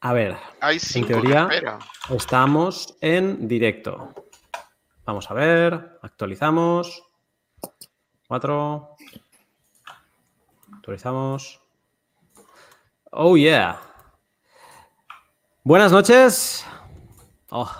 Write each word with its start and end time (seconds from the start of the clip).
A 0.00 0.12
ver, 0.12 0.36
en 0.60 1.06
teoría 1.06 1.48
estamos 2.10 2.96
en 3.00 3.48
directo. 3.48 4.12
Vamos 5.06 5.30
a 5.30 5.34
ver, 5.34 5.98
actualizamos. 6.02 7.02
Cuatro. 8.28 8.96
Actualizamos. 10.74 11.60
Oh, 13.10 13.36
yeah. 13.36 13.80
Buenas 15.62 15.92
noches. 15.92 16.66
Oh, 17.48 17.70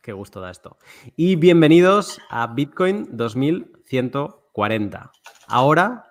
qué 0.00 0.12
gusto 0.12 0.40
da 0.40 0.52
esto. 0.52 0.78
Y 1.16 1.34
bienvenidos 1.34 2.20
a 2.30 2.46
Bitcoin 2.46 3.08
2140. 3.16 5.10
Ahora, 5.48 6.04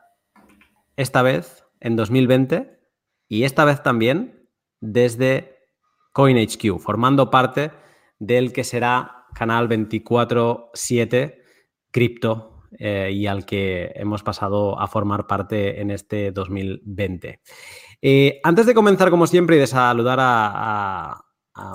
esta 0.98 1.22
vez, 1.22 1.66
en 1.80 1.96
2020, 1.96 2.80
y 3.30 3.46
esta 3.46 3.64
vez 3.64 3.82
también 3.82 4.43
desde 4.84 5.60
CoinHQ, 6.12 6.80
formando 6.80 7.32
parte 7.32 7.72
del 8.20 8.52
que 8.52 8.66
será 8.66 9.28
Canal 9.34 9.70
24-7 9.70 11.36
Cripto 11.90 12.64
eh, 12.78 13.12
y 13.14 13.28
al 13.28 13.46
que 13.46 13.94
hemos 13.96 14.24
pasado 14.24 14.80
a 14.80 14.88
formar 14.88 15.26
parte 15.26 15.80
en 15.80 15.90
este 15.90 16.32
2020. 16.32 17.40
Eh, 18.02 18.42
antes 18.44 18.66
de 18.66 18.74
comenzar, 18.74 19.10
como 19.10 19.26
siempre, 19.26 19.56
y 19.56 19.60
de 19.60 19.68
saludar 19.68 20.20
a, 20.22 21.20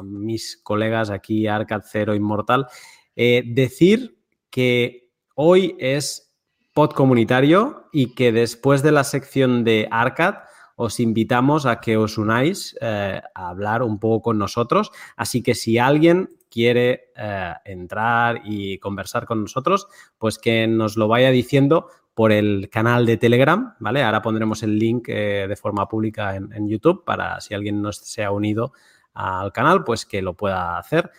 mis 0.03 0.61
colegas 0.63 1.09
aquí, 1.09 1.47
Arcad 1.47 1.83
Cero 1.89 2.15
Inmortal, 2.15 2.67
eh, 3.15 3.45
decir 3.47 4.19
que 4.51 5.13
hoy 5.37 5.77
es 5.79 6.37
pod 6.75 6.91
comunitario 6.91 7.89
y 7.93 8.15
que 8.15 8.33
después 8.33 8.83
de 8.83 8.91
la 8.91 9.05
sección 9.05 9.63
de 9.63 9.87
Arcad 9.91 10.48
os 10.79 11.01
invitamos 11.01 11.67
a 11.67 11.81
que 11.81 11.99
os 11.99 12.17
unáis 12.17 12.79
a 12.81 13.21
hablar 13.35 13.83
un 13.83 13.99
poco 13.99 14.23
con 14.23 14.39
nosotros. 14.39 14.93
Así 15.17 15.43
que 15.43 15.55
si 15.55 15.77
alguien 15.77 16.29
quiere 16.51 17.11
eh, 17.17 17.55
entrar 17.65 18.43
y 18.45 18.79
conversar 18.79 19.27
con 19.27 19.43
nosotros, 19.43 19.89
pues 20.19 20.39
que 20.39 20.67
nos 20.67 20.97
lo 20.97 21.09
vaya 21.09 21.31
diciendo 21.31 21.89
por 22.15 22.33
el 22.33 22.69
canal 22.69 23.07
de 23.07 23.17
Telegram, 23.17 23.77
¿vale? 23.79 24.03
Ahora 24.03 24.23
pondremos 24.23 24.63
el 24.63 24.79
link 24.79 25.09
eh, 25.09 25.47
de 25.49 25.57
forma 25.57 25.87
pública 25.89 26.35
en, 26.35 26.69
YouTube 26.69 27.05
para 27.05 27.41
si 27.41 27.55
alguien 27.55 27.81
no 27.81 27.93
se 27.93 28.25
ha 28.25 28.33
unido 28.33 28.73
al 29.15 29.53
canal, 29.53 29.85
pues 29.85 30.05
que 30.05 30.21
lo 30.21 30.35
pueda 30.35 30.79
hacer. 30.79 31.11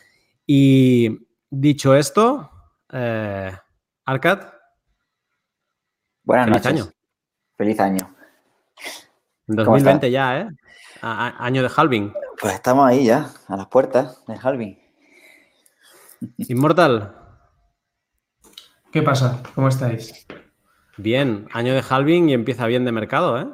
Y 0.45 1.27
dicho 1.49 1.95
esto, 1.95 2.52
eh, 2.91 3.52
Arcad. 4.05 4.39
Buenas 6.23 6.47
Feliz 6.47 6.65
año. 6.65 6.91
Feliz 7.55 7.80
año. 7.80 8.18
2020 9.55 10.11
ya, 10.11 10.42
¿eh? 10.42 10.50
año 11.02 11.64
de 11.64 11.72
halving. 11.75 12.14
Pues 12.39 12.53
estamos 12.53 12.88
ahí 12.88 13.05
ya, 13.05 13.30
a 13.47 13.58
las 13.58 13.67
puertas 13.67 14.23
del 14.28 14.38
halving. 14.42 14.78
Inmortal. 16.38 17.16
¿Qué 18.92 19.02
pasa? 19.02 19.42
¿Cómo 19.55 19.67
estáis? 19.67 20.25
Bien, 20.97 21.47
año 21.53 21.73
de 21.73 21.83
halving 21.88 22.30
y 22.30 22.33
empieza 22.33 22.67
bien 22.67 22.86
de 22.86 22.92
mercado, 22.92 23.39
¿eh? 23.39 23.47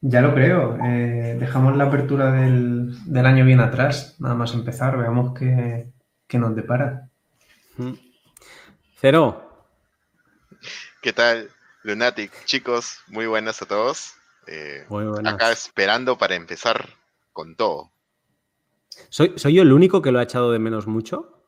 Ya 0.00 0.20
lo 0.20 0.32
creo. 0.32 0.78
Eh, 0.84 1.36
dejamos 1.38 1.76
la 1.76 1.84
apertura 1.84 2.30
del, 2.32 2.94
año 3.26 3.44
bien 3.44 3.60
atrás, 3.60 4.16
nada 4.20 4.34
más 4.34 4.54
empezar, 4.54 4.96
veamos 4.96 5.36
qué, 5.36 5.92
nos 6.38 6.54
depara. 6.54 7.08
Cero. 9.00 9.66
¿Qué 11.02 11.12
tal, 11.12 11.50
Lunatic? 11.82 12.32
Chicos, 12.44 13.00
muy 13.08 13.26
buenas 13.26 13.60
a 13.62 13.66
todos. 13.66 14.17
Eh, 14.48 14.86
muy. 14.88 15.06
Acá 15.24 15.52
esperando 15.52 16.16
para 16.16 16.34
empezar 16.34 16.88
con 17.32 17.54
todo. 17.54 17.90
¿Soy, 19.10 19.34
¿Soy 19.36 19.54
yo 19.54 19.62
el 19.62 19.72
único 19.72 20.02
que 20.02 20.10
lo 20.10 20.18
ha 20.18 20.22
echado 20.22 20.50
de 20.50 20.58
menos 20.58 20.86
mucho? 20.86 21.38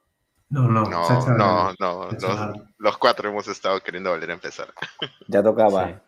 No, 0.50 0.66
no, 0.66 0.82
no, 0.84 1.74
no, 1.78 2.08
los, 2.78 2.98
cuatro 2.98 3.28
hemos 3.30 3.46
estado 3.46 3.80
queriendo 3.80 4.10
volver 4.10 4.30
a 4.30 4.34
empezar. 4.34 4.74
Ya 5.28 5.44
tocaba. 5.44 6.02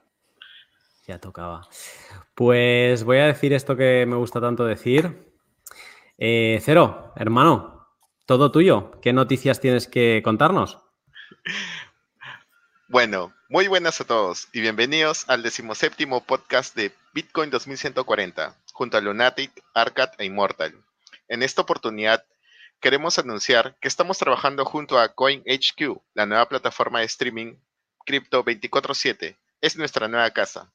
Ya 1.06 1.20
tocaba. 1.20 1.68
Pues 2.34 3.04
voy 3.04 3.18
a 3.18 3.26
decir 3.26 3.52
esto 3.52 3.76
que 3.76 4.04
me 4.04 4.16
gusta 4.16 4.40
tanto 4.40 4.64
decir. 4.64 5.32
Eh, 6.18 6.60
Cero, 6.60 7.12
hermano, 7.14 7.86
todo 8.26 8.50
tuyo. 8.50 9.00
¿Qué 9.00 9.12
noticias 9.12 9.60
tienes 9.60 9.86
que 9.86 10.20
contarnos? 10.24 10.80
Bueno, 12.88 13.32
muy 13.52 13.68
buenas 13.68 14.00
a 14.00 14.06
todos 14.06 14.48
y 14.54 14.62
bienvenidos 14.62 15.28
al 15.28 15.42
decimoséptimo 15.42 16.24
podcast 16.24 16.74
de 16.74 16.90
Bitcoin 17.12 17.50
2140, 17.50 18.56
junto 18.72 18.96
a 18.96 19.02
Lunatic, 19.02 19.52
Arcad 19.74 20.08
e 20.16 20.24
Immortal. 20.24 20.74
En 21.28 21.42
esta 21.42 21.60
oportunidad 21.60 22.24
queremos 22.80 23.18
anunciar 23.18 23.76
que 23.78 23.88
estamos 23.88 24.16
trabajando 24.16 24.64
junto 24.64 24.98
a 24.98 25.12
CoinHQ, 25.12 26.00
la 26.14 26.24
nueva 26.24 26.48
plataforma 26.48 27.00
de 27.00 27.04
streaming 27.04 27.56
Crypto 28.06 28.42
24/7. 28.42 29.36
Es 29.60 29.76
nuestra 29.76 30.08
nueva 30.08 30.30
casa. 30.30 30.72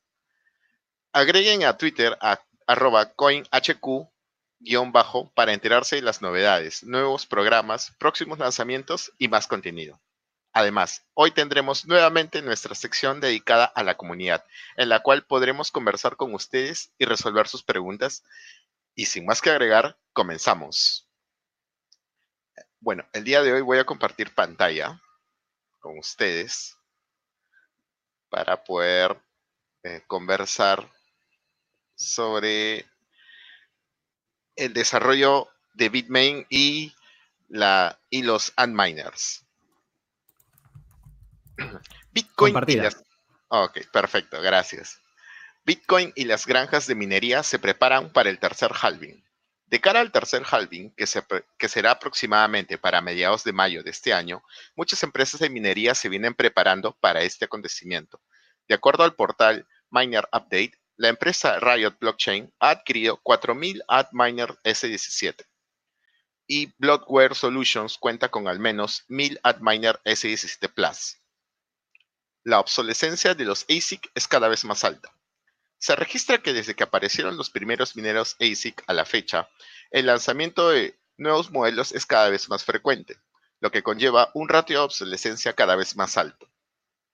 Agreguen 1.13 1.63
a 1.63 1.77
Twitter 1.77 2.15
a 2.21 2.39
arroba 2.67 3.11
coinhq-bajo 3.15 4.11
para 5.33 5.53
enterarse 5.53 5.95
de 5.95 6.03
las 6.03 6.21
novedades, 6.21 6.83
nuevos 6.83 7.25
programas, 7.25 7.95
próximos 7.97 8.37
lanzamientos 8.37 9.11
y 9.17 9.29
más 9.29 9.47
contenido. 9.47 9.99
Además, 10.57 11.05
hoy 11.13 11.29
tendremos 11.29 11.85
nuevamente 11.85 12.41
nuestra 12.41 12.73
sección 12.73 13.21
dedicada 13.21 13.65
a 13.65 13.83
la 13.83 13.95
comunidad, 13.95 14.43
en 14.75 14.89
la 14.89 15.03
cual 15.03 15.23
podremos 15.23 15.69
conversar 15.69 16.15
con 16.15 16.33
ustedes 16.33 16.91
y 16.97 17.05
resolver 17.05 17.47
sus 17.47 17.61
preguntas. 17.61 18.23
Y 18.95 19.05
sin 19.05 19.27
más 19.27 19.39
que 19.39 19.51
agregar, 19.51 19.99
comenzamos. 20.13 21.07
Bueno, 22.79 23.07
el 23.13 23.23
día 23.23 23.43
de 23.43 23.53
hoy 23.53 23.61
voy 23.61 23.77
a 23.77 23.85
compartir 23.85 24.33
pantalla 24.33 24.99
con 25.77 25.99
ustedes 25.99 26.75
para 28.27 28.63
poder 28.63 29.15
eh, 29.83 30.01
conversar 30.07 30.91
sobre 31.93 32.83
el 34.55 34.73
desarrollo 34.73 35.49
de 35.75 35.89
Bitmain 35.89 36.47
y, 36.49 36.95
la, 37.47 37.99
y 38.09 38.23
los 38.23 38.53
Antminers. 38.55 39.46
Bitcoin 42.11 42.55
y 42.67 42.75
las... 42.75 43.03
Ok, 43.49 43.79
perfecto, 43.91 44.41
gracias. 44.41 44.99
Bitcoin 45.65 46.13
y 46.15 46.25
las 46.25 46.45
granjas 46.45 46.87
de 46.87 46.95
minería 46.95 47.43
se 47.43 47.59
preparan 47.59 48.11
para 48.11 48.29
el 48.29 48.39
tercer 48.39 48.71
halving. 48.81 49.23
De 49.65 49.81
cara 49.81 49.99
al 49.99 50.13
tercer 50.13 50.43
halving, 50.49 50.93
que, 50.95 51.67
será 51.67 51.91
aproximadamente 51.91 52.77
para 52.77 53.01
mediados 53.01 53.43
de 53.43 53.51
mayo 53.51 53.83
de 53.83 53.89
este 53.89 54.13
año, 54.13 54.41
muchas 54.75 55.03
empresas 55.03 55.41
de 55.41 55.49
minería 55.49 55.93
se 55.93 56.07
vienen 56.07 56.33
preparando 56.33 56.95
para 57.01 57.21
este 57.21 57.45
acontecimiento. 57.45 58.21
De 58.69 58.75
acuerdo 58.75 59.03
al 59.03 59.15
portal 59.15 59.67
Miner 59.89 60.25
Update, 60.31 60.79
la 60.95 61.09
empresa 61.09 61.59
Riot 61.59 61.97
Blockchain 61.99 62.53
ha 62.59 62.69
adquirido 62.69 63.21
4.000 63.23 63.83
Antminer 63.89 64.57
S17 64.63 65.45
y 66.47 66.73
Bloodware 66.77 67.35
Solutions 67.35 67.97
cuenta 67.97 68.29
con 68.29 68.47
al 68.47 68.59
menos 68.59 69.03
1.000 69.09 69.39
Antminer 69.43 69.99
S17 70.05 70.73
Plus. 70.73 71.17
La 72.47 72.61
obsolescencia 72.61 73.35
de 73.35 73.43
los 73.43 73.63
ASIC 73.63 74.09
es 74.15 74.25
cada 74.25 74.47
vez 74.47 74.63
más 74.63 74.85
alta. 74.85 75.11
Se 75.79 75.97
registra 75.97 76.37
que 76.37 76.53
desde 76.53 76.75
que 76.75 76.83
aparecieron 76.83 77.35
los 77.35 77.49
primeros 77.49 77.97
mineros 77.97 78.37
ASIC 78.39 78.85
a 78.87 78.93
la 78.93 79.03
fecha, 79.03 79.49
el 79.91 80.05
lanzamiento 80.05 80.69
de 80.69 80.97
nuevos 81.17 81.51
modelos 81.51 81.91
es 81.91 82.05
cada 82.05 82.29
vez 82.29 82.47
más 82.47 82.63
frecuente, 82.63 83.17
lo 83.59 83.69
que 83.69 83.83
conlleva 83.83 84.31
un 84.33 84.47
ratio 84.47 84.77
de 84.77 84.85
obsolescencia 84.85 85.51
cada 85.51 85.75
vez 85.75 85.97
más 85.97 86.15
alto 86.15 86.49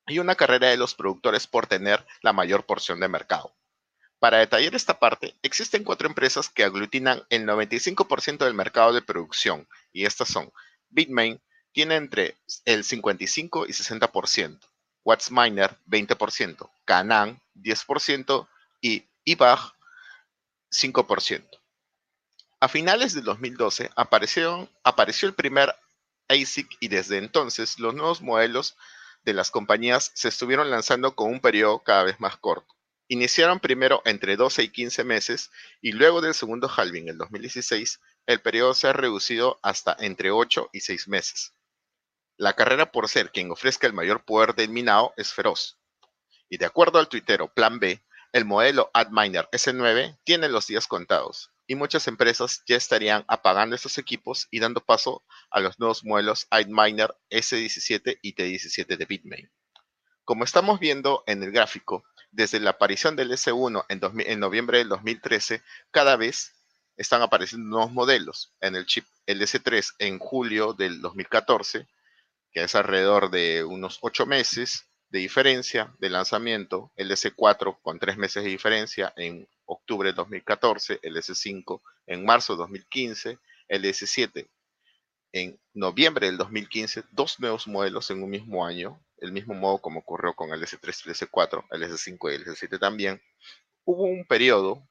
y 0.05 0.19
una 0.19 0.35
carrera 0.35 0.69
de 0.69 0.77
los 0.77 0.93
productores 0.93 1.47
por 1.47 1.65
tener 1.65 2.05
la 2.21 2.31
mayor 2.31 2.67
porción 2.67 2.99
de 2.99 3.07
mercado. 3.07 3.55
Para 4.19 4.37
detallar 4.37 4.75
esta 4.75 4.99
parte, 4.99 5.35
existen 5.41 5.83
cuatro 5.83 6.07
empresas 6.07 6.47
que 6.47 6.63
aglutinan 6.63 7.25
el 7.31 7.47
95% 7.47 8.37
del 8.45 8.53
mercado 8.53 8.93
de 8.93 9.01
producción, 9.01 9.67
y 9.91 10.05
estas 10.05 10.27
son 10.27 10.53
Bitmain, 10.89 11.41
tiene 11.71 11.95
entre 11.95 12.37
el 12.65 12.83
55 12.83 13.65
y 13.65 13.71
60%, 13.71 14.59
WattsMiner 15.03 15.77
20%, 15.87 16.69
Canaan 16.85 17.41
10% 17.55 18.47
y 18.81 19.05
IBAG 19.25 19.59
5%. 20.71 21.43
A 22.59 22.67
finales 22.67 23.13
del 23.13 23.25
2012 23.25 23.91
apareció, 23.95 24.69
apareció 24.83 25.27
el 25.27 25.35
primer 25.35 25.75
ASIC 26.29 26.77
y 26.79 26.87
desde 26.87 27.17
entonces 27.17 27.79
los 27.79 27.93
nuevos 27.93 28.21
modelos 28.21 28.77
de 29.23 29.33
las 29.33 29.51
compañías 29.51 30.11
se 30.13 30.29
estuvieron 30.29 30.69
lanzando 30.69 31.15
con 31.15 31.29
un 31.29 31.39
periodo 31.39 31.79
cada 31.79 32.03
vez 32.03 32.19
más 32.19 32.37
corto. 32.37 32.73
Iniciaron 33.09 33.59
primero 33.59 34.01
entre 34.05 34.37
12 34.37 34.63
y 34.63 34.69
15 34.69 35.03
meses 35.03 35.51
y 35.81 35.91
luego 35.91 36.21
del 36.21 36.33
segundo 36.33 36.69
halving 36.73 37.09
en 37.09 37.17
2016, 37.17 37.99
el 38.25 38.41
periodo 38.41 38.73
se 38.73 38.87
ha 38.87 38.93
reducido 38.93 39.59
hasta 39.61 39.95
entre 39.99 40.31
8 40.31 40.69
y 40.71 40.79
6 40.79 41.07
meses. 41.09 41.53
La 42.37 42.53
carrera 42.53 42.91
por 42.91 43.09
ser 43.09 43.31
quien 43.31 43.51
ofrezca 43.51 43.85
el 43.85 43.93
mayor 43.93 44.25
poder 44.25 44.55
del 44.55 44.69
minado 44.69 45.13
es 45.17 45.33
feroz. 45.33 45.77
Y 46.49 46.57
de 46.57 46.65
acuerdo 46.65 46.97
al 46.97 47.07
tuitero 47.07 47.53
Plan 47.53 47.79
B, 47.79 48.03
el 48.31 48.45
modelo 48.45 48.89
Adminer 48.93 49.47
S9 49.51 50.17
tiene 50.23 50.49
los 50.49 50.67
días 50.67 50.87
contados. 50.87 51.51
y 51.65 51.75
muchas 51.75 52.07
empresas 52.09 52.61
ya 52.67 52.75
estarían 52.75 53.23
apagando 53.27 53.75
estos 53.75 53.97
equipos 53.97 54.47
y 54.51 54.59
dando 54.59 54.81
paso 54.81 55.23
a 55.49 55.61
los 55.61 55.79
nuevos 55.79 56.03
modelos 56.03 56.45
iMiner 56.51 57.15
S17 57.29 58.19
y 58.21 58.35
T17 58.35 58.97
de 58.97 59.05
Bitmain. 59.05 59.51
Como 60.25 60.43
estamos 60.43 60.79
viendo 60.79 61.23
en 61.25 61.41
el 61.41 61.51
gráfico, 61.51 62.03
desde 62.31 62.59
la 62.59 62.71
aparición 62.71 63.15
del 63.15 63.31
S1 63.31 63.85
en, 63.87 64.01
en 64.29 64.39
noviembre 64.39 64.79
del 64.79 64.89
2013, 64.89 65.63
cada 65.91 66.17
vez 66.17 66.53
están 66.97 67.21
apareciendo 67.21 67.69
nuevos 67.69 67.93
modelos. 67.93 68.53
En 68.59 68.75
el 68.75 68.85
chip 68.85 69.05
el 69.25 69.41
S3 69.41 69.93
en 69.99 70.19
julio 70.19 70.73
del 70.73 71.01
2014, 71.01 71.87
que 72.53 72.63
es 72.63 72.75
alrededor 72.75 73.31
de 73.31 73.63
unos 73.63 73.99
8 74.01 74.25
meses 74.25 74.85
de 75.09 75.19
diferencia 75.19 75.93
de 75.99 76.09
lanzamiento, 76.09 76.91
el 76.95 77.11
S4 77.11 77.79
con 77.81 77.99
3 77.99 78.17
meses 78.17 78.43
de 78.43 78.49
diferencia 78.49 79.13
en 79.15 79.47
octubre 79.65 80.09
de 80.09 80.15
2014, 80.15 80.99
el 81.01 81.15
S5 81.17 81.81
en 82.07 82.25
marzo 82.25 82.53
de 82.53 82.57
2015, 82.59 83.37
el 83.67 83.85
S7 83.85 84.47
en 85.33 85.59
noviembre 85.73 86.27
del 86.27 86.37
2015, 86.37 87.03
dos 87.11 87.39
nuevos 87.39 87.67
modelos 87.67 88.09
en 88.11 88.23
un 88.23 88.29
mismo 88.29 88.65
año, 88.65 89.03
el 89.17 89.31
mismo 89.31 89.55
modo 89.55 89.79
como 89.79 89.99
ocurrió 89.99 90.35
con 90.35 90.53
el 90.53 90.61
S3 90.61 91.05
y 91.05 91.09
el 91.09 91.15
S4, 91.15 91.65
el 91.71 91.83
S5 91.83 92.31
y 92.31 92.35
el 92.35 92.45
S7 92.45 92.79
también. 92.79 93.21
Hubo 93.83 94.03
un 94.03 94.25
periodo, 94.25 94.87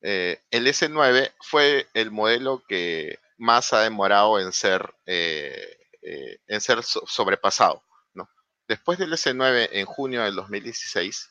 eh, 0.00 0.40
el 0.50 0.66
S9 0.66 1.32
fue 1.40 1.86
el 1.92 2.10
modelo 2.10 2.64
que 2.66 3.18
más 3.36 3.72
ha 3.72 3.82
demorado 3.82 4.40
en 4.40 4.52
ser, 4.52 4.94
eh, 5.06 5.77
eh, 6.10 6.40
en 6.46 6.60
ser 6.60 6.82
sobrepasado. 6.82 7.84
¿no? 8.14 8.30
Después 8.66 8.98
del 8.98 9.12
S9 9.12 9.68
en 9.72 9.86
junio 9.86 10.24
del 10.24 10.34
2016, 10.36 11.28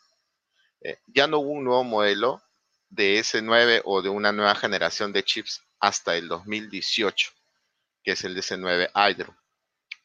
ya 1.07 1.27
no 1.27 1.39
hubo 1.39 1.49
un 1.49 1.63
nuevo 1.63 1.83
modelo 1.83 2.41
de 2.89 3.19
S9 3.19 3.81
o 3.85 4.01
de 4.01 4.09
una 4.09 4.31
nueva 4.31 4.55
generación 4.55 5.11
de 5.11 5.23
chips 5.23 5.61
hasta 5.79 6.15
el 6.15 6.27
2018, 6.27 7.31
que 8.03 8.11
es 8.11 8.23
el 8.23 8.37
S9 8.37 8.89
Hydro. 8.93 9.35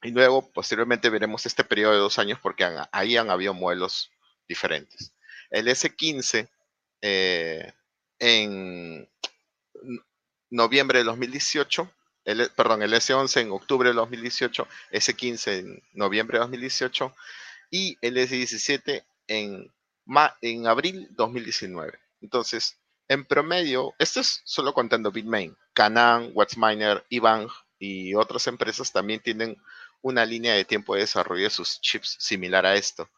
Y 0.02 0.10
luego, 0.10 0.50
posteriormente, 0.52 1.10
veremos 1.10 1.46
este 1.46 1.64
periodo 1.64 1.92
de 1.92 1.98
dos 1.98 2.18
años 2.18 2.38
porque 2.42 2.68
ahí 2.90 3.16
han 3.16 3.30
habido 3.30 3.54
modelos 3.54 4.10
diferentes. 4.48 5.14
El 5.50 5.68
S15 5.68 6.48
eh, 7.02 7.72
en 8.18 9.08
noviembre 10.50 11.00
de 11.00 11.04
2018, 11.04 11.92
el, 12.24 12.50
perdón, 12.50 12.82
el 12.82 12.92
S11 12.92 13.40
en 13.40 13.52
octubre 13.52 13.88
de 13.88 13.94
2018, 13.94 14.66
S15 14.92 15.58
en 15.58 15.82
noviembre 15.92 16.38
de 16.38 16.42
2018 16.42 17.14
y 17.70 17.96
el 18.00 18.16
S17 18.16 19.04
en, 19.28 19.72
en 20.40 20.66
abril 20.66 21.08
2019. 21.12 21.98
Entonces, 22.20 22.78
en 23.08 23.24
promedio, 23.24 23.94
esto 23.98 24.20
es 24.20 24.42
solo 24.44 24.72
contando 24.72 25.10
Bitmain, 25.10 25.56
Canaan, 25.74 26.30
Wattsminer, 26.34 27.04
Ibang 27.08 27.48
y 27.78 28.14
otras 28.14 28.46
empresas 28.46 28.92
también 28.92 29.20
tienen 29.20 29.60
una 30.00 30.24
línea 30.24 30.54
de 30.54 30.64
tiempo 30.64 30.94
de 30.94 31.00
desarrollo 31.00 31.44
de 31.44 31.50
sus 31.50 31.80
chips 31.80 32.16
similar 32.20 32.64
a 32.66 32.74
esto. 32.74 33.08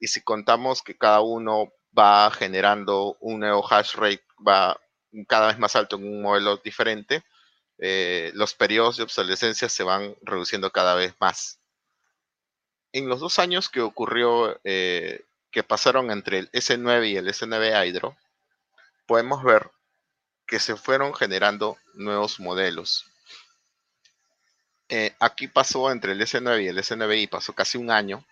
Y 0.00 0.08
si 0.08 0.22
contamos 0.22 0.82
que 0.82 0.96
cada 0.96 1.20
uno 1.20 1.72
va 1.96 2.30
generando 2.30 3.16
un 3.20 3.40
nuevo 3.40 3.64
hash 3.68 3.94
rate, 3.94 4.24
va 4.46 4.78
cada 5.26 5.48
vez 5.48 5.58
más 5.58 5.74
alto 5.76 5.96
en 5.96 6.04
un 6.04 6.22
modelo 6.22 6.56
diferente, 6.58 7.24
eh, 7.78 8.32
los 8.34 8.54
periodos 8.54 8.96
de 8.96 9.04
obsolescencia 9.04 9.68
se 9.68 9.84
van 9.84 10.16
reduciendo 10.22 10.70
cada 10.70 10.94
vez 10.94 11.14
más. 11.20 11.58
En 12.92 13.08
los 13.08 13.20
dos 13.20 13.38
años 13.38 13.68
que 13.68 13.80
ocurrió, 13.80 14.60
eh, 14.64 15.24
que 15.50 15.62
pasaron 15.62 16.10
entre 16.10 16.38
el 16.38 16.50
S9 16.52 17.10
y 17.10 17.16
el 17.16 17.28
S9 17.28 17.86
Hydro, 17.86 18.16
podemos 19.06 19.42
ver 19.42 19.70
que 20.46 20.58
se 20.58 20.76
fueron 20.76 21.14
generando 21.14 21.78
nuevos 21.94 22.40
modelos. 22.40 23.06
Eh, 24.88 25.14
aquí 25.20 25.48
pasó 25.48 25.90
entre 25.90 26.12
el 26.12 26.20
S9 26.20 26.64
y 26.64 26.68
el 26.68 26.78
S9i, 26.78 27.28
pasó 27.28 27.52
casi 27.52 27.76
un 27.78 27.90
año. 27.90 28.24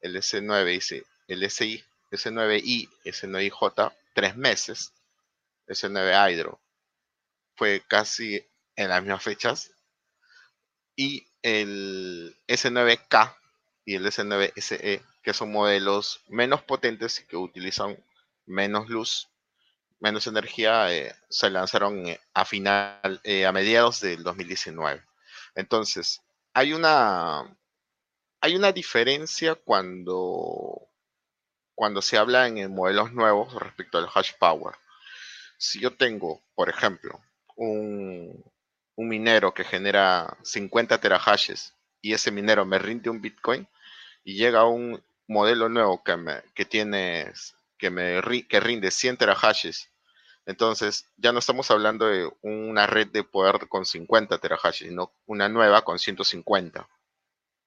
El 0.00 0.16
S9 0.16 1.04
el 1.28 1.50
SI, 1.50 1.82
S9i, 2.10 2.88
S9ij, 3.04 3.92
tres 4.14 4.36
meses. 4.36 4.92
S9 5.66 6.30
Hydro 6.30 6.60
fue 7.56 7.82
casi 7.88 8.44
en 8.76 8.88
las 8.88 9.02
mismas 9.02 9.22
fechas. 9.22 9.72
Y 10.96 11.26
el 11.42 12.36
S9K 12.46 13.36
y 13.84 13.94
el 13.96 14.06
S9SE, 14.06 15.02
que 15.22 15.34
son 15.34 15.52
modelos 15.52 16.22
menos 16.28 16.62
potentes 16.62 17.20
y 17.20 17.26
que 17.26 17.36
utilizan 17.36 18.02
menos 18.46 18.88
luz, 18.88 19.28
menos 20.00 20.26
energía 20.26 20.92
eh, 20.92 21.14
se 21.28 21.50
lanzaron 21.50 22.06
eh, 22.06 22.20
a 22.34 22.44
final, 22.44 23.20
eh, 23.24 23.46
a 23.46 23.52
mediados 23.52 24.00
del 24.00 24.22
2019. 24.22 25.02
Entonces, 25.54 26.20
hay 26.52 26.72
una, 26.72 27.56
hay 28.40 28.56
una 28.56 28.72
diferencia 28.72 29.54
cuando, 29.54 30.88
cuando 31.74 32.02
se 32.02 32.18
habla 32.18 32.46
en 32.46 32.74
modelos 32.74 33.12
nuevos 33.12 33.54
respecto 33.54 33.98
al 33.98 34.08
hash 34.14 34.32
power. 34.38 34.74
Si 35.56 35.80
yo 35.80 35.96
tengo, 35.96 36.42
por 36.54 36.68
ejemplo, 36.68 37.20
un, 37.56 38.44
un 38.96 39.08
minero 39.08 39.54
que 39.54 39.64
genera 39.64 40.36
50 40.42 41.00
terahashes 41.00 41.74
y 42.00 42.12
ese 42.12 42.30
minero 42.30 42.64
me 42.64 42.78
rinde 42.78 43.10
un 43.10 43.20
Bitcoin 43.20 43.66
y 44.24 44.36
llega 44.36 44.64
un 44.64 45.02
modelo 45.26 45.68
nuevo 45.68 46.02
que, 46.02 46.16
me, 46.16 46.42
que 46.54 46.64
tiene 46.64 47.32
que, 47.78 47.90
me, 47.90 48.20
que 48.48 48.60
rinde 48.60 48.90
100 48.90 49.16
terahashes 49.16 49.90
entonces, 50.46 51.06
ya 51.16 51.32
no 51.32 51.38
estamos 51.38 51.70
hablando 51.70 52.06
de 52.06 52.30
una 52.42 52.86
red 52.86 53.08
de 53.08 53.24
poder 53.24 53.66
con 53.68 53.86
50 53.86 54.38
terahashes, 54.38 54.88
sino 54.88 55.12
una 55.26 55.48
nueva 55.48 55.82
con 55.82 55.98
150. 55.98 56.86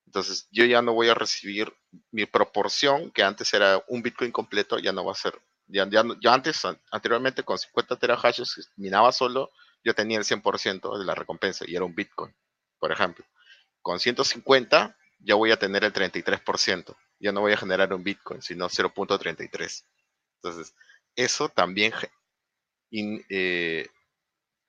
Entonces, 0.06 0.48
yo 0.52 0.64
ya 0.66 0.82
no 0.82 0.94
voy 0.94 1.10
a 1.10 1.16
recibir 1.16 1.74
mi 2.12 2.26
proporción, 2.26 3.12
que 3.12 3.24
antes 3.24 3.54
era 3.54 3.84
un 3.88 4.02
Bitcoin 4.04 4.32
completo, 4.32 4.78
ya 4.80 4.92
no 4.92 5.04
va 5.04 5.14
a 5.14 5.16
ser. 5.16 5.42
Ya, 5.66 5.88
ya, 5.90 6.34
antes, 6.34 6.62
anteriormente, 6.92 7.44
con 7.44 7.58
50 7.58 7.98
terahashes, 7.98 8.72
minaba 8.78 9.12
solo, 9.12 9.52
yo 9.84 9.94
tenía 9.94 10.18
el 10.18 10.26
100% 10.26 10.98
de 10.98 11.06
la 11.06 11.16
recompensa 11.16 11.66
y 11.68 11.76
era 11.76 11.86
un 11.86 11.96
Bitcoin, 11.96 12.34
por 12.80 12.92
ejemplo. 12.92 13.26
Con 13.82 14.00
150, 14.00 14.98
ya 15.20 15.36
voy 15.36 15.52
a 15.52 15.60
tener 15.60 15.84
el 15.84 15.94
33%. 15.94 16.96
Ya 17.20 17.32
no 17.32 17.42
voy 17.42 17.54
a 17.54 17.58
generar 17.58 17.94
un 17.94 18.04
Bitcoin, 18.04 18.42
sino 18.42 18.68
0.33. 18.70 19.86
Entonces, 20.42 20.76
eso 21.16 21.50
también 21.50 21.94
eh, 22.92 23.88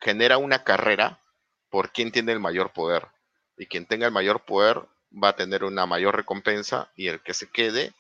genera 0.01 0.39
una 0.39 0.65
carrera 0.65 1.21
por 1.69 1.93
quien 1.93 2.13
tiene 2.13 2.33
el 2.33 2.41
mayor 2.41 2.73
poder. 2.73 3.07
Y 3.57 3.67
quien 3.67 3.87
tenga 3.87 4.07
el 4.07 4.13
mayor 4.13 4.45
poder 4.45 4.87
va 5.13 5.31
a 5.31 5.37
tener 5.37 5.65
una 5.65 5.87
mayor 5.87 6.17
recompensa 6.17 6.91
y 6.97 7.09
el 7.09 7.21
que 7.21 7.35
se 7.35 7.51
quede 7.51 7.93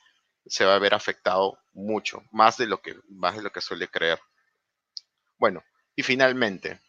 se 0.46 0.64
va 0.64 0.74
a 0.74 0.78
ver 0.78 0.94
afectado 0.94 1.58
mucho, 1.72 2.22
más 2.30 2.56
de 2.56 2.66
lo 2.66 2.80
que, 2.80 2.96
más 3.08 3.36
de 3.36 3.42
lo 3.42 3.50
que 3.50 3.60
suele 3.60 3.88
creer. 3.88 4.18
Bueno, 5.38 5.62
y 5.94 6.02
finalmente, 6.02 6.80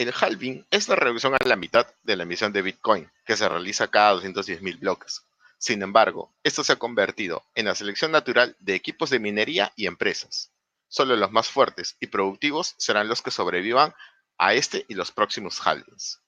el 0.00 0.14
halving 0.18 0.66
es 0.70 0.88
la 0.88 0.96
reducción 0.96 1.34
a 1.34 1.44
la 1.44 1.56
mitad 1.56 1.86
de 2.04 2.16
la 2.16 2.22
emisión 2.22 2.54
de 2.54 2.62
Bitcoin, 2.62 3.12
que 3.26 3.36
se 3.36 3.46
realiza 3.46 3.90
cada 3.90 4.12
210 4.12 4.62
mil 4.62 4.78
bloques. 4.78 5.26
Sin 5.58 5.82
embargo, 5.82 6.32
esto 6.42 6.64
se 6.64 6.72
ha 6.72 6.76
convertido 6.76 7.44
en 7.54 7.66
la 7.66 7.74
selección 7.74 8.10
natural 8.10 8.56
de 8.60 8.74
equipos 8.74 9.10
de 9.10 9.18
minería 9.18 9.74
y 9.76 9.86
empresas. 9.86 10.52
Solo 10.88 11.16
los 11.16 11.30
más 11.32 11.48
fuertes 11.48 11.98
y 12.00 12.06
productivos 12.06 12.74
serán 12.78 13.08
los 13.08 13.20
que 13.20 13.30
sobrevivan 13.30 13.94
a 14.38 14.54
este 14.54 14.86
y 14.88 14.94
los 14.94 15.12
próximos 15.12 15.60
halvings. 15.66 16.18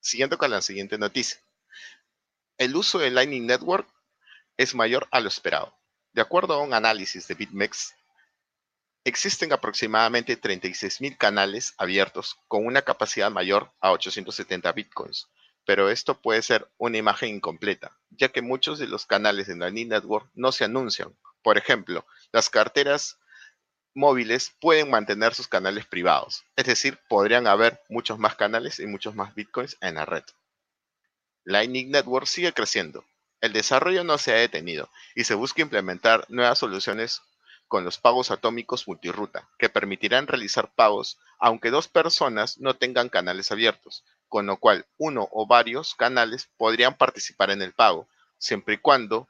Siguiendo 0.00 0.36
con 0.36 0.50
la 0.50 0.60
siguiente 0.60 0.98
noticia. 0.98 1.40
El 2.58 2.76
uso 2.76 2.98
de 2.98 3.10
Lightning 3.10 3.46
Network 3.46 3.88
es 4.58 4.74
mayor 4.74 5.08
a 5.10 5.20
lo 5.20 5.28
esperado. 5.28 5.74
De 6.12 6.20
acuerdo 6.20 6.52
a 6.52 6.62
un 6.62 6.74
análisis 6.74 7.26
de 7.28 7.34
BitMEX, 7.34 7.94
existen 9.04 9.52
aproximadamente 9.52 10.40
36.000 10.40 11.16
canales 11.18 11.74
abiertos 11.76 12.36
con 12.48 12.66
una 12.66 12.82
capacidad 12.82 13.30
mayor 13.30 13.72
a 13.80 13.92
870 13.92 14.72
bitcoins, 14.72 15.28
pero 15.66 15.90
esto 15.90 16.20
puede 16.20 16.42
ser 16.42 16.70
una 16.78 16.98
imagen 16.98 17.28
incompleta, 17.36 17.96
ya 18.10 18.30
que 18.30 18.42
muchos 18.42 18.78
de 18.78 18.88
los 18.88 19.06
canales 19.06 19.46
de 19.46 19.56
Lightning 19.56 19.88
Network 19.88 20.30
no 20.34 20.52
se 20.52 20.64
anuncian. 20.64 21.14
Por 21.42 21.58
ejemplo, 21.58 22.06
las 22.32 22.48
carteras 22.48 23.18
móviles 23.94 24.54
pueden 24.60 24.90
mantener 24.90 25.34
sus 25.34 25.48
canales 25.48 25.86
privados. 25.86 26.44
Es 26.56 26.64
decir, 26.64 26.98
podrían 27.08 27.46
haber 27.46 27.80
muchos 27.88 28.18
más 28.18 28.34
canales 28.36 28.80
y 28.80 28.86
muchos 28.86 29.14
más 29.14 29.34
bitcoins 29.34 29.76
en 29.80 29.94
la 29.96 30.04
red. 30.04 30.24
Lightning 31.44 31.90
Network 31.90 32.26
sigue 32.26 32.52
creciendo. 32.52 33.04
El 33.40 33.52
desarrollo 33.52 34.04
no 34.04 34.16
se 34.16 34.32
ha 34.32 34.36
detenido 34.36 34.88
y 35.14 35.24
se 35.24 35.34
busca 35.34 35.60
implementar 35.60 36.24
nuevas 36.30 36.58
soluciones 36.58 37.20
con 37.74 37.82
los 37.82 37.98
pagos 37.98 38.30
atómicos 38.30 38.86
multiruta, 38.86 39.48
que 39.58 39.68
permitirán 39.68 40.28
realizar 40.28 40.72
pagos 40.76 41.18
aunque 41.40 41.72
dos 41.72 41.88
personas 41.88 42.60
no 42.60 42.74
tengan 42.76 43.08
canales 43.08 43.50
abiertos, 43.50 44.04
con 44.28 44.46
lo 44.46 44.58
cual 44.58 44.86
uno 44.96 45.28
o 45.32 45.48
varios 45.48 45.96
canales 45.96 46.48
podrían 46.56 46.96
participar 46.96 47.50
en 47.50 47.62
el 47.62 47.72
pago, 47.72 48.06
siempre 48.38 48.74
y 48.74 48.78
cuando 48.78 49.26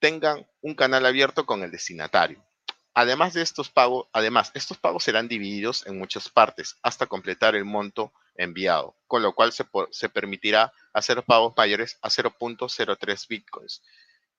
tengan 0.00 0.48
un 0.62 0.74
canal 0.74 1.06
abierto 1.06 1.46
con 1.46 1.62
el 1.62 1.70
destinatario. 1.70 2.44
Además 2.92 3.34
de 3.34 3.42
estos 3.42 3.70
pagos, 3.70 4.08
además, 4.12 4.50
estos 4.54 4.78
pagos 4.78 5.04
serán 5.04 5.28
divididos 5.28 5.86
en 5.86 5.96
muchas 5.96 6.28
partes 6.28 6.74
hasta 6.82 7.06
completar 7.06 7.54
el 7.54 7.64
monto 7.64 8.12
enviado, 8.34 8.96
con 9.06 9.22
lo 9.22 9.32
cual 9.32 9.52
se, 9.52 9.64
se 9.92 10.08
permitirá 10.08 10.72
hacer 10.92 11.22
pagos 11.22 11.54
mayores 11.56 12.00
a 12.02 12.08
0.03 12.08 13.28
bitcoins, 13.28 13.80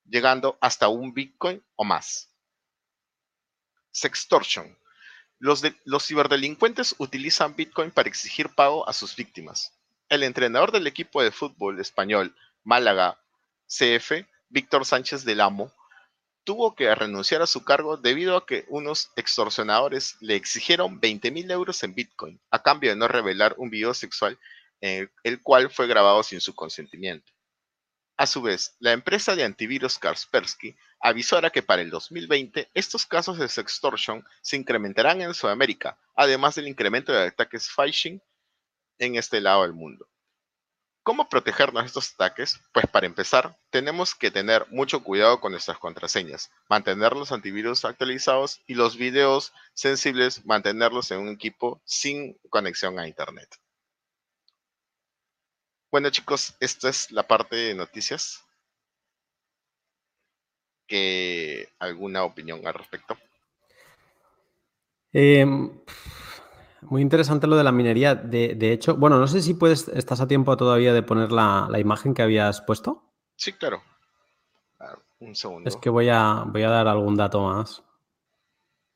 llegando 0.04 0.58
hasta 0.60 0.88
un 0.88 1.14
bitcoin 1.14 1.64
o 1.76 1.84
más. 1.84 2.27
Sextortion. 3.90 4.78
Los, 5.38 5.62
ciberdelincuentes 6.06 6.94
utilizan 6.98 7.54
bitcoin 7.54 7.90
para 7.90 8.08
exigir 8.08 8.48
pago 8.48 8.88
a 8.88 8.92
sus 8.92 9.14
víctimas. 9.14 9.78
El 10.08 10.22
entrenador 10.22 10.72
del 10.72 10.86
equipo 10.86 11.22
de 11.22 11.30
fútbol 11.30 11.80
español 11.80 12.34
Málaga 12.64 13.20
CF, 13.66 14.26
Víctor 14.48 14.84
Sánchez 14.84 15.24
del 15.24 15.40
Amo, 15.40 15.72
tuvo 16.44 16.74
que 16.74 16.92
renunciar 16.94 17.42
a 17.42 17.46
su 17.46 17.62
cargo 17.62 17.98
debido 17.98 18.36
a 18.36 18.46
que 18.46 18.64
unos 18.68 19.12
extorsionadores 19.16 20.16
le 20.20 20.34
exigieron 20.34 20.98
20 20.98 21.30
mil 21.30 21.50
euros 21.50 21.82
en 21.82 21.94
Bitcoin 21.94 22.40
a 22.50 22.62
cambio 22.62 22.90
de 22.90 22.96
no 22.96 23.06
revelar 23.06 23.54
un 23.58 23.68
video 23.68 23.92
sexual 23.92 24.38
en 24.80 25.10
el 25.24 25.42
cual 25.42 25.70
fue 25.70 25.86
grabado 25.86 26.22
sin 26.22 26.40
su 26.40 26.54
consentimiento. 26.54 27.30
A 28.16 28.26
su 28.26 28.42
vez, 28.42 28.74
la 28.80 28.92
empresa 28.92 29.36
de 29.36 29.44
antivirus 29.44 29.98
Kaspersky 29.98 30.74
avisó 31.00 31.40
que 31.52 31.62
para 31.62 31.82
el 31.82 31.90
2020 31.90 32.70
estos 32.74 33.06
casos 33.06 33.38
de 33.38 33.48
sextortion 33.48 34.24
se 34.40 34.56
incrementarán 34.56 35.20
en 35.20 35.34
Sudamérica, 35.34 35.98
además 36.14 36.54
del 36.54 36.68
incremento 36.68 37.12
de 37.12 37.28
ataques 37.28 37.68
phishing 37.70 38.22
en 38.98 39.16
este 39.16 39.40
lado 39.40 39.62
del 39.62 39.72
mundo. 39.72 40.08
¿Cómo 41.08 41.28
protegernos 41.28 41.84
de 41.84 41.86
estos 41.86 42.12
ataques? 42.12 42.60
Pues 42.72 42.86
para 42.86 43.06
empezar, 43.06 43.58
tenemos 43.70 44.14
que 44.14 44.30
tener 44.30 44.66
mucho 44.68 45.02
cuidado 45.02 45.40
con 45.40 45.52
nuestras 45.52 45.78
contraseñas, 45.78 46.50
mantener 46.68 47.14
los 47.14 47.32
antivirus 47.32 47.86
actualizados 47.86 48.60
y 48.66 48.74
los 48.74 48.98
videos 48.98 49.54
sensibles, 49.72 50.44
mantenerlos 50.44 51.10
en 51.10 51.20
un 51.20 51.28
equipo 51.28 51.80
sin 51.86 52.38
conexión 52.50 52.98
a 52.98 53.08
Internet. 53.08 53.48
Bueno 55.90 56.10
chicos, 56.10 56.54
esta 56.60 56.90
es 56.90 57.10
la 57.10 57.26
parte 57.26 57.56
de 57.56 57.74
noticias. 57.74 58.44
¿Qué, 60.88 61.68
¿Alguna 61.78 62.24
opinión 62.24 62.66
al 62.66 62.72
respecto? 62.72 63.16
Eh, 65.12 65.44
muy 66.80 67.02
interesante 67.02 67.46
lo 67.46 67.56
de 67.56 67.64
la 67.64 67.72
minería. 67.72 68.14
De, 68.14 68.72
hecho, 68.72 68.96
bueno, 68.96 69.18
no 69.18 69.26
sé 69.26 69.42
si 69.42 69.52
puedes, 69.52 69.88
estás 69.88 70.22
a 70.22 70.26
tiempo 70.26 70.56
todavía 70.56 70.94
de 70.94 71.02
poner 71.02 71.30
la, 71.30 71.68
imagen 71.78 72.14
que 72.14 72.22
habías 72.22 72.62
puesto. 72.62 73.04
Sí, 73.36 73.52
claro. 73.52 73.82
un 75.20 75.36
segundo. 75.36 75.68
Es 75.68 75.76
que 75.76 75.90
voy 75.90 76.08
a, 76.08 76.44
voy 76.46 76.62
a 76.62 76.70
dar 76.70 76.88
algún 76.88 77.16
dato 77.16 77.42
más. 77.42 77.84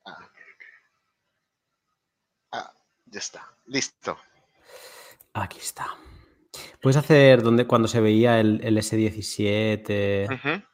Ah, 0.06 0.30
ah, 2.52 2.72
ya 3.04 3.18
está. 3.18 3.46
Listo. 3.66 4.16
Aquí 5.34 5.58
está. 5.58 5.94
Puedes 6.80 6.96
hacer 6.96 7.42
donde 7.42 7.66
cuando 7.66 7.86
se 7.86 8.00
veía 8.00 8.40
el, 8.40 8.60
S17. 8.62 10.28
Sí. 10.28 10.64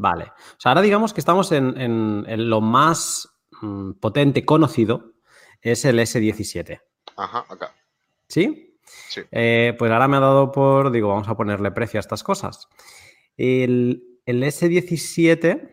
Vale. 0.00 0.24
O 0.24 0.56
sea, 0.58 0.72
ahora 0.72 0.80
digamos 0.80 1.12
que 1.12 1.20
estamos 1.20 1.52
en, 1.52 2.24
lo 2.48 2.62
más 2.62 3.28
mm, 3.60 3.92
potente 4.00 4.46
conocido 4.46 5.12
es 5.60 5.84
el 5.84 5.98
S17. 5.98 6.80
Ajá, 7.18 7.44
acá. 7.46 7.74
¿Sí? 8.26 8.78
Sí. 9.10 9.20
Eh, 9.30 9.76
pues 9.78 9.92
ahora 9.92 10.08
me 10.08 10.16
ha 10.16 10.20
dado 10.20 10.52
por, 10.52 10.90
digo, 10.90 11.08
vamos 11.08 11.28
a 11.28 11.36
ponerle 11.36 11.70
precio 11.70 11.98
a 11.98 12.00
estas 12.00 12.22
cosas. 12.22 12.66
El, 13.36 14.02
S17, 14.24 15.70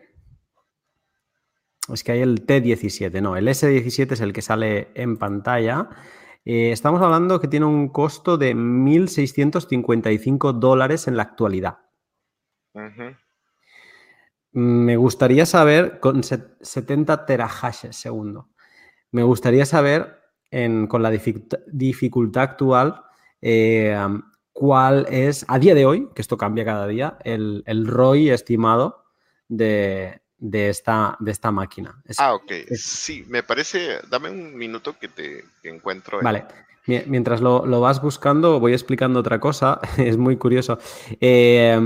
es 1.94 2.04
que 2.04 2.12
hay 2.12 2.20
el 2.20 2.46
T17, 2.46 3.22
no, 3.22 3.34
el 3.34 3.48
S17 3.48 4.12
es 4.12 4.20
el 4.20 4.34
que 4.34 4.42
sale 4.42 4.90
en 4.94 5.16
pantalla. 5.16 5.88
Eh, 6.44 6.70
estamos 6.70 7.00
hablando 7.00 7.40
que 7.40 7.48
tiene 7.48 7.64
un 7.64 7.88
costo 7.88 8.36
de 8.36 8.54
1.655 8.54 10.52
dólares 10.52 11.08
en 11.08 11.16
la 11.16 11.22
actualidad. 11.22 11.78
Me 14.52 14.96
gustaría 14.96 15.46
saber, 15.46 16.00
con 16.00 16.22
70 16.22 17.26
terahashes 17.26 17.96
segundo. 17.96 18.48
Me 19.10 19.22
gustaría 19.22 19.66
saber, 19.66 20.20
con 20.88 21.02
la 21.02 21.10
dificultad 21.10 22.42
actual, 22.42 23.02
eh, 23.40 23.96
cuál 24.52 25.06
es, 25.10 25.44
a 25.48 25.58
día 25.58 25.74
de 25.74 25.86
hoy, 25.86 26.08
que 26.14 26.22
esto 26.22 26.36
cambia 26.36 26.64
cada 26.64 26.86
día, 26.86 27.18
el, 27.24 27.86
ROI 27.86 28.30
estimado 28.30 29.04
de, 29.48 30.20
esta, 30.40 31.16
de 31.20 31.30
esta 31.30 31.52
máquina. 31.52 32.02
ah, 32.18 32.34
ok. 32.34 32.52
sí, 32.74 33.24
me 33.28 33.42
parece, 33.42 34.00
dame 34.08 34.30
un 34.30 34.56
minuto 34.56 34.98
que 34.98 35.08
te 35.08 35.44
encuentro. 35.62 36.20
Vale. 36.22 36.44
Mientras 36.88 37.42
lo, 37.42 37.80
vas 37.80 38.00
buscando, 38.00 38.58
voy 38.60 38.72
explicando 38.72 39.20
otra 39.20 39.38
cosa. 39.38 39.78
es 39.98 40.16
muy 40.16 40.36
curioso. 40.36 40.78
Eh, 41.20 41.78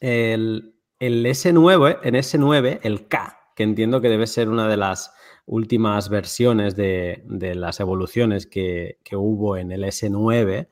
el, 0.00 0.73
el 0.98 1.24
S9, 1.24 2.00
en 2.02 2.14
S9, 2.14 2.80
el 2.82 3.08
K, 3.08 3.38
que 3.54 3.62
entiendo 3.62 4.00
que 4.00 4.08
debe 4.08 4.26
ser 4.26 4.48
una 4.48 4.68
de 4.68 4.76
las 4.76 5.12
últimas 5.46 6.08
versiones 6.08 6.76
de, 6.76 7.22
las 7.54 7.80
evoluciones 7.80 8.46
que, 8.46 8.98
hubo 9.12 9.56
en 9.56 9.72
el 9.72 9.84
S9, 9.84 10.68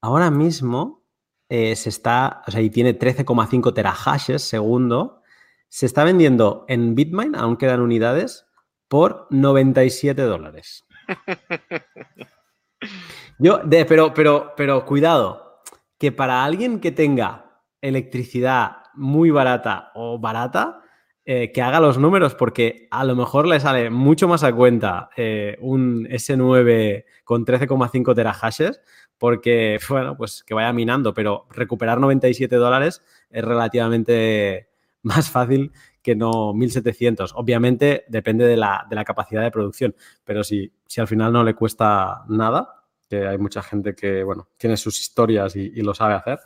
ahora 0.00 0.30
mismo 0.30 1.04
eh, 1.48 1.74
se 1.76 1.88
está, 1.88 2.42
o 2.46 2.50
sea, 2.50 2.60
y 2.60 2.70
tiene 2.70 2.98
13,5 2.98 3.72
terahashes 3.72 4.42
segundo, 4.42 5.22
se 5.68 5.86
está 5.86 6.04
vendiendo 6.04 6.64
en 6.68 6.94
Bitmain, 6.94 7.34
aún 7.34 7.56
quedan 7.56 7.80
unidades, 7.80 8.46
por 8.88 9.26
97 9.30 10.20
dólares. 10.22 10.86
Yo, 13.38 13.60
pero, 13.68 14.14
pero, 14.14 14.54
pero 14.56 14.84
cuidado, 14.84 15.62
que 15.98 16.10
para 16.10 16.44
alguien 16.44 16.80
que 16.80 16.90
tenga 16.90 17.62
electricidad 17.80 18.78
muy 18.98 19.30
barata 19.30 19.92
o 19.94 20.18
barata, 20.18 20.82
eh, 21.30 21.52
que 21.52 21.60
haga 21.60 21.78
los 21.78 21.98
números 21.98 22.34
porque 22.34 22.88
a 22.90 23.04
lo 23.04 23.14
mejor 23.14 23.46
le 23.46 23.60
sale 23.60 23.90
mucho 23.90 24.28
más 24.28 24.42
a 24.44 24.52
cuenta 24.54 25.10
eh, 25.14 25.58
un 25.60 26.06
S9 26.06 27.04
con 27.22 27.44
13,5 27.44 28.14
terahashes 28.14 28.80
porque, 29.18 29.78
bueno, 29.90 30.16
pues 30.16 30.42
que 30.42 30.54
vaya 30.54 30.72
minando, 30.72 31.12
pero 31.12 31.46
recuperar 31.50 32.00
97 32.00 32.56
dólares 32.56 33.02
es 33.28 33.44
relativamente 33.44 34.70
más 35.02 35.28
fácil 35.30 35.70
que 36.00 36.16
no 36.16 36.54
1700. 36.54 37.34
Obviamente 37.36 38.06
depende 38.08 38.46
de 38.46 38.56
la, 38.56 38.88
capacidad 39.04 39.42
de 39.42 39.50
producción, 39.50 39.94
pero 40.24 40.42
si, 40.42 40.72
si 40.86 41.02
al 41.02 41.08
final 41.08 41.30
no 41.30 41.44
le 41.44 41.52
cuesta 41.52 42.24
nada, 42.28 42.86
que 43.06 43.26
hay 43.26 43.36
mucha 43.36 43.62
gente 43.62 43.94
que, 43.94 44.22
bueno, 44.22 44.48
tiene 44.56 44.78
sus 44.78 44.98
historias 44.98 45.56
y 45.56 45.82
lo 45.82 45.92
sabe 45.92 46.14
hacer, 46.14 46.38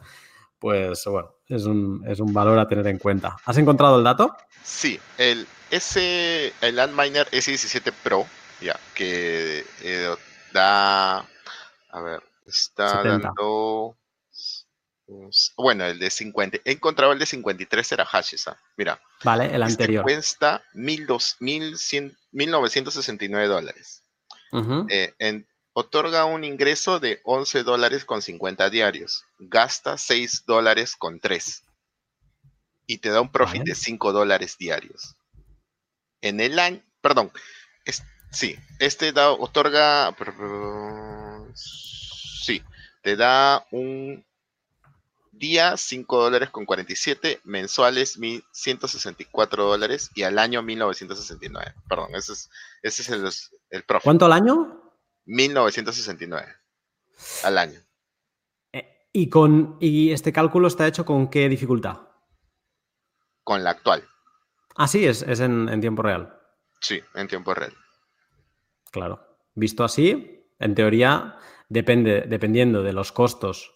pues 0.63 1.05
bueno, 1.07 1.35
es 1.57 1.67
un, 1.67 2.33
valor 2.33 2.59
a 2.59 2.67
tener 2.69 2.87
en 2.87 2.99
cuenta. 2.99 3.37
¿Has 3.45 3.59
encontrado 3.59 3.99
el 3.99 4.05
dato? 4.05 4.35
Sí, 4.63 4.99
el 5.19 5.47
S, 5.71 6.53
el 6.61 6.77
Landminer 6.77 7.29
S17 7.31 7.93
Pro, 8.03 8.27
ya, 8.61 8.79
que 8.95 9.65
eh, 9.83 10.15
da, 10.53 11.19
a 11.19 12.01
ver, 12.01 12.23
está 12.47 13.03
dando, 13.03 13.97
bueno, 15.57 15.85
el 15.85 15.99
de 15.99 16.11
50, 16.11 16.59
he 16.65 16.73
encontrado 16.73 17.13
el 17.13 17.19
de 17.19 17.27
53 17.27 17.89
terahashes, 17.89 18.49
¿ah? 18.49 18.59
mira. 18.77 19.01
Vale, 19.25 19.47
el 19.47 19.63
este 19.63 19.83
anterior. 19.83 20.05
cuesta 20.05 20.63
1.969 20.75 23.47
dólares. 23.47 24.05
Eh, 24.91 25.15
en 25.19 25.47
Otorga 25.75 26.27
un 26.27 26.45
ingreso 26.45 27.01
de 27.01 27.21
11 27.25 27.63
dólares 27.63 28.05
con 28.05 28.21
50 28.21 28.69
diarios. 28.69 29.25
Gasta 29.39 29.97
6 29.97 30.45
dólares 30.47 30.97
con 30.97 31.19
3. 31.19 31.65
Y 32.87 32.99
te 32.99 33.09
da 33.09 33.21
un 33.21 33.33
profit 33.33 33.63
de 33.63 33.75
5 33.75 34.13
dólares 34.13 34.59
diarios. 34.59 35.17
En 36.21 36.41
el 36.41 36.59
año, 36.59 36.83
perdón, 37.01 37.33
sí, 38.31 38.59
este 38.79 39.13
da, 39.13 39.31
otorga, 39.31 40.15
sí, 41.55 42.63
te 43.03 43.17
da 43.17 43.67
un 43.71 44.25
día 45.33 45.77
5 45.77 46.23
dólares 46.23 46.51
con 46.51 46.65
47, 46.65 47.41
mensuales 47.45 48.19
1164 48.19 49.65
dólares 49.65 50.11
y 50.15 50.23
al 50.23 50.39
año 50.39 50.63
1969. 50.63 51.75
Perdón, 51.89 52.15
ese 52.15 52.33
es, 52.33 52.51
ese 52.83 53.03
es 53.03 53.09
el, 53.09 53.29
el 53.71 53.83
profit. 53.85 54.05
¿Cuánto 54.05 54.27
al 54.27 54.33
año? 54.33 54.82
1969 55.25 56.49
al 57.45 57.59
año. 57.59 57.81
Eh, 58.73 59.09
¿Y, 59.13 59.29
con, 59.29 59.77
¿Y 59.81 60.13
este 60.13 60.33
cálculo 60.33 60.69
está 60.69 60.87
hecho 60.87 61.05
con 61.05 61.29
qué 61.29 61.49
dificultad? 61.49 61.99
Con 63.45 63.63
la 63.63 63.71
actual. 63.71 64.09
Ah, 64.77 64.89
sí, 64.89 65.05
es, 65.05 65.23
en, 65.23 65.81
tiempo 65.81 66.03
real. 66.03 66.39
Sí, 66.81 67.01
en 67.15 67.29
tiempo 67.29 67.55
real. 67.55 67.75
Claro. 68.91 69.39
Visto 69.55 69.85
así, 69.85 70.47
en 70.59 70.75
teoría, 70.75 71.37
depende, 71.69 72.23
dependiendo 72.23 72.83
de 72.83 72.93
los 72.93 73.13
costos 73.13 73.75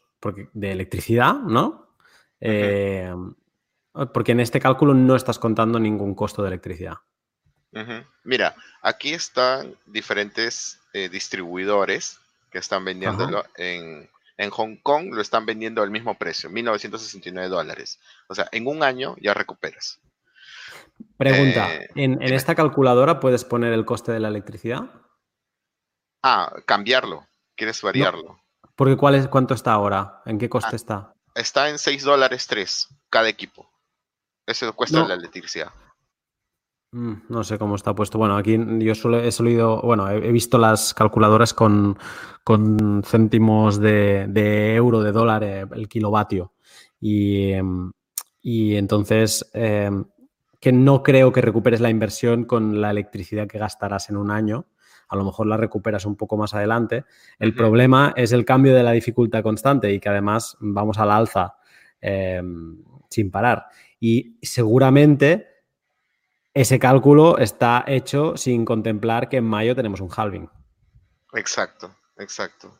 de 0.52 0.72
electricidad, 0.72 1.34
¿no? 1.34 1.96
Eh, 2.40 3.12
porque 4.12 4.32
en 4.32 4.40
este 4.40 4.60
cálculo 4.60 4.94
no 4.94 5.16
estás 5.16 5.38
contando 5.38 5.78
ningún 5.78 6.14
costo 6.14 6.42
de 6.42 6.48
electricidad. 6.48 6.96
Mira, 8.24 8.54
aquí 8.80 9.12
están 9.12 9.76
diferentes 9.86 10.80
eh, 10.96 11.10
distribuidores 11.10 12.18
que 12.50 12.56
están 12.56 12.82
vendiéndolo 12.82 13.44
en, 13.58 14.08
Hong 14.50 14.76
Kong, 14.82 15.12
lo 15.12 15.20
están 15.20 15.44
vendiendo 15.44 15.82
al 15.82 15.90
mismo 15.90 16.16
precio, 16.16 16.48
1969 16.48 17.50
dólares. 17.50 18.00
O 18.28 18.34
sea, 18.34 18.48
en 18.50 18.66
un 18.66 18.82
año 18.82 19.14
ya 19.20 19.34
recuperas. 19.34 20.00
Pregunta, 21.18 21.74
eh, 21.74 21.90
¿en, 21.96 22.22
esta 22.22 22.54
calculadora 22.54 23.20
puedes 23.20 23.44
poner 23.44 23.74
el 23.74 23.84
coste 23.84 24.10
de 24.12 24.20
la 24.20 24.28
electricidad? 24.28 24.90
Ah, 26.22 26.50
cambiarlo. 26.64 27.26
¿Quieres 27.56 27.82
variarlo? 27.82 28.40
porque 28.74 28.96
¿cuál 28.96 29.16
es, 29.16 29.28
¿cuánto 29.28 29.52
está 29.52 29.72
ahora? 29.72 30.22
¿En 30.24 30.38
qué 30.38 30.48
coste 30.48 30.70
ah, 30.72 30.76
está? 30.76 31.14
Está 31.34 31.68
en 31.68 31.78
6 31.78 32.04
dólares 32.04 32.46
3 32.46 32.88
cada 33.10 33.28
equipo. 33.28 33.70
Eso 34.46 34.72
cuesta 34.74 35.06
la 35.06 35.14
electricidad. 35.14 35.72
Mm, 36.92 37.14
no 37.28 37.44
sé 37.44 37.58
cómo 37.58 37.74
está 37.74 37.94
puesto. 37.94 38.18
Bueno, 38.18 38.36
aquí 38.36 38.58
yo 38.78 38.94
solo 38.94 39.20
he 39.20 39.32
solido, 39.32 39.80
bueno, 39.82 40.08
he, 40.10 40.32
visto 40.32 40.58
las 40.58 40.94
calculadoras 40.94 41.52
con, 41.54 41.98
céntimos 43.04 43.80
de, 43.80 44.74
euro, 44.74 45.02
de 45.02 45.12
dólar, 45.12 45.44
eh, 45.44 45.66
el 45.74 45.88
kilovatio. 45.88 46.52
Y, 47.00 47.52
em, 47.52 47.92
entonces, 48.42 49.50
em, 49.52 50.04
que 50.60 50.72
no 50.72 51.02
creo 51.02 51.32
que 51.32 51.40
recuperes 51.40 51.80
la 51.80 51.90
inversión 51.90 52.44
con 52.44 52.80
la 52.80 52.90
electricidad 52.90 53.46
que 53.48 53.58
gastarás 53.58 54.08
en 54.10 54.16
un 54.16 54.30
año. 54.30 54.66
A 55.08 55.16
lo 55.16 55.24
mejor 55.24 55.46
la 55.46 55.56
recuperas 55.56 56.06
un 56.06 56.16
poco 56.16 56.36
más 56.36 56.54
adelante. 56.54 57.04
El 57.38 57.54
problema 57.54 58.12
es 58.16 58.32
el 58.32 58.44
cambio 58.44 58.74
de 58.74 58.82
la 58.82 58.92
dificultad 58.92 59.42
constante 59.42 59.92
y 59.92 60.00
que 60.00 60.08
además 60.08 60.56
vamos 60.60 60.98
a 60.98 61.06
la 61.06 61.16
alza 61.16 61.56
em, 62.00 62.82
sin 63.10 63.30
parar. 63.30 63.66
Y 64.00 64.38
seguramente 64.42 65.55
ese 66.56 66.78
cálculo 66.78 67.36
está 67.36 67.84
hecho 67.86 68.34
sin 68.38 68.64
contemplar 68.64 69.28
que 69.28 69.36
en 69.36 69.44
mayo 69.44 69.76
tenemos 69.76 70.00
un 70.00 70.08
halving. 70.10 70.48
Exacto, 71.34 71.94
exacto. 72.16 72.74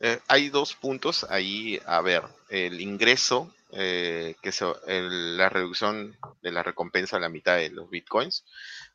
Eh, 0.00 0.18
hay 0.28 0.48
dos 0.48 0.74
puntos 0.74 1.26
ahí, 1.28 1.78
a 1.84 2.00
ver, 2.00 2.22
el 2.48 2.80
ingreso, 2.80 3.54
eh, 3.72 4.34
que 4.40 4.48
es 4.48 4.64
la 4.80 5.50
reducción 5.50 6.16
de 6.40 6.52
la 6.52 6.62
recompensa 6.62 7.18
a 7.18 7.20
la 7.20 7.28
mitad 7.28 7.58
de 7.58 7.68
los 7.68 7.90
bitcoins, 7.90 8.46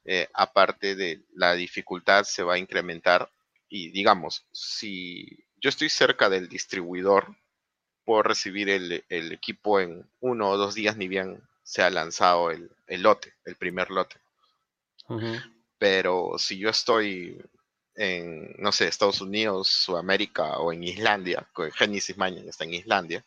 eh, 0.03 0.27
aparte 0.33 0.95
de 0.95 1.21
la 1.35 1.53
dificultad 1.53 2.23
se 2.23 2.41
va 2.41 2.55
a 2.55 2.57
incrementar 2.57 3.29
y 3.69 3.91
digamos, 3.91 4.47
si 4.51 5.45
yo 5.61 5.69
estoy 5.69 5.89
cerca 5.89 6.27
del 6.29 6.49
distribuidor, 6.49 7.35
puedo 8.03 8.23
recibir 8.23 8.69
el, 8.69 9.03
el 9.09 9.31
equipo 9.31 9.79
en 9.79 10.09
uno 10.21 10.49
o 10.49 10.57
dos 10.57 10.73
días 10.73 10.97
ni 10.97 11.07
bien 11.07 11.43
se 11.61 11.83
ha 11.83 11.91
lanzado 11.91 12.49
el, 12.49 12.71
el 12.87 13.03
lote, 13.03 13.35
el 13.45 13.57
primer 13.57 13.91
lote. 13.91 14.22
Pero 15.77 16.33
si 16.37 16.57
yo 16.57 16.69
estoy 16.69 17.41
en, 17.95 18.55
no 18.57 18.71
sé, 18.71 18.87
Estados 18.87 19.21
Unidos, 19.21 19.67
Sudamérica 19.67 20.57
o 20.57 20.71
en 20.71 20.83
Islandia, 20.83 21.47
Genesis 21.75 22.17
Mining 22.17 22.47
está 22.47 22.63
en 22.63 22.73
Islandia, 22.73 23.23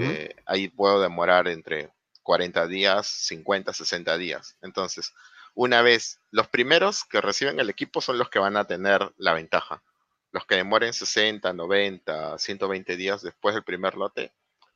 eh, 0.00 0.34
ahí 0.44 0.68
puedo 0.68 1.00
demorar 1.00 1.48
entre 1.48 1.90
40 2.22 2.66
días, 2.66 3.06
50, 3.06 3.72
60 3.72 4.18
días. 4.18 4.56
Entonces, 4.60 5.14
una 5.54 5.80
vez, 5.80 6.20
los 6.30 6.46
primeros 6.48 7.04
que 7.04 7.22
reciben 7.22 7.58
el 7.58 7.70
equipo 7.70 8.02
son 8.02 8.18
los 8.18 8.28
que 8.28 8.38
van 8.38 8.56
a 8.58 8.66
tener 8.66 9.12
la 9.16 9.32
ventaja. 9.32 9.82
Los 10.30 10.44
que 10.44 10.56
demoren 10.56 10.92
60, 10.92 11.54
90, 11.54 12.38
120 12.38 12.96
días 12.96 13.22
después 13.22 13.54
del 13.54 13.64
primer 13.64 13.94
lote, 13.94 14.32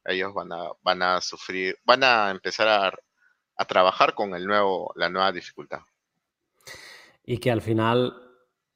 ellos 0.07 0.33
van 0.33 0.51
a, 0.53 0.71
van 0.83 1.03
a 1.03 1.21
sufrir, 1.21 1.79
van 1.85 2.03
a 2.05 2.31
empezar 2.31 2.69
a, 2.69 2.99
a 3.57 3.65
trabajar 3.67 4.15
con 4.15 4.35
el 4.35 4.47
nuevo, 4.47 4.93
la 4.97 5.11
nueva 5.11 5.31
dificultad. 5.31 5.83
Y 7.25 7.39
que 7.39 7.51
al 7.51 7.63
final 7.63 8.15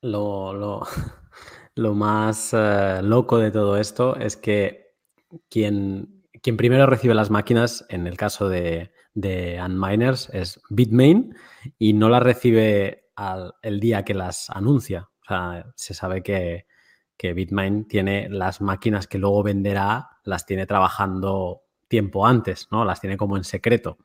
lo, 0.03 0.53
lo, 1.75 1.95
más 1.95 2.53
eh, 2.53 3.01
loco 3.03 3.39
de 3.39 3.51
todo 3.51 3.77
esto 3.77 4.17
es 4.17 4.37
que 4.37 4.95
quien, 5.49 6.25
quien 6.43 6.57
primero 6.57 6.87
recibe 6.87 7.15
las 7.15 7.31
máquinas, 7.31 7.85
en 7.89 8.07
el 8.07 8.17
caso 8.17 8.49
de, 8.49 8.93
de 9.15 9.61
Unminers, 9.65 10.31
es 10.33 10.61
Bitmain 10.71 11.35
y 11.79 11.93
no 11.93 12.09
las 12.09 12.23
recibe 12.23 13.11
al, 13.17 13.55
el 13.63 13.81
día 13.81 14.05
que 14.05 14.15
las 14.15 14.51
anuncia. 14.51 15.09
O 15.23 15.25
sea, 15.27 15.73
se 15.75 15.95
sabe 15.95 16.23
que, 16.23 16.67
que 17.17 17.33
Bitmain 17.33 17.89
tiene 17.89 18.29
las 18.29 18.61
máquinas 18.61 19.07
que 19.07 19.19
luego 19.19 19.43
venderá, 19.43 20.09
las 20.25 20.47
tiene 20.47 20.67
trabajando 20.67 21.63
tiempo 21.89 22.27
antes, 22.27 22.69
¿no? 22.71 22.85
Las 22.85 23.01
tiene 23.01 23.17
como 23.17 23.37
en 23.37 23.45
secreto. 23.45 23.99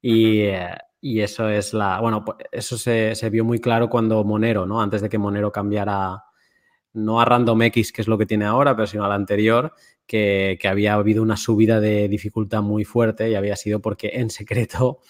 Y, 0.00 0.40
eh, 0.42 0.76
y 1.00 1.20
eso 1.20 1.48
es 1.48 1.72
la. 1.72 2.00
Bueno, 2.00 2.24
pues, 2.24 2.38
eso 2.52 2.78
se, 2.78 3.30
vio 3.30 3.44
muy 3.44 3.60
claro 3.60 3.88
cuando 3.88 4.22
Monero, 4.24 4.66
¿no? 4.66 4.80
Antes 4.80 5.02
de 5.02 5.08
que 5.08 5.18
Monero 5.18 5.52
cambiara 5.52 6.24
no 6.94 7.20
a 7.20 7.24
Random 7.24 7.62
X, 7.62 7.92
que 7.92 8.02
es 8.02 8.08
lo 8.08 8.18
que 8.18 8.26
tiene 8.26 8.46
ahora, 8.46 8.74
pero 8.74 8.86
sino 8.86 9.04
al 9.04 9.12
anterior, 9.12 9.74
que, 10.06 10.58
había 10.64 10.94
habido 10.94 11.22
una 11.22 11.36
subida 11.36 11.80
de 11.80 12.08
dificultad 12.08 12.62
muy 12.62 12.84
fuerte 12.84 13.30
y 13.30 13.34
había 13.34 13.56
sido 13.56 13.80
porque 13.80 14.12
en 14.14 14.30
secreto 14.30 15.00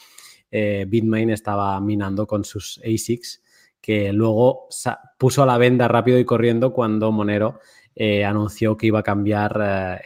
eh, 0.50 0.84
Bitmain 0.88 1.30
estaba 1.30 1.80
minando 1.80 2.26
con 2.26 2.44
sus 2.44 2.80
ASICs, 2.84 3.42
que 3.80 4.12
luego 4.12 4.68
puso 5.18 5.42
a 5.42 5.46
la 5.46 5.58
venda 5.58 5.86
rápido 5.86 6.18
y 6.18 6.24
corriendo 6.24 6.72
cuando 6.72 7.12
Monero 7.12 7.60
eh, 7.94 8.24
anunció 8.24 8.76
que 8.76 8.88
iba 8.88 8.98
a 8.98 9.04
cambiar 9.04 9.60
eh, 9.62 10.00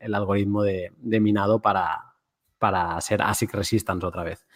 el, 0.00 0.14
algoritmo 0.14 0.62
de, 0.62 0.92
minado 1.20 1.60
para, 1.60 2.14
para 2.58 3.00
ser 3.00 3.22
ASIC 3.22 3.52
resistance 3.54 4.06
otra 4.06 4.22
vez. 4.22 4.46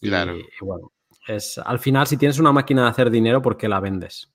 Claro. 0.00 0.36
Y, 0.36 0.46
bueno, 0.60 0.92
es, 1.26 1.58
al 1.58 1.78
final, 1.78 2.06
si 2.06 2.16
tienes 2.16 2.38
una 2.38 2.52
máquina 2.52 2.84
de 2.84 2.90
hacer 2.90 3.10
dinero, 3.10 3.42
¿por 3.42 3.56
qué 3.56 3.68
la 3.68 3.80
vendes? 3.80 4.30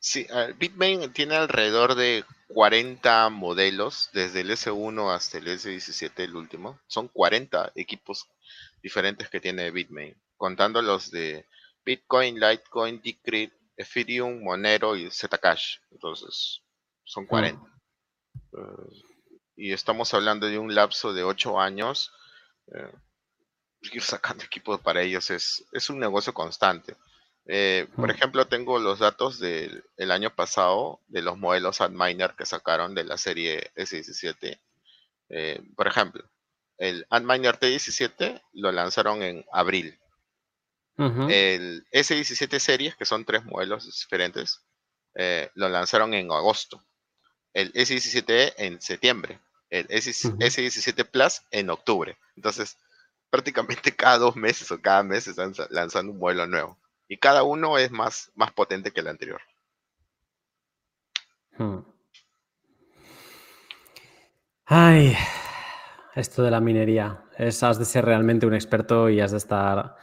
Sí, 0.00 0.26
Bitmain 0.58 1.12
tiene 1.12 1.34
alrededor 1.34 1.96
de 1.96 2.24
40 2.48 3.28
modelos, 3.30 4.10
desde 4.12 4.40
el 4.40 4.50
S1 4.50 5.14
hasta 5.14 5.38
el 5.38 5.48
S17, 5.48 6.12
el 6.20 6.36
último. 6.36 6.78
Son 6.86 7.08
40 7.08 7.72
equipos 7.74 8.28
diferentes 8.82 9.28
que 9.28 9.40
tiene 9.40 9.70
Bitmain, 9.70 10.14
contando 10.36 10.80
los 10.82 11.10
de 11.10 11.46
Bitcoin, 11.84 12.38
Litecoin, 12.38 13.00
Decrypt, 13.02 13.54
Ethereum, 13.76 14.42
Monero 14.42 14.96
y 14.96 15.10
Zcash. 15.10 15.78
Entonces, 15.90 16.62
son 17.04 17.26
40. 17.26 17.60
Mm. 17.60 17.66
Eh, 18.52 19.02
y 19.56 19.72
estamos 19.72 20.12
hablando 20.14 20.46
de 20.46 20.58
un 20.58 20.74
lapso 20.74 21.12
de 21.12 21.24
8 21.24 21.60
años. 21.60 22.12
Eh, 22.72 22.92
ir 23.80 24.02
sacando 24.02 24.44
equipos 24.44 24.80
para 24.80 25.02
ellos 25.02 25.30
es, 25.30 25.64
es 25.72 25.90
un 25.90 25.98
negocio 25.98 26.32
constante. 26.34 26.96
Eh, 27.50 27.88
por 27.96 28.10
ejemplo, 28.10 28.46
tengo 28.46 28.78
los 28.78 28.98
datos 28.98 29.40
del 29.40 30.10
año 30.10 30.34
pasado 30.34 31.00
de 31.08 31.22
los 31.22 31.38
modelos 31.38 31.80
Antminer 31.80 32.34
que 32.36 32.44
sacaron 32.44 32.94
de 32.94 33.04
la 33.04 33.16
serie 33.16 33.72
S17. 33.74 34.60
Eh, 35.30 35.62
por 35.74 35.86
ejemplo, 35.86 36.22
el 36.76 37.06
Antminer 37.08 37.58
T17 37.58 38.42
lo 38.52 38.70
lanzaron 38.70 39.22
en 39.22 39.44
abril. 39.50 39.98
El 40.98 41.86
S17 41.92 42.58
series, 42.58 42.96
que 42.96 43.04
son 43.04 43.24
tres 43.24 43.44
modelos 43.44 43.86
diferentes, 43.86 44.62
eh, 45.14 45.48
lo 45.54 45.68
lanzaron 45.68 46.12
en 46.12 46.30
agosto. 46.32 46.84
El 47.54 47.72
S17 47.72 48.54
en 48.58 48.80
septiembre. 48.82 49.40
El 49.70 49.86
S17 49.88 51.08
Plus 51.08 51.42
en 51.52 51.70
octubre. 51.70 52.18
Entonces, 52.34 52.76
prácticamente 53.30 53.94
cada 53.94 54.18
dos 54.18 54.36
meses 54.36 54.70
o 54.70 54.80
cada 54.80 55.02
mes 55.02 55.26
están 55.26 55.52
lanzando 55.70 56.12
un 56.12 56.18
modelo 56.18 56.46
nuevo. 56.46 56.78
Y 57.08 57.18
cada 57.18 57.42
uno 57.42 57.78
es 57.78 57.90
más, 57.90 58.30
más 58.34 58.52
potente 58.52 58.90
que 58.90 59.00
el 59.00 59.08
anterior. 59.08 59.40
Hmm. 61.56 61.80
Ay, 64.66 65.16
esto 66.14 66.42
de 66.42 66.50
la 66.50 66.60
minería. 66.60 67.24
Es, 67.36 67.62
has 67.62 67.78
de 67.78 67.84
ser 67.84 68.04
realmente 68.04 68.46
un 68.46 68.54
experto 68.54 69.08
y 69.08 69.20
has 69.20 69.30
de 69.30 69.38
estar 69.38 69.96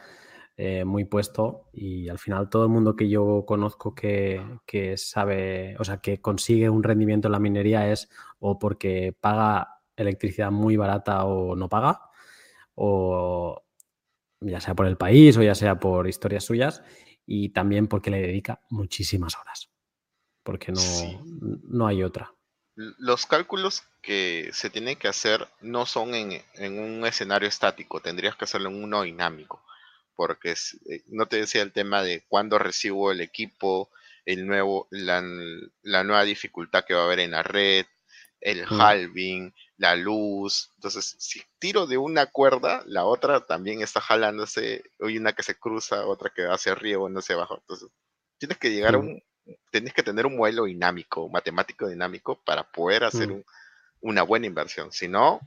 eh, 0.56 0.84
muy 0.84 1.04
puesto. 1.04 1.68
Y 1.72 2.08
al 2.08 2.18
final 2.18 2.48
todo 2.50 2.64
el 2.64 2.70
mundo 2.70 2.96
que 2.96 3.08
yo 3.08 3.44
conozco 3.46 3.94
que, 3.94 4.42
que 4.66 4.96
sabe, 4.96 5.76
o 5.78 5.84
sea, 5.84 5.98
que 5.98 6.20
consigue 6.20 6.68
un 6.68 6.82
rendimiento 6.82 7.28
en 7.28 7.32
la 7.32 7.38
minería 7.38 7.90
es 7.92 8.08
o 8.40 8.58
porque 8.58 9.14
paga 9.20 9.82
electricidad 9.96 10.50
muy 10.50 10.76
barata 10.76 11.24
o 11.24 11.56
no 11.56 11.68
paga, 11.68 12.05
o 12.76 13.64
ya 14.40 14.60
sea 14.60 14.74
por 14.74 14.86
el 14.86 14.96
país 14.96 15.36
o 15.36 15.42
ya 15.42 15.54
sea 15.54 15.80
por 15.80 16.06
historias 16.06 16.44
suyas, 16.44 16.82
y 17.26 17.48
también 17.48 17.88
porque 17.88 18.10
le 18.10 18.20
dedica 18.20 18.60
muchísimas 18.70 19.36
horas, 19.36 19.70
porque 20.44 20.70
no, 20.70 20.80
no 21.64 21.86
hay 21.86 22.04
otra. 22.04 22.32
Los 22.76 23.26
cálculos 23.26 23.82
que 24.02 24.50
se 24.52 24.70
tienen 24.70 24.96
que 24.96 25.08
hacer 25.08 25.48
no 25.60 25.86
son 25.86 26.14
en, 26.14 26.42
un 26.78 27.06
escenario 27.06 27.48
estático, 27.48 28.00
tendrías 28.00 28.36
que 28.36 28.44
hacerlo 28.44 28.68
en 28.68 28.84
uno 28.84 29.02
dinámico, 29.02 29.64
porque 30.14 30.52
eh, 30.52 31.02
no 31.08 31.26
te 31.26 31.38
decía 31.38 31.62
el 31.62 31.72
tema 31.72 32.02
de 32.02 32.24
cuándo 32.28 32.58
recibo 32.58 33.10
el 33.10 33.22
equipo, 33.22 33.90
el 34.26 34.46
nuevo, 34.46 34.88
la, 34.90 35.22
nueva 35.22 36.22
dificultad 36.24 36.84
que 36.84 36.94
va 36.94 37.02
a 37.02 37.04
haber 37.06 37.20
en 37.20 37.30
la 37.30 37.42
red, 37.42 37.86
el 38.46 38.64
mm. 38.64 38.80
halving, 38.80 39.54
la 39.76 39.96
luz. 39.96 40.70
Entonces, 40.76 41.16
si 41.18 41.42
tiro 41.58 41.86
de 41.86 41.98
una 41.98 42.26
cuerda, 42.26 42.84
la 42.86 43.04
otra 43.04 43.44
también 43.44 43.82
está 43.82 44.00
jalándose. 44.00 44.84
Hay 45.00 45.18
una 45.18 45.32
que 45.32 45.42
se 45.42 45.58
cruza, 45.58 46.06
otra 46.06 46.30
que 46.34 46.46
va 46.46 46.54
hacia 46.54 46.72
arriba, 46.72 47.02
o 47.02 47.08
no 47.08 47.18
hacia 47.18 47.34
abajo. 47.34 47.58
Entonces, 47.58 47.90
tienes 48.38 48.56
que 48.58 48.70
llegar 48.70 48.94
a 48.94 48.98
mm. 48.98 49.00
un, 49.00 49.22
tienes 49.72 49.92
que 49.92 50.04
tener 50.04 50.26
un 50.26 50.36
modelo 50.36 50.64
dinámico, 50.64 51.28
matemático 51.28 51.88
dinámico 51.88 52.40
para 52.44 52.70
poder 52.70 53.02
hacer 53.02 53.28
mm. 53.30 53.42
una 54.02 54.22
buena 54.22 54.46
inversión. 54.46 54.92
Si 54.92 55.08
no, 55.08 55.40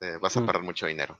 eh, 0.00 0.16
vas 0.20 0.36
a 0.36 0.46
perder 0.46 0.62
mucho 0.62 0.86
dinero. 0.86 1.18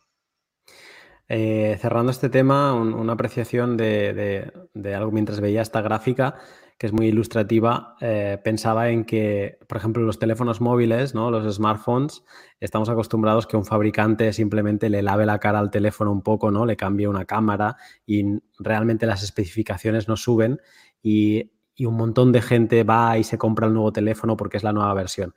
Eh, 1.29 1.77
cerrando 1.81 2.13
este 2.13 2.29
tema, 2.29 2.73
una 2.75 3.13
apreciación 3.15 3.77
de, 3.77 4.53
algo 4.95 5.11
mientras 5.11 5.41
veía 5.41 5.63
esta 5.63 5.81
gráfica, 5.81 6.41
que 6.81 6.87
es 6.87 6.95
muy 6.95 7.09
ilustrativa, 7.09 7.95
eh, 8.01 8.39
pensaba 8.43 8.89
en 8.89 9.05
que, 9.05 9.59
por 9.69 9.77
ejemplo, 9.77 10.03
los 10.03 10.19
teléfonos 10.19 10.63
móviles, 10.63 11.15
¿no? 11.15 11.31
los 11.31 11.57
smartphones, 11.57 12.25
estamos 12.59 12.89
acostumbrados 12.89 13.47
que 13.47 13.59
un 13.59 13.67
fabricante 13.67 14.33
simplemente 14.33 14.89
le 14.89 15.03
lave 15.03 15.27
la 15.27 15.39
cara 15.39 15.59
al 15.59 15.71
teléfono 15.71 16.11
un 16.11 16.23
poco, 16.23 16.51
¿no? 16.51 16.65
le 16.65 16.79
cambie 16.79 17.07
una 17.07 17.27
cámara 17.27 17.77
y 18.07 18.25
realmente 18.59 19.05
las 19.05 19.23
especificaciones 19.23 20.09
no 20.09 20.17
suben 20.17 20.59
y, 21.03 21.53
un 21.81 21.97
montón 21.97 22.31
de 22.31 22.43
gente 22.43 22.85
va 22.85 23.17
y 23.17 23.25
se 23.25 23.39
compra 23.39 23.67
el 23.67 23.73
nuevo 23.73 23.91
teléfono 23.91 24.37
porque 24.37 24.59
es 24.59 24.63
la 24.63 24.73
nueva 24.73 24.93
versión. 24.93 25.35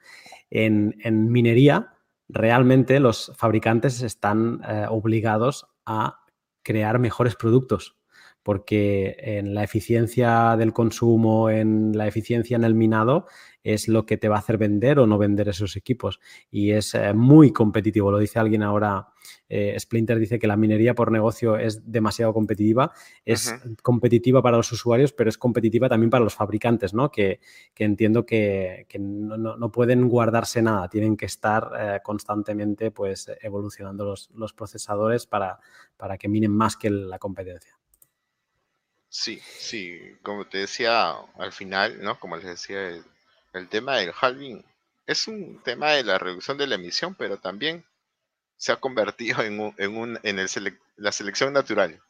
En, 0.49 0.93
minería, 1.31 1.93
realmente 2.27 2.99
los 2.99 3.31
fabricantes 3.35 4.01
están 4.01 4.61
eh, 4.67 4.85
obligados 4.89 5.67
a 5.85 6.19
crear 6.61 6.99
mejores 6.99 7.37
productos, 7.37 7.95
porque 8.43 9.15
en 9.17 9.55
la 9.55 9.63
eficiencia 9.63 10.55
del 10.57 10.73
consumo, 10.73 11.49
en 11.49 11.97
la 11.97 12.07
eficiencia 12.07 12.55
en 12.55 12.65
el 12.65 12.75
minado, 12.75 13.25
es 13.63 13.87
lo 13.87 14.05
que 14.05 14.17
te 14.17 14.27
va 14.27 14.35
a 14.35 14.39
hacer 14.39 14.57
vender 14.57 14.99
o 14.99 15.07
no 15.07 15.17
vender 15.17 15.47
esos 15.47 15.77
equipos. 15.77 16.19
Y 16.51 16.71
es 16.71 16.93
eh, 16.93 17.13
muy 17.13 17.51
competitivo. 17.53 18.11
Lo 18.11 18.19
dice 18.19 18.39
alguien 18.39 18.61
ahora, 18.61 19.07
eh, 19.47 19.75
Splinter 19.79 20.19
dice 20.19 20.37
que 20.37 20.47
la 20.47 20.57
minería 20.57 20.93
por 20.93 21.11
negocio 21.11 21.57
es 21.57 21.89
demasiado 21.89 22.33
competitiva. 22.33 22.91
Es 23.23 23.55
competitiva 23.81 24.41
para 24.41 24.57
los 24.57 24.71
usuarios, 24.71 25.13
pero 25.13 25.29
es 25.29 25.37
competitiva 25.37 25.87
también 25.87 26.09
para 26.09 26.25
los 26.25 26.35
fabricantes, 26.35 26.93
¿no? 26.93 27.09
Que, 27.09 27.39
entiendo 27.77 28.25
que, 28.25 28.85
no, 28.99 29.71
pueden 29.71 30.09
guardarse 30.09 30.61
nada, 30.61 30.89
tienen 30.89 31.15
que 31.15 31.25
estar 31.25 31.71
eh, 31.79 31.99
constantemente 32.03 32.91
pues, 32.91 33.31
evolucionando 33.41 34.05
los, 34.05 34.53
procesadores 34.53 35.25
para, 35.25 35.59
para 35.95 36.17
que 36.17 36.27
minen 36.27 36.51
más 36.51 36.75
que 36.75 36.89
la 36.89 37.17
competencia. 37.17 37.77
Sí, 39.15 39.39
sí, 39.59 40.17
como 40.23 40.47
te 40.47 40.57
decía 40.57 41.11
al 41.37 41.51
final, 41.51 42.01
¿no? 42.01 42.19
Como 42.19 42.35
les 42.35 42.45
decía, 42.45 42.99
el 43.53 43.69
tema 43.69 43.97
del 43.97 44.11
halving 44.19 44.65
es 45.05 45.27
un 45.27 45.61
tema 45.61 45.91
de 45.91 46.03
la 46.03 46.17
reducción 46.17 46.57
de 46.57 46.65
la 46.65 46.75
emisión, 46.75 47.13
pero 47.13 47.37
también 47.37 47.85
se 48.57 48.71
ha 48.71 48.77
convertido 48.77 49.43
en, 49.43 49.59
un, 49.59 50.19
en, 50.23 50.39
el 50.39 50.79
la 50.95 51.11
selección 51.11 51.53
natural. 51.53 52.01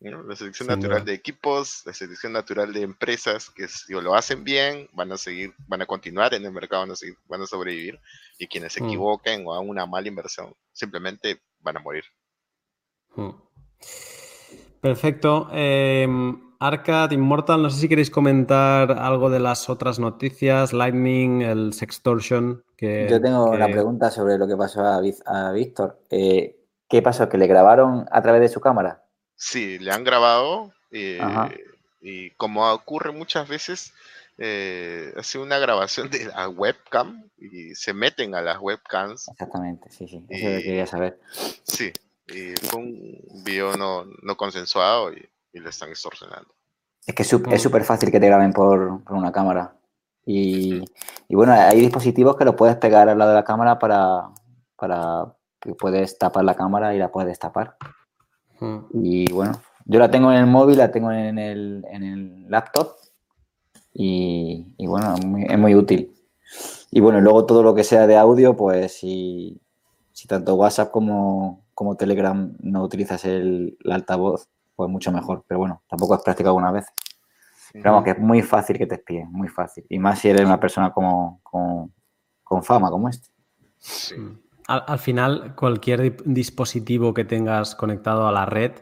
La 0.00 0.34
selección 0.34 0.66
natural 0.66 1.04
de 1.04 1.14
equipos, 1.14 1.82
la 1.86 1.94
selección 1.94 2.32
natural 2.32 2.72
de 2.72 2.82
empresas 2.82 3.48
que 3.50 3.68
si 3.68 3.92
lo 3.92 4.16
hacen 4.16 4.42
bien, 4.42 4.88
van 4.92 5.12
a 5.12 5.18
seguir, 5.18 5.54
van 5.68 5.82
a 5.82 5.86
continuar 5.86 6.34
en 6.34 6.44
el 6.44 6.52
mercado, 6.52 6.82
van 6.82 6.90
a, 6.90 6.94
van 7.26 7.42
a 7.42 7.46
sobrevivir, 7.46 8.00
y 8.38 8.48
quienes 8.48 8.72
se 8.72 8.82
mm. 8.82 8.86
equivoquen 8.86 9.46
o 9.46 9.54
hagan 9.54 9.68
una 9.68 9.86
mala 9.86 10.08
inversión, 10.08 10.52
simplemente 10.72 11.40
van 11.60 11.76
a 11.76 11.80
morir. 11.80 12.04
Mm. 13.14 13.30
Perfecto. 14.80 15.48
Eh, 15.52 16.06
Arcad, 16.58 17.10
Immortal, 17.12 17.62
no 17.62 17.70
sé 17.70 17.80
si 17.80 17.88
queréis 17.88 18.10
comentar 18.10 18.92
algo 18.92 19.30
de 19.30 19.40
las 19.40 19.70
otras 19.70 19.98
noticias, 19.98 20.74
Lightning, 20.74 21.40
el 21.40 21.72
Sextortion. 21.72 22.62
Que, 22.76 23.08
Yo 23.10 23.20
tengo 23.20 23.44
una 23.50 23.66
pregunta 23.68 24.10
sobre 24.10 24.36
lo 24.36 24.46
que 24.46 24.56
pasó 24.56 24.84
a, 24.84 25.00
Víctor. 25.52 25.98
Eh, 26.10 26.58
¿Qué 26.86 27.00
pasó? 27.00 27.28
¿Que 27.30 27.38
le 27.38 27.46
grabaron 27.46 28.06
a 28.10 28.20
través 28.20 28.42
de 28.42 28.48
su 28.48 28.60
cámara? 28.60 29.04
Sí, 29.36 29.78
le 29.78 29.90
han 29.90 30.04
grabado 30.04 30.70
eh, 30.90 31.18
y 32.02 32.30
como 32.32 32.70
ocurre 32.70 33.12
muchas 33.12 33.48
veces, 33.48 33.94
eh, 34.36 35.12
hace 35.16 35.38
una 35.38 35.58
grabación 35.58 36.10
de 36.10 36.26
la 36.26 36.48
webcam 36.48 37.24
y 37.38 37.74
se 37.74 37.94
meten 37.94 38.34
a 38.34 38.42
las 38.42 38.58
webcams. 38.58 39.28
Exactamente, 39.28 39.90
sí, 39.90 40.08
sí, 40.08 40.24
eso 40.28 40.48
lo 40.48 40.62
quería 40.62 40.86
saber. 40.86 41.18
Sí, 41.62 41.92
y 42.34 42.54
fue 42.66 42.80
un 42.80 43.42
video 43.44 43.76
no, 43.76 44.04
no 44.22 44.36
consensuado 44.36 45.12
y 45.12 45.30
y 45.52 45.60
le 45.60 45.70
están 45.70 45.88
extorsionando. 45.90 46.54
Es 47.06 47.14
que 47.14 47.22
es 47.22 47.62
súper 47.62 47.84
fácil 47.84 48.10
que 48.10 48.20
te 48.20 48.26
graben 48.26 48.52
por, 48.52 49.02
una 49.10 49.32
cámara. 49.32 49.74
Y, 50.24 50.84
bueno, 51.30 51.52
hay 51.52 51.80
dispositivos 51.80 52.36
que 52.36 52.44
lo 52.44 52.54
puedes 52.54 52.76
pegar 52.76 53.08
al 53.08 53.18
lado 53.18 53.30
de 53.30 53.36
la 53.36 53.44
cámara 53.44 53.78
para, 53.78 54.28
para 54.76 55.34
que 55.58 55.74
puedes 55.74 56.18
tapar 56.18 56.44
la 56.44 56.54
cámara 56.54 56.94
y 56.94 56.98
la 56.98 57.10
puedes 57.10 57.38
tapar. 57.38 57.76
Y 58.92 59.32
bueno, 59.32 59.60
yo 59.86 59.98
la 59.98 60.10
tengo 60.10 60.30
en 60.30 60.38
el 60.38 60.46
móvil, 60.46 60.78
la 60.78 60.92
tengo 60.92 61.10
en 61.10 61.38
el, 61.38 61.84
en 61.90 62.02
el 62.02 62.50
laptop 62.50 62.94
y, 63.92 64.76
bueno, 64.86 65.14
es 65.48 65.58
muy, 65.58 65.74
útil. 65.74 66.14
Y 66.90 67.00
bueno, 67.00 67.20
luego 67.20 67.46
todo 67.46 67.62
lo 67.62 67.74
que 67.74 67.84
sea 67.84 68.06
de 68.06 68.16
audio, 68.16 68.56
pues 68.56 68.92
si, 68.98 69.60
si 70.12 70.28
tanto 70.28 70.54
WhatsApp 70.54 70.90
como, 70.90 71.64
como 71.80 71.96
Telegram 71.96 72.54
no 72.60 72.82
utilizas 72.82 73.24
el 73.24 73.78
altavoz, 73.90 74.50
pues 74.76 74.90
mucho 74.90 75.10
mejor. 75.10 75.46
Pero 75.48 75.60
bueno, 75.60 75.82
tampoco 75.88 76.12
has 76.12 76.22
practicado 76.22 76.50
alguna 76.50 76.72
vez. 76.72 76.84
Pero 77.72 77.92
vamos, 77.92 78.04
que 78.04 78.10
es 78.10 78.18
muy 78.18 78.42
fácil 78.42 78.76
que 78.76 78.86
te 78.86 78.96
espíen, 78.96 79.32
muy 79.32 79.48
fácil. 79.48 79.86
Y 79.88 79.98
más 79.98 80.18
si 80.18 80.28
eres 80.28 80.44
una 80.44 80.60
persona 80.60 80.92
como, 80.92 81.40
con 81.42 82.62
fama 82.62 82.90
como 82.90 83.08
este. 83.08 83.30
Al, 84.66 84.98
final, 84.98 85.54
cualquier 85.56 86.22
dispositivo 86.26 87.14
que 87.14 87.24
tengas 87.24 87.74
conectado 87.74 88.28
a 88.28 88.32
la 88.32 88.44
red, 88.44 88.72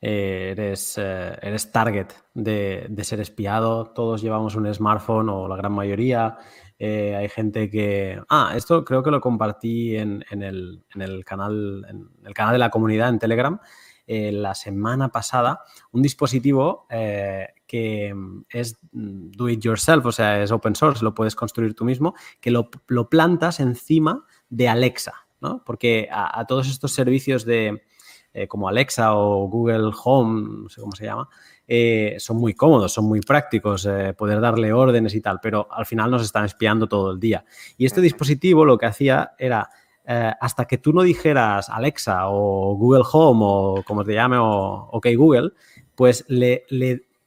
eh, 0.00 0.48
eres, 0.50 0.98
eh, 0.98 1.38
eres 1.40 1.70
target 1.70 2.08
de, 2.34 2.92
ser 3.04 3.20
espiado. 3.20 3.92
Todos 3.92 4.22
llevamos 4.22 4.56
un 4.56 4.74
smartphone 4.74 5.28
o 5.28 5.46
la 5.46 5.54
gran 5.54 5.70
mayoría. 5.70 6.36
Eh, 6.82 7.14
hay 7.14 7.28
gente 7.28 7.68
que. 7.68 8.18
Ah, 8.30 8.54
esto 8.56 8.86
creo 8.86 9.02
que 9.02 9.10
lo 9.10 9.20
compartí 9.20 9.96
en, 9.96 10.24
el, 10.30 10.82
canal, 11.26 11.86
el 12.24 12.34
canal 12.34 12.52
de 12.54 12.58
la 12.58 12.70
comunidad 12.70 13.10
en 13.10 13.18
Telegram. 13.18 13.60
Eh, 14.06 14.32
la 14.32 14.54
semana 14.54 15.10
pasada 15.10 15.60
un 15.92 16.02
dispositivo 16.02 16.86
eh, 16.90 17.48
que 17.66 18.12
es 18.48 18.78
mm, 18.92 19.30
do 19.30 19.48
it 19.50 19.60
yourself, 19.60 20.06
o 20.06 20.10
sea, 20.10 20.42
es 20.42 20.50
open 20.50 20.74
source, 20.74 21.04
lo 21.04 21.14
puedes 21.14 21.36
construir 21.36 21.74
tú 21.74 21.84
mismo, 21.84 22.14
que 22.40 22.50
lo, 22.50 22.70
plantas 23.10 23.60
encima 23.60 24.24
de 24.48 24.68
Alexa, 24.68 25.26
¿no? 25.42 25.62
Porque 25.64 26.08
a, 26.10 26.44
todos 26.46 26.68
estos 26.68 26.92
servicios 26.92 27.44
de 27.44 27.84
como 28.48 28.68
Alexa 28.68 29.14
o 29.14 29.48
Google 29.48 29.90
Home, 30.04 30.62
no 30.62 30.68
sé 30.68 30.80
cómo 30.80 30.92
se 30.92 31.04
llama, 31.04 31.28
son 32.18 32.38
muy 32.38 32.54
cómodos, 32.54 32.92
son 32.92 33.04
muy 33.04 33.20
prácticos, 33.20 33.88
poder 34.16 34.40
darle 34.40 34.72
órdenes 34.72 35.14
y 35.14 35.20
tal, 35.20 35.38
pero 35.40 35.68
al 35.70 35.86
final 35.86 36.10
nos 36.10 36.22
están 36.22 36.44
espiando 36.44 36.88
todo 36.88 37.12
el 37.12 37.20
día. 37.20 37.44
Y 37.78 37.86
este 37.86 38.00
dispositivo 38.00 38.64
lo 38.64 38.76
que 38.76 38.86
hacía 38.86 39.32
era 39.38 39.70
eh, 40.12 40.32
hasta 40.40 40.64
que 40.64 40.76
tú 40.76 40.92
no 40.92 41.02
dijeras 41.02 41.68
Alexa 41.68 42.28
o 42.30 42.74
Google 42.74 43.04
Home 43.12 43.40
o 43.44 43.84
como 43.86 44.02
te 44.04 44.14
llame 44.14 44.38
o 44.38 44.88
OK 44.90 45.06
Google, 45.16 45.52
pues 45.94 46.24
le, 46.26 46.64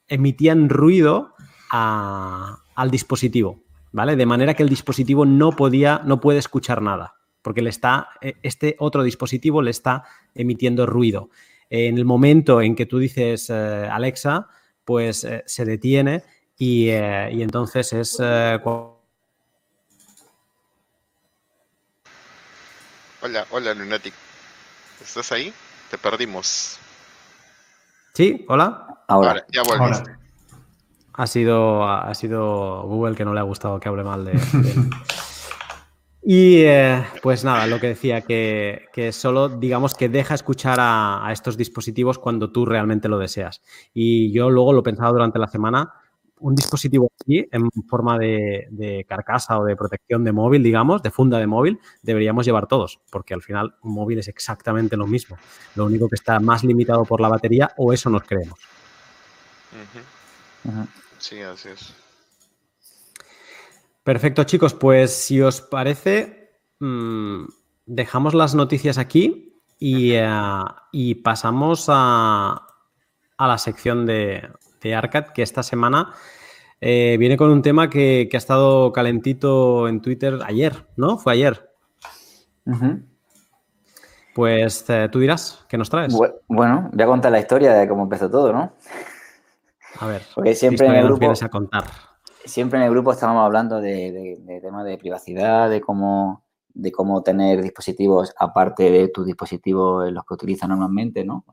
emitían 0.08 0.68
ruido 0.68 1.34
al 1.70 2.90
dispositivo, 2.90 3.62
¿vale? 3.90 4.16
De 4.16 4.26
manera 4.26 4.52
que 4.52 4.62
el 4.62 4.68
dispositivo 4.68 5.24
no 5.24 5.52
podía, 5.52 6.02
no 6.04 6.20
puede 6.20 6.38
escuchar 6.38 6.82
nada, 6.82 7.14
porque 7.40 7.62
le 7.62 7.70
está, 7.70 8.10
este 8.42 8.76
otro 8.78 9.02
dispositivo 9.02 9.62
le 9.62 9.70
está 9.70 10.04
emitiendo 10.34 10.84
ruido. 10.84 11.30
En 11.70 11.98
el 11.98 12.04
momento 12.04 12.60
en 12.60 12.74
que 12.74 12.86
tú 12.86 12.98
dices 12.98 13.50
eh, 13.50 13.88
Alexa, 13.90 14.48
pues 14.84 15.24
eh, 15.24 15.42
se 15.46 15.64
detiene 15.64 16.22
y, 16.56 16.88
y 16.88 17.42
entonces 17.42 17.92
es 17.92 18.20
Hola, 23.24 23.46
hola 23.50 23.74
Lunatic. 23.74 24.12
¿Estás 25.02 25.32
ahí? 25.32 25.52
Te 25.90 25.96
perdimos. 25.96 26.78
Sí, 28.12 28.44
hola. 28.48 28.86
Ahora, 29.08 29.46
ya 29.50 29.62
volviste. 29.62 30.14
Ha 31.14 31.26
sido, 31.26 31.88
ha 31.88 32.14
sido 32.14 32.82
Google 32.82 33.14
que 33.14 33.24
no 33.24 33.32
le 33.32 33.40
ha 33.40 33.44
gustado 33.44 33.80
que 33.80 33.88
hable 33.88 34.04
mal 34.04 34.24
de, 34.24 34.32
Y 36.26 36.62
eh, 36.62 37.04
pues 37.22 37.44
nada, 37.44 37.66
lo 37.66 37.78
que 37.78 37.88
decía, 37.88 38.22
que, 38.22 39.10
solo 39.12 39.48
digamos 39.48 39.94
que 39.94 40.08
deja 40.08 40.34
escuchar 40.34 40.80
a, 40.80 41.26
a, 41.26 41.32
estos 41.32 41.56
dispositivos 41.56 42.18
cuando 42.18 42.50
tú 42.50 42.64
realmente 42.64 43.08
lo 43.08 43.18
deseas. 43.18 43.62
Y 43.92 44.32
yo 44.32 44.48
luego 44.48 44.72
lo 44.72 44.80
he 44.80 44.84
pensado 44.84 45.12
durante 45.12 45.38
la 45.38 45.48
semana 45.48 45.92
un 46.44 46.54
dispositivo 46.54 47.10
así, 47.20 47.46
en 47.50 47.70
forma 47.88 48.18
de, 48.18 49.04
carcasa 49.08 49.58
o 49.58 49.64
de 49.64 49.76
protección 49.76 50.24
de 50.24 50.32
móvil, 50.32 50.62
digamos, 50.62 51.02
de 51.02 51.10
funda 51.10 51.38
de 51.38 51.46
móvil, 51.46 51.80
deberíamos 52.02 52.44
llevar 52.44 52.66
todos, 52.66 53.00
porque 53.10 53.32
al 53.32 53.40
final 53.42 53.74
un 53.82 53.94
móvil 53.94 54.18
es 54.18 54.28
exactamente 54.28 54.96
lo 54.96 55.06
mismo. 55.06 55.38
Lo 55.74 55.86
único 55.86 56.06
que 56.08 56.16
está 56.16 56.40
más 56.40 56.62
limitado 56.62 57.04
por 57.04 57.20
la 57.22 57.28
batería, 57.28 57.70
o 57.78 57.94
eso 57.94 58.10
nos 58.10 58.24
creemos. 58.24 58.58
Sí, 61.18 61.40
así 61.40 61.70
es. 61.70 61.94
Perfecto, 64.04 64.44
chicos. 64.44 64.74
Pues 64.74 65.12
si 65.12 65.40
os 65.40 65.62
parece, 65.62 66.52
mm, 66.78 67.46
dejamos 67.86 68.34
las 68.34 68.54
noticias 68.54 68.98
aquí 68.98 69.58
y, 69.78 70.12
eh, 70.12 71.22
pasamos 71.24 71.86
a, 71.88 72.66
la 73.38 73.58
sección 73.58 74.06
de, 74.06 74.48
de 74.82 74.94
Arcad, 74.94 75.28
que 75.28 75.42
esta 75.42 75.62
semana 75.62 76.12
eh, 76.80 77.16
viene 77.18 77.38
con 77.38 77.50
un 77.50 77.62
tema 77.62 77.88
que, 77.88 78.28
ha 78.30 78.36
estado 78.36 78.92
calentito 78.92 79.88
en 79.88 80.02
Twitter 80.02 80.38
ayer, 80.44 80.86
¿no? 80.96 81.16
Fue 81.16 81.32
ayer. 81.32 81.70
Pues 84.34 84.84
eh, 84.90 85.08
tú 85.10 85.18
dirás, 85.18 85.64
¿qué 85.66 85.78
nos 85.78 85.88
traes? 85.88 86.14
Bueno, 86.46 86.90
voy 86.92 87.02
a 87.02 87.06
contar 87.06 87.32
la 87.32 87.38
historia 87.38 87.72
de 87.72 87.88
cómo 87.88 88.02
empezó 88.02 88.30
todo, 88.30 88.52
¿no? 88.52 88.74
A 89.98 90.06
ver, 90.06 90.22
Porque 90.34 90.54
siempre 90.54 90.86
en 90.88 90.94
el 90.94 91.04
grupo, 91.06 91.32
a 91.40 91.48
contar? 91.48 91.84
Siempre 92.44 92.78
en 92.78 92.84
el 92.84 92.90
grupo 92.90 93.12
estábamos 93.12 93.44
hablando 93.44 93.80
de, 93.80 94.60
temas 94.62 94.84
de 94.84 94.98
privacidad, 94.98 95.70
de 95.70 95.80
cómo, 95.80 96.44
de 96.68 96.92
cómo 96.92 97.22
tener 97.22 97.62
dispositivos 97.62 98.34
aparte 98.38 98.90
de 98.90 99.08
tus 99.08 99.26
dispositivos 99.26 100.10
los 100.12 100.24
que 100.24 100.34
utilizas 100.34 100.68
normalmente, 100.68 101.24
¿no? 101.24 101.44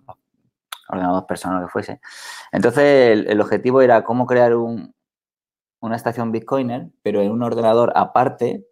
Ordenadores 0.90 1.26
personales 1.26 1.68
que 1.68 1.72
fuese. 1.72 2.02
Entonces, 2.52 3.26
el, 3.26 3.40
objetivo 3.40 3.82
era 3.82 4.04
cómo 4.04 4.26
crear 4.26 4.54
una 4.56 5.96
estación 5.96 6.32
Bitcoiner, 6.32 6.90
pero 7.02 7.22
en 7.22 7.32
un 7.32 7.44
ordenador 7.44 7.94
aparte 7.96 8.68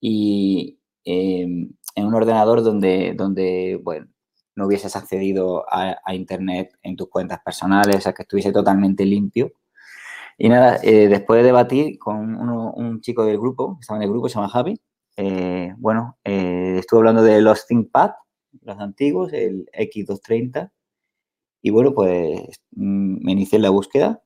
y 0.00 0.78
em, 1.04 1.72
en 1.94 2.06
un 2.06 2.14
ordenador 2.14 2.62
donde, 2.62 3.14
donde 3.16 3.80
bueno, 3.82 4.08
no 4.56 4.66
hubieses 4.66 4.96
accedido 4.96 5.64
a, 5.70 6.14
Internet 6.14 6.76
en 6.82 6.96
tus 6.96 7.08
cuentas 7.08 7.40
personales, 7.44 7.96
o 7.96 8.00
sea, 8.00 8.12
que 8.12 8.22
estuviese 8.22 8.52
totalmente 8.52 9.04
limpio. 9.04 9.52
Y 10.38 10.48
nada, 10.48 10.78
eh, 10.82 11.08
después 11.08 11.38
de 11.40 11.46
debatir 11.46 11.98
con 11.98 12.36
un 12.36 13.00
chico 13.00 13.24
del 13.24 13.38
grupo, 13.38 13.76
que 13.76 13.80
estaba 13.82 13.98
en 13.98 14.04
el 14.04 14.10
grupo, 14.10 14.28
se 14.28 14.36
llama 14.36 14.48
Javi, 14.48 14.80
eh, 15.16 15.72
bueno, 15.78 16.18
eh, 16.24 16.76
estuve 16.78 17.00
hablando 17.00 17.22
de 17.22 17.40
los 17.40 17.66
ThinkPad, 17.66 18.10
los 18.62 18.78
antiguos, 18.78 19.32
el 19.32 19.66
X230, 19.72 20.70
y 21.62 21.70
bueno, 21.70 21.94
pues 21.94 22.42
mm, 22.72 23.24
me 23.24 23.32
inicié 23.32 23.56
en 23.56 23.62
la 23.62 23.70
búsqueda. 23.70 24.22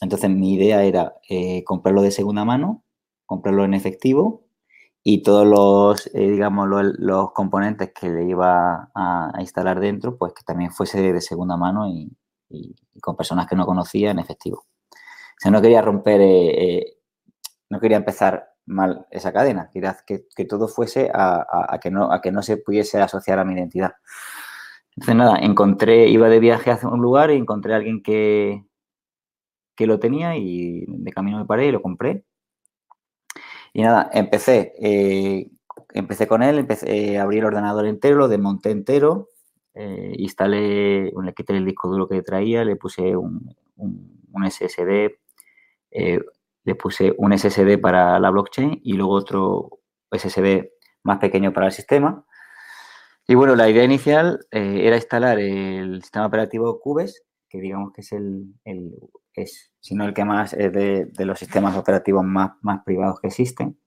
Entonces 0.00 0.30
mi 0.30 0.54
idea 0.54 0.84
era 0.84 1.14
comprarlo 1.64 2.02
de 2.02 2.10
segunda 2.10 2.44
mano, 2.44 2.84
comprarlo 3.26 3.64
en 3.64 3.74
efectivo 3.74 4.46
y 5.08 5.22
todos 5.22 5.46
los, 5.46 6.08
eh, 6.14 6.32
digamos, 6.32 6.68
los, 6.68 7.30
componentes 7.30 7.92
que 7.92 8.08
le 8.08 8.24
iba 8.24 8.90
a, 8.92 9.32
instalar 9.38 9.78
dentro, 9.78 10.18
pues 10.18 10.32
que 10.32 10.42
también 10.42 10.72
fuese 10.72 11.00
de, 11.00 11.20
segunda 11.20 11.56
mano 11.56 11.88
y, 11.88 12.10
con 13.00 13.14
personas 13.16 13.46
que 13.46 13.54
no 13.54 13.66
conocía 13.66 14.10
en 14.10 14.18
efectivo. 14.18 14.66
O 15.36 15.40
sea, 15.40 15.50
no 15.50 15.60
quería 15.62 15.82
romper, 15.82 16.20
eh, 16.20 16.78
eh, 16.78 16.98
no 17.70 17.80
quería 17.80 17.98
empezar 17.98 18.54
mal 18.66 19.06
esa 19.10 19.32
cadena, 19.32 19.70
quería 19.72 19.96
que, 20.06 20.26
que 20.34 20.44
todo 20.44 20.68
fuese 20.68 21.10
a, 21.12 21.78
que 21.80 21.90
no, 21.90 22.12
a 22.12 22.20
que 22.20 22.32
no 22.32 22.42
se 22.42 22.56
pudiese 22.56 23.00
asociar 23.00 23.38
a 23.38 23.44
mi 23.44 23.54
identidad. 23.54 23.94
Entonces, 24.96 25.16
nada, 25.16 25.38
encontré, 25.38 26.08
iba 26.08 26.28
de 26.28 26.40
viaje 26.40 26.70
hacia 26.70 26.88
un 26.88 27.00
lugar 27.00 27.30
y 27.30 27.36
encontré 27.36 27.74
a 27.74 27.76
alguien 27.76 28.02
que, 28.02 28.64
que 29.76 29.86
lo 29.86 30.00
tenía 30.00 30.36
y 30.36 30.84
de 30.88 31.12
camino 31.12 31.38
me 31.38 31.46
paré 31.46 31.66
y 31.66 31.72
lo 31.72 31.82
compré 31.82 32.24
y 33.76 33.82
nada, 33.82 34.08
empecé, 34.14 34.72
eh, 34.80 35.50
empecé 35.92 36.26
con 36.26 36.42
él, 36.42 36.58
empecé, 36.60 37.18
abrí 37.18 37.40
el 37.40 37.44
ordenador 37.44 37.84
entero, 37.84 38.16
lo 38.16 38.26
desmonté 38.26 38.70
entero, 38.70 39.28
eh, 39.74 40.14
instalé, 40.16 41.12
le 41.12 41.34
quité 41.34 41.54
el 41.54 41.66
disco 41.66 41.90
duro 41.90 42.08
que 42.08 42.22
traía, 42.22 42.64
le 42.64 42.76
puse 42.76 43.14
un, 43.14 43.54
SSD, 44.48 45.18
eh, 45.90 46.20
le 46.64 46.74
puse 46.74 47.14
un 47.18 47.36
SSD 47.36 47.78
para 47.80 48.18
la 48.18 48.30
blockchain 48.30 48.80
y 48.82 48.94
luego 48.94 49.12
otro 49.12 49.70
SSD 50.10 50.70
más 51.04 51.18
pequeño 51.18 51.52
para 51.52 51.66
el 51.66 51.72
sistema. 51.72 52.24
Y 53.28 53.34
bueno, 53.34 53.56
la 53.56 53.68
idea 53.68 53.84
inicial 53.84 54.46
era 54.50 54.96
instalar 54.96 55.38
el 55.38 56.00
sistema 56.02 56.26
operativo 56.26 56.80
Cubes, 56.80 57.24
que 57.48 57.60
digamos 57.60 57.92
que 57.92 58.00
es 58.00 58.12
el, 58.12 58.54
es, 59.34 59.72
sino 59.80 60.04
el 60.04 60.14
que 60.14 60.24
más 60.24 60.52
es 60.52 60.72
de, 60.72 61.24
los 61.24 61.38
sistemas 61.38 61.76
operativos 61.76 62.24
más, 62.24 62.52
más 62.62 62.82
privados 62.84 63.20
que 63.20 63.28
existen. 63.28 63.78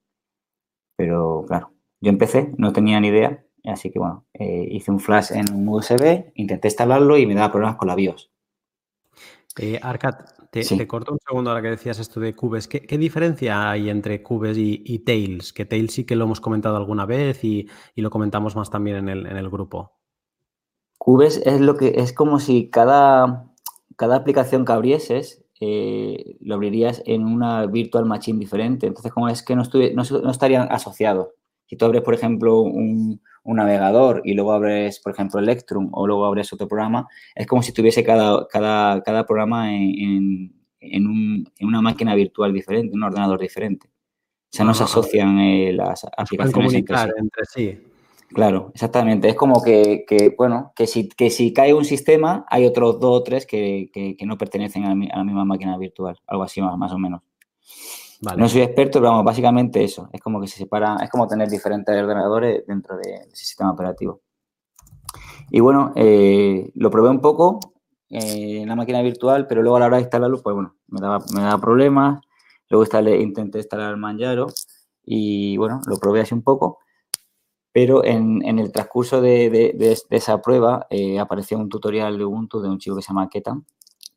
Pero 0.95 1.45
claro, 1.47 1.73
yo 2.01 2.09
empecé, 2.09 2.53
no 2.57 2.73
tenía 2.73 2.99
ni 2.99 3.07
idea, 3.07 3.43
así 3.65 3.91
que 3.91 3.99
bueno, 3.99 4.25
eh, 4.33 4.67
hice 4.71 4.91
un 4.91 4.99
flash 4.99 5.31
en 5.31 5.53
un 5.53 5.67
USB, 5.67 6.31
intenté 6.35 6.67
instalarlo 6.67 7.17
y 7.17 7.25
me 7.25 7.35
daba 7.35 7.51
problemas 7.51 7.77
con 7.77 7.87
la 7.87 7.95
BIOS. 7.95 8.31
Eh, 9.57 9.79
te, 10.51 10.87
corto 10.87 11.13
un 11.13 11.19
segundo 11.19 11.51
ahora 11.51 11.61
que 11.61 11.69
decías 11.69 11.99
esto 11.99 12.19
de 12.19 12.35
Cubes. 12.35 12.67
¿Qué, 12.67 12.97
diferencia 12.97 13.69
hay 13.69 13.89
entre 13.89 14.23
Cubes 14.23 14.57
y, 14.57 14.99
Tails? 14.99 15.53
Que 15.53 15.65
Tails 15.65 15.93
sí 15.93 16.05
que 16.05 16.15
lo 16.15 16.25
hemos 16.25 16.41
comentado 16.41 16.77
alguna 16.77 17.05
vez 17.05 17.43
y, 17.43 17.67
lo 17.95 18.09
comentamos 18.09 18.55
más 18.55 18.69
también 18.69 18.97
en 18.97 19.09
el, 19.09 19.25
en 19.27 19.37
el, 19.37 19.49
grupo. 19.49 19.93
Cubes 20.97 21.41
es 21.45 21.61
lo 21.61 21.77
que 21.77 21.93
es 21.97 22.13
como 22.13 22.39
si 22.39 22.69
cada, 22.69 23.45
cada 23.95 24.15
aplicación 24.15 24.65
que 24.65 24.71
abrieses 24.71 25.45
eh, 25.61 26.37
lo 26.39 26.55
abrirías 26.55 27.03
en 27.05 27.25
una 27.25 27.65
virtual 27.65 28.05
machine 28.05 28.39
diferente. 28.39 28.87
Entonces, 28.87 29.11
como 29.11 29.29
es 29.29 29.43
que 29.43 29.55
no, 29.55 29.63
no, 29.93 30.31
estarían 30.31 30.71
asociados. 30.71 31.29
Si 31.67 31.75
tú 31.75 31.85
abres, 31.85 32.01
por 32.01 32.13
ejemplo, 32.13 32.61
un, 32.61 33.21
navegador 33.45 34.21
y 34.25 34.33
luego 34.33 34.53
abres, 34.53 34.99
por 34.99 35.13
ejemplo, 35.13 35.39
Electrum 35.39 35.89
o 35.91 36.05
luego 36.05 36.25
abres 36.25 36.53
otro 36.53 36.67
programa, 36.67 37.07
es 37.35 37.47
como 37.47 37.63
si 37.63 37.71
tuviese 37.71 38.03
cada, 38.03 38.47
cada, 38.47 39.01
cada 39.01 39.25
programa 39.25 39.73
en, 39.73 40.53
una 41.61 41.81
máquina 41.81 42.15
virtual 42.15 42.53
diferente, 42.53 42.95
un 42.95 43.03
ordenador 43.03 43.39
diferente. 43.39 43.87
O 43.87 44.51
sea, 44.51 44.65
no 44.65 44.73
se 44.73 44.83
asocian 44.83 45.39
eh, 45.39 45.73
las 45.73 46.05
aplicaciones 46.17 46.73
entre 46.73 47.45
sí. 47.53 47.79
Claro, 48.33 48.71
exactamente. 48.73 49.27
Es 49.27 49.35
como 49.35 49.63
que, 49.63 50.05
bueno, 50.37 50.71
que 50.75 50.85
si, 50.87 51.09
que 51.09 51.29
si 51.29 51.51
cae 51.51 51.73
un 51.73 51.85
sistema, 51.85 52.45
hay 52.49 52.65
otros 52.65 52.99
dos 52.99 53.21
o 53.21 53.23
tres 53.23 53.45
que, 53.45 54.15
no 54.25 54.37
pertenecen 54.37 54.85
a 54.85 54.89
la, 54.89 55.23
misma 55.23 55.45
máquina 55.45 55.77
virtual. 55.77 56.17
Algo 56.27 56.43
así 56.43 56.61
más, 56.61 56.91
o 56.91 56.97
menos. 56.97 57.21
No 58.21 58.49
soy 58.49 58.61
experto, 58.61 58.99
pero 58.99 59.11
vamos, 59.11 59.25
básicamente 59.25 59.83
eso. 59.83 60.09
Es 60.11 60.19
como 60.21 60.41
que 60.41 60.47
se 60.47 60.57
separa, 60.57 60.97
es 61.01 61.09
como 61.09 61.27
tener 61.27 61.49
diferentes 61.49 61.95
ordenadores 61.95 62.65
dentro 62.67 62.97
del 62.97 63.33
sistema 63.33 63.71
operativo. 63.71 64.21
Y 65.49 65.61
bueno, 65.61 65.93
eh, 65.95 66.71
lo 66.75 66.91
probé 66.91 67.09
un 67.09 67.21
poco 67.21 67.59
eh, 68.09 68.61
en 68.61 68.67
la 68.67 68.75
máquina 68.75 69.01
virtual, 69.01 69.47
pero 69.47 69.61
luego 69.61 69.77
a 69.77 69.79
la 69.79 69.85
hora 69.87 69.97
de 69.97 70.03
instalarlo, 70.03 70.41
pues 70.41 70.53
bueno, 70.53 70.75
me 70.87 70.99
daba, 70.99 71.57
problemas. 71.59 72.21
Luego 72.69 72.85
intenté 73.19 73.59
instalar 73.59 73.97
Manjaro 73.97 74.47
y 75.03 75.57
bueno, 75.57 75.81
lo 75.87 75.97
probé 75.97 76.21
así 76.21 76.35
un 76.35 76.43
poco 76.43 76.79
pero 77.71 78.03
en, 78.03 78.59
el 78.59 78.71
transcurso 78.71 79.21
de, 79.21 79.97
esa 80.09 80.41
prueba 80.41 80.87
eh, 80.89 81.19
apareció 81.19 81.57
un 81.57 81.69
tutorial 81.69 82.17
de 82.17 82.25
Ubuntu 82.25 82.61
de 82.61 82.69
un 82.69 82.79
chico 82.79 82.95
que 82.95 83.01
se 83.01 83.09
llama 83.09 83.29
Ketan 83.29 83.65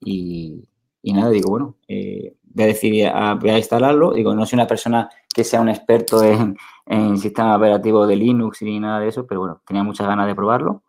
y, 0.00 0.68
nada, 1.04 1.30
digo, 1.30 1.50
bueno, 1.50 1.76
voy 2.54 2.64
a 2.64 2.66
decidir, 2.68 3.06
a, 3.08 3.34
voy 3.34 3.50
a 3.50 3.58
instalarlo. 3.58 4.12
Digo, 4.12 4.34
no 4.34 4.46
soy 4.46 4.56
una 4.56 4.66
persona 4.66 5.08
que 5.34 5.44
sea 5.44 5.60
un 5.60 5.68
experto 5.68 6.22
en, 6.22 6.56
en 6.86 7.18
sistema 7.18 7.56
operativo 7.56 8.06
de 8.06 8.16
Linux 8.16 8.62
ni 8.62 8.80
nada 8.80 9.00
de 9.00 9.08
eso, 9.08 9.26
pero 9.26 9.40
bueno, 9.40 9.62
tenía 9.66 9.82
muchas 9.82 10.06
ganas 10.06 10.26
de 10.26 10.34
probarlo. 10.34 10.82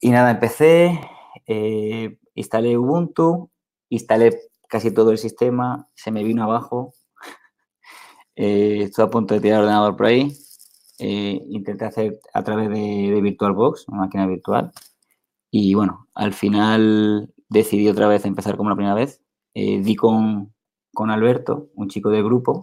Y 0.00 0.10
nada, 0.10 0.30
empecé, 0.30 0.98
eh, 1.46 2.18
instalé 2.34 2.78
Ubuntu, 2.78 3.50
instalé 3.90 4.38
casi 4.68 4.92
todo 4.92 5.10
el 5.10 5.18
sistema, 5.18 5.88
se 5.94 6.10
me 6.10 6.24
vino 6.24 6.42
abajo, 6.42 6.94
estoy 8.34 9.04
a 9.04 9.10
punto 9.10 9.34
de 9.34 9.40
tirar 9.40 9.58
el 9.58 9.64
ordenador 9.64 9.96
por 9.96 10.06
ahí, 10.06 10.32
eh, 10.98 11.42
intenté 11.48 11.84
hacer 11.84 12.20
a 12.32 12.42
través 12.44 12.70
de, 12.70 13.20
VirtualBox, 13.20 13.88
una 13.88 14.02
máquina 14.02 14.26
virtual. 14.26 14.72
Y 15.50 15.74
bueno, 15.74 16.08
al 16.14 16.32
final 16.32 17.32
decidí 17.48 17.88
otra 17.88 18.06
vez 18.08 18.24
empezar 18.24 18.56
como 18.56 18.70
la 18.70 18.76
primera 18.76 18.94
vez. 18.94 19.20
Eh, 19.54 19.80
di 19.82 19.96
con, 19.96 20.52
con, 20.92 21.10
Alberto, 21.10 21.70
un 21.74 21.88
chico 21.88 22.10
de 22.10 22.22
grupo 22.22 22.62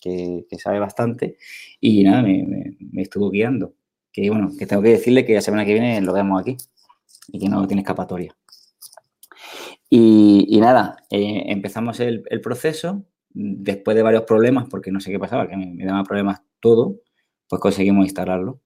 que, 0.00 0.44
sabe 0.58 0.78
bastante, 0.78 1.38
y 1.80 2.04
nada, 2.04 2.22
me, 2.22 2.76
estuvo 2.96 3.30
guiando. 3.30 3.74
Que 4.12 4.30
bueno, 4.30 4.50
que 4.58 4.66
tengo 4.66 4.82
que 4.82 4.90
decirle 4.90 5.24
que 5.24 5.34
la 5.34 5.40
semana 5.40 5.64
que 5.64 5.72
viene 5.72 6.00
lo 6.00 6.12
vemos 6.12 6.40
aquí 6.40 6.56
y 7.28 7.38
que 7.38 7.48
no 7.48 7.66
tiene 7.66 7.82
escapatoria. 7.82 8.34
Y, 9.90 10.58
nada, 10.60 10.96
eh, 11.10 11.44
empezamos 11.46 12.00
el, 12.00 12.22
proceso 12.42 13.04
después 13.30 13.96
de 13.96 14.02
varios 14.02 14.24
problemas, 14.24 14.68
porque 14.68 14.90
no 14.90 15.00
sé 15.00 15.10
qué 15.10 15.18
pasaba, 15.18 15.48
que 15.48 15.56
me, 15.56 15.66
me 15.66 15.84
daba 15.84 16.04
problemas 16.04 16.42
todo 16.60 17.00
pues 17.48 17.60
conseguimos 17.60 18.04
instalarlo. 18.04 18.60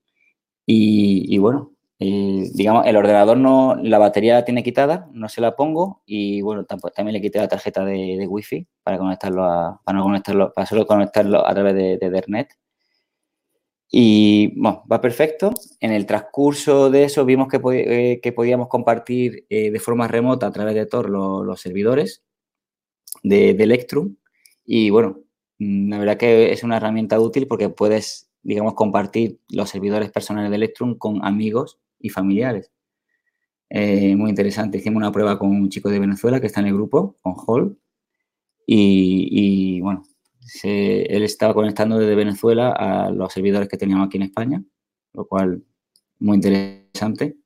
Y, 0.66 1.38
bueno, 1.38 1.71
eh, 2.02 2.50
digamos, 2.54 2.86
el 2.86 2.96
ordenador 2.96 3.36
no, 3.36 3.76
la 3.76 3.98
batería 3.98 4.34
la 4.34 4.44
tiene 4.44 4.62
quitada, 4.64 5.08
no 5.12 5.28
se 5.28 5.40
la 5.40 5.54
pongo 5.54 6.02
y 6.04 6.42
bueno, 6.42 6.64
también 6.64 7.12
le 7.12 7.20
quité 7.20 7.38
la 7.38 7.48
tarjeta 7.48 7.84
de, 7.84 8.16
de 8.18 8.26
wifi 8.26 8.66
para 8.82 8.98
conectarlo 8.98 9.44
a, 9.44 9.80
para 9.84 9.98
no 9.98 10.04
conectarlo, 10.04 10.52
para 10.52 10.66
solo 10.66 10.86
conectarlo 10.86 11.46
a 11.46 11.54
través 11.54 11.74
de, 11.74 11.98
de 11.98 12.06
Ethernet. 12.06 12.48
Y 13.94 14.58
bueno, 14.58 14.84
va 14.90 15.00
perfecto. 15.00 15.52
En 15.78 15.92
el 15.92 16.06
transcurso 16.06 16.90
de 16.90 17.04
eso 17.04 17.24
vimos 17.26 17.48
que, 17.48 17.60
eh, 18.24 18.32
podíamos 18.32 18.68
compartir 18.68 19.46
eh, 19.50 19.70
de 19.70 19.80
forma 19.80 20.08
remota 20.08 20.46
a 20.46 20.52
través 20.52 20.74
de 20.74 20.86
Tor 20.86 21.10
los, 21.10 21.60
servidores 21.60 22.24
de, 23.22 23.54
de 23.54 23.64
Electrum. 23.64 24.16
Y 24.64 24.90
bueno, 24.90 25.20
mm, 25.58 25.90
la 25.90 25.98
verdad 25.98 26.16
que 26.16 26.52
es 26.52 26.64
una 26.64 26.78
herramienta 26.78 27.20
útil 27.20 27.46
porque 27.46 27.68
puedes, 27.68 28.30
digamos, 28.42 28.74
compartir 28.74 29.40
los 29.50 29.70
servidores 29.70 30.10
personales 30.10 30.50
de 30.50 30.56
Electrum 30.56 30.96
con 30.96 31.24
amigos 31.24 31.78
y 32.02 32.10
familiares. 32.10 32.70
Eh, 33.74 34.14
muy 34.16 34.28
interesante. 34.28 34.76
Hicimos 34.76 34.98
una 34.98 35.12
prueba 35.12 35.38
con 35.38 35.50
un 35.50 35.70
chico 35.70 35.88
de 35.88 35.98
Venezuela 35.98 36.40
que 36.40 36.46
está 36.46 36.60
en 36.60 36.66
el 36.66 36.74
grupo, 36.74 37.16
con 37.22 37.34
Hall, 37.46 37.78
y, 38.66 39.80
bueno, 39.80 40.04
él 40.62 41.22
estaba 41.22 41.54
conectando 41.54 41.98
desde 41.98 42.14
Venezuela 42.14 42.70
a 42.72 43.10
los 43.10 43.32
servidores 43.32 43.68
que 43.68 43.76
teníamos 43.76 44.06
aquí 44.06 44.18
en 44.18 44.24
España, 44.24 44.62
lo 45.12 45.26
cual 45.26 45.62
muy 46.18 46.36
interesante, 46.36 47.36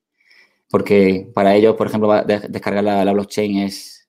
porque 0.68 1.30
para 1.34 1.54
ellos, 1.54 1.76
por 1.76 1.86
ejemplo, 1.86 2.12
descargar 2.24 2.84
la, 2.84 3.12
blockchain 3.12 3.58
es 3.58 4.08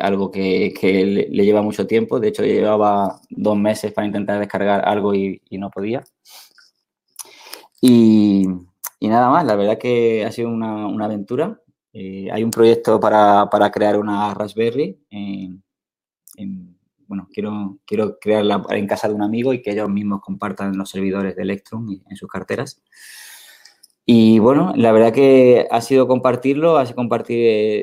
algo 0.00 0.30
que, 0.30 0.72
le, 0.82 1.44
lleva 1.44 1.62
mucho 1.62 1.86
tiempo. 1.86 2.18
De 2.18 2.28
hecho, 2.28 2.44
llevaba 2.44 3.20
dos 3.30 3.56
meses 3.56 3.92
para 3.92 4.06
intentar 4.06 4.38
descargar 4.40 4.88
algo 4.88 5.14
y, 5.14 5.40
no 5.52 5.70
podía. 5.70 6.02
Y, 7.80 8.46
nada 9.06 9.30
más, 9.30 9.44
la 9.44 9.54
verdad 9.54 9.78
que 9.78 10.24
ha 10.24 10.32
sido 10.32 10.48
una, 10.48 11.04
aventura. 11.04 11.60
Eh, 11.92 12.28
hay 12.32 12.42
un 12.42 12.50
proyecto 12.50 12.98
para, 12.98 13.70
crear 13.72 13.96
una 13.96 14.34
Raspberry. 14.34 14.98
bueno, 17.06 17.28
quiero, 17.32 17.78
quiero 17.86 18.18
crearla 18.18 18.64
en 18.70 18.86
casa 18.88 19.06
de 19.06 19.14
un 19.14 19.22
amigo 19.22 19.52
y 19.52 19.62
que 19.62 19.70
ellos 19.70 19.88
mismos 19.88 20.20
compartan 20.20 20.76
los 20.76 20.90
servidores 20.90 21.36
de 21.36 21.42
Electron 21.42 21.86
en 22.08 22.16
sus 22.16 22.28
carteras. 22.28 22.82
Y 24.10 24.38
bueno, 24.38 24.72
la 24.74 24.90
verdad 24.90 25.12
que 25.12 25.66
ha 25.70 25.82
sido 25.82 26.08
compartirlo, 26.08 26.78
ha 26.78 26.86
sido 26.86 26.96
compartir 26.96 27.36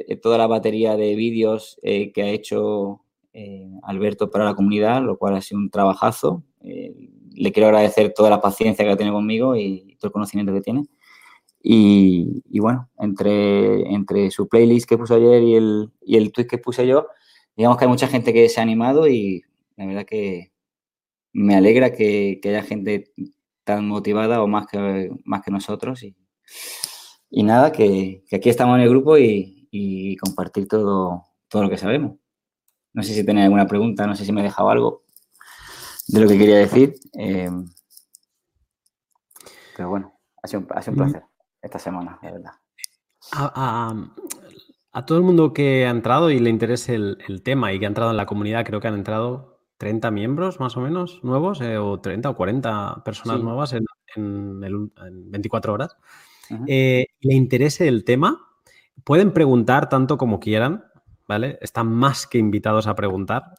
eh, 0.09 0.19
toda 0.19 0.39
la 0.39 0.47
batería 0.47 0.97
de 0.97 1.13
vídeos 1.13 1.79
eh, 1.83 2.11
que 2.13 2.23
ha 2.23 2.29
hecho 2.29 3.01
eh, 3.31 3.69
Alberto 3.83 4.31
para 4.31 4.43
la 4.43 4.55
comunidad, 4.55 5.03
lo 5.03 5.19
cual 5.19 5.35
ha 5.35 5.41
sido 5.41 5.59
un 5.59 5.69
trabajazo. 5.69 6.41
le 6.63 7.51
quiero 7.51 7.67
agradecer 7.67 8.11
toda 8.11 8.31
la 8.31 8.41
paciencia 8.41 8.83
que 8.83 8.95
tenido 8.95 9.13
conmigo 9.13 9.55
y 9.55 9.95
todo 9.99 10.07
el 10.07 10.13
conocimiento 10.13 10.51
que 10.51 10.61
tiene. 10.61 10.87
Y, 11.67 12.59
bueno, 12.59 12.91
entre, 12.99 13.91
entre 13.91 14.29
su 14.29 14.47
playlist 14.47 14.87
que 14.87 14.99
puso 14.99 15.15
ayer 15.15 15.41
y 15.41 15.55
el, 15.55 15.89
y 15.99 16.15
el 16.17 16.31
tweet 16.31 16.45
que 16.45 16.59
puse 16.59 16.85
yo, 16.85 17.07
digamos 17.57 17.79
que 17.79 17.85
hay 17.85 17.89
mucha 17.89 18.07
gente 18.07 18.33
que 18.33 18.47
se 18.49 18.59
ha 18.59 18.63
animado 18.63 19.07
y 19.07 19.43
la 19.75 19.87
verdad 19.87 20.05
que 20.05 20.51
me 21.33 21.55
alegra 21.55 21.91
que, 21.91 22.39
que 22.39 22.49
haya 22.49 22.61
gente 22.61 23.11
tan 23.63 23.87
motivada 23.87 24.43
o 24.43 24.47
más 24.47 24.67
que, 24.67 25.09
más 25.25 25.41
que 25.41 25.49
nosotros. 25.49 26.03
Y, 26.03 26.15
y 27.31 27.41
nada, 27.41 27.71
que, 27.71 28.23
aquí 28.31 28.49
estamos 28.51 28.75
en 28.77 28.83
el 28.83 28.89
grupo 28.89 29.17
y, 29.17 29.67
y, 29.71 30.17
compartir 30.17 30.67
todo, 30.67 31.23
todo 31.47 31.63
lo 31.63 31.69
que 31.71 31.79
sabemos. 31.79 32.19
No 32.93 33.01
sé 33.01 33.15
si 33.15 33.25
tenéis 33.25 33.45
alguna 33.45 33.65
pregunta, 33.65 34.05
no 34.05 34.15
sé 34.15 34.23
si 34.23 34.31
me 34.31 34.41
he 34.41 34.43
dejado 34.43 34.69
algo 34.69 35.03
de 36.09 36.19
lo 36.19 36.27
que 36.27 36.37
quería 36.37 36.57
decir. 36.57 36.93
Eh, 37.17 37.49
pero 39.75 39.89
bueno, 39.89 40.13
ha 40.43 40.47
sido, 40.47 40.67
ha 40.69 40.81
sido 40.83 40.91
un 40.91 40.97
placer 40.97 41.34
esta 41.65 41.79
semana, 41.79 42.19
de 42.21 42.31
verdad. 42.31 42.51
A, 43.31 43.93
a, 44.93 45.05
todo 45.05 45.17
el 45.17 45.23
mundo 45.23 45.51
que 45.51 45.85
ha 45.85 45.89
entrado 45.89 46.29
y 46.29 46.39
le 46.39 46.49
interese 46.49 46.95
el, 46.95 47.17
el 47.27 47.41
tema 47.41 47.73
y 47.73 47.79
que 47.79 47.85
ha 47.85 47.87
entrado 47.87 48.11
en 48.11 48.17
la 48.17 48.25
comunidad, 48.25 48.65
creo 48.65 48.79
que 48.79 48.87
han 48.87 48.93
entrado 48.93 49.55
30 49.77 50.11
miembros 50.11 50.59
más 50.59 50.77
o 50.77 50.81
menos 50.81 51.19
nuevos, 51.23 51.61
eh, 51.61 51.77
o 51.77 51.99
30 51.99 52.29
o 52.29 52.35
40 52.35 53.03
personas 53.03 53.41
nuevas 53.41 53.73
en, 53.73 53.85
en, 54.15 54.91
24 55.31 55.73
horas, 55.73 55.97
eh, 56.67 57.07
le 57.19 57.33
interese 57.33 57.87
el 57.87 58.03
tema, 58.05 58.47
pueden 59.03 59.33
preguntar 59.33 59.89
tanto 59.89 60.17
como 60.17 60.39
quieran, 60.39 60.85
¿vale? 61.27 61.57
Están 61.61 61.91
más 61.91 62.27
que 62.27 62.37
invitados 62.37 62.87
a 62.87 62.95
preguntar. 62.95 63.55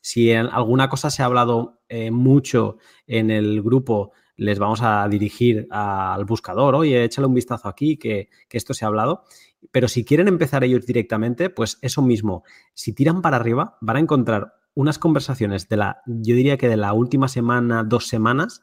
si 0.00 0.30
en 0.30 0.46
alguna 0.46 0.88
cosa 0.88 1.10
se 1.10 1.22
ha 1.22 1.26
hablado 1.26 1.80
eh, 1.88 2.10
mucho 2.10 2.78
en 3.06 3.30
el 3.30 3.62
grupo, 3.62 4.12
les 4.36 4.58
vamos 4.58 4.80
a 4.82 5.06
dirigir 5.08 5.66
al 5.70 6.24
buscador, 6.24 6.74
oye, 6.74 7.04
échale 7.04 7.26
un 7.26 7.34
vistazo 7.34 7.68
aquí, 7.68 7.96
que, 7.96 8.28
esto 8.50 8.74
se 8.74 8.84
ha 8.84 8.88
hablado. 8.88 9.24
Pero 9.70 9.88
si 9.88 10.04
quieren 10.04 10.28
empezar 10.28 10.64
ellos 10.64 10.86
directamente, 10.86 11.50
pues 11.50 11.78
eso 11.80 12.02
mismo. 12.02 12.44
Si 12.74 12.92
tiran 12.92 13.22
para 13.22 13.36
arriba, 13.36 13.78
van 13.80 13.96
a 13.96 14.00
encontrar 14.00 14.54
unas 14.74 14.98
conversaciones 14.98 15.68
de 15.68 15.76
la, 15.76 16.02
yo 16.06 16.34
diría 16.34 16.58
que 16.58 16.68
de 16.68 16.76
la 16.76 16.92
última 16.92 17.28
semana, 17.28 17.84
dos 17.84 18.06
semanas, 18.06 18.62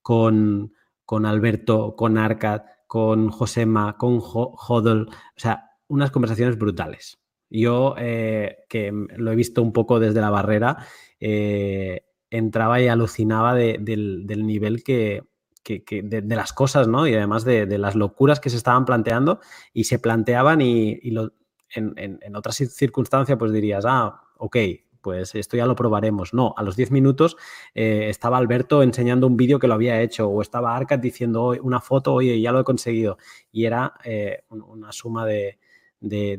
con, 0.00 0.72
con 1.04 1.26
Alberto, 1.26 1.96
con 1.96 2.16
Arcad, 2.16 2.62
con 2.86 3.28
Josema, 3.28 3.96
con 3.98 4.20
Hodl, 4.22 5.08
o 5.08 5.40
sea, 5.40 5.70
unas 5.88 6.10
conversaciones 6.10 6.56
brutales. 6.56 7.18
Yo, 7.50 7.94
eh, 7.98 8.58
que 8.68 8.92
lo 9.16 9.32
he 9.32 9.36
visto 9.36 9.62
un 9.62 9.72
poco 9.72 10.00
desde 10.00 10.20
la 10.20 10.30
barrera, 10.30 10.86
eh, 11.20 12.07
entraba 12.30 12.80
y 12.80 12.88
alucinaba 12.88 13.54
del, 13.54 14.26
nivel 14.26 14.82
que, 14.82 15.24
de, 15.64 16.36
las 16.36 16.52
cosas, 16.52 16.88
¿no? 16.88 17.06
Y 17.06 17.14
además 17.14 17.44
de, 17.44 17.78
las 17.78 17.94
locuras 17.94 18.40
que 18.40 18.50
se 18.50 18.56
estaban 18.56 18.84
planteando 18.84 19.40
y 19.72 19.84
se 19.84 19.98
planteaban 19.98 20.60
y, 20.60 21.10
lo, 21.10 21.32
en, 21.74 22.36
otras 22.36 22.56
circunstancias 22.56 23.38
pues 23.38 23.52
dirías, 23.52 23.84
ah, 23.86 24.22
ok, 24.38 24.56
pues 25.00 25.34
esto 25.34 25.56
ya 25.56 25.66
lo 25.66 25.74
probaremos. 25.74 26.34
No, 26.34 26.54
a 26.56 26.62
los 26.62 26.76
10 26.76 26.90
minutos 26.90 27.36
eh, 27.74 28.08
estaba 28.08 28.36
Alberto 28.38 28.82
enseñando 28.82 29.26
un 29.26 29.36
vídeo 29.36 29.58
que 29.58 29.68
lo 29.68 29.74
había 29.74 30.00
hecho 30.00 30.28
o 30.28 30.42
estaba 30.42 30.76
Arcad 30.76 30.98
diciendo 30.98 31.54
una 31.62 31.80
foto, 31.80 32.14
oye, 32.14 32.40
ya 32.40 32.52
lo 32.52 32.60
he 32.60 32.64
conseguido. 32.64 33.18
Y 33.52 33.64
era 33.64 33.94
eh, 34.04 34.44
una 34.50 34.92
suma 34.92 35.24
de, 35.26 35.58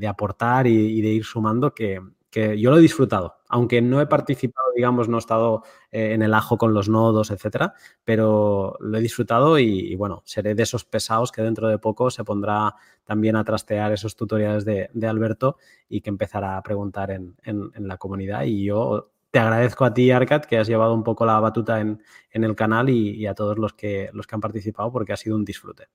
aportar 0.07 0.67
y, 0.67 1.01
de 1.01 1.09
ir 1.09 1.23
sumando 1.23 1.73
que, 1.73 1.99
yo 2.31 2.69
lo 2.69 2.77
he 2.77 2.81
disfrutado, 2.81 3.37
aunque 3.47 3.81
no 3.81 4.01
he 4.01 4.05
participado, 4.05 4.67
digamos, 4.75 5.09
no 5.09 5.17
he 5.17 5.19
estado 5.19 5.63
eh, 5.91 6.13
en 6.13 6.21
el 6.21 6.33
ajo 6.33 6.57
con 6.57 6.73
los 6.73 6.87
nodos, 6.87 7.31
etcétera, 7.31 7.73
pero 8.03 8.77
lo 8.79 8.97
he 8.97 9.01
disfrutado 9.01 9.57
y, 9.57 9.95
bueno, 9.95 10.21
seré 10.25 10.53
de 10.53 10.63
esos 10.63 10.85
pesados 10.85 11.31
que 11.31 11.41
dentro 11.41 11.67
de 11.67 11.79
poco 11.79 12.11
se 12.11 12.23
pondrá 12.23 12.75
también 13.03 13.35
a 13.35 13.43
trastear 13.43 13.91
esos 13.91 14.15
tutoriales 14.15 14.63
de, 14.65 14.89
Alberto 15.07 15.57
y 15.87 16.01
que 16.01 16.09
empezará 16.11 16.57
a 16.57 16.61
preguntar 16.61 17.09
en, 17.09 17.35
la 17.75 17.97
comunidad. 17.97 18.43
Y 18.43 18.65
yo 18.65 19.11
te 19.31 19.39
agradezco 19.39 19.85
a 19.85 19.93
ti, 19.93 20.11
Arcad, 20.11 20.43
que 20.43 20.59
has 20.59 20.67
llevado 20.67 20.93
un 20.93 21.03
poco 21.03 21.25
la 21.25 21.39
batuta 21.39 21.79
en, 21.81 21.99
el 22.31 22.55
canal 22.55 22.89
y, 22.89 23.25
a 23.25 23.33
todos 23.33 23.57
los 23.57 23.73
que, 23.73 24.11
los 24.13 24.27
que 24.27 24.35
han 24.35 24.41
participado 24.41 24.91
porque 24.91 25.13
ha 25.13 25.17
sido 25.17 25.35
un 25.35 25.45
disfrute. 25.45 25.87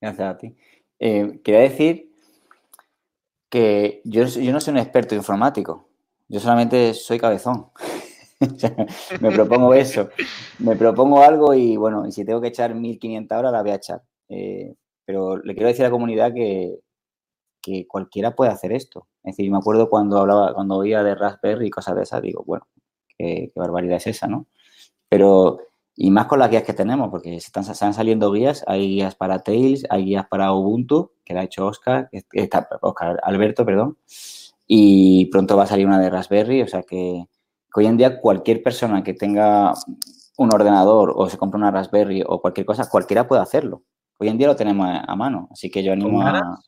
Gracias 0.00 0.28
a 0.28 0.36
ti. 0.36 0.54
Eh, 0.98 1.40
quería 1.42 1.60
decir 1.60 2.07
que 3.48 4.02
yo, 4.04 4.24
yo 4.24 4.52
no 4.52 4.60
soy 4.60 4.72
un 4.72 4.78
experto 4.78 5.14
informático, 5.14 5.88
yo 6.28 6.40
solamente 6.40 6.94
soy 6.94 7.18
cabezón. 7.18 7.68
me 9.20 9.32
propongo 9.32 9.74
eso, 9.74 10.10
me 10.58 10.76
propongo 10.76 11.22
algo 11.22 11.54
y 11.54 11.76
bueno, 11.76 12.06
y 12.06 12.12
si 12.12 12.24
tengo 12.24 12.40
que 12.40 12.48
echar 12.48 12.74
1500 12.74 13.38
horas, 13.38 13.52
la 13.52 13.62
voy 13.62 13.70
a 13.72 13.76
echar. 13.76 14.02
Eh, 14.28 14.74
pero 15.04 15.38
le 15.38 15.54
quiero 15.54 15.68
decir 15.68 15.84
a 15.84 15.88
la 15.88 15.92
comunidad 15.92 16.34
que, 16.34 16.80
que, 17.62 17.86
cualquiera 17.86 18.36
puede 18.36 18.50
hacer 18.50 18.72
esto. 18.72 19.08
Es 19.24 19.36
decir, 19.36 19.50
me 19.50 19.58
acuerdo 19.58 19.88
cuando 19.88 20.18
hablaba, 20.18 20.54
cuando 20.54 20.76
oía 20.76 21.02
de 21.02 21.14
Raspberry 21.14 21.66
y 21.66 21.70
cosas 21.70 21.96
de 21.96 22.02
esas, 22.02 22.22
digo, 22.22 22.44
bueno, 22.46 22.66
qué, 23.16 23.50
barbaridad 23.56 23.96
es 23.96 24.08
esa, 24.08 24.26
¿no? 24.26 24.46
Pero, 25.08 25.60
y 26.00 26.12
más 26.12 26.26
con 26.26 26.38
las 26.38 26.48
guías 26.48 26.62
que 26.62 26.74
tenemos, 26.74 27.10
porque 27.10 27.34
están, 27.34 27.64
están 27.64 27.92
saliendo 27.92 28.30
guías, 28.30 28.62
hay 28.68 28.86
guías 28.86 29.16
para 29.16 29.40
Tails, 29.40 29.84
hay 29.90 30.04
guías 30.04 30.28
para 30.28 30.52
Ubuntu, 30.52 31.10
que 31.24 31.34
la 31.34 31.40
ha 31.40 31.42
hecho 31.42 31.66
Oscar, 31.66 32.08
está, 32.12 32.68
Oscar 32.82 33.18
Alberto, 33.24 33.66
perdón, 33.66 33.98
y 34.64 35.26
pronto 35.26 35.56
va 35.56 35.64
a 35.64 35.66
salir 35.66 35.88
una 35.88 35.98
de 35.98 36.08
Raspberry, 36.08 36.62
o 36.62 36.68
sea 36.68 36.84
que, 36.84 37.26
hoy 37.74 37.86
en 37.86 37.96
día 37.96 38.20
cualquier 38.20 38.62
persona 38.62 39.02
que 39.02 39.12
tenga 39.12 39.74
un 40.36 40.54
ordenador 40.54 41.12
o 41.16 41.28
se 41.28 41.36
compre 41.36 41.58
una 41.58 41.72
Raspberry 41.72 42.22
o 42.24 42.40
cualquier 42.40 42.64
cosa, 42.64 42.88
cualquiera 42.88 43.26
puede 43.26 43.42
hacerlo. 43.42 43.82
Hoy 44.18 44.28
en 44.28 44.38
día 44.38 44.46
lo 44.46 44.54
tenemos 44.54 44.88
a, 44.88 45.16
mano, 45.16 45.48
así 45.50 45.68
que 45.68 45.82
yo 45.82 45.92
animo 45.92 46.22
a... 46.22 46.60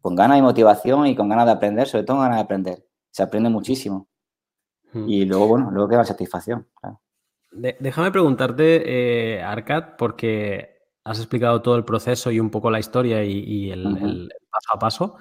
Con 0.00 0.16
ganas 0.16 0.38
y 0.38 0.42
motivación 0.42 1.06
y 1.06 1.14
con 1.14 1.28
ganas 1.28 1.46
de 1.46 1.52
aprender, 1.52 1.86
sobre 1.86 2.02
todo 2.02 2.16
con 2.16 2.24
ganas 2.24 2.38
de 2.38 2.42
aprender. 2.42 2.84
Se 3.10 3.22
aprende 3.22 3.50
muchísimo. 3.50 4.08
Hmm. 4.92 5.08
Y 5.08 5.24
luego, 5.26 5.46
bueno, 5.46 5.70
luego 5.70 5.88
queda 5.88 6.04
satisfacción. 6.04 6.66
Déjame 7.80 8.10
preguntarte, 8.10 9.36
eh, 9.36 9.42
Arcad, 9.42 9.96
porque 9.96 10.78
has 11.04 11.18
explicado 11.18 11.62
todo 11.62 11.76
el 11.76 11.84
proceso 11.84 12.30
y 12.30 12.40
un 12.40 12.50
poco 12.50 12.70
la 12.70 12.78
historia 12.80 13.24
y, 13.24 13.70
el, 13.70 14.28
paso 14.50 14.74
a 14.74 14.78
paso, 14.78 15.16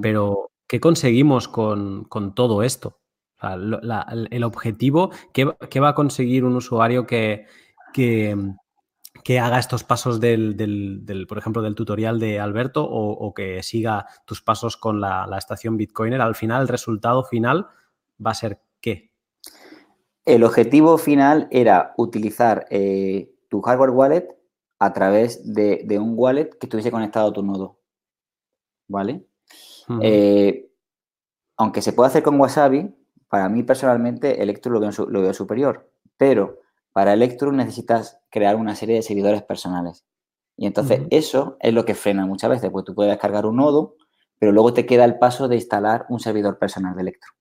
pero 0.00 0.50
¿Qué 0.66 0.80
conseguimos 0.80 1.48
con, 1.48 2.08
todo 2.34 2.62
esto? 2.62 3.00
el 3.40 4.44
objetivo, 4.44 5.10
¿qué, 5.32 5.44
va 5.44 5.88
a 5.88 5.94
conseguir 5.94 6.44
un 6.44 6.56
usuario 6.56 7.06
que, 7.06 7.46
que, 7.92 9.38
haga 9.40 9.58
estos 9.58 9.84
pasos 9.84 10.18
del, 10.18 11.26
por 11.28 11.38
ejemplo, 11.38 11.62
del 11.62 11.76
tutorial 11.76 12.18
de 12.18 12.40
Alberto 12.40 12.84
o, 12.84 13.32
que 13.32 13.62
siga 13.62 14.06
tus 14.24 14.42
pasos 14.42 14.76
con 14.76 15.00
la, 15.00 15.28
estación 15.38 15.76
Bitcoiner? 15.76 16.20
Al 16.20 16.34
final, 16.34 16.62
el 16.62 16.68
resultado 16.68 17.22
final 17.24 17.68
va 18.24 18.32
a 18.32 18.34
ser 18.34 18.60
qué? 18.80 19.12
El 20.26 20.44
objetivo 20.44 20.98
final 20.98 21.48
era 21.50 21.94
utilizar 21.96 22.66
eh, 22.70 23.32
tu 23.48 23.62
hardware 23.62 23.90
wallet 23.90 24.28
a 24.78 24.92
través 24.92 25.54
de, 25.54 25.82
de, 25.84 25.98
un 25.98 26.14
wallet 26.16 26.50
que 26.50 26.66
estuviese 26.66 26.90
conectado 26.90 27.28
a 27.28 27.32
tu 27.32 27.42
nodo. 27.42 27.78
¿Vale? 28.88 29.24
Eh, 30.02 30.68
aunque 31.56 31.80
se 31.80 31.92
puede 31.92 32.08
hacer 32.08 32.22
con 32.22 32.38
Wasabi, 32.40 32.94
para 33.28 33.48
mí 33.48 33.62
personalmente 33.62 34.42
Electrum 34.42 34.74
lo 34.74 34.80
veo, 34.80 34.90
lo 35.08 35.22
veo 35.22 35.32
superior, 35.32 35.90
pero 36.16 36.60
para 36.92 37.12
Electrum 37.12 37.56
necesitas 37.56 38.18
crear 38.30 38.56
una 38.56 38.74
serie 38.74 38.96
de 38.96 39.02
servidores 39.02 39.42
personales. 39.42 40.04
Y 40.56 40.66
entonces 40.66 41.02
eso 41.10 41.56
es 41.60 41.72
lo 41.72 41.84
que 41.84 41.94
frena 41.94 42.26
muchas 42.26 42.50
veces, 42.50 42.70
porque 42.70 42.86
tú 42.86 42.94
puedes 42.94 43.12
descargar 43.12 43.46
un 43.46 43.56
nodo, 43.56 43.94
pero 44.38 44.52
luego 44.52 44.72
te 44.72 44.86
queda 44.86 45.04
el 45.04 45.18
paso 45.18 45.48
de 45.48 45.56
instalar 45.56 46.06
un 46.08 46.18
servidor 46.20 46.58
personal 46.58 46.94
de 46.94 47.02
Electrum. 47.02 47.36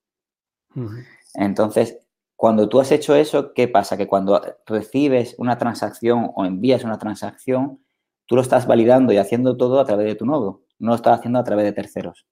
Entonces, 1.33 1.97
cuando 2.35 2.67
tú 2.67 2.79
has 2.79 2.91
hecho 2.91 3.15
eso, 3.15 3.53
¿qué 3.53 3.67
pasa? 3.67 3.97
Que 3.97 4.07
cuando 4.07 4.41
recibes 4.65 5.35
una 5.37 5.57
transacción 5.57 6.31
o 6.35 6.45
envías 6.45 6.83
una 6.83 6.97
transacción, 6.97 7.83
tú 8.25 8.35
lo 8.35 8.41
estás 8.41 8.67
validando 8.67 9.13
y 9.13 9.17
haciendo 9.17 9.55
todo 9.55 9.79
a 9.79 9.85
través 9.85 10.05
de 10.07 10.15
tu 10.15 10.25
nodo, 10.25 10.63
no 10.79 10.89
lo 10.89 10.95
estás 10.95 11.19
haciendo 11.19 11.39
a 11.39 11.43
través 11.43 11.65
de 11.65 11.71
terceros. 11.71 12.27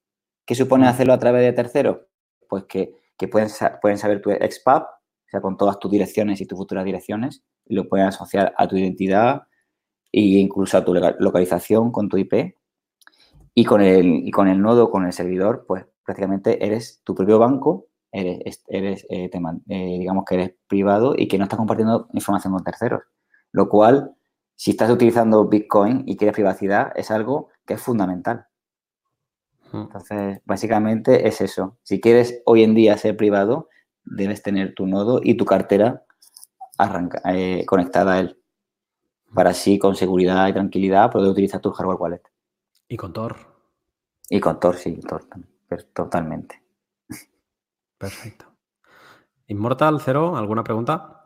¿Qué 0.46 0.56
supone 0.56 0.88
hacerlo 0.88 1.14
a 1.14 1.20
través 1.20 1.44
de 1.44 1.54
terceros? 1.54 2.00
Pues 2.50 2.66
que, 2.66 2.94
pueden, 3.32 3.48
pueden 3.82 3.98
saber 3.98 4.22
tu 4.22 4.30
XPub, 4.30 4.84
o 4.84 5.30
sea, 5.30 5.40
con 5.40 5.56
todas 5.56 5.80
tus 5.80 5.90
direcciones 5.90 6.42
y 6.42 6.46
tus 6.46 6.58
futuras 6.58 6.84
direcciones, 6.84 7.44
y 7.66 7.76
lo 7.76 7.88
pueden 7.88 8.08
asociar 8.08 8.54
a 8.58 8.68
tu 8.68 8.76
identidad 8.76 9.44
e 10.12 10.22
incluso 10.22 10.78
a 10.78 10.84
tu 10.84 10.94
localización 10.94 11.92
con 11.92 12.10
tu 12.10 12.18
IP. 12.18 12.56
Y 13.56 13.66
con 13.66 13.82
el, 13.82 14.28
y 14.28 14.32
con 14.32 14.48
el 14.48 14.60
nodo, 14.62 14.90
con 14.90 15.06
el 15.06 15.14
servidor, 15.14 15.66
pues 15.68 15.86
prácticamente 16.04 16.66
eres 16.66 17.02
tu 17.04 17.14
propio 17.16 17.38
banco 17.38 17.88
eres, 18.14 18.64
eres 18.68 19.06
eh, 19.10 19.30
eh, 19.34 19.98
digamos 20.00 20.24
que 20.26 20.36
eres 20.36 20.54
privado 20.68 21.16
y 21.18 21.28
que 21.28 21.38
no 21.38 21.46
estás 21.46 21.58
compartiendo 21.58 22.08
información 22.14 22.54
con 22.54 22.64
terceros. 22.64 23.02
Lo 23.52 23.68
cual, 23.68 24.16
si 24.56 24.72
estás 24.72 24.90
utilizando 24.90 25.48
Bitcoin 25.48 26.04
y 26.06 26.16
quieres 26.16 26.36
privacidad, 26.36 26.94
es 26.96 27.12
algo 27.12 27.50
que 27.66 27.74
es 27.74 27.82
fundamental. 27.82 28.46
Hmm. 29.72 29.82
Entonces, 29.82 30.42
básicamente 30.46 31.28
es 31.28 31.42
eso. 31.42 31.78
Si 31.84 32.00
quieres 32.00 32.42
hoy 32.46 32.64
en 32.64 32.76
día 32.76 32.98
ser 32.98 33.18
privado, 33.18 33.70
debes 34.06 34.44
tener 34.44 34.76
tu 34.76 34.86
nodo 34.86 35.20
y 35.24 35.36
tu 35.36 35.46
cartera 35.46 36.04
eh, 37.26 37.66
conectada 37.66 38.14
a 38.14 38.20
él. 38.20 38.40
Para 39.34 39.50
así, 39.50 39.80
con 39.80 39.96
seguridad 39.96 40.48
y 40.48 40.54
tranquilidad, 40.54 41.12
poder 41.12 41.32
utilizar 41.32 41.60
tu 41.60 41.72
hardware 41.72 41.98
wallet. 42.00 42.22
Y 42.88 42.98
con 42.98 43.12
Tor. 43.12 43.36
Y 44.30 44.40
con 44.40 44.60
Tor, 44.60 44.76
sí, 44.76 45.00
Tor, 45.08 45.26
totalmente. 45.94 46.63
Perfecto. 48.04 48.54
Inmortal, 49.48 50.02
Cero, 50.04 50.36
¿alguna 50.36 50.62
pregunta? 50.62 51.24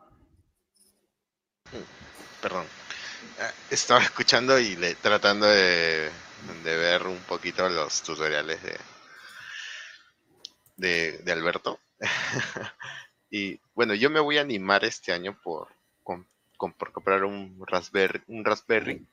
Perdón. 2.40 2.66
Eh, 3.40 3.50
estaba 3.70 4.00
escuchando 4.00 4.60
y 4.60 4.76
tratando 5.02 5.46
de, 5.46 6.08
ver 6.62 7.04
un 7.08 7.18
poquito 7.22 7.68
los 7.68 8.00
tutoriales 8.04 8.60
de, 10.76 11.18
de, 11.18 11.32
Alberto. 11.32 11.80
y 13.28 13.60
bueno, 13.74 13.94
yo 13.94 14.08
me 14.08 14.20
voy 14.20 14.38
a 14.38 14.42
animar 14.42 14.84
este 14.84 15.12
año 15.12 15.36
por, 15.42 15.66
por 16.04 16.92
comprar 16.92 17.24
un 17.24 17.60
Raspberry, 17.66 18.22
un 18.28 18.44
Raspberry 18.44 19.04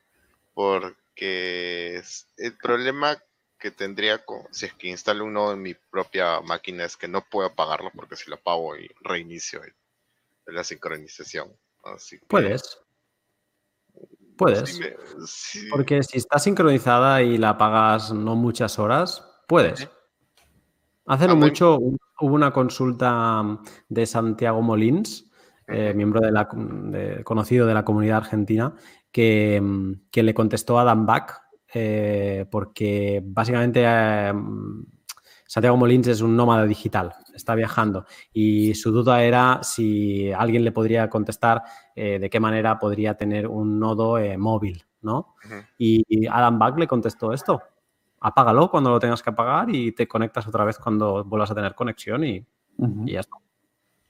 porque 0.53 2.03
el 2.37 2.57
problema 2.57 3.17
que 3.59 3.71
tendría 3.71 4.23
si 4.51 4.65
es 4.67 4.73
que 4.73 4.89
instalo 4.89 5.25
uno 5.25 5.51
en 5.51 5.61
mi 5.61 5.73
propia 5.73 6.41
máquina 6.41 6.85
es 6.85 6.97
que 6.97 7.07
no 7.07 7.25
puedo 7.29 7.47
apagarlo 7.47 7.91
porque 7.95 8.15
si 8.15 8.29
lo 8.29 8.35
apago 8.35 8.75
y 8.77 8.89
reinicio 9.01 9.61
la 10.47 10.63
sincronización. 10.63 11.51
Puedes. 12.27 12.79
Puedes. 14.37 14.79
Porque 15.71 16.03
si 16.03 16.17
está 16.17 16.39
sincronizada 16.39 17.21
y 17.21 17.37
la 17.37 17.49
apagas 17.51 18.11
no 18.11 18.35
muchas 18.35 18.77
horas, 18.79 19.23
puedes. 19.47 19.87
Hace 21.05 21.27
no 21.27 21.35
mucho 21.35 21.77
hubo 21.77 22.33
una 22.33 22.51
consulta 22.51 23.59
de 23.87 24.05
Santiago 24.05 24.61
Molins, 24.61 25.29
eh, 25.67 25.93
miembro 25.93 26.19
de 26.19 26.31
la, 26.31 26.47
conocido 27.23 27.65
de 27.65 27.73
la 27.73 27.85
comunidad 27.85 28.17
argentina, 28.17 28.75
que, 29.11 29.61
que 30.11 30.23
le 30.23 30.33
contestó 30.33 30.79
a 30.79 30.83
Dan 30.83 31.05
Bach, 31.05 31.44
eh, 31.77 32.45
porque 32.49 33.21
básicamente 33.21 33.83
eh, 33.85 34.31
Santiago 35.45 35.75
Molins 35.75 36.07
es 36.07 36.21
un 36.21 36.33
nómada 36.33 36.65
digital, 36.65 37.13
está 37.33 37.53
viajando 37.53 38.05
y 38.31 38.73
su 38.75 38.93
duda 38.93 39.21
era 39.21 39.59
si 39.61 40.31
alguien 40.31 40.63
le 40.63 40.71
podría 40.71 41.09
contestar 41.09 41.63
eh, 41.93 42.17
de 42.17 42.29
qué 42.29 42.39
manera 42.39 42.79
podría 42.79 43.15
tener 43.15 43.45
un 43.45 43.77
nodo 43.77 44.17
móvil, 44.37 44.85
¿no? 45.01 45.35
Y 45.77 46.25
Adam 46.27 46.57
Back 46.57 46.79
le 46.79 46.87
contestó 46.87 47.33
esto, 47.33 47.61
apágalo 48.21 48.71
cuando 48.71 48.91
lo 48.91 48.99
tengas 48.99 49.21
que 49.21 49.31
apagar 49.31 49.69
y 49.69 49.91
te 49.91 50.07
conectas 50.07 50.47
otra 50.47 50.63
vez 50.63 50.77
cuando 50.79 51.25
vuelvas 51.25 51.51
a 51.51 51.55
tener 51.55 51.75
conexión 51.75 52.23
y, 52.23 52.45
ya 53.03 53.19
está. 53.19 53.35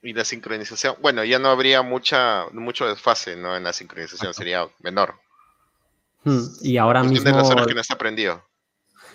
Y 0.02 0.12
la 0.12 0.24
sincronización, 0.24 0.94
bueno, 1.02 1.24
ya 1.24 1.40
no 1.40 1.48
habría 1.48 1.82
mucha, 1.82 2.44
mucho 2.52 2.86
desfase, 2.86 3.34
¿no? 3.34 3.56
En 3.56 3.64
la 3.64 3.72
sincronización 3.72 4.34
sería 4.34 4.68
menor. 4.84 5.25
Y 6.62 6.76
ahora 6.76 7.02
mismo. 7.02 7.66
que 7.66 7.74
no 7.74 7.82
aprendido. 7.90 8.42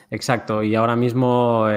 Exacto, 0.10 0.62
y 0.62 0.76
ahora 0.76 0.98
mismo, 0.98 1.66
a 1.66 1.70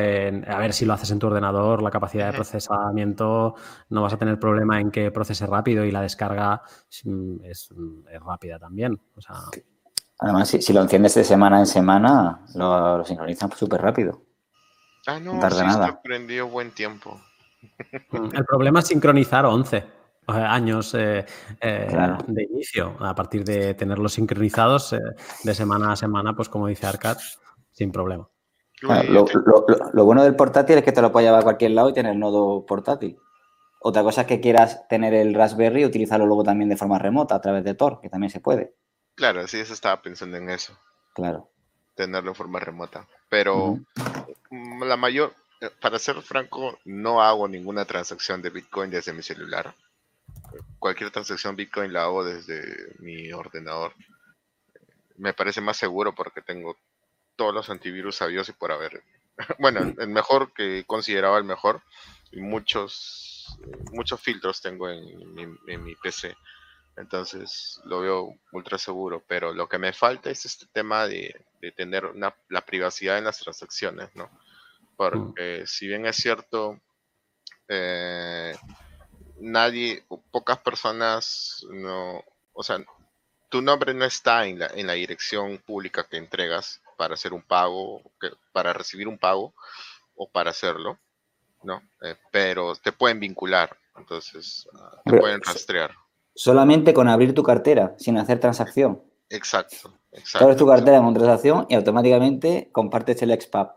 ver 0.59 0.73
si 0.73 0.85
lo 0.85 0.93
haces 0.93 1.11
en 1.13 1.21
tu 1.21 1.29
ordenador, 1.29 1.83
la 1.83 1.91
capacidad 1.91 2.27
de 2.27 2.33
procesamiento, 2.33 3.55
no 3.91 4.03
vas 4.03 4.13
a 4.13 4.17
tener 4.17 4.41
problema 4.41 4.81
en 4.81 4.91
que 4.91 5.13
procese 5.13 5.47
rápido 5.47 5.85
y 5.85 5.93
la 5.93 6.03
descarga 6.03 6.61
es, 7.45 7.69
rápida 8.27 8.59
también. 8.59 9.01
Además, 10.19 10.49
si, 10.49 10.73
lo 10.73 10.83
enciendes 10.83 11.15
de 11.15 11.23
semana 11.23 11.61
en 11.61 11.67
semana, 11.67 12.45
lo, 12.55 12.99
lo 12.99 13.05
sincronizan 13.05 13.53
súper 13.53 13.81
rápido. 13.81 14.23
Ah, 15.07 15.21
no, 15.21 15.35
no 15.35 15.51
sí, 15.51 15.63
nada. 15.63 15.87
aprendido 15.87 16.49
buen 16.49 16.73
tiempo. 16.73 17.21
Hmm, 18.11 18.31
el 18.35 18.45
problema 18.45 18.81
es 18.81 18.89
sincronizar 18.89 19.45
11 19.47 20.04
años 20.27 20.95
eh, 20.95 21.25
eh, 21.61 22.17
de 22.27 22.43
inicio, 22.45 22.97
a 23.01 23.15
partir 23.15 23.45
de 23.45 23.75
tenerlos 23.75 24.15
sincronizados 24.15 24.93
eh, 24.93 25.01
de 25.43 25.55
semana 25.55 25.93
a 25.93 25.97
semana, 25.97 26.35
pues 26.35 26.49
como 26.49 26.67
dice 26.67 26.87
Arcad, 26.87 27.19
sin 27.73 27.93
problema. 27.93 28.29
lo, 28.83 30.05
bueno 30.05 30.23
del 30.23 30.37
portátil 30.37 30.79
es 30.79 30.85
que 30.85 30.93
te 30.93 31.03
lo 31.03 31.13
puedes 31.13 31.27
llevar 31.27 31.41
a 31.41 31.45
cualquier 31.45 31.73
lado 31.73 31.91
y 31.91 31.95
tener 31.95 32.13
el 32.13 32.19
nodo 32.19 32.65
portátil. 32.67 33.19
Otra 33.81 34.03
cosa 34.03 34.23
es 34.23 34.27
que 34.27 34.41
quieras 34.41 34.89
tener 34.89 35.13
el 35.13 35.35
Raspberry 35.35 35.83
y 35.83 35.85
utilizarlo 35.85 36.27
luego 36.27 36.43
también 36.43 36.71
de 36.71 36.77
forma 36.77 36.99
remota 36.99 37.35
a 37.35 37.41
través 37.41 37.65
de 37.65 37.75
Tor, 37.75 38.01
que 38.01 38.09
también 38.09 38.31
se 38.31 38.41
puede. 38.41 38.75
Claro, 39.15 39.47
sí, 39.47 39.59
eso 39.59 39.75
estaba 39.75 40.01
pensando 40.01 40.39
en 40.39 40.49
eso. 40.49 40.77
Claro. 41.15 41.51
Tenerlo 41.95 42.31
en 42.31 42.35
forma 42.35 42.59
remota. 42.59 43.07
Pero 43.29 43.79
la 44.51 44.97
mayor, 44.97 45.35
para 45.81 45.99
ser 45.99 46.21
franco, 46.23 46.79
no 46.87 47.21
hago 47.21 47.47
ninguna 47.47 47.85
transacción 47.85 48.41
de 48.41 48.51
Bitcoin 48.51 48.91
desde 48.91 49.13
mi 49.13 49.23
celular 49.23 49.75
cualquier 50.79 51.11
transacción 51.11 51.57
Bitcoin 51.57 51.93
la 51.93 52.05
hago 52.05 52.25
desde 52.25 52.95
mi 52.99 53.33
ordenador. 53.33 53.95
Me 55.17 55.33
parece 55.33 55.61
más 55.61 55.77
seguro 55.77 56.15
porque 56.15 56.43
tengo 56.43 56.77
todos 57.37 57.55
los 57.55 57.71
antivirus 57.71 58.17
sabios 58.17 58.49
y 58.49 58.53
por 58.53 58.73
haber. 58.73 59.03
Bueno, 59.59 59.81
el 59.99 60.09
mejor 60.09 60.53
que 60.53 60.85
consideraba 60.87 61.39
el 61.39 61.45
mejor 61.45 61.83
y 62.31 62.41
muchos 62.41 63.35
muchos 63.93 64.21
filtros 64.21 64.61
tengo 64.61 64.89
en 64.89 65.85
mi, 65.85 65.95
PC. 65.97 66.37
Entonces 66.97 67.81
lo 67.85 68.01
veo 68.01 68.39
ultra 68.53 68.79
seguro, 68.79 69.23
pero 69.27 69.53
lo 69.53 69.69
que 69.69 69.79
me 69.79 69.93
falta 69.93 70.31
es 70.31 70.45
este 70.45 70.67
tema 70.73 71.07
de, 71.07 71.35
tener 71.77 72.13
la 72.15 72.67
privacidad 72.67 73.19
en 73.19 73.25
las 73.25 73.39
transacciones, 73.39 74.15
¿no? 74.15 74.31
Porque 74.97 75.63
mm. 75.63 75.67
si 75.67 75.89
bien 75.89 76.07
es 76.07 76.17
cierto, 76.17 76.79
eh, 77.69 78.55
nadie, 79.39 80.05
pocas 80.31 80.59
personas 80.59 81.65
no, 81.71 82.23
o 82.53 82.63
sea, 82.63 82.79
tu 83.49 83.63
nombre 83.63 83.95
no 83.95 84.05
está 84.05 84.47
en 84.47 84.59
la, 84.59 84.67
en 84.75 84.87
la 84.87 84.95
dirección 84.95 85.59
pública 85.59 86.07
que 86.09 86.17
entregas 86.17 86.81
para 86.97 87.15
hacer 87.15 87.33
un 87.33 87.43
pago, 87.43 88.03
para 88.53 88.73
recibir 88.73 89.09
un 89.09 89.19
pago 89.19 89.55
o 90.17 90.29
para 90.29 90.51
hacerlo, 90.51 90.99
¿no? 91.63 91.83
Eh, 92.03 92.17
pero 92.31 92.75
te 92.77 92.93
pueden 92.93 93.21
vincular, 93.21 93.77
entonces 93.97 94.69
ah, 94.75 95.01
te 95.05 95.17
pueden 95.17 95.41
rastrear. 95.43 95.93
Solamente 96.35 96.93
con 96.93 97.09
abrir 97.09 97.33
tu 97.35 97.43
cartera, 97.43 97.95
sin 97.99 98.19
hacer 98.19 98.41
transacción. 98.41 99.03
Exacto, 99.29 99.99
exacto. 100.13 100.45
Abres 100.45 100.57
tu 100.57 100.67
cartera 100.67 100.99
con 100.99 101.15
transacción 101.15 101.67
y 101.69 101.75
automáticamente 101.75 102.69
compartes 102.73 103.23
el 103.23 103.41
XPAP. 103.41 103.77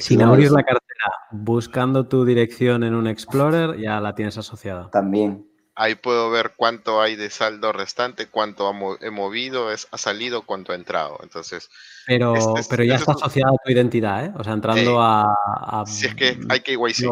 Sin 0.00 0.22
abrir 0.22 0.50
la 0.50 0.62
cartera, 0.62 0.91
buscando 1.32 2.06
tu 2.06 2.24
dirección 2.24 2.84
en 2.84 2.94
un 2.94 3.06
Explorer, 3.06 3.78
ya 3.78 4.00
la 4.00 4.14
tienes 4.14 4.38
asociada. 4.38 4.90
También. 4.90 5.48
Ahí 5.74 5.94
puedo 5.94 6.30
ver 6.30 6.52
cuánto 6.54 7.00
hay 7.00 7.16
de 7.16 7.30
saldo 7.30 7.72
restante, 7.72 8.28
cuánto 8.28 8.70
he 9.00 9.10
movido, 9.10 9.72
es, 9.72 9.88
ha 9.90 9.96
salido, 9.96 10.42
cuánto 10.42 10.72
ha 10.72 10.74
entrado. 10.74 11.18
Entonces. 11.22 11.70
Pero, 12.06 12.34
este 12.34 12.60
pero 12.68 12.84
ya 12.84 12.96
está 12.96 13.12
asociada 13.12 13.52
a 13.52 13.64
tu 13.64 13.72
identidad, 13.72 14.26
¿eh? 14.26 14.32
O 14.36 14.44
sea, 14.44 14.52
entrando 14.52 15.00
a, 15.00 15.84
Si 15.86 16.06
es 16.06 16.14
que 16.14 16.38
hay 16.50 16.60
KYC. 16.60 17.10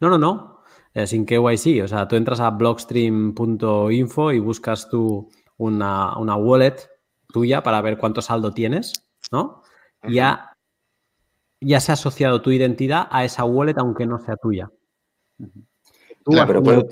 No, 0.00 0.10
no, 0.10 0.18
no. 0.18 0.62
Eh, 0.92 1.06
sin 1.06 1.24
KYC. 1.24 1.84
O 1.84 1.88
sea, 1.88 2.08
tú 2.08 2.16
entras 2.16 2.40
a 2.40 2.50
blockstream.info 2.50 4.32
y 4.32 4.38
buscas 4.40 4.88
tú 4.88 5.30
una, 5.56 6.18
una 6.18 6.34
wallet 6.34 6.76
tuya 7.32 7.62
para 7.62 7.80
ver 7.80 7.96
cuánto 7.96 8.22
saldo 8.22 8.52
tienes, 8.52 8.92
¿no? 9.30 9.62
Ya 10.08 10.55
ya 11.60 11.80
se 11.80 11.92
ha 11.92 11.94
asociado 11.94 12.42
tu 12.42 12.50
identidad 12.50 13.08
a 13.10 13.24
esa 13.24 13.44
wallet 13.44 13.78
aunque 13.78 14.06
no 14.06 14.18
sea 14.18 14.36
tuya. 14.36 14.70
pero 16.24 16.62
puedes, 16.62 16.84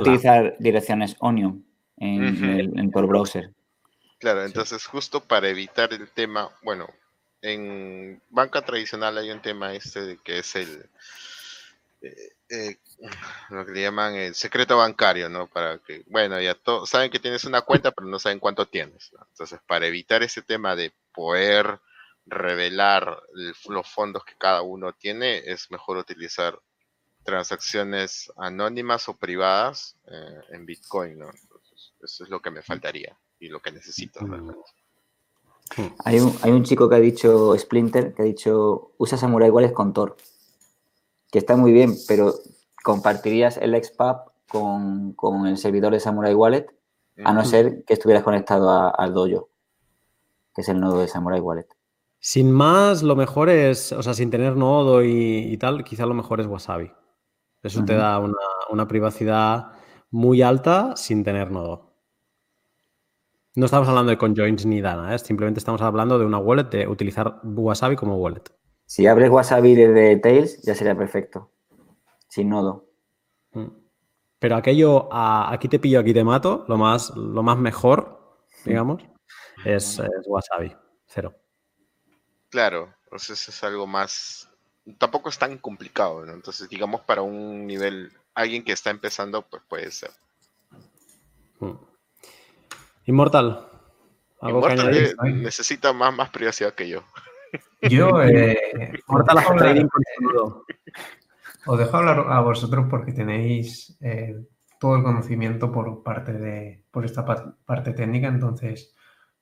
utilizar 0.00 0.56
direcciones 0.58 1.16
Onion 1.20 1.64
en, 1.96 2.78
en, 2.78 2.90
por 2.90 3.06
browser. 3.06 3.50
Claro, 4.18 4.44
entonces 4.44 4.84
justo 4.86 5.20
para 5.20 5.48
evitar 5.48 5.92
el 5.92 6.08
tema, 6.10 6.50
bueno, 6.62 6.88
en 7.42 8.20
banca 8.30 8.62
tradicional 8.62 9.18
hay 9.18 9.30
un 9.30 9.40
tema 9.40 9.74
este 9.74 10.00
de 10.00 10.18
que 10.18 10.38
es 10.38 10.56
el 10.56 10.88
eh, 12.04 12.32
eh, 12.50 12.76
lo 13.50 13.64
que 13.64 13.72
le 13.72 13.82
llaman 13.82 14.14
el 14.14 14.34
secreto 14.34 14.76
bancario, 14.76 15.28
¿no? 15.28 15.46
Para 15.46 15.78
que, 15.78 16.04
bueno, 16.06 16.40
ya 16.40 16.54
todos 16.54 16.90
saben 16.90 17.10
que 17.10 17.18
tienes 17.18 17.44
una 17.44 17.62
cuenta, 17.62 17.90
pero 17.92 18.06
no 18.06 18.18
saben 18.18 18.38
cuánto 18.38 18.66
tienes. 18.66 19.12
Entonces, 19.30 19.58
para 19.66 19.86
evitar 19.86 20.22
ese 20.22 20.42
tema 20.42 20.76
de 20.76 20.92
poder 21.12 21.80
revelar 22.26 23.22
los 23.68 23.88
fondos 23.88 24.24
que 24.24 24.34
cada 24.38 24.62
uno 24.62 24.92
tiene, 24.92 25.38
es 25.38 25.70
mejor 25.70 25.96
utilizar 25.98 26.58
transacciones 27.24 28.32
anónimas 28.36 29.08
o 29.08 29.16
privadas 29.16 29.96
eh, 30.06 30.40
en 30.50 30.66
Bitcoin, 30.66 31.18
¿no? 31.18 31.30
eso 32.02 32.24
es 32.24 32.30
lo 32.30 32.40
que 32.40 32.50
me 32.50 32.62
faltaría 32.62 33.16
y 33.38 33.48
lo 33.48 33.60
que 33.60 33.72
necesito 33.72 34.20
Hay 36.04 36.20
un, 36.20 36.36
hay 36.42 36.52
un 36.52 36.64
chico 36.64 36.88
que 36.88 36.96
ha 36.96 37.00
dicho, 37.00 37.58
Splinter, 37.58 38.14
que 38.14 38.22
ha 38.22 38.24
dicho, 38.26 38.92
usa 38.98 39.16
Samurai 39.16 39.50
Wallet 39.50 39.72
con 39.72 39.92
Tor, 39.94 40.16
que 41.30 41.38
está 41.38 41.56
muy 41.56 41.72
bien, 41.72 41.94
pero 42.06 42.34
compartirías 42.82 43.56
el 43.56 43.74
XPub 43.82 44.30
con, 44.46 45.14
con 45.14 45.46
el 45.46 45.56
servidor 45.56 45.92
de 45.92 46.00
Samurai 46.00 46.34
Wallet, 46.34 46.66
a 47.24 47.32
no 47.32 47.44
ser 47.44 47.84
que 47.84 47.94
estuvieras 47.94 48.24
conectado 48.24 48.94
al 48.98 49.14
Dojo, 49.14 49.48
que 50.54 50.62
es 50.62 50.68
el 50.68 50.80
nodo 50.80 51.00
de 51.00 51.08
Samurai 51.08 51.40
Wallet. 51.40 51.68
Sin 52.26 52.50
más, 52.50 53.02
lo 53.02 53.16
mejor 53.16 53.50
es, 53.50 53.92
o 53.92 54.02
sea, 54.02 54.14
sin 54.14 54.30
tener 54.30 54.56
nodo 54.56 55.04
y, 55.04 55.54
tal, 55.58 55.84
quizá 55.84 56.06
lo 56.06 56.14
mejor 56.14 56.40
es 56.40 56.46
Wasabi. 56.46 56.90
Eso 57.62 57.84
te 57.84 57.94
da 57.94 58.18
una, 58.18 58.88
privacidad 58.88 59.72
muy 60.10 60.40
alta 60.40 60.96
sin 60.96 61.22
tener 61.22 61.50
nodo. 61.50 61.92
No 63.56 63.66
estamos 63.66 63.86
hablando 63.88 64.08
de 64.08 64.16
conjoins 64.16 64.64
ni 64.64 64.80
nada, 64.80 65.14
¿eh? 65.14 65.18
simplemente 65.18 65.58
estamos 65.58 65.82
hablando 65.82 66.18
de 66.18 66.24
una 66.24 66.38
wallet, 66.38 66.70
de 66.70 66.88
utilizar 66.88 67.40
Wasabi 67.44 67.94
como 67.94 68.16
wallet. 68.16 68.44
Si 68.86 69.06
abres 69.06 69.28
Wasabi 69.28 69.74
desde 69.74 70.16
Tails, 70.16 70.62
ya 70.62 70.74
sería 70.74 70.96
perfecto. 70.96 71.50
Sin 72.28 72.48
nodo. 72.48 72.88
Mm. 73.52 73.68
Pero 74.38 74.56
aquello, 74.56 75.10
aquí 75.12 75.68
te 75.68 75.78
pillo, 75.78 76.00
aquí 76.00 76.14
te 76.14 76.24
mato, 76.24 76.64
lo 76.68 76.78
más, 76.78 77.14
lo 77.14 77.42
más 77.42 77.58
mejor, 77.58 78.46
digamos, 78.64 79.02
es, 79.66 80.00
Wasabi, 80.26 80.74
cero. 81.04 81.34
Claro, 82.54 82.94
entonces 83.06 83.48
es 83.48 83.64
algo 83.64 83.84
más 83.84 84.48
tampoco 84.96 85.28
es 85.28 85.36
tan 85.36 85.58
complicado, 85.58 86.24
¿no? 86.24 86.32
Entonces, 86.32 86.68
digamos, 86.68 87.00
para 87.00 87.20
un 87.22 87.66
nivel, 87.66 88.12
alguien 88.32 88.62
que 88.62 88.70
está 88.70 88.90
empezando, 88.90 89.42
pues 89.42 89.60
puede 89.68 89.90
ser. 89.90 90.12
Hmm. 91.58 91.72
Inmortal. 93.06 93.66
¿Algo 94.40 94.62
que 94.62 94.72
añadir? 94.72 95.16
necesita 95.20 95.92
más, 95.92 96.14
más 96.14 96.30
privacidad 96.30 96.74
que 96.74 96.88
yo. 96.88 97.02
Yo, 97.82 98.22
eh, 98.22 99.02
Inmortal 99.08 99.58
trading 99.58 99.88
Os 101.66 101.78
dejo 101.80 101.96
hablar 101.96 102.24
a 102.28 102.40
vosotros 102.40 102.86
porque 102.88 103.12
tenéis 103.12 103.96
eh, 104.00 104.36
todo 104.78 104.94
el 104.94 105.02
conocimiento 105.02 105.72
por 105.72 106.04
parte 106.04 106.34
de, 106.34 106.84
por 106.92 107.04
esta 107.04 107.24
parte 107.24 107.94
técnica, 107.94 108.28
entonces 108.28 108.93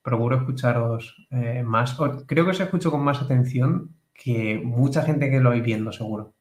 procuro 0.03 0.37
escucharos 0.37 1.27
eh, 1.31 1.63
más. 1.63 1.97
Creo 2.27 2.45
que 2.45 2.51
os 2.51 2.59
escucho 2.59 2.91
con 2.91 3.03
más 3.03 3.21
atención 3.21 3.95
que 4.13 4.61
mucha 4.63 5.01
gente 5.01 5.31
que 5.31 5.39
lo 5.39 5.49
vais 5.49 5.63
viendo, 5.63 5.91
seguro. 5.91 6.33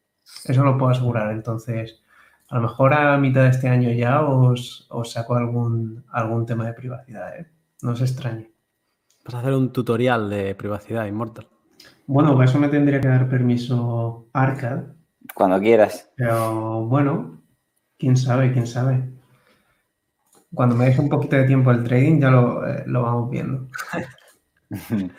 Eso 0.45 0.65
lo 0.65 0.77
puedo 0.77 0.91
asegurar. 0.91 1.33
Entonces, 1.33 2.03
a 2.49 2.57
lo 2.57 2.63
mejor 2.63 2.93
a 2.93 3.17
mitad 3.17 3.45
de 3.45 3.49
este 3.49 3.69
año 3.69 3.91
ya 3.93 4.23
os, 4.23 4.89
saco 5.05 5.37
algún, 5.37 6.05
algún 6.11 6.45
tema 6.45 6.67
de 6.67 6.75
privacidad, 6.75 7.39
¿eh? 7.39 7.47
No 7.81 7.93
os 7.93 8.01
extrañe. 8.01 8.51
Vas 9.25 9.35
a 9.35 9.39
hacer 9.39 9.55
un 9.55 9.73
tutorial 9.73 10.29
de 10.29 10.55
privacidad 10.55 11.07
Immortal. 11.07 11.49
Bueno, 12.07 12.35
para 12.35 12.45
eso 12.45 12.59
me 12.59 12.69
tendría 12.69 13.01
que 13.01 13.09
dar 13.09 13.29
permiso 13.29 14.29
Arcad. 14.33 14.85
Cuando 15.35 15.61
quieras. 15.61 16.11
Pero 16.17 16.85
bueno, 16.87 17.41
quién 17.99 18.17
sabe, 18.17 18.53
quién 18.53 18.67
sabe. 18.67 19.12
Cuando 20.55 20.74
me 20.76 20.86
deje 20.86 21.00
un 21.00 21.09
poquito 21.09 21.36
de 21.36 21.44
tiempo 21.44 21.70
el 21.70 21.84
trading 21.84 22.20
ya 22.20 22.30
lo, 22.30 22.66
eh, 22.66 22.82
lo 22.86 23.03
vamos 23.03 23.30
viendo. 23.30 23.68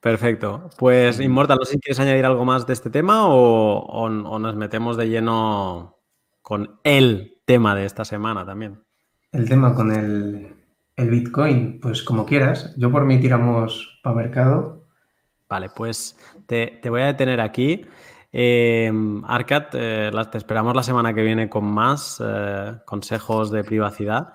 Perfecto. 0.00 0.70
Pues 0.78 1.20
Inmortal, 1.20 1.58
no 1.58 1.64
sé 1.64 1.74
si 1.74 1.80
quieres 1.80 2.00
añadir 2.00 2.24
algo 2.24 2.44
más 2.44 2.66
de 2.66 2.72
este 2.72 2.88
tema 2.88 3.26
o, 3.26 4.08
nos 4.08 4.56
metemos 4.56 4.96
de 4.96 5.08
lleno 5.08 5.98
con 6.40 6.80
el 6.84 7.38
tema 7.44 7.74
de 7.74 7.84
esta 7.84 8.04
semana 8.04 8.46
también. 8.46 8.82
El 9.32 9.48
tema 9.48 9.74
con 9.74 9.92
el, 9.92 10.56
Bitcoin, 10.96 11.80
pues 11.80 12.02
como 12.02 12.26
quieras. 12.26 12.74
Yo 12.76 12.90
por 12.90 13.04
mí 13.04 13.20
tiramos 13.20 14.00
para 14.02 14.16
mercado. 14.16 14.86
Vale, 15.48 15.68
pues 15.74 16.16
te, 16.46 16.80
voy 16.88 17.02
a 17.02 17.06
detener 17.06 17.40
aquí. 17.40 17.84
Eh, 18.32 18.90
Arcad, 19.24 19.64
eh, 19.74 20.10
te 20.30 20.38
esperamos 20.38 20.74
la 20.74 20.82
semana 20.82 21.12
que 21.12 21.22
viene 21.22 21.48
con 21.48 21.64
más 21.64 22.22
eh, 22.24 22.74
consejos 22.86 23.50
de 23.50 23.64
privacidad. 23.64 24.34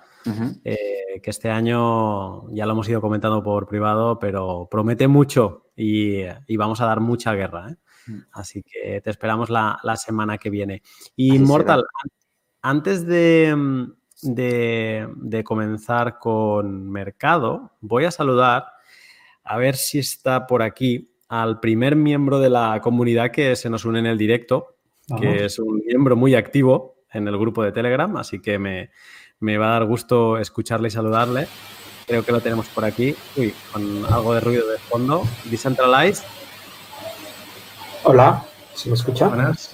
Eh, 0.64 1.20
que 1.22 1.30
este 1.30 1.50
año 1.50 2.50
ya 2.52 2.66
lo 2.66 2.72
hemos 2.72 2.88
ido 2.88 3.00
comentando 3.00 3.42
por 3.42 3.66
privado, 3.66 4.18
pero 4.18 4.68
promete 4.70 5.08
mucho 5.08 5.66
y, 5.76 6.22
vamos 6.56 6.80
a 6.80 6.86
dar 6.86 7.00
mucha 7.00 7.34
guerra. 7.34 7.70
¿eh? 7.70 7.76
Mm. 8.06 8.18
Así 8.32 8.62
que 8.62 9.00
te 9.00 9.10
esperamos 9.10 9.50
la, 9.50 9.78
semana 9.96 10.38
que 10.38 10.50
viene. 10.50 10.82
Y 11.14 11.38
Mortal, 11.38 11.84
antes 12.62 13.06
de, 13.06 13.86
de, 14.22 15.44
comenzar 15.44 16.18
con 16.18 16.90
mercado, 16.90 17.72
voy 17.80 18.04
a 18.04 18.10
saludar 18.10 18.66
a 19.44 19.56
ver 19.58 19.76
si 19.76 19.98
está 19.98 20.46
por 20.46 20.62
aquí 20.62 21.12
al 21.28 21.60
primer 21.60 21.96
miembro 21.96 22.38
de 22.40 22.50
la 22.50 22.80
comunidad 22.82 23.30
que 23.30 23.56
se 23.56 23.70
nos 23.70 23.84
une 23.84 24.00
en 24.00 24.06
el 24.06 24.18
directo, 24.18 24.76
que 25.20 25.44
es 25.44 25.58
un 25.58 25.82
miembro 25.86 26.16
muy 26.16 26.34
activo 26.34 26.96
en 27.12 27.28
el 27.28 27.38
grupo 27.38 27.62
de 27.62 27.72
Telegram, 27.72 28.16
así 28.16 28.40
que 28.40 28.58
me, 28.58 28.90
me 29.40 29.58
va 29.58 29.68
a 29.68 29.70
dar 29.72 29.84
gusto 29.84 30.38
escucharle 30.38 30.88
y 30.88 30.90
saludarle. 30.90 31.48
Creo 32.06 32.24
que 32.24 32.32
lo 32.32 32.40
tenemos 32.40 32.66
por 32.68 32.84
aquí. 32.84 33.14
Uy, 33.36 33.54
con 33.72 34.04
algo 34.06 34.34
de 34.34 34.40
ruido 34.40 34.68
de 34.68 34.78
fondo. 34.78 35.24
Decentralized. 35.44 36.24
Hola, 38.04 38.44
¿se 38.74 38.88
me 38.88 38.94
escucha? 38.94 39.28
Buenas. 39.28 39.72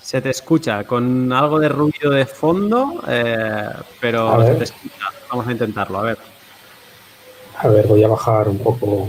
Se 0.00 0.20
te 0.20 0.30
escucha 0.30 0.84
con 0.84 1.32
algo 1.32 1.60
de 1.60 1.68
ruido 1.68 2.10
de 2.10 2.26
fondo, 2.26 3.02
eh, 3.06 3.68
pero 4.00 4.44
se 4.44 4.54
te 4.56 4.64
escucha. 4.64 5.06
Vamos 5.30 5.46
a 5.46 5.52
intentarlo, 5.52 5.98
a 5.98 6.02
ver. 6.02 6.18
A 7.58 7.68
ver, 7.68 7.86
voy 7.86 8.02
a 8.02 8.08
bajar 8.08 8.48
un 8.48 8.58
poco. 8.58 9.08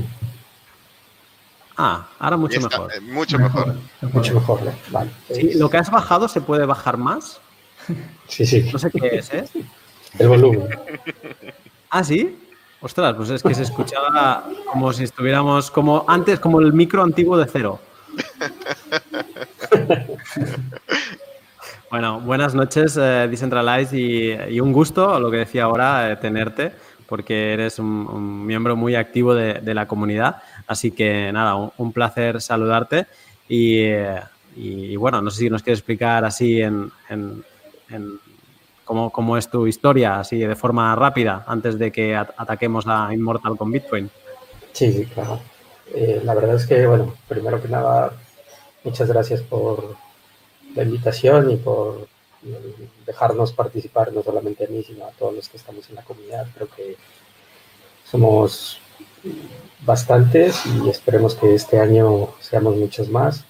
Ah, 1.78 2.08
ahora 2.20 2.38
mucho 2.38 2.62
mejor. 2.62 2.94
Eh, 2.94 3.02
mucho 3.02 3.40
mejor. 3.40 3.76
Mucho 4.14 4.36
mejor, 4.36 4.60
Vale. 4.92 5.10
Sí, 5.34 5.54
lo 5.56 5.70
que 5.70 5.78
has 5.78 5.90
bajado 5.90 6.28
se 6.28 6.42
puede 6.42 6.66
bajar 6.66 6.98
más. 6.98 7.42
Sí, 8.28 8.46
sí. 8.46 8.70
No 8.72 8.78
sé 8.78 8.92
qué 8.92 9.08
es, 9.18 9.34
¿eh? 9.34 9.46
El 10.18 10.28
volumen. 10.28 10.68
¿Ah, 11.90 12.04
sí? 12.04 12.38
Ostras, 12.82 13.16
pues 13.16 13.30
es 13.30 13.44
que 13.44 13.54
se 13.54 13.64
escuchaba 13.64 14.44
como 14.72 14.92
si 14.92 15.04
estuviéramos 15.04 15.70
como 15.70 16.04
antes, 16.08 16.40
como 16.40 16.60
el 16.62 16.74
micro 16.74 17.04
antiguo 17.04 17.38
de 17.38 17.46
cero. 17.46 17.80
bueno, 21.92 22.20
buenas 22.22 22.56
noches, 22.56 22.98
eh, 22.98 23.28
Decentralize, 23.30 23.96
y, 23.96 24.60
un 24.60 24.74
gusto, 24.74 25.20
lo 25.20 25.30
que 25.30 25.38
decía 25.38 25.66
ahora, 25.66 26.12
eh, 26.12 26.16
tenerte, 26.16 26.72
porque 27.06 27.54
eres 27.54 27.78
un, 27.78 28.46
miembro 28.48 28.76
muy 28.76 28.96
activo 28.96 29.36
de, 29.36 29.74
la 29.74 29.88
comunidad. 29.88 30.42
Así 30.66 30.92
que 30.92 31.32
nada, 31.32 31.72
un, 31.78 31.94
placer 31.94 32.42
saludarte. 32.42 33.06
Eh, 33.48 34.20
y, 34.56 34.96
bueno, 34.96 35.22
no 35.22 35.30
sé 35.30 35.42
si 35.42 35.50
nos 35.52 35.62
quieres 35.62 35.80
explicar 35.80 36.26
así 36.26 36.62
en 36.62 36.92
cómo, 39.12 39.38
es 39.38 39.50
tu 39.50 39.68
historia, 39.68 40.20
así 40.20 40.38
de 40.38 40.56
forma 40.56 40.96
rápida, 40.96 41.44
antes 41.48 41.78
de 41.80 41.92
que 41.92 42.16
ataquemos 42.16 42.86
a 42.88 43.14
Immortal 43.14 43.58
con 43.58 43.72
Bitcoin. 43.72 44.10
Sí, 44.74 44.92
sí, 44.92 45.06
claro. 45.06 45.40
Eh, 45.94 46.22
la 46.24 46.34
verdad 46.34 46.56
es 46.56 46.66
que, 46.66 46.86
bueno, 46.88 47.14
primero 47.28 47.62
que 47.62 47.68
nada, 47.68 48.14
muchas 48.84 49.08
gracias 49.08 49.42
por 49.42 49.96
la 50.76 50.84
invitación 50.84 51.52
y 51.52 51.58
por 51.58 52.08
dejarnos 53.06 53.54
participar, 53.54 54.12
no 54.14 54.24
solamente 54.24 54.66
a 54.66 54.68
mí, 54.68 54.84
sino 54.84 55.06
a 55.06 55.12
todos 55.12 55.34
los 55.34 55.50
que 55.50 55.58
estamos 55.58 55.90
en 55.90 55.96
la 55.96 56.04
comunidad. 56.04 56.48
Creo 56.56 56.68
que 56.76 56.96
somos 58.10 58.80
bastantes 59.86 60.66
y 60.66 60.90
esperemos 60.90 61.36
que 61.36 61.54
este 61.56 61.80
año 61.80 62.30
seamos 62.40 62.76
muchos 62.76 63.10
más. 63.10 63.46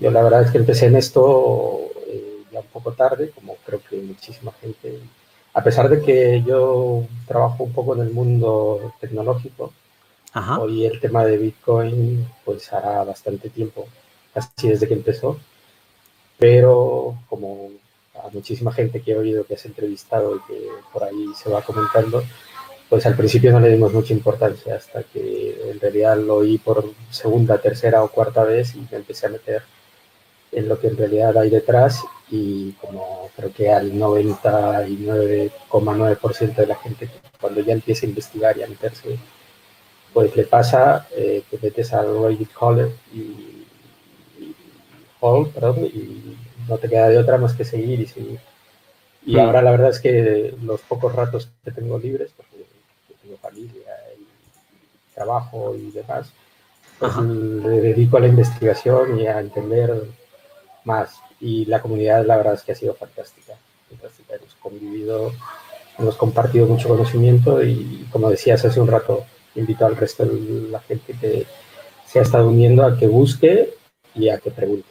Yo 0.00 0.10
la 0.10 0.22
verdad 0.22 0.42
es 0.42 0.50
que 0.50 0.58
empecé 0.58 0.86
en 0.86 0.96
esto 0.96 1.87
un 2.60 2.66
poco 2.66 2.92
tarde, 2.92 3.30
como 3.30 3.56
creo 3.66 3.80
que 3.88 3.96
muchísima 3.96 4.52
gente. 4.60 5.00
A 5.54 5.62
pesar 5.62 5.88
de 5.88 6.02
que 6.02 6.42
yo 6.46 7.04
trabajo 7.26 7.64
un 7.64 7.72
poco 7.72 7.94
en 7.94 8.02
el 8.02 8.10
mundo 8.10 8.92
tecnológico, 9.00 9.72
hoy 10.60 10.86
el 10.86 11.00
tema 11.00 11.24
de 11.24 11.36
Bitcoin 11.38 12.26
pues 12.44 12.72
hará 12.72 13.02
bastante 13.04 13.50
tiempo, 13.50 13.88
así 14.34 14.68
desde 14.68 14.86
que 14.88 14.94
empezó. 14.94 15.38
pero 16.38 17.18
como 17.28 17.70
a 18.14 18.28
muchísima 18.30 18.72
gente 18.72 19.00
que 19.02 19.12
he 19.12 19.16
oído 19.16 19.44
que 19.44 19.54
has 19.54 19.64
entrevistado 19.66 20.36
y 20.36 20.40
que 20.48 20.68
por 20.92 21.04
ahí 21.04 21.26
se 21.36 21.50
va 21.50 21.62
comentando, 21.62 22.22
pues 22.88 23.04
al 23.06 23.16
principio 23.16 23.52
no 23.52 23.60
le 23.60 23.70
dimos 23.70 23.92
mucha 23.92 24.12
importancia 24.14 24.76
hasta 24.76 25.02
que 25.02 25.70
en 25.70 25.80
realidad 25.80 26.16
lo 26.16 26.36
oí 26.36 26.58
por 26.58 26.84
segunda, 27.10 27.58
tercera 27.58 28.02
o 28.02 28.08
cuarta 28.08 28.44
vez 28.44 28.74
y 28.74 28.80
me 28.90 28.98
empecé 28.98 29.26
a 29.26 29.30
meter 29.30 29.62
en 30.52 30.68
lo 30.68 30.78
que 30.78 30.88
en 30.88 30.96
realidad 30.96 31.36
hay 31.38 31.50
detrás 31.50 32.02
y 32.30 32.72
como 32.72 33.30
creo 33.36 33.52
que 33.52 33.72
al 33.72 33.92
99,9% 33.92 36.54
de 36.54 36.66
la 36.66 36.76
gente 36.76 37.08
cuando 37.40 37.60
ya 37.60 37.72
empieza 37.72 38.04
a 38.04 38.08
investigar 38.08 38.58
y 38.58 38.62
a 38.62 38.68
meterse, 38.68 39.18
pues 40.12 40.36
le 40.36 40.44
pasa, 40.44 41.06
eh, 41.16 41.42
te 41.50 41.58
metes 41.58 41.92
al 41.92 42.22
Reddit 42.22 42.50
Hall 42.58 42.92
y, 43.12 43.64
Hall, 45.20 45.50
perdón, 45.50 45.84
y 45.84 46.36
no 46.68 46.78
te 46.78 46.88
queda 46.88 47.08
de 47.08 47.18
otra 47.18 47.38
más 47.38 47.54
que 47.54 47.64
seguir 47.64 48.00
y 48.00 48.06
seguir. 48.06 48.38
Y 49.24 49.36
hmm. 49.36 49.40
ahora 49.40 49.62
la 49.62 49.72
verdad 49.72 49.90
es 49.90 50.00
que 50.00 50.54
los 50.62 50.80
pocos 50.82 51.12
ratos 51.14 51.50
que 51.64 51.72
tengo 51.72 51.98
libres, 51.98 52.30
porque 52.36 52.64
tengo 53.22 53.36
familia 53.38 53.96
y 54.16 55.14
trabajo 55.14 55.74
y 55.74 55.90
demás, 55.90 56.32
pues 56.98 57.16
le 57.16 57.80
dedico 57.80 58.16
a 58.16 58.20
la 58.20 58.28
investigación 58.28 59.20
y 59.20 59.26
a 59.26 59.40
entender 59.40 60.04
más. 60.88 61.20
Y 61.38 61.66
la 61.66 61.80
comunidad, 61.80 62.26
la 62.26 62.36
verdad 62.36 62.54
es 62.54 62.62
que 62.62 62.72
ha 62.72 62.74
sido 62.74 62.94
fantástica. 62.94 63.54
fantástica. 63.88 64.34
Hemos 64.34 64.54
convivido, 64.56 65.32
hemos 65.98 66.16
compartido 66.16 66.66
mucho 66.66 66.88
conocimiento 66.88 67.62
y, 67.62 68.08
como 68.10 68.30
decías 68.30 68.64
hace 68.64 68.80
un 68.80 68.88
rato, 68.88 69.24
invito 69.54 69.86
al 69.86 69.96
resto 69.96 70.24
de 70.24 70.68
la 70.70 70.80
gente 70.80 71.14
que 71.20 71.46
se 72.06 72.18
ha 72.18 72.22
estado 72.22 72.48
uniendo 72.48 72.84
a 72.84 72.96
que 72.98 73.06
busque 73.06 73.74
y 74.14 74.28
a 74.30 74.38
que 74.38 74.50
pregunte. 74.50 74.88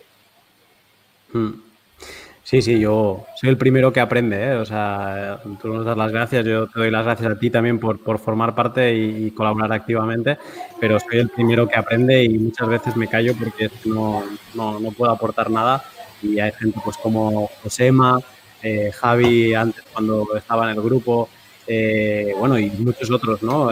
Hmm. 1.34 1.67
Sí, 2.50 2.62
sí, 2.62 2.80
yo 2.80 3.26
soy 3.36 3.50
el 3.50 3.58
primero 3.58 3.92
que 3.92 4.00
aprende, 4.00 4.42
¿eh? 4.42 4.56
o 4.56 4.66
sea, 4.66 5.42
tú 5.62 5.68
nos 5.68 5.84
das 5.84 5.98
las 5.98 6.14
gracias, 6.14 6.46
yo 6.46 6.66
te 6.68 6.80
doy 6.80 6.90
las 6.90 7.04
gracias 7.04 7.34
a 7.34 7.38
ti 7.38 7.50
también 7.50 7.78
por, 7.78 8.00
por 8.00 8.20
formar 8.20 8.56
parte 8.56 8.96
y, 8.96 9.32
colaborar 9.32 9.74
activamente, 9.74 10.38
pero 10.80 10.98
soy 10.98 11.20
el 11.20 11.28
primero 11.28 11.68
que 11.68 11.78
aprende 11.78 12.24
y 12.24 12.40
muchas 12.40 12.70
veces 12.70 12.96
me 12.96 13.10
callo 13.10 13.34
porque 13.38 13.70
no, 13.84 14.24
no, 14.54 14.80
no 14.80 14.92
puedo 14.92 15.12
aportar 15.12 15.52
nada 15.52 15.84
y 16.22 16.40
hay 16.40 16.54
gente 16.54 16.80
pues 16.82 16.96
como 16.96 17.50
Josema, 17.64 18.18
eh, 18.64 18.92
Javi 18.94 19.54
antes 19.54 19.84
cuando 19.92 20.26
estaba 20.38 20.72
en 20.72 20.78
el 20.78 20.82
grupo, 20.82 21.28
eh, 21.68 22.34
bueno, 22.40 22.58
y 22.58 22.70
muchos 22.70 23.12
otros, 23.12 23.44
¿no? 23.44 23.72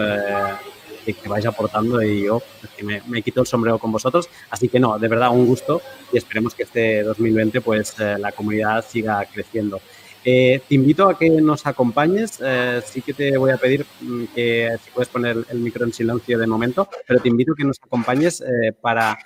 Que, 1.14 1.30
vais 1.30 1.46
aportando 1.46 2.02
y 2.02 2.24
yo 2.24 2.42
me, 2.84 3.02
me, 3.08 3.22
quito 3.22 3.42
el 3.42 3.48
sombrero 3.48 3.80
con 3.80 3.92
vosotros. 3.92 4.30
Así 4.50 4.68
que 4.70 4.80
no, 4.80 4.98
de 5.00 5.08
verdad 5.08 5.30
un 5.32 5.46
gusto 5.46 5.82
y 6.12 6.18
esperemos 6.18 6.56
que 6.56 6.64
este 6.64 7.04
2020 7.04 7.62
pues 7.62 7.96
eh, 8.00 8.16
la 8.20 8.32
comunidad 8.32 8.84
siga 8.88 9.26
creciendo. 9.32 9.82
Eh, 10.28 10.60
te 10.68 10.74
invito 10.74 11.08
a 11.08 11.18
que 11.18 11.30
nos 11.30 11.68
acompañes. 11.68 12.40
Eh, 12.44 12.82
sí 12.84 13.02
que 13.04 13.14
te 13.14 13.38
voy 13.38 13.52
a 13.52 13.58
pedir 13.58 13.86
mm, 14.02 14.24
que 14.34 14.76
si 14.84 14.90
puedes 14.90 15.10
poner 15.10 15.38
el 15.50 15.60
micro 15.60 15.86
en 15.86 15.94
silencio 15.94 16.40
de 16.40 16.48
momento, 16.48 16.90
pero 17.08 17.20
te 17.20 17.30
invito 17.30 17.52
a 17.52 17.56
que 17.56 17.64
nos 17.64 17.80
acompañes 17.84 18.44
para 18.82 19.18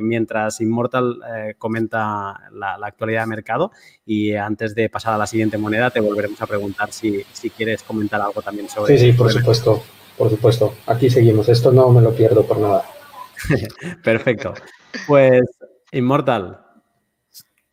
mientras 0.00 0.60
Immortal 0.60 1.18
comenta 1.58 2.40
la, 2.52 2.78
actualidad 2.82 3.22
de 3.22 3.26
mercado 3.26 3.72
y 4.04 4.32
antes 4.34 4.76
de 4.76 4.88
pasar 4.88 5.14
a 5.14 5.18
la 5.18 5.26
siguiente 5.26 5.58
moneda 5.58 5.90
te 5.90 5.98
volveremos 5.98 6.40
a 6.40 6.46
preguntar 6.46 6.92
si, 6.92 7.24
si 7.32 7.50
quieres 7.50 7.82
comentar 7.82 8.20
algo 8.20 8.42
también 8.42 8.68
sobre. 8.68 8.96
Sí, 8.96 9.10
sí, 9.10 9.12
por 9.12 9.32
supuesto 9.32 9.82
por 10.16 10.30
supuesto. 10.30 10.74
Aquí 10.86 11.10
seguimos. 11.10 11.48
Esto 11.48 11.72
no 11.72 11.90
me 11.90 12.00
lo 12.00 12.14
pierdo 12.14 12.44
por 12.44 12.58
nada. 12.58 12.84
Perfecto. 14.04 14.54
Pues, 15.06 15.42
Inmortal. 15.92 16.60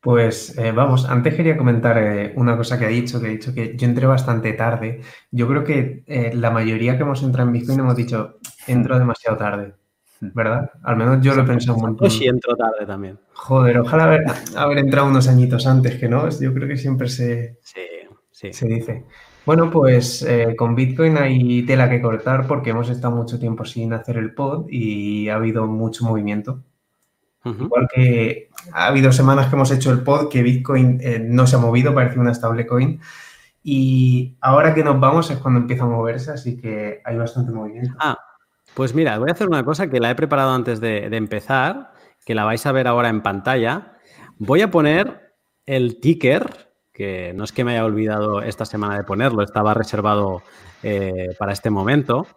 Pues 0.04 0.58
eh, 0.58 0.74
vamos, 0.74 1.06
antes 1.06 1.34
quería 1.34 1.56
comentar 1.56 1.98
eh, 1.98 2.34
una 2.36 2.58
cosa 2.58 2.78
que 2.78 2.84
ha 2.84 2.90
dicho, 2.90 3.22
que 3.22 3.28
ha 3.28 3.30
dicho 3.30 3.54
que 3.54 3.78
yo 3.78 3.88
entré 3.88 4.06
bastante 4.06 4.52
tarde. 4.52 5.00
Yo 5.32 5.48
creo 5.48 5.64
que 5.64 6.04
eh, 6.06 6.34
la 6.36 6.52
mayoría 6.52 6.98
que 6.98 7.04
hemos 7.04 7.24
entrado 7.24 7.48
en 7.48 7.54
Bitcoin 7.54 7.80
hemos 7.80 7.96
dicho, 7.96 8.40
entro 8.68 9.00
demasiado 9.00 9.38
tarde, 9.38 9.76
¿verdad? 10.20 10.72
Al 10.84 10.98
menos 10.98 11.22
yo 11.22 11.34
lo 11.34 11.44
he 11.44 11.46
pensado 11.46 11.78
un 11.78 11.84
montón. 11.84 12.12
sí 12.12 12.28
entro 12.28 12.54
tarde 12.54 12.86
también. 12.86 13.18
Joder, 13.32 13.78
ojalá 13.80 14.04
haber, 14.04 14.26
haber, 14.58 14.80
entrado 14.80 15.08
unos 15.08 15.30
añitos 15.30 15.66
antes, 15.66 15.96
que 15.96 16.10
no, 16.10 16.30
yo 16.30 16.54
creo 16.54 16.68
que 16.68 16.76
siempre 16.76 17.08
se, 17.08 17.60
sí, 17.62 18.52
se 18.52 18.68
dice. 18.68 19.06
Bueno, 19.46 19.70
pues 19.70 20.22
eh, 20.24 20.56
con 20.56 20.74
Bitcoin 20.74 21.18
hay 21.18 21.66
tela 21.66 21.90
que 21.90 22.02
cortar 22.02 22.48
porque 22.48 22.70
hemos 22.70 22.90
estado 22.90 23.16
mucho 23.16 23.40
tiempo 23.40 23.66
sin 23.66 23.92
hacer 23.92 24.18
el 24.18 24.34
pod 24.34 24.68
y 24.70 25.28
ha 25.30 25.36
habido 25.36 25.68
mucho 25.68 26.06
movimiento. 26.06 26.64
Igual 27.46 27.90
que 27.94 28.50
ha 28.72 28.88
habido 28.88 29.12
semanas 29.12 29.48
que 29.48 29.56
hemos 29.56 29.70
hecho 29.72 29.92
el 29.92 30.02
pod 30.02 30.30
que 30.30 30.42
Bitcoin 30.42 31.00
eh, 31.02 31.20
no 31.20 31.46
se 31.46 31.58
ha 31.58 31.60
movido, 31.60 31.94
parece 31.94 32.18
una 32.18 32.34
stablecoin. 32.34 33.02
Y 33.62 34.38
ahora 34.40 34.74
que 34.74 34.84
nos 34.84 34.98
vamos 35.00 35.30
es 35.30 35.40
cuando 35.40 35.60
empieza 35.60 35.84
a 35.84 35.88
moverse, 35.88 36.32
así 36.32 36.56
que 36.56 37.02
hay 37.04 37.18
bastante 37.18 37.52
movimiento. 37.52 37.96
Ah, 38.00 38.18
pues 38.74 38.96
mira, 38.96 39.18
voy 39.20 39.30
a 39.30 39.34
hacer 39.34 39.48
una 39.48 39.66
cosa 39.66 39.90
que 39.90 40.00
la 40.00 40.10
he 40.10 40.16
preparado 40.16 40.54
antes 40.54 40.80
de, 40.80 41.10
de 41.10 41.18
empezar, 41.18 41.92
que 42.26 42.34
la 42.34 42.46
vais 42.46 42.66
a 42.66 42.72
ver 42.72 42.88
ahora 42.88 43.10
en 43.10 43.22
pantalla. 43.22 43.98
Voy 44.38 44.62
a 44.62 44.72
poner 44.72 45.34
el 45.66 46.00
ticker 46.00 46.73
que 46.94 47.34
no 47.34 47.44
es 47.44 47.52
que 47.52 47.64
me 47.64 47.74
haya 47.74 47.86
olvidado 47.86 48.42
esta 48.42 48.66
semana 48.66 48.96
de 48.96 49.04
ponerlo, 49.04 49.42
estaba 49.44 49.74
reservado 49.74 50.44
eh, 50.84 51.36
para 51.40 51.52
este 51.52 51.72
momento. 51.72 52.28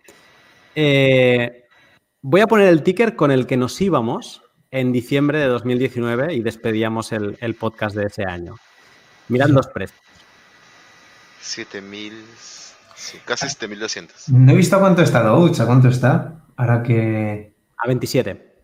Eh, 0.74 1.64
voy 2.22 2.40
a 2.40 2.46
poner 2.46 2.68
el 2.68 2.82
ticker 2.82 3.14
con 3.14 3.30
el 3.30 3.46
que 3.46 3.58
nos 3.58 3.80
íbamos 3.80 4.42
en 4.70 4.92
diciembre 4.92 5.38
de 5.38 5.46
2019 5.46 6.34
y 6.34 6.42
despedíamos 6.42 7.12
el, 7.12 7.54
podcast 7.58 7.94
de 7.94 8.06
ese 8.06 8.24
año. 8.24 8.56
Mirad 9.28 9.48
los 9.48 9.66
precios. 9.68 10.00
7.000, 11.42 12.12
casi 13.24 13.46
7.200. 13.46 14.28
No 14.28 14.52
he 14.52 14.56
visto 14.56 14.78
cuánto 14.80 15.02
está 15.02 15.22
Doge, 15.22 15.62
¿a 15.62 15.66
cuánto 15.66 15.88
está? 15.88 16.44
Ahora 16.56 16.82
que... 16.82 17.54
A 17.76 17.86
27. 17.86 18.54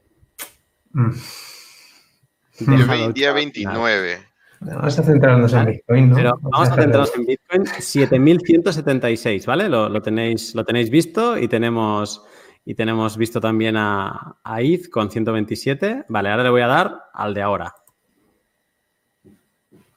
Mm. 0.93 1.11
Yo 2.61 3.13
día 3.13 3.33
29. 3.33 4.32
Vamos 4.65 4.99
a 4.99 5.03
centrarnos 5.03 5.53
en 5.55 5.67
Bitcoin, 5.67 6.11
¿no? 6.11 6.17
Pero 6.17 6.39
vamos 6.41 6.69
a 6.69 6.75
centrarnos 6.75 7.15
en 7.17 7.27
Bitcoin. 7.27 7.65
7.176, 7.65 9.47
¿vale? 9.47 9.69
Lo, 9.69 10.03
tenéis, 10.03 10.55
lo 10.55 10.65
tenéis 10.65 10.91
visto 10.91 11.37
y 11.37 11.49
tenemos, 11.49 12.23
y 12.65 12.75
tenemos 12.75 13.17
visto 13.17 13.41
también 13.41 13.77
a, 13.77 14.37
a 14.45 14.59
con 14.91 15.11
127. 15.11 16.05
Vale, 16.09 16.31
ahora 16.31 16.45
le 16.45 16.51
voy 16.51 16.63
a 16.63 16.69
dar 16.69 17.05
al 17.13 17.35
de 17.35 17.43
ahora. 17.43 17.75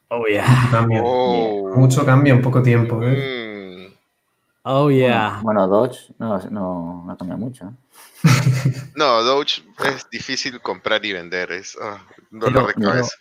Oh, 0.07 0.25
yeah. 0.27 0.47
Mucho 0.47 0.71
cambio, 0.71 1.01
oh. 1.03 1.75
Mucho 1.75 2.05
cambio 2.05 2.33
en 2.33 2.41
poco 2.41 2.61
tiempo. 2.61 3.01
¿eh? 3.03 3.89
Mm. 3.89 3.93
Oh, 4.63 4.89
yeah. 4.89 5.39
Bueno, 5.43 5.67
Dodge 5.67 6.11
no, 6.17 6.39
no, 6.49 7.03
no 7.05 7.17
cambia 7.17 7.37
mucho. 7.37 7.71
no, 8.95 9.21
Dodge 9.21 9.63
es 9.83 10.09
difícil 10.09 10.59
comprar 10.61 11.05
y 11.05 11.13
vender. 11.13 11.51
Es 11.51 11.77
oh, 11.79 11.99
dolor 12.31 12.67
de 12.67 12.73
cabeza. 12.73 13.15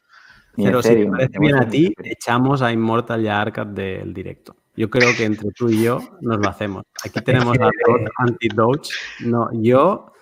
Pero 0.57 0.83
si 0.83 0.89
te 0.95 1.07
parece 1.07 1.39
bien 1.39 1.57
a 1.57 1.69
ti, 1.69 1.95
echamos 2.03 2.63
a 2.63 2.73
Immortal 2.73 3.23
y 3.23 3.29
a 3.29 3.41
Arcad 3.41 3.67
del 3.67 4.15
directo. 4.15 4.57
Yo 4.77 4.91
creo 4.91 5.15
que 5.17 5.25
entre 5.25 5.51
tú 5.51 5.69
y 5.69 5.83
yo 5.83 6.01
nos 6.21 6.39
lo 6.39 6.49
hacemos. 6.49 6.85
Aquí 7.05 7.21
tenemos 7.25 7.59
a 7.59 7.71
anti-Doge. 8.19 8.91
No, 9.21 9.49
yo 9.53 10.13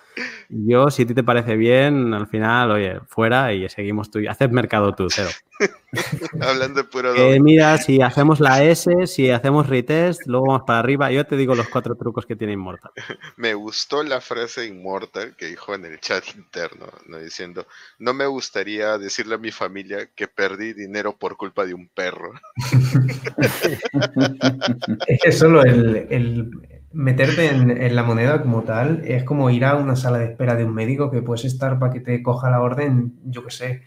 yo, 0.49 0.89
si 0.89 1.03
a 1.03 1.07
ti 1.07 1.13
te 1.13 1.23
parece 1.23 1.55
bien, 1.55 2.13
al 2.13 2.27
final, 2.27 2.71
oye, 2.71 2.99
fuera 3.07 3.53
y 3.53 3.67
seguimos 3.69 4.11
tú. 4.11 4.19
Haces 4.29 4.51
mercado 4.51 4.93
tú, 4.93 5.07
cero. 5.09 5.29
Hablando 6.41 6.81
de 6.81 6.83
puro 6.83 7.15
eh, 7.15 7.39
Mira, 7.39 7.77
si 7.77 8.01
hacemos 8.01 8.39
la 8.39 8.63
S, 8.63 9.07
si 9.07 9.29
hacemos 9.29 9.67
retest, 9.67 10.21
luego 10.25 10.47
vamos 10.47 10.63
para 10.65 10.79
arriba. 10.79 11.11
Yo 11.11 11.25
te 11.25 11.37
digo 11.37 11.55
los 11.55 11.69
cuatro 11.69 11.95
trucos 11.95 12.25
que 12.25 12.35
tiene 12.35 12.53
Immortal. 12.53 12.91
Me 13.37 13.53
gustó 13.53 14.03
la 14.03 14.21
frase 14.21 14.65
Immortal 14.65 15.35
que 15.35 15.47
dijo 15.47 15.75
en 15.75 15.85
el 15.85 15.99
chat 15.99 16.23
interno, 16.35 16.87
¿no? 17.07 17.19
diciendo, 17.19 17.67
no 17.99 18.13
me 18.13 18.25
gustaría 18.25 18.97
decirle 18.97 19.35
a 19.35 19.37
mi 19.37 19.51
familia 19.51 20.09
que 20.15 20.27
perdí 20.27 20.73
dinero 20.73 21.15
por 21.17 21.37
culpa 21.37 21.65
de 21.65 21.73
un 21.73 21.87
perro. 21.87 22.33
es 25.07 25.21
que 25.21 25.31
solo 25.31 25.63
el 25.63 26.72
meterte 26.93 27.49
en, 27.49 27.95
la 27.95 28.03
moneda 28.03 28.41
como 28.41 28.63
tal 28.63 29.01
es 29.03 29.23
como 29.23 29.49
ir 29.49 29.65
a 29.65 29.75
una 29.75 29.95
sala 29.95 30.19
de 30.19 30.25
espera 30.25 30.55
de 30.55 30.63
un 30.63 30.73
médico 30.73 31.11
que 31.11 31.21
puedes 31.21 31.45
estar 31.45 31.79
para 31.79 31.91
que 31.91 31.99
te 31.99 32.21
coja 32.21 32.49
la 32.49 32.61
orden, 32.61 33.19
yo 33.25 33.43
qué 33.43 33.51
sé, 33.51 33.83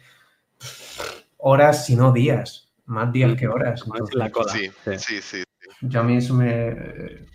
horas, 1.38 1.86
si 1.86 1.96
no 1.96 2.12
días, 2.12 2.72
más 2.84 3.12
días 3.12 3.34
que 3.36 3.48
horas. 3.48 3.84
la 4.12 4.30
cola. 4.30 4.52
Sí, 4.52 4.70
sí, 4.98 5.22
sí, 5.22 5.44
Yo 5.80 6.00
a 6.00 6.02
mí 6.02 6.16
eso 6.16 6.34
me... 6.34 7.26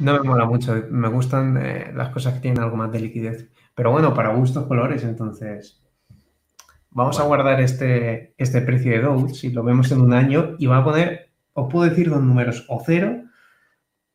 No 0.00 0.12
me 0.12 0.20
mola 0.20 0.44
mucho, 0.44 0.80
me 0.90 1.08
gustan 1.08 1.56
eh, 1.56 1.92
las 1.92 2.10
cosas 2.10 2.34
que 2.34 2.40
tienen 2.40 2.62
algo 2.62 2.76
más 2.76 2.92
de 2.92 3.00
liquidez. 3.00 3.48
Pero 3.74 3.90
bueno, 3.90 4.14
para 4.14 4.34
gustos 4.34 4.66
colores, 4.66 5.04
entonces... 5.04 5.82
Vamos 6.90 7.20
a 7.20 7.24
guardar 7.24 7.60
este, 7.60 8.34
este 8.38 8.62
precio 8.62 8.92
de 8.92 9.00
Doge, 9.00 9.34
si 9.34 9.50
lo 9.50 9.62
vemos 9.62 9.92
en 9.92 10.00
un 10.00 10.14
año, 10.14 10.56
y 10.58 10.66
va 10.66 10.78
a 10.78 10.84
poner, 10.84 11.30
os 11.52 11.70
puedo 11.70 11.88
decir 11.88 12.08
dos 12.08 12.22
números, 12.22 12.64
o 12.68 12.82
cero 12.84 13.27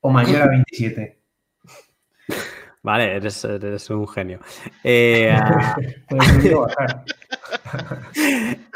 o 0.03 0.11
mayor 0.11 0.41
a 0.43 0.47
27. 0.47 1.17
Vale, 2.83 3.15
eres, 3.15 3.89
un 3.89 4.07
genio. 4.07 4.39
Eh, 4.83 5.33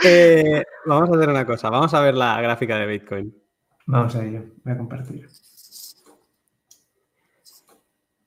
eh, 0.03 0.63
vamos 0.85 1.09
a 1.09 1.15
hacer 1.15 1.29
una 1.29 1.45
cosa. 1.45 1.69
Vamos 1.69 1.93
a 1.93 1.99
ver 1.99 2.15
la 2.15 2.41
gráfica 2.41 2.77
de 2.77 2.85
Bitcoin. 2.85 3.35
Vamos 3.85 4.15
a 4.15 4.23
ello. 4.23 4.45
Voy 4.63 4.73
a 4.73 4.77
compartir. 4.77 5.27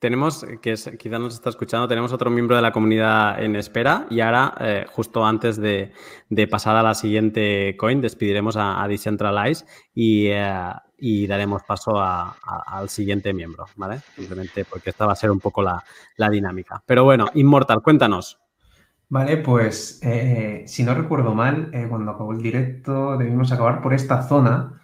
Tenemos, 0.00 0.44
que 0.62 0.72
es, 0.72 0.90
quizá 0.98 1.18
nos 1.18 1.34
está 1.34 1.50
escuchando, 1.50 1.86
tenemos 1.86 2.12
otro 2.12 2.30
miembro 2.30 2.56
de 2.56 2.62
la 2.62 2.72
comunidad 2.72 3.40
en 3.42 3.54
espera 3.54 4.06
y 4.08 4.20
ahora, 4.20 4.54
eh, 4.58 4.86
justo 4.90 5.24
antes 5.24 5.58
de, 5.58 5.92
pasar 6.50 6.74
a 6.74 6.82
la 6.82 6.94
siguiente 6.94 7.76
coin, 7.76 8.00
despediremos 8.00 8.56
a, 8.58 8.84
Decentralize 8.88 9.66
y, 9.94 10.30
y 11.00 11.26
daremos 11.26 11.62
paso 11.64 12.00
al 12.00 12.88
siguiente 12.88 13.32
miembro, 13.32 13.66
¿vale? 13.76 14.00
Simplemente 14.16 14.64
porque 14.64 14.90
esta 14.90 15.06
va 15.06 15.12
a 15.12 15.16
ser 15.16 15.30
un 15.30 15.40
poco 15.40 15.62
la, 15.62 15.82
dinámica. 16.30 16.82
Pero 16.86 17.04
bueno, 17.04 17.26
Immortal, 17.34 17.82
cuéntanos. 17.82 18.38
Vale, 19.08 19.38
pues 19.38 20.00
eh, 20.02 20.62
si 20.66 20.84
no 20.84 20.94
recuerdo 20.94 21.34
mal, 21.34 21.70
eh, 21.72 21.86
cuando 21.88 22.12
acabó 22.12 22.32
el 22.32 22.42
directo 22.42 23.18
debimos 23.18 23.50
acabar 23.50 23.82
por 23.82 23.92
esta 23.92 24.22
zona, 24.22 24.79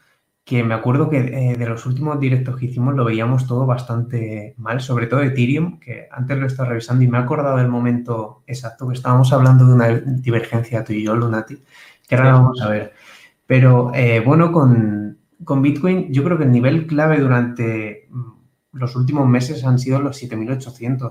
que 0.47 0.63
me 0.63 0.75
acuerdo 0.75 1.11
que 1.11 1.19
eh, 1.19 1.57
de 1.57 1.67
los 1.67 1.87
últimos 1.87 2.21
directos 2.21 2.57
que 2.57 2.67
hicimos 2.67 2.95
lo 2.95 3.05
veíamos 3.05 3.49
todo 3.49 3.67
bastante 3.67 4.55
mal, 4.59 4.81
sobre 4.81 5.09
todo 5.09 5.23
Ethereum, 5.23 5.81
que 5.81 6.07
antes 6.09 6.39
lo 6.39 6.47
estaba 6.47 6.69
revisando 6.69 7.03
y 7.03 7.09
me 7.09 7.19
he 7.19 7.21
acordado 7.21 7.57
del 7.57 7.67
momento 7.67 8.45
exacto 8.47 8.87
que 8.87 8.95
estábamos 8.95 9.33
hablando 9.33 9.67
de 9.67 9.73
una 9.75 9.89
divergencia 9.89 10.85
tú 10.85 10.93
y 10.93 11.03
yo, 11.03 11.17
Lunati, 11.17 11.59
que 12.09 12.15
ahora 12.15 12.35
vamos 12.35 12.63
a 12.63 12.69
ver. 12.69 12.95
Pero 13.45 13.91
bueno, 14.25 14.53
con, 14.53 15.19
con 15.43 15.63
Bitcoin, 15.63 16.13
yo 16.13 16.23
creo 16.23 16.39
que 16.39 16.45
el 16.45 16.53
nivel 16.53 16.87
clave 16.87 17.19
durante 17.19 18.07
mm, 18.09 18.31
los 18.75 18.95
últimos 18.95 19.29
meses 19.29 19.65
han 19.65 19.81
sido 19.81 20.01
los 20.01 20.17
7800. 20.17 21.11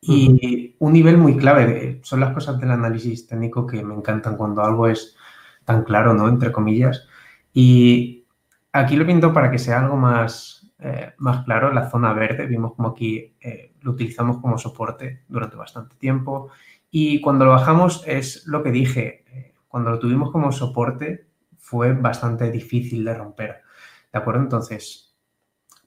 Y 0.00 0.76
un 0.78 0.92
nivel 0.92 1.18
muy 1.18 1.36
clave, 1.36 2.00
son 2.04 2.20
las 2.20 2.32
cosas 2.32 2.60
del 2.60 2.70
análisis 2.70 3.26
técnico 3.26 3.66
que 3.66 3.82
me 3.82 3.94
encantan 3.94 4.36
cuando 4.36 4.62
algo 4.62 4.86
es 4.86 5.16
tan 5.64 5.82
claro, 5.82 6.14
¿no? 6.14 6.28
Entre 6.28 6.52
comillas. 6.52 7.08
Y 7.52 8.26
aquí 8.72 8.96
lo 8.96 9.06
pinto 9.06 9.32
para 9.32 9.50
que 9.50 9.58
sea 9.58 9.80
algo 9.80 9.96
más, 9.96 10.72
eh, 10.78 11.12
más 11.18 11.44
claro, 11.44 11.72
la 11.72 11.90
zona 11.90 12.12
verde, 12.12 12.46
vimos 12.46 12.74
como 12.74 12.88
aquí 12.88 13.36
eh, 13.40 13.74
lo 13.80 13.92
utilizamos 13.92 14.38
como 14.38 14.58
soporte 14.58 15.24
durante 15.28 15.56
bastante 15.56 15.96
tiempo. 15.96 16.50
Y 16.90 17.20
cuando 17.20 17.44
lo 17.44 17.52
bajamos 17.52 18.04
es 18.06 18.46
lo 18.46 18.62
que 18.62 18.70
dije, 18.70 19.24
eh, 19.28 19.54
cuando 19.68 19.90
lo 19.90 19.98
tuvimos 19.98 20.30
como 20.30 20.52
soporte, 20.52 21.28
fue 21.58 21.92
bastante 21.92 22.50
difícil 22.50 23.04
de 23.04 23.14
romper. 23.14 23.62
¿De 24.12 24.18
acuerdo? 24.18 24.42
Entonces, 24.42 25.14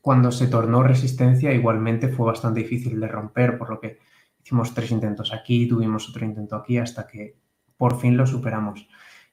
cuando 0.01 0.31
se 0.31 0.47
tornó 0.47 0.83
resistencia, 0.83 1.51
igualmente 1.51 2.07
fue 2.07 2.27
bastante 2.27 2.61
difícil 2.61 2.99
de 2.99 3.07
romper, 3.07 3.57
por 3.57 3.69
lo 3.69 3.79
que 3.79 3.99
hicimos 4.43 4.73
tres 4.73 4.91
intentos 4.91 5.33
aquí, 5.33 5.67
tuvimos 5.67 6.09
otro 6.09 6.25
intento 6.25 6.55
aquí, 6.55 6.77
hasta 6.77 7.07
que 7.07 7.37
por 7.77 7.99
fin 7.99 8.15
lo 8.15 8.25
superamos. 8.25 8.87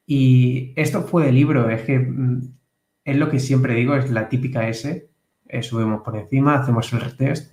Y 0.06 0.72
esto 0.76 1.02
fue 1.02 1.26
de 1.26 1.32
libro, 1.32 1.70
es 1.70 1.82
que 1.82 1.98
mm, 1.98 2.54
es 3.04 3.16
lo 3.16 3.30
que 3.30 3.40
siempre 3.40 3.74
digo, 3.74 3.94
es 3.94 4.10
la 4.10 4.28
típica 4.28 4.68
S, 4.68 5.08
eh, 5.48 5.62
subimos 5.62 6.02
por 6.02 6.16
encima, 6.16 6.54
hacemos 6.54 6.92
el 6.92 7.00
retest 7.00 7.52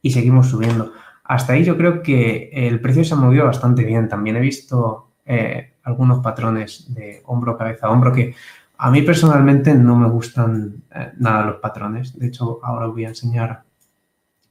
y 0.00 0.10
seguimos 0.10 0.48
subiendo. 0.48 0.92
Hasta 1.24 1.52
ahí 1.52 1.64
yo 1.64 1.76
creo 1.76 2.02
que 2.02 2.48
el 2.52 2.80
precio 2.80 3.04
se 3.04 3.14
ha 3.14 3.18
movido 3.18 3.44
bastante 3.44 3.84
bien. 3.84 4.08
También 4.08 4.36
he 4.36 4.40
visto 4.40 5.10
eh, 5.26 5.74
algunos 5.82 6.20
patrones 6.20 6.92
de 6.94 7.22
hombro, 7.26 7.56
cabeza, 7.58 7.90
hombro, 7.90 8.12
que 8.12 8.34
a 8.78 8.90
mí 8.90 9.02
personalmente 9.02 9.74
no 9.74 9.94
me 9.96 10.08
gustan 10.08 10.84
eh, 10.94 11.12
nada 11.18 11.44
los 11.44 11.56
patrones. 11.56 12.18
De 12.18 12.28
hecho, 12.28 12.60
ahora 12.62 12.86
os 12.86 12.94
voy 12.94 13.04
a 13.04 13.08
enseñar 13.08 13.62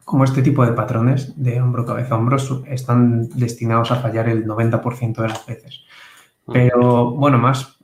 cómo 0.06 0.24
este 0.24 0.44
tipo 0.44 0.66
de 0.66 0.74
patrones 0.74 1.34
de 1.36 1.60
hombro, 1.60 1.84
cabeza, 1.84 2.16
hombro 2.16 2.38
están 2.68 3.28
destinados 3.30 3.92
a 3.92 3.96
fallar 3.96 4.30
el 4.30 4.46
90% 4.46 5.16
de 5.22 5.28
las 5.28 5.46
veces. 5.48 5.82
Pero 6.52 7.12
bueno, 7.12 7.38
más 7.38 7.78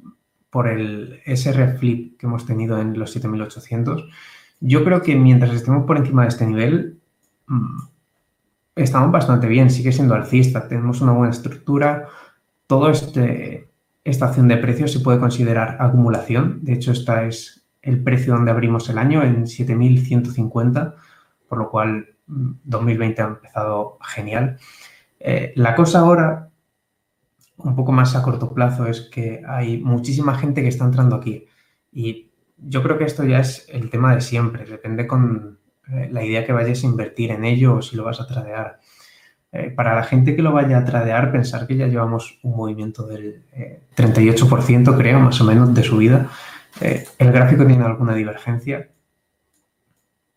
por 0.50 0.68
el 0.68 1.22
SR 1.26 1.78
flip 1.78 2.18
que 2.18 2.26
hemos 2.26 2.46
tenido 2.46 2.80
en 2.80 2.98
los 2.98 3.12
7800, 3.12 4.06
yo 4.62 4.84
creo 4.84 5.02
que 5.02 5.16
mientras 5.16 5.54
estemos 5.54 5.86
por 5.86 5.98
encima 5.98 6.24
de 6.24 6.30
este 6.30 6.46
nivel, 6.46 7.00
mm, 7.48 7.80
estamos 8.76 9.12
bastante 9.12 9.48
bien, 9.48 9.70
sigue 9.70 9.92
siendo 9.92 10.16
alcista, 10.16 10.68
tenemos 10.68 11.02
una 11.02 11.12
buena 11.12 11.34
estructura, 11.34 12.08
todo 12.68 12.90
este, 12.90 13.70
esta 14.04 14.28
acción 14.28 14.48
de 14.48 14.58
precios 14.58 14.92
se 14.92 15.00
puede 15.00 15.20
considerar 15.20 15.78
acumulación. 15.80 16.60
De 16.64 16.74
hecho, 16.74 16.92
este 16.92 17.28
es 17.28 17.66
el 17.82 18.02
precio 18.04 18.34
donde 18.34 18.52
abrimos 18.52 18.90
el 18.90 18.98
año 18.98 19.22
en 19.24 19.46
7.150, 19.46 20.96
por 21.48 21.58
lo 21.58 21.70
cual 21.70 22.16
2020 22.28 23.22
mm, 23.22 23.26
ha 23.26 23.30
empezado 23.30 23.98
genial. 24.02 24.58
Eh, 25.20 25.54
la 25.56 25.76
cosa 25.76 26.00
ahora, 26.00 26.50
un 27.58 27.76
poco 27.76 27.92
más 27.92 28.16
a 28.16 28.24
corto 28.24 28.54
plazo, 28.54 28.88
es 28.88 29.02
que 29.02 29.42
hay 29.48 29.78
muchísima 29.78 30.38
gente 30.38 30.62
que 30.62 30.70
está 30.70 30.86
entrando 30.86 31.16
aquí. 31.16 31.48
Y 31.92 32.32
yo 32.58 32.82
creo 32.84 32.98
que 32.98 33.06
esto 33.06 33.24
ya 33.24 33.40
es 33.40 33.68
el 33.70 33.90
tema 33.90 34.16
de 34.16 34.22
siempre. 34.22 34.66
Depende 34.66 35.08
con 35.08 35.60
eh, 35.88 36.10
la 36.12 36.24
idea 36.24 36.46
que 36.46 36.54
vayas 36.54 36.84
a 36.84 36.88
invertir 36.88 37.32
en 37.32 37.46
ello 37.46 37.76
o 37.76 37.82
si 37.82 37.96
lo 37.96 38.04
vas 38.04 38.20
a 38.20 38.28
tradear. 38.28 38.80
Eh, 39.56 39.70
para 39.70 39.94
la 39.96 40.04
gente 40.04 40.36
que 40.36 40.42
lo 40.42 40.52
vaya 40.52 40.80
a 40.80 40.86
tradear, 40.86 41.32
pensar 41.32 41.68
que 41.68 41.78
ya 41.78 41.86
llevamos 41.86 42.40
un 42.42 42.56
movimiento 42.56 43.06
del 43.06 43.46
38%, 43.96 44.94
eh, 44.94 44.98
creo, 44.98 45.20
más 45.20 45.40
o 45.42 45.44
menos, 45.44 45.72
de 45.76 45.84
subida. 45.84 46.32
Eh, 46.82 47.06
el 47.20 47.32
gráfico 47.32 47.64
tiene 47.64 47.84
alguna 47.84 48.16
divergencia. 48.16 48.90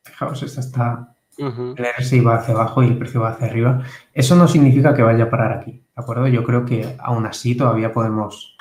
Fijaos, 0.05 0.43
esta 0.43 0.61
está. 0.61 1.16
El 1.39 1.87
RSI 1.99 2.21
va 2.21 2.37
hacia 2.37 2.55
abajo 2.55 2.83
y 2.83 2.87
el 2.87 2.99
precio 2.99 3.21
va 3.21 3.31
hacia 3.31 3.47
arriba. 3.47 3.83
Eso 4.13 4.37
no 4.37 4.49
significa 4.49 4.95
que 4.95 5.03
vaya 5.03 5.25
a 5.25 5.31
parar 5.31 5.53
aquí, 5.53 5.73
¿de 5.73 5.83
acuerdo? 5.95 6.29
Yo 6.29 6.45
creo 6.45 6.65
que 6.65 6.97
aún 6.99 7.27
así 7.27 7.55
todavía 7.55 7.93
podemos 7.93 8.57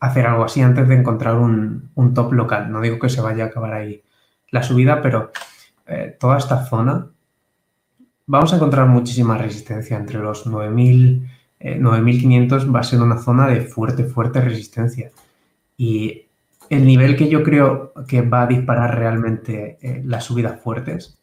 hacer 0.00 0.26
algo 0.26 0.44
así 0.44 0.60
antes 0.60 0.86
de 0.88 0.96
encontrar 0.96 1.36
un, 1.36 1.90
top 2.14 2.32
local. 2.32 2.70
No 2.70 2.80
digo 2.80 2.98
que 2.98 3.08
se 3.08 3.20
vaya 3.20 3.44
a 3.44 3.46
acabar 3.48 3.72
ahí 3.72 4.02
la 4.50 4.62
subida, 4.62 5.00
pero 5.00 5.32
toda 6.18 6.38
esta 6.38 6.66
zona 6.66 7.08
vamos 8.26 8.52
a 8.52 8.56
encontrar 8.56 8.86
muchísima 8.88 9.38
resistencia 9.38 9.96
entre 9.96 10.18
los 10.18 10.46
9000, 10.46 11.28
9500 11.78 12.64
eh, 12.64 12.66
va 12.68 12.80
a 12.80 12.84
ser 12.84 13.00
una 13.00 13.18
zona 13.18 13.48
de 13.48 13.60
fuerte, 13.62 14.04
fuerte 14.04 14.40
resistencia. 14.40 15.10
Y 15.76 16.26
el 16.68 16.84
nivel 16.84 17.16
que 17.16 17.28
yo 17.28 17.42
creo 17.42 17.92
que 18.08 18.22
va 18.22 18.42
a 18.42 18.46
disparar 18.46 18.98
realmente 18.98 19.78
eh, 19.80 20.02
las 20.04 20.24
subidas 20.24 20.60
fuertes 20.60 21.18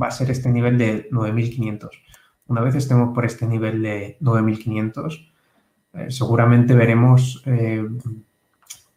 va 0.00 0.08
a 0.08 0.10
ser 0.10 0.30
este 0.30 0.50
nivel 0.50 0.78
de 0.78 1.08
9500. 1.10 2.02
Una 2.46 2.60
vez 2.60 2.74
estemos 2.74 3.14
por 3.14 3.24
este 3.24 3.46
nivel 3.46 3.82
de 3.82 4.16
9500, 4.20 5.32
eh, 5.94 6.10
seguramente 6.10 6.74
veremos 6.74 7.42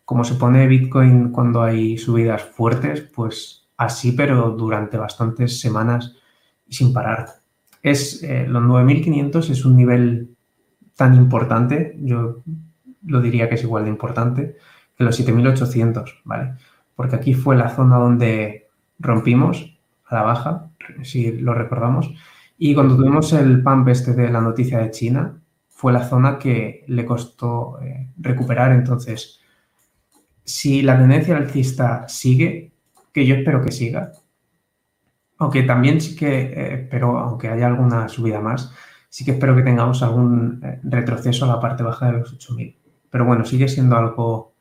cómo 0.05 0.23
se 0.23 0.35
pone 0.35 0.67
Bitcoin 0.67 1.31
cuando 1.31 1.63
hay 1.63 1.97
subidas 1.97 2.43
fuertes, 2.43 3.01
pues 3.01 3.67
así, 3.75 4.11
pero 4.11 4.51
durante 4.51 4.97
bastantes 4.97 5.59
semanas 5.59 6.15
sin 6.69 6.93
parar. 6.93 7.27
Es, 7.81 8.23
eh, 8.23 8.45
los 8.47 8.63
9.500 8.63 9.49
es 9.49 9.65
un 9.65 9.75
nivel 9.75 10.35
tan 10.95 11.15
importante, 11.15 11.97
yo 11.99 12.41
lo 13.05 13.21
diría 13.21 13.49
que 13.49 13.55
es 13.55 13.63
igual 13.63 13.83
de 13.83 13.89
importante, 13.89 14.57
que 14.97 15.03
los 15.03 15.19
7.800, 15.19 16.21
¿vale? 16.23 16.53
Porque 16.95 17.15
aquí 17.15 17.33
fue 17.33 17.55
la 17.55 17.69
zona 17.69 17.97
donde 17.97 18.69
rompimos 18.99 19.77
a 20.07 20.15
la 20.15 20.21
baja, 20.21 20.64
si 21.03 21.31
lo 21.33 21.53
recordamos, 21.53 22.13
y 22.57 22.73
cuando 22.73 22.95
tuvimos 22.95 23.33
el 23.33 23.61
pump 23.61 23.87
este 23.89 24.13
de 24.13 24.29
la 24.29 24.41
noticia 24.41 24.79
de 24.79 24.91
China, 24.91 25.41
fue 25.67 25.91
la 25.91 26.07
zona 26.07 26.39
que 26.39 26.85
le 26.87 27.05
costó 27.05 27.81
eh, 27.81 28.13
recuperar. 28.17 28.71
Entonces, 28.71 29.41
si 30.43 30.81
la 30.81 30.97
tendencia 30.97 31.35
alcista 31.35 32.07
sigue, 32.07 32.73
que 33.11 33.25
yo 33.25 33.35
espero 33.35 33.61
que 33.61 33.71
siga, 33.71 34.13
aunque 35.37 35.63
también 35.63 35.99
sí 35.99 36.15
que, 36.15 36.53
eh, 36.55 36.87
pero 36.89 37.19
aunque 37.19 37.49
haya 37.49 37.67
alguna 37.67 38.07
subida 38.07 38.39
más, 38.39 38.71
sí 39.09 39.25
que 39.25 39.31
espero 39.31 39.55
que 39.55 39.63
tengamos 39.63 40.01
algún 40.01 40.61
eh, 40.63 40.79
retroceso 40.83 41.45
a 41.45 41.49
la 41.49 41.59
parte 41.59 41.83
baja 41.83 42.07
de 42.07 42.19
los 42.19 42.33
8000. 42.33 42.77
Pero 43.09 43.25
bueno, 43.25 43.43
sigue 43.43 43.67
siendo 43.67 43.97
algo 43.97 44.54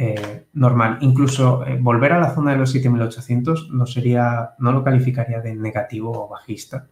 eh, 0.00 0.46
normal. 0.52 0.98
Incluso 1.00 1.64
volver 1.80 2.12
a 2.12 2.20
la 2.20 2.32
zona 2.32 2.52
de 2.52 2.58
los 2.58 2.70
7800 2.70 3.70
no 3.70 3.84
sería, 3.84 4.50
no 4.60 4.70
lo 4.70 4.84
calificaría 4.84 5.40
de 5.40 5.56
negativo 5.56 6.12
o 6.12 6.28
bajista, 6.28 6.86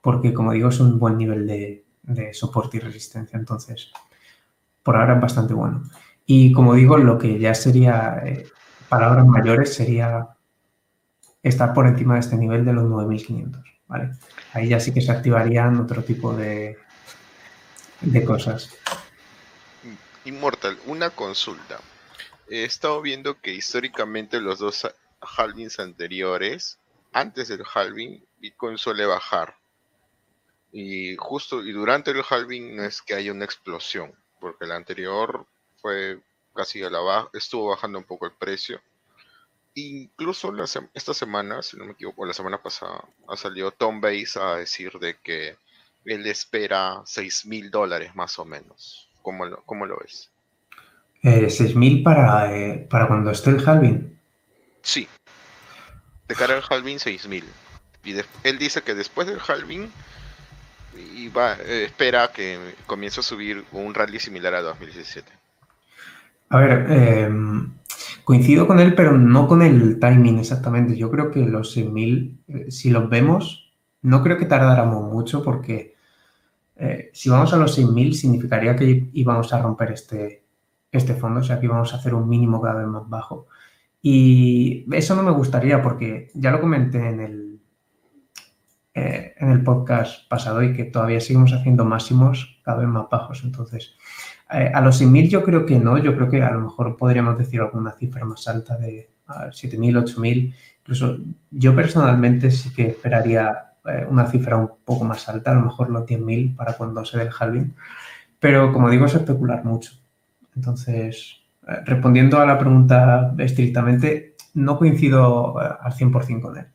porque 0.00 0.34
como 0.34 0.50
digo, 0.50 0.70
es 0.70 0.80
un 0.80 0.98
buen 0.98 1.16
nivel 1.16 1.46
de, 1.46 1.84
soporte 2.34 2.78
y 2.78 2.80
resistencia. 2.80 3.38
Entonces, 3.38 3.92
por 4.82 4.96
ahora 4.96 5.14
es 5.14 5.20
bastante 5.20 5.54
bueno. 5.54 5.84
Y 6.26 6.50
como 6.50 6.74
digo, 6.74 6.98
lo 6.98 7.16
que 7.16 7.38
ya 7.38 7.54
sería 7.54 8.20
palabras 8.88 9.24
mayores 9.24 9.72
sería 9.72 10.30
estar 11.44 11.72
por 11.72 11.86
encima 11.86 12.14
de 12.14 12.20
este 12.20 12.36
nivel 12.36 12.64
de 12.64 12.72
los 12.72 12.86
9.500, 12.86 13.62
¿vale? 13.86 14.10
Ahí 14.52 14.68
ya 14.68 14.80
sí 14.80 14.92
que 14.92 15.00
se 15.00 15.12
activarían 15.12 15.78
otro 15.78 16.02
tipo 16.02 16.34
de, 16.34 16.76
de 18.00 18.24
cosas. 18.24 18.76
Inmortal, 20.24 20.76
una 20.86 21.10
consulta. 21.10 21.78
He 22.54 22.64
estado 22.64 23.00
viendo 23.00 23.40
que 23.40 23.54
históricamente 23.54 24.38
los 24.38 24.58
dos 24.58 24.86
halvings 25.22 25.78
anteriores, 25.78 26.78
antes 27.10 27.48
del 27.48 27.64
halving, 27.64 28.22
Bitcoin 28.40 28.76
suele 28.76 29.06
bajar. 29.06 29.56
Y 30.70 31.16
justo, 31.16 31.64
y 31.64 31.72
durante 31.72 32.10
el 32.10 32.22
halving 32.28 32.76
no 32.76 32.84
es 32.84 33.00
que 33.00 33.14
haya 33.14 33.32
una 33.32 33.46
explosión, 33.46 34.14
porque 34.38 34.66
el 34.66 34.72
anterior 34.72 35.46
fue 35.80 36.20
casi 36.54 36.82
a 36.82 36.90
la 36.90 37.00
baja, 37.00 37.30
estuvo 37.32 37.70
bajando 37.70 37.98
un 37.98 38.04
poco 38.04 38.26
el 38.26 38.32
precio. 38.32 38.82
Incluso 39.72 40.52
esta 40.92 41.14
semana, 41.14 41.62
si 41.62 41.78
no 41.78 41.86
me 41.86 41.92
equivoco, 41.92 42.26
la 42.26 42.34
semana 42.34 42.62
pasada, 42.62 43.02
ha 43.28 43.36
salido 43.38 43.70
Tom 43.70 44.02
Base 44.02 44.38
a 44.38 44.56
decir 44.56 44.92
de 44.98 45.18
que 45.20 45.56
él 46.04 46.26
espera 46.26 47.00
6 47.06 47.46
mil 47.46 47.70
dólares 47.70 48.14
más 48.14 48.38
o 48.38 48.44
menos. 48.44 49.08
¿Cómo 49.22 49.46
lo, 49.46 49.64
cómo 49.64 49.86
lo 49.86 49.96
ves? 49.96 50.31
Eh, 51.22 51.48
¿6 51.48 51.76
mil 51.76 52.02
para, 52.02 52.52
eh, 52.56 52.86
para 52.90 53.06
cuando 53.06 53.30
esté 53.30 53.50
el 53.50 53.66
halving? 53.66 54.18
Sí. 54.82 55.06
De 56.26 56.34
cara 56.34 56.56
al 56.56 56.64
halving, 56.68 56.98
6 56.98 57.28
mil. 57.28 57.44
Y 58.04 58.14
él 58.42 58.58
dice 58.58 58.82
que 58.82 58.94
después 58.94 59.28
del 59.28 59.38
halving 59.38 59.88
y 61.16 61.28
va, 61.28 61.54
eh, 61.54 61.84
espera 61.84 62.32
que 62.32 62.58
comience 62.86 63.20
a 63.20 63.22
subir 63.22 63.64
un 63.70 63.94
rally 63.94 64.18
similar 64.18 64.54
a 64.54 64.62
2017. 64.62 65.30
A 66.48 66.58
ver, 66.58 66.86
em, 66.90 67.72
coincido 68.24 68.66
con 68.66 68.80
él, 68.80 68.94
pero 68.96 69.16
no 69.16 69.46
con 69.46 69.62
el 69.62 70.00
timing 70.00 70.40
exactamente. 70.40 70.96
Yo 70.96 71.08
creo 71.10 71.30
que 71.30 71.46
los 71.46 71.72
6.000, 71.72 72.40
eh, 72.48 72.70
si 72.70 72.90
los 72.90 73.08
vemos, 73.08 73.72
no 74.02 74.24
creo 74.24 74.38
que 74.38 74.46
tardáramos 74.46 75.10
mucho 75.10 75.42
porque 75.44 75.92
si 77.12 77.30
vamos 77.30 77.52
a 77.52 77.56
los 77.56 77.78
6.000 77.78 78.12
significaría 78.12 78.74
que 78.74 79.08
íbamos 79.12 79.52
a 79.52 79.62
romper 79.62 79.92
este, 79.92 80.41
este 80.92 81.14
fondo, 81.14 81.40
o 81.40 81.42
sea 81.42 81.58
que 81.58 81.66
íbamos 81.66 81.92
a 81.92 81.96
hacer 81.96 82.14
un 82.14 82.28
mínimo 82.28 82.60
cada 82.60 82.76
vez 82.76 82.86
más 82.86 83.08
bajo. 83.08 83.48
Y 84.00 84.86
eso 84.92 85.14
no 85.14 85.22
me 85.22 85.30
gustaría 85.32 85.82
porque 85.82 86.30
ya 86.34 86.50
lo 86.50 86.60
comenté 86.60 87.08
en 87.08 87.20
el 87.20 87.52
eh, 88.94 89.34
en 89.38 89.50
el 89.50 89.64
podcast 89.64 90.28
pasado 90.28 90.62
y 90.62 90.74
que 90.74 90.84
todavía 90.84 91.18
seguimos 91.18 91.54
haciendo 91.54 91.86
máximos 91.86 92.60
cada 92.62 92.80
vez 92.80 92.88
más 92.88 93.08
bajos. 93.10 93.42
Entonces, 93.42 93.94
eh, 94.52 94.70
a 94.72 94.82
los 94.82 95.00
6.000 95.00 95.30
yo 95.30 95.42
creo 95.42 95.64
que 95.64 95.78
no, 95.78 95.96
yo 95.96 96.14
creo 96.14 96.28
que 96.28 96.42
a 96.42 96.50
lo 96.50 96.60
mejor 96.60 96.94
podríamos 96.98 97.38
decir 97.38 97.62
alguna 97.62 97.92
cifra 97.92 98.26
más 98.26 98.46
alta 98.48 98.76
de 98.76 99.08
7.000, 99.26 100.04
8.000. 100.04 100.54
Incluso 100.80 101.16
yo 101.50 101.74
personalmente 101.74 102.50
sí 102.50 102.70
que 102.70 102.88
esperaría 102.88 103.76
eh, 103.86 104.06
una 104.10 104.26
cifra 104.26 104.58
un 104.58 104.70
poco 104.84 105.04
más 105.04 105.26
alta, 105.26 105.52
a 105.52 105.54
lo 105.54 105.62
mejor 105.62 105.88
los 105.88 106.04
10.000 106.04 106.54
para 106.54 106.74
cuando 106.74 107.02
se 107.06 107.16
dé 107.16 107.24
el 107.24 107.30
halving. 107.38 107.74
Pero 108.38 108.74
como 108.74 108.90
digo, 108.90 109.06
es 109.06 109.14
especular 109.14 109.64
mucho. 109.64 109.92
Entonces, 110.54 111.40
respondiendo 111.84 112.38
a 112.38 112.46
la 112.46 112.58
pregunta 112.58 113.34
estrictamente, 113.38 114.36
no 114.54 114.76
coincido 114.76 115.58
al 115.58 115.92
100% 115.92 116.40
con 116.40 116.58
él 116.58 116.66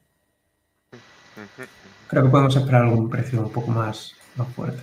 creo 2.08 2.24
que 2.24 2.30
podemos 2.30 2.56
esperar 2.56 2.84
algún 2.84 3.10
precio 3.10 3.42
un 3.42 3.52
poco 3.52 3.72
más, 3.72 4.14
fuerte. 4.56 4.82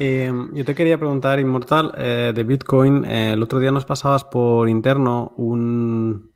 Eh, 0.00 0.32
yo 0.52 0.64
te 0.64 0.74
quería 0.74 0.96
preguntar, 0.96 1.40
Inmortal, 1.40 1.92
eh, 1.96 2.32
de 2.34 2.44
Bitcoin. 2.44 3.04
Eh, 3.04 3.32
el 3.32 3.42
otro 3.42 3.58
día 3.58 3.72
nos 3.72 3.84
pasabas 3.84 4.24
por 4.24 4.68
interno 4.68 5.32
un, 5.36 6.30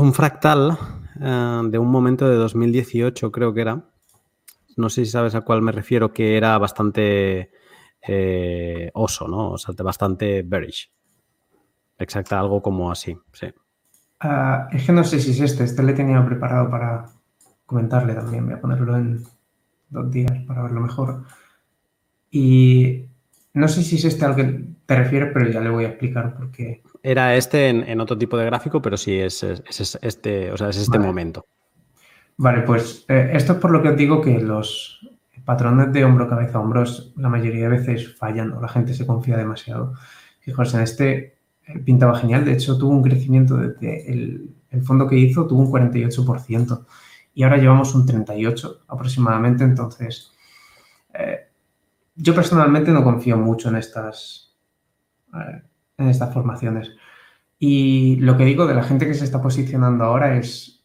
un 0.00 0.14
fractal 0.14 0.78
de 1.18 1.78
un 1.78 1.88
momento 1.88 2.28
de 2.28 2.36
2018, 2.36 3.32
creo 3.32 3.52
que 3.54 3.60
era. 3.62 3.82
No 4.76 4.88
sé 4.88 5.04
si 5.04 5.10
sabes 5.10 5.34
a 5.34 5.40
cuál 5.40 5.62
me 5.62 5.72
refiero, 5.72 6.12
que 6.12 6.36
era 6.36 6.56
bastante 6.58 7.50
oso, 8.94 9.26
¿no? 9.26 9.52
O 9.52 9.58
sea, 9.58 9.74
bastante 9.78 10.42
bearish. 10.42 10.92
Exacta, 11.98 12.38
algo 12.38 12.62
como 12.62 12.90
así, 12.90 13.16
sí. 13.32 13.46
Ah, 14.20 14.68
es 14.72 14.84
que 14.84 14.92
no 14.92 15.04
sé 15.04 15.20
si 15.20 15.30
es 15.32 15.40
este, 15.40 15.64
este 15.64 15.82
le 15.82 15.92
tenía 15.92 16.24
preparado 16.24 16.70
para 16.70 17.06
comentarle 17.66 18.14
también, 18.14 18.46
voy 18.46 18.54
a 18.54 18.60
ponerlo 18.60 18.96
en 18.96 19.24
dos 19.90 20.10
días 20.10 20.32
para 20.46 20.62
verlo 20.62 20.80
mejor. 20.80 21.24
Y 22.30 23.06
no 23.54 23.68
sé 23.68 23.82
si 23.82 23.96
es 23.96 24.04
este 24.04 24.24
al 24.24 24.36
que 24.36 24.64
te 24.86 24.96
refieres, 24.96 25.30
pero 25.32 25.48
ya 25.48 25.60
le 25.60 25.70
voy 25.70 25.84
a 25.84 25.88
explicar 25.88 26.34
por 26.36 26.50
qué. 26.50 26.82
Era 27.02 27.34
este 27.36 27.68
en, 27.68 28.00
otro 28.00 28.16
tipo 28.16 28.36
de 28.36 28.46
gráfico, 28.46 28.80
pero 28.80 28.96
sí 28.96 29.18
es, 29.18 29.42
este, 29.42 30.50
o 30.50 30.56
sea, 30.56 30.68
es 30.70 30.76
este 30.76 30.98
momento. 30.98 31.46
Vale, 32.38 32.62
pues 32.62 33.04
eh, 33.08 33.30
esto 33.32 33.54
es 33.54 33.58
por 33.58 33.70
lo 33.70 33.82
que 33.82 33.88
os 33.90 33.96
digo 33.96 34.20
que 34.20 34.38
los 34.40 35.00
patrones 35.44 35.92
de 35.92 36.04
hombro, 36.04 36.28
cabeza, 36.28 36.60
hombros 36.60 37.12
la 37.16 37.28
mayoría 37.28 37.68
de 37.68 37.78
veces 37.78 38.14
fallan 38.16 38.52
o 38.52 38.60
la 38.60 38.68
gente 38.68 38.94
se 38.94 39.06
confía 39.06 39.36
demasiado. 39.36 39.94
Fijaos, 40.40 40.74
en 40.74 40.80
este 40.80 41.36
pintaba 41.84 42.18
genial. 42.18 42.44
De 42.44 42.52
hecho, 42.52 42.78
tuvo 42.78 42.92
un 42.92 43.02
crecimiento 43.02 43.56
desde 43.56 44.12
el, 44.12 44.52
fondo 44.82 45.08
que 45.08 45.16
hizo, 45.16 45.46
tuvo 45.46 45.62
un 45.62 45.72
48%. 45.72 46.84
Y 47.34 47.42
ahora 47.42 47.58
llevamos 47.58 47.94
un 47.94 48.06
38% 48.06 48.80
aproximadamente. 48.88 49.64
Entonces, 49.64 50.32
eh, 51.14 51.48
yo 52.14 52.34
personalmente 52.34 52.92
no 52.92 53.02
confío 53.02 53.36
mucho 53.36 53.68
en 53.68 53.76
estas, 53.76 54.54
eh, 55.34 55.62
en 55.98 56.08
estas 56.08 56.32
formaciones. 56.32 56.92
Y 57.58 58.16
lo 58.16 58.36
que 58.36 58.44
digo 58.44 58.66
de 58.66 58.74
la 58.74 58.84
gente 58.84 59.06
que 59.06 59.14
se 59.14 59.24
está 59.24 59.40
posicionando 59.40 60.04
ahora 60.04 60.36
es 60.36 60.75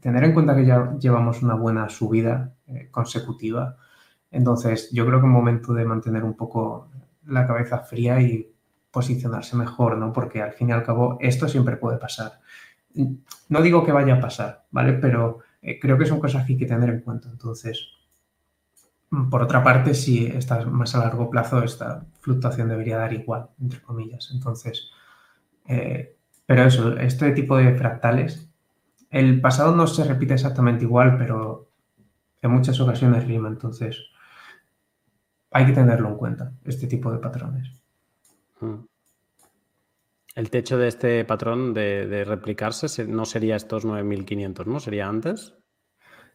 tener 0.00 0.24
en 0.24 0.32
cuenta 0.32 0.54
que 0.54 0.66
ya 0.66 0.94
llevamos 0.98 1.42
una 1.42 1.54
buena 1.54 1.88
subida 1.88 2.54
eh, 2.66 2.88
consecutiva. 2.90 3.76
Entonces, 4.30 4.90
yo 4.92 5.06
creo 5.06 5.20
que 5.20 5.26
es 5.26 5.32
momento 5.32 5.72
de 5.72 5.84
mantener 5.84 6.24
un 6.24 6.34
poco 6.34 6.90
la 7.26 7.46
cabeza 7.46 7.78
fría 7.78 8.20
y 8.20 8.52
posicionarse 8.90 9.56
mejor, 9.56 9.96
¿no? 9.96 10.12
Porque 10.12 10.42
al 10.42 10.52
fin 10.52 10.70
y 10.70 10.72
al 10.72 10.82
cabo 10.82 11.18
esto 11.20 11.48
siempre 11.48 11.76
puede 11.76 11.98
pasar. 11.98 12.40
No 13.48 13.62
digo 13.62 13.84
que 13.84 13.92
vaya 13.92 14.14
a 14.14 14.20
pasar, 14.20 14.66
¿vale? 14.70 14.94
Pero 14.94 15.40
eh, 15.62 15.78
creo 15.78 15.98
que 15.98 16.06
son 16.06 16.20
cosas 16.20 16.44
que 16.44 16.52
hay 16.52 16.58
que 16.58 16.66
tener 16.66 16.88
en 16.88 17.00
cuenta. 17.00 17.28
Entonces, 17.30 17.88
por 19.30 19.42
otra 19.42 19.62
parte, 19.62 19.94
si 19.94 20.26
estás 20.26 20.66
más 20.66 20.94
a 20.94 20.98
largo 20.98 21.30
plazo, 21.30 21.62
esta 21.62 22.04
fluctuación 22.20 22.68
debería 22.68 22.98
dar 22.98 23.12
igual, 23.12 23.48
entre 23.60 23.80
comillas. 23.80 24.30
Entonces, 24.32 24.90
eh, 25.66 26.16
pero 26.46 26.64
eso, 26.64 26.96
este 26.96 27.32
tipo 27.32 27.56
de 27.56 27.74
fractales, 27.74 28.47
el 29.10 29.40
pasado 29.40 29.74
no 29.74 29.86
se 29.86 30.04
repite 30.04 30.34
exactamente 30.34 30.84
igual, 30.84 31.16
pero 31.16 31.68
en 32.42 32.50
muchas 32.50 32.80
ocasiones 32.80 33.26
rima. 33.26 33.48
Entonces, 33.48 33.98
hay 35.50 35.66
que 35.66 35.72
tenerlo 35.72 36.08
en 36.08 36.16
cuenta, 36.16 36.52
este 36.64 36.86
tipo 36.86 37.10
de 37.10 37.18
patrones. 37.18 37.70
Mm. 38.60 38.74
El 40.34 40.50
techo 40.50 40.78
de 40.78 40.88
este 40.88 41.24
patrón 41.24 41.74
de, 41.74 42.24
replicarse 42.24 43.06
no 43.06 43.24
sería 43.24 43.56
estos 43.56 43.84
9.500, 43.84 44.66
¿no? 44.66 44.78
¿Sería 44.78 45.08
antes? 45.08 45.54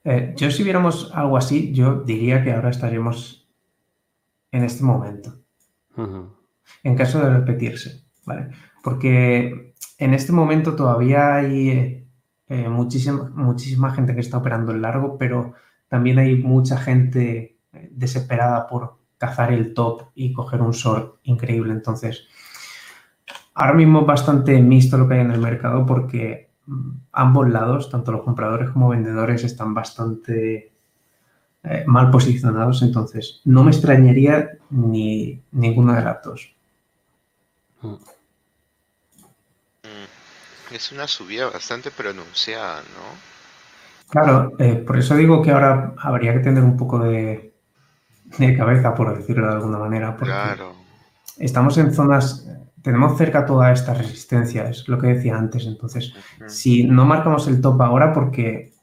Eh, 0.04 0.34
yo 0.36 0.52
si 0.52 0.64
viéramos 0.64 1.12
algo 1.14 1.38
así, 1.38 1.72
yo 1.74 2.02
diría 2.02 2.44
que 2.44 2.52
ahora 2.52 2.70
estaríamos 2.70 3.48
en 4.52 4.64
este 4.66 4.84
momento. 4.84 5.40
En 5.96 6.96
caso 6.96 7.20
de 7.20 7.30
repetirse, 7.30 8.04
¿vale? 8.26 8.50
Porque 8.84 9.74
en 9.98 10.14
este 10.14 10.34
momento 10.34 10.76
todavía 10.76 11.36
hay 11.36 12.03
eh, 12.54 12.70
muchísima, 12.70 13.32
muchísima 13.34 13.96
gente 13.96 14.14
que 14.14 14.22
está 14.22 14.38
operando 14.38 14.72
en 14.72 14.84
largo, 14.84 15.18
pero 15.18 15.56
también 15.88 16.20
hay 16.20 16.36
mucha 16.36 16.78
gente 16.78 17.58
eh, 17.74 17.90
desesperada 17.92 18.68
por 18.68 18.98
cazar 19.18 19.52
el 19.52 19.74
top 19.74 20.12
y 20.14 20.34
coger 20.34 20.62
un 20.62 20.70
short 20.70 21.16
increíble. 21.24 21.74
Entonces, 21.74 22.28
ahora 23.56 23.74
mismo 23.74 24.02
es 24.02 24.06
bastante 24.06 24.62
mixto 24.62 25.00
lo 25.00 25.08
que 25.08 25.16
hay 25.16 25.22
en 25.22 25.32
el 25.32 25.40
mercado 25.40 25.84
porque 25.84 26.52
mm, 26.68 26.92
ambos 27.14 27.50
lados, 27.50 27.90
tanto 27.90 28.12
los 28.12 28.22
compradores 28.22 28.70
como 28.70 28.90
vendedores, 28.90 29.44
están 29.44 29.74
bastante 29.74 30.74
eh, 31.64 31.84
mal 31.88 32.12
posicionados. 32.12 32.84
Entonces, 32.84 33.42
no 33.46 33.64
me 33.64 33.72
extrañaría 33.72 34.60
ni 34.70 35.42
ninguna 35.52 35.98
de 35.98 36.04
las 36.04 36.22
dos. 36.22 36.56
Es 40.74 40.92
una 40.92 41.08
subida 41.08 41.50
bastante 41.52 41.92
pronunciada, 41.92 42.82
¿no? 42.82 43.34
Claro, 44.10 44.54
eh, 44.58 44.76
por 44.76 44.98
eso 44.98 45.16
digo 45.16 45.42
que 45.42 45.52
ahora 45.52 45.94
habría 45.98 46.34
que 46.34 46.40
tener 46.40 46.64
un 46.64 46.76
poco 46.76 46.98
de, 46.98 47.54
de 48.38 48.58
cabeza, 48.58 48.96
por 48.96 49.16
decirlo 49.16 49.48
de 49.48 49.54
alguna 49.54 49.78
manera. 49.78 50.18
Porque 50.18 50.34
claro. 50.34 50.76
Estamos 51.38 51.78
en 51.78 51.94
zonas, 51.94 52.48
tenemos 52.82 53.18
cerca 53.18 53.46
toda 53.46 53.72
esta 53.72 53.94
resistencia, 53.94 54.68
es 54.68 54.88
lo 54.88 54.98
que 54.98 55.08
decía 55.08 55.38
antes. 55.38 55.66
Entonces, 55.66 56.14
si 56.48 56.84
no 56.84 57.06
marcamos 57.06 57.48
el 57.48 57.62
top 57.62 57.80
ahora, 57.82 58.12
porque 58.12 58.74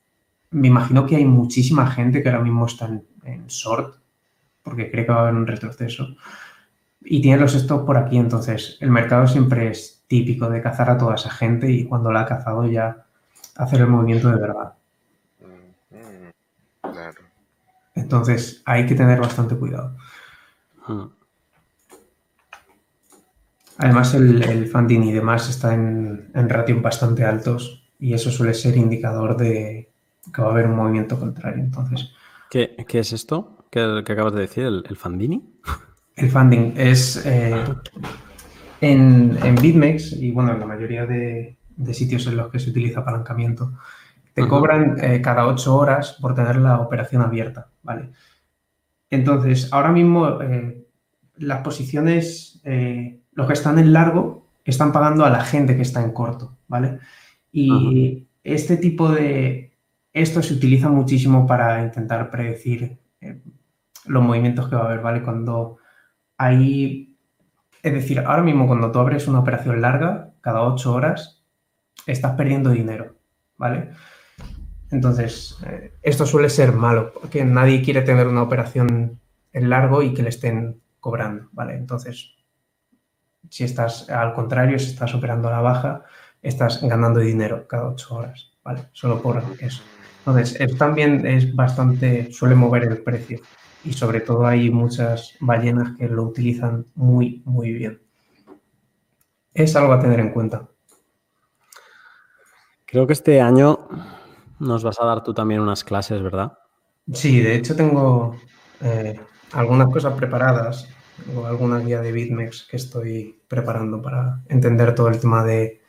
me 0.51 0.69
imagino 0.69 1.07
que 1.07 1.17
hay 1.17 1.25
muchísima 1.25 1.91
gente 1.91 2.23
que 2.23 2.29
ahora 2.29 2.43
mismo 2.43 2.67
está 2.67 2.87
en, 2.87 3.47
short, 3.47 3.97
porque 4.63 4.91
cree 4.91 5.07
que 5.07 5.13
va 5.13 5.19
a 5.19 5.23
haber 5.23 5.35
un 5.35 5.47
retroceso, 5.47 6.09
y 7.03 7.23
tiene 7.23 7.41
los 7.41 7.53
stocks 7.53 7.85
por 7.85 7.97
aquí. 7.97 8.17
Entonces, 8.17 8.77
el 8.81 8.91
mercado 8.91 9.27
siempre 9.27 9.71
es 9.71 10.03
típico 10.07 10.49
de 10.49 10.63
cazar 10.63 10.91
a 10.91 10.99
toda 10.99 11.15
esa 11.15 11.31
gente 11.31 11.71
y 11.71 11.85
cuando 11.87 12.13
la 12.13 12.23
ha 12.23 12.27
cazado 12.27 12.67
ya 12.67 13.07
hacer 13.57 13.81
el 13.81 13.89
movimiento 13.89 14.29
de 14.31 14.41
verdad. 14.41 14.75
Claro. 16.83 17.21
Entonces 17.95 18.63
hay 18.65 18.87
que 18.87 18.95
tener 18.95 19.21
bastante 19.21 19.57
cuidado. 19.57 19.97
Hmm. 20.87 21.07
Además, 23.79 24.15
el, 24.15 24.69
funding 24.69 25.05
y 25.05 25.13
demás 25.13 25.49
está 25.49 25.73
en, 25.73 26.31
en 26.35 26.49
ratios 26.49 26.83
bastante 26.83 27.25
altos 27.25 27.89
y 27.99 28.13
eso 28.13 28.31
suele 28.31 28.53
ser 28.53 28.77
indicador 28.77 29.37
de 29.37 29.91
que 30.35 30.43
va 30.43 30.49
a 30.49 30.51
haber 30.51 30.67
un 30.67 30.77
movimiento 30.77 31.19
contrario. 31.19 31.63
Entonces, 31.63 32.11
¿Qué, 32.51 32.75
es 32.89 33.13
esto 33.13 33.65
que, 33.71 33.81
acabas 33.81 34.35
de 34.35 34.41
decir, 34.41 34.65
el, 34.65 34.85
el 34.89 34.97
funding? 34.97 35.41
El 36.21 36.31
funding 36.31 36.75
es 36.77 37.25
eh, 37.25 37.65
en, 38.83 39.39
en 39.43 39.55
BitMEX 39.55 40.13
y 40.13 40.31
bueno, 40.33 40.53
en 40.53 40.61
la 40.61 40.67
mayoría 40.67 41.07
de, 41.07 41.57
sitios 41.93 42.27
en 42.27 42.37
los 42.37 42.51
que 42.51 42.59
se 42.59 42.69
utiliza 42.69 43.01
apalancamiento, 43.01 43.73
te 44.35 44.47
cobran 44.47 45.03
eh, 45.03 45.23
cada 45.23 45.47
ocho 45.47 45.75
horas 45.77 46.19
por 46.21 46.35
tener 46.35 46.57
la 46.57 46.79
operación 46.79 47.23
abierta, 47.23 47.69
¿vale? 47.83 48.11
Entonces, 49.09 49.73
ahora 49.73 49.93
mismo 49.93 50.43
eh, 50.43 50.87
las 51.39 51.63
posiciones, 51.63 52.61
los 53.33 53.47
que 53.47 53.53
están 53.55 53.79
en 53.79 53.95
largo, 53.95 54.47
están 54.63 54.93
pagando 54.93 55.25
a 55.25 55.31
la 55.31 55.41
gente 55.41 55.75
que 55.75 55.83
está 55.83 56.03
en 56.03 56.13
corto, 56.13 56.59
¿vale? 56.69 56.99
Y 57.51 58.27
este 58.45 58.77
tipo 58.77 59.11
de... 59.11 59.73
Esto 60.13 60.43
se 60.43 60.55
utiliza 60.55 60.91
muchísimo 60.91 61.47
para 61.47 61.83
intentar 61.83 62.31
predecir 62.31 62.99
los 64.05 64.23
movimientos 64.23 64.69
que 64.69 64.77
va 64.77 64.83
a 64.83 64.87
haber, 64.87 65.01
¿vale? 65.01 65.23
Cuando 65.23 65.80
hay, 66.41 67.19
es 67.83 67.93
decir, 67.93 68.21
ahora 68.21 68.43
mismo 68.43 68.67
cuando 68.67 68.91
tú 68.91 68.99
abres 68.99 69.29
una 69.29 69.41
operación 69.41 69.83
larga, 69.83 70.31
cada 70.41 70.63
ocho 70.63 70.95
horas, 70.95 71.45
estás 72.07 72.33
perdiendo 72.33 72.71
dinero, 72.71 73.17
¿vale? 73.59 73.91
Entonces, 74.91 75.59
eh, 75.67 75.93
esto 76.01 76.25
suele 76.25 76.49
ser 76.49 76.73
malo, 76.73 77.13
porque 77.13 77.45
nadie 77.45 77.83
quiere 77.83 78.01
tener 78.01 78.27
una 78.27 78.43
operación 78.43 79.21
en 79.53 79.69
largo 79.69 80.03
y 80.03 80.15
que 80.15 80.23
le 80.23 80.31
estén 80.31 80.81
cobrando, 80.99 81.51
¿vale? 81.53 81.75
Entonces, 81.75 82.35
si 83.51 83.65
estás 83.65 84.09
al 84.09 84.33
contrario, 84.33 84.79
si 84.79 84.93
estás 84.93 85.15
operando 85.15 85.49
a 85.49 85.53
la 85.53 85.61
baja, 85.61 86.05
estás 86.41 86.81
ganando 86.83 87.21
dinero 87.21 87.69
cada 87.69 87.87
ocho 87.87 88.15
horas, 88.15 88.53
¿vale? 88.65 88.81
Solo 88.93 89.21
por 89.21 89.43
eso. 89.59 89.83
Entonces, 90.21 90.59
también 90.79 91.27
es 91.27 91.55
bastante, 91.55 92.33
suele 92.33 92.55
mover 92.55 92.85
el 92.85 93.03
precio 93.03 93.41
y 93.85 93.93
sobre 93.93 94.21
todo 94.21 94.47
hay 94.47 94.71
muchas 94.71 95.35
ballenas 95.41 95.97
que 95.97 96.09
lo 96.09 96.25
utilizan 96.25 96.87
muy, 96.95 97.43
muy 97.45 97.73
bien. 97.73 98.01
Es 99.55 99.75
algo 99.77 99.93
a 99.93 100.01
tener 100.01 100.21
en 100.21 100.31
cuenta. 100.31 100.69
Creo 102.87 103.07
que 103.07 103.13
este 103.13 103.41
año 103.41 103.89
nos 104.59 104.83
vas 104.83 105.01
a 105.01 105.07
dar 105.07 105.23
tú 105.23 105.33
también 105.33 105.61
unas 105.61 105.85
clases, 105.85 106.23
¿verdad? 106.23 106.53
Sí, 107.13 107.41
de 107.41 107.55
hecho 107.55 107.75
tengo 107.75 108.37
eh, 108.81 109.19
algunas 109.53 109.89
cosas 109.89 110.15
preparadas, 110.15 110.89
o 111.35 111.47
alguna 111.47 111.79
guía 111.79 112.01
de 112.01 112.13
BitMEX 112.13 112.67
que 112.71 112.77
estoy 112.77 113.41
preparando 113.49 114.01
para 114.01 114.43
entender 114.49 114.95
todo 114.95 115.09
el 115.09 115.21
tema 115.21 115.45
de, 115.45 115.81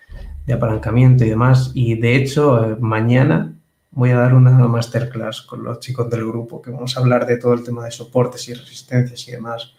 apalancamiento 0.51 1.23
y 1.23 1.29
demás. 1.29 1.71
Y 1.73 1.95
de 1.95 2.15
hecho, 2.15 2.65
eh, 2.65 2.75
mañana 2.79 3.55
voy 3.91 4.11
a 4.11 4.17
dar 4.17 4.33
una 4.33 4.51
masterclass 4.51 5.41
con 5.41 5.63
los 5.63 5.79
chicos 5.79 6.09
del 6.09 6.25
grupo, 6.25 6.61
que 6.61 6.71
vamos 6.71 6.95
a 6.95 7.01
hablar 7.01 7.25
de 7.25 7.37
todo 7.37 7.53
el 7.53 7.63
tema 7.63 7.85
de 7.85 7.91
soportes 7.91 8.47
y 8.47 8.53
resistencias 8.53 9.27
y 9.27 9.31
demás. 9.31 9.73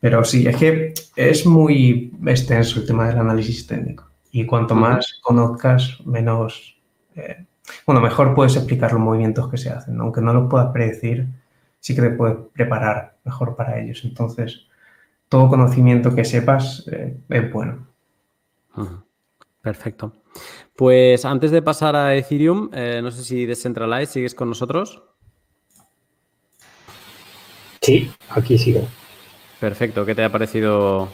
Pero 0.00 0.24
sí, 0.24 0.46
es 0.46 0.56
que 0.56 0.94
es 1.14 1.46
muy 1.46 2.12
extenso 2.26 2.80
el 2.80 2.86
tema 2.86 3.06
del 3.06 3.18
análisis 3.18 3.66
técnico. 3.66 4.08
Y 4.32 4.46
cuanto 4.46 4.74
más 4.74 5.20
conozcas, 5.22 5.98
menos... 6.04 6.76
Eh, 7.14 7.44
bueno, 7.86 8.00
mejor 8.00 8.34
puedes 8.34 8.56
explicar 8.56 8.92
los 8.92 9.00
movimientos 9.00 9.50
que 9.50 9.58
se 9.58 9.70
hacen. 9.70 10.00
Aunque 10.00 10.22
no 10.22 10.32
los 10.32 10.48
puedas 10.48 10.72
predecir, 10.72 11.26
sí 11.78 11.94
que 11.94 12.02
te 12.02 12.10
puedes 12.10 12.36
preparar 12.52 13.18
mejor 13.24 13.54
para 13.56 13.78
ellos. 13.78 14.02
Entonces, 14.04 14.66
todo 15.28 15.48
conocimiento 15.48 16.14
que 16.14 16.24
sepas 16.24 16.88
eh, 16.90 17.18
es 17.28 17.52
bueno. 17.52 17.86
Perfecto. 19.60 20.19
Pues 20.76 21.24
antes 21.24 21.50
de 21.50 21.60
pasar 21.62 21.94
a 21.96 22.16
Ethereum, 22.16 22.70
eh, 22.72 23.00
no 23.02 23.10
sé 23.10 23.22
si 23.22 23.44
Decentralized 23.44 24.12
sigues 24.12 24.34
con 24.34 24.48
nosotros. 24.48 25.02
Sí, 27.82 28.10
aquí 28.30 28.58
sigo. 28.58 28.86
Perfecto. 29.58 30.06
¿Qué 30.06 30.14
te 30.14 30.24
ha 30.24 30.30
parecido, 30.30 31.08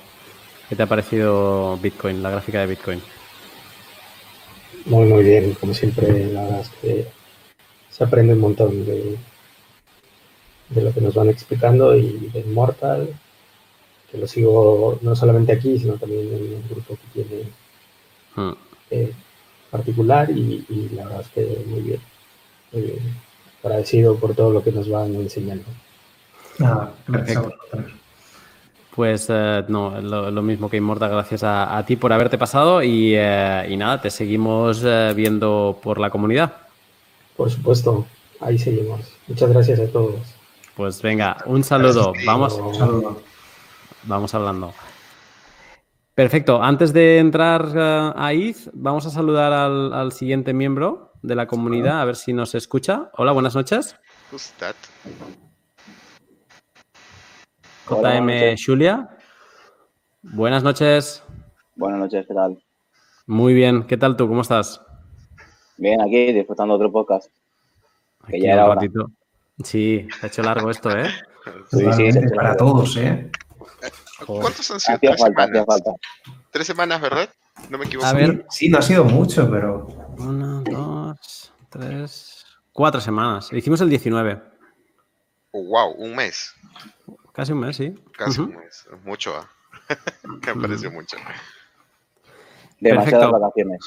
qué 0.69 0.77
te 0.77 0.83
ha 0.83 0.87
parecido 0.87 1.77
Bitcoin, 1.79 2.23
la 2.23 2.31
gráfica 2.31 2.61
de 2.61 2.67
Bitcoin? 2.67 3.03
Muy, 4.85 5.09
muy 5.09 5.25
bien. 5.25 5.55
Como 5.55 5.75
siempre, 5.75 6.27
la 6.33 6.43
verdad 6.43 6.61
es 6.61 6.69
que 6.81 7.07
se 7.91 8.05
aprende 8.05 8.35
un 8.35 8.41
montón 8.41 8.85
de, 8.85 9.17
de 10.69 10.83
lo 10.83 10.93
que 10.93 11.01
nos 11.01 11.14
van 11.14 11.29
explicando 11.29 11.97
y 11.97 12.31
de 12.33 12.41
Immortal, 12.41 13.09
que 14.11 14.19
lo 14.19 14.29
sigo 14.29 14.99
no 15.03 15.17
solamente 15.17 15.53
aquí, 15.53 15.79
sino 15.79 15.95
también 15.95 16.29
en 16.29 16.53
el 16.53 16.62
grupo 16.69 16.97
que 16.97 17.23
tiene 17.23 17.45
hmm. 18.37 18.66
Eh, 18.91 19.12
particular 19.70 20.30
y, 20.30 20.64
la 20.95 21.05
verdad 21.05 21.20
es 21.22 21.28
que 21.28 21.64
muy 21.66 21.80
bien. 21.80 22.01
Agradecido 23.62 24.16
por 24.16 24.34
todo 24.34 24.53
lo 24.53 24.62
que 24.62 24.72
nos 24.72 24.89
van 24.89 25.14
enseñando. 25.14 25.64
Ah, 26.61 26.91
perfecto. 27.07 27.53
Pues 28.97 29.26
eh, 29.28 29.62
no, 29.68 30.01
lo, 30.01 30.43
mismo 30.43 30.70
que 30.70 30.78
Inmorta, 30.78 31.07
gracias 31.09 31.43
a, 31.45 31.84
ti 31.87 31.97
por 31.97 32.14
haberte 32.14 32.39
pasado 32.39 32.82
y, 32.82 33.12
eh, 33.14 33.74
nada, 33.76 34.01
te 34.01 34.09
seguimos 34.09 34.82
eh, 34.82 35.12
viendo 35.14 35.78
por 35.82 36.01
la 36.01 36.09
comunidad. 36.09 36.55
Por 37.37 37.51
supuesto, 37.51 38.07
ahí 38.41 38.59
seguimos. 38.59 39.01
Muchas 39.28 39.51
gracias 39.51 39.80
a 39.80 39.87
todos. 39.89 40.14
Pues 40.74 41.03
venga, 41.03 41.37
un 41.45 41.62
saludo. 41.62 42.14
Vamos, 42.24 42.59
vamos 44.05 44.34
hablando. 44.34 44.72
Perfecto. 46.17 46.62
Antes 46.62 46.95
de 46.95 47.19
entrar 47.19 47.69
eh, 47.77 48.12
a 48.17 48.33
IZ, 48.33 48.71
vamos 48.73 49.05
a 49.05 49.11
saludar 49.11 49.53
al, 49.53 50.12
siguiente 50.12 50.55
miembro 50.55 51.12
de 51.21 51.35
la 51.35 51.47
comunidad, 51.47 52.01
a 52.01 52.07
ver 52.07 52.17
si 52.17 52.33
nos 52.33 52.55
escucha. 52.55 53.11
Hola, 53.19 53.33
buenas 53.33 53.55
noches. 53.55 53.95
JM 57.87 58.57
Julia. 58.57 59.11
Buenas 60.23 60.62
noches. 60.62 61.23
Buenas 61.75 62.01
noches, 62.01 62.27
¿qué 62.27 62.33
tal? 62.33 62.64
Muy 63.27 63.53
bien. 63.53 63.83
¿Qué 63.83 63.99
tal 63.99 64.17
tú? 64.17 64.27
¿Cómo 64.27 64.41
estás? 64.41 64.81
Bien, 65.77 66.01
aquí 66.01 66.33
disfrutando 66.33 66.77
otro 66.77 66.91
podcast. 66.91 67.31
Que 68.27 68.41
ya 68.41 68.55
era 68.55 68.67
ratito. 68.69 69.11
Sí, 69.62 70.09
se 70.19 70.25
ha 70.25 70.29
hecho 70.31 70.43
largo 70.43 70.71
esto, 70.71 70.97
¿eh? 70.97 71.11
Sí, 71.71 71.85
sí, 71.93 72.21
para 72.35 72.57
todos, 72.57 72.97
¿eh? 72.97 73.31
¿Cuántos 74.25 74.71
han 74.71 74.81
sido? 74.81 74.99
Tres 74.99 75.21
semanas. 75.21 75.67
Tres 76.51 76.67
semanas, 76.67 77.01
¿verdad? 77.01 77.29
No 77.69 77.79
me 77.79 77.87
equivoco. 77.87 78.07
A 78.07 78.12
ver, 78.12 78.47
sí, 78.51 78.69
no 78.69 78.79
ha 78.79 78.83
sido 78.83 79.05
mucho, 79.05 79.51
pero. 79.51 79.87
Una, 80.19 80.61
dos, 80.61 81.53
tres. 81.69 82.47
Cuatro 82.73 83.01
semanas. 83.01 83.53
hicimos 83.53 83.81
el 83.81 83.89
19. 83.89 84.43
wow, 85.53 85.93
un 85.93 86.14
mes. 86.14 86.55
Casi 87.33 87.53
un 87.53 87.61
mes, 87.61 87.77
sí. 87.77 87.95
Casi 88.17 88.41
un 88.41 88.55
mes. 88.55 88.87
Mucho, 89.05 89.35
¿ah? 89.37 89.51
me 90.25 90.62
pareció 90.62 90.91
mucho. 90.91 91.17
Demasiadas 92.81 93.31
vacaciones. 93.31 93.81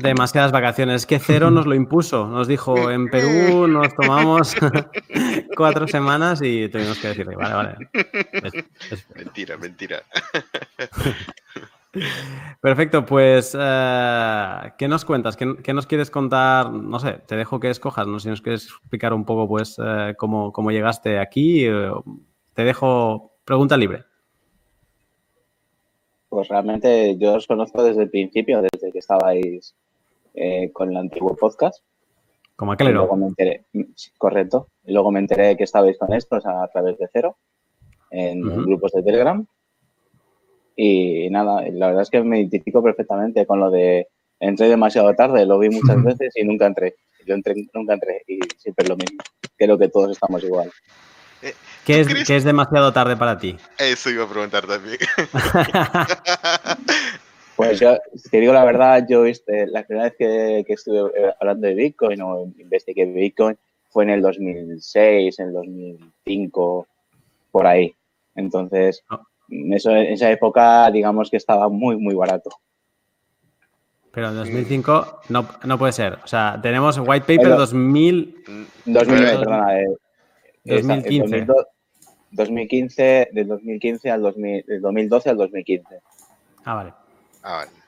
Demasiadas 0.00 0.52
vacaciones. 0.52 1.06
Que 1.06 1.18
Cero 1.18 1.50
nos 1.50 1.66
lo 1.66 1.74
impuso. 1.74 2.26
Nos 2.26 2.48
dijo, 2.48 2.90
en 2.90 3.08
Perú 3.08 3.66
nos 3.68 3.94
tomamos 3.94 4.54
cuatro 5.56 5.88
semanas 5.88 6.40
y 6.42 6.68
tuvimos 6.68 6.98
que 6.98 7.08
decirle, 7.08 7.36
vale, 7.36 7.54
vale. 7.54 7.74
Mentira, 9.14 9.56
mentira. 9.56 10.02
Perfecto, 12.60 13.04
pues, 13.04 13.56
eh, 13.58 14.72
¿qué 14.78 14.88
nos 14.88 15.04
cuentas? 15.04 15.36
¿Qué, 15.36 15.74
nos 15.74 15.86
quieres 15.86 16.10
contar? 16.10 16.72
No 16.72 16.98
sé, 16.98 17.20
te 17.26 17.36
dejo 17.36 17.60
que 17.60 17.68
escojas, 17.68 18.06
no 18.06 18.18
si 18.18 18.28
nos 18.28 18.40
quieres 18.40 18.64
explicar 18.64 19.12
un 19.12 19.24
poco, 19.26 19.46
pues, 19.46 19.76
eh, 19.84 20.14
cómo, 20.16 20.52
cómo, 20.52 20.70
llegaste 20.70 21.18
aquí. 21.18 21.66
Eh, 21.66 21.90
te 22.54 22.64
dejo 22.64 23.32
pregunta 23.44 23.76
libre. 23.76 24.04
Pues 26.30 26.48
realmente 26.48 27.18
yo 27.18 27.34
os 27.34 27.46
conozco 27.46 27.84
desde 27.84 28.04
el 28.04 28.10
principio, 28.10 28.62
estabais 29.02 29.74
eh, 30.34 30.70
con 30.72 30.90
el 30.90 30.96
antiguo 30.96 31.36
podcast. 31.36 31.82
Como 32.56 32.72
aquel 32.72 32.92
luego 32.92 33.16
me 33.16 33.26
enteré, 33.26 33.64
correcto. 34.16 34.68
Y 34.84 34.92
luego 34.92 35.10
me 35.10 35.20
enteré 35.20 35.56
que 35.56 35.64
estabais 35.64 35.98
con 35.98 36.12
esto 36.12 36.36
a 36.36 36.68
través 36.68 36.98
de 36.98 37.08
cero, 37.12 37.36
en 38.10 38.40
grupos 38.40 38.92
de 38.92 39.02
Telegram. 39.02 39.44
Y 40.76 41.28
nada, 41.30 41.62
la 41.70 41.88
verdad 41.88 42.02
es 42.02 42.10
que 42.10 42.22
me 42.22 42.40
identifico 42.40 42.82
perfectamente 42.82 43.46
con 43.46 43.60
lo 43.60 43.70
de 43.70 44.08
entré 44.40 44.68
demasiado 44.68 45.14
tarde, 45.14 45.44
lo 45.44 45.58
vi 45.58 45.70
muchas 45.70 46.02
veces 46.02 46.32
y 46.36 46.44
nunca 46.44 46.66
entré. 46.66 46.96
Yo 47.26 47.34
entré, 47.34 47.54
nunca 47.72 47.94
entré 47.94 48.22
y 48.26 48.38
siempre 48.58 48.84
es 48.84 48.88
lo 48.88 48.96
mismo. 48.96 49.18
Creo 49.56 49.78
que 49.78 49.88
todos 49.88 50.12
estamos 50.12 50.42
igual. 50.42 50.72
Eh, 51.42 51.54
¿Qué 51.84 52.00
es, 52.00 52.30
es, 52.30 52.44
demasiado 52.44 52.92
tarde 52.92 53.16
para 53.16 53.38
ti? 53.38 53.56
Eso 53.78 54.10
iba 54.10 54.24
a 54.24 54.28
preguntar 54.28 54.66
también. 54.66 54.98
pues 57.56 57.80
yo, 57.80 57.98
te 58.30 58.40
digo 58.40 58.52
la 58.52 58.64
verdad, 58.64 59.06
yo 59.08 59.26
este, 59.26 59.66
la 59.66 59.84
primera 59.84 60.08
vez 60.08 60.16
que, 60.16 60.64
estuve 60.72 61.10
eh, 61.16 61.32
hablando 61.40 61.66
de 61.66 61.74
Bitcoin 61.74 62.20
o 62.22 62.44
investigué 62.58 63.04
Bitcoin 63.04 63.56
fue 63.90 64.04
en 64.04 64.10
el 64.10 64.22
2006, 64.22 65.38
en 65.38 65.46
el 65.48 65.52
2005, 65.52 66.86
por 67.50 67.66
ahí. 67.66 67.94
Entonces, 68.34 69.04
ah. 69.10 69.20
en, 69.50 69.72
eso, 69.74 69.90
en 69.90 70.14
esa 70.14 70.30
época, 70.30 70.90
digamos 70.90 71.30
que 71.30 71.36
estaba 71.36 71.68
muy, 71.68 71.96
muy 71.96 72.14
barato. 72.14 72.50
Pero 74.12 74.28
en 74.28 74.36
2005 74.36 75.20
no, 75.30 75.48
no 75.64 75.78
puede 75.78 75.92
ser. 75.92 76.18
O 76.24 76.26
sea, 76.26 76.58
tenemos 76.62 76.98
White 76.98 77.26
Paper 77.26 77.56
2000... 77.56 78.44
2009, 78.86 79.38
perdona. 79.38 79.80
Eh, 79.80 79.86
2015. 80.64 81.46
2015, 82.30 83.28
del 83.32 83.46
2015 83.48 84.10
al 84.10 84.22
2000, 84.22 84.64
del 84.66 84.80
2012 84.80 85.30
al 85.30 85.36
2015. 85.36 86.00
Ah, 86.64 86.74
vale. 86.74 86.92
Ah, 87.42 87.56
vale. 87.56 87.82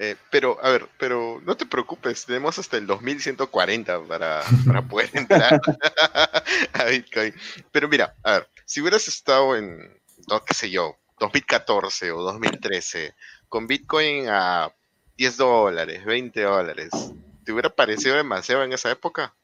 Eh, 0.00 0.14
pero, 0.30 0.58
a 0.62 0.70
ver, 0.70 0.88
pero 0.96 1.42
no 1.44 1.56
te 1.56 1.66
preocupes, 1.66 2.24
tenemos 2.24 2.56
hasta 2.58 2.76
el 2.76 2.86
2140 2.86 4.04
para, 4.04 4.42
para 4.64 4.82
poder 4.82 5.10
entrar 5.12 5.60
a 6.72 6.84
Bitcoin. 6.84 7.34
Pero 7.72 7.88
mira, 7.88 8.14
a 8.22 8.32
ver, 8.34 8.48
si 8.64 8.80
hubieras 8.80 9.08
estado 9.08 9.56
en, 9.56 9.78
no, 10.28 10.44
qué 10.44 10.54
sé 10.54 10.70
yo, 10.70 10.96
2014 11.18 12.12
o 12.12 12.22
2013, 12.22 13.12
con 13.48 13.66
Bitcoin 13.66 14.28
a 14.28 14.72
10 15.16 15.36
dólares, 15.36 16.04
20 16.04 16.42
dólares, 16.42 16.90
¿te 17.44 17.52
hubiera 17.52 17.70
parecido 17.70 18.14
demasiado 18.14 18.62
en 18.62 18.72
esa 18.72 18.92
época? 18.92 19.34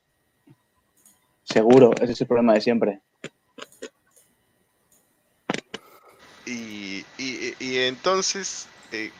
Seguro, 1.42 1.92
ese 2.00 2.12
es 2.12 2.20
el 2.20 2.28
problema 2.28 2.54
de 2.54 2.60
siempre. 2.60 3.00
Y, 6.46 7.04
y, 7.18 7.54
y 7.58 7.78
entonces, 7.78 8.68
eh, 8.92 9.10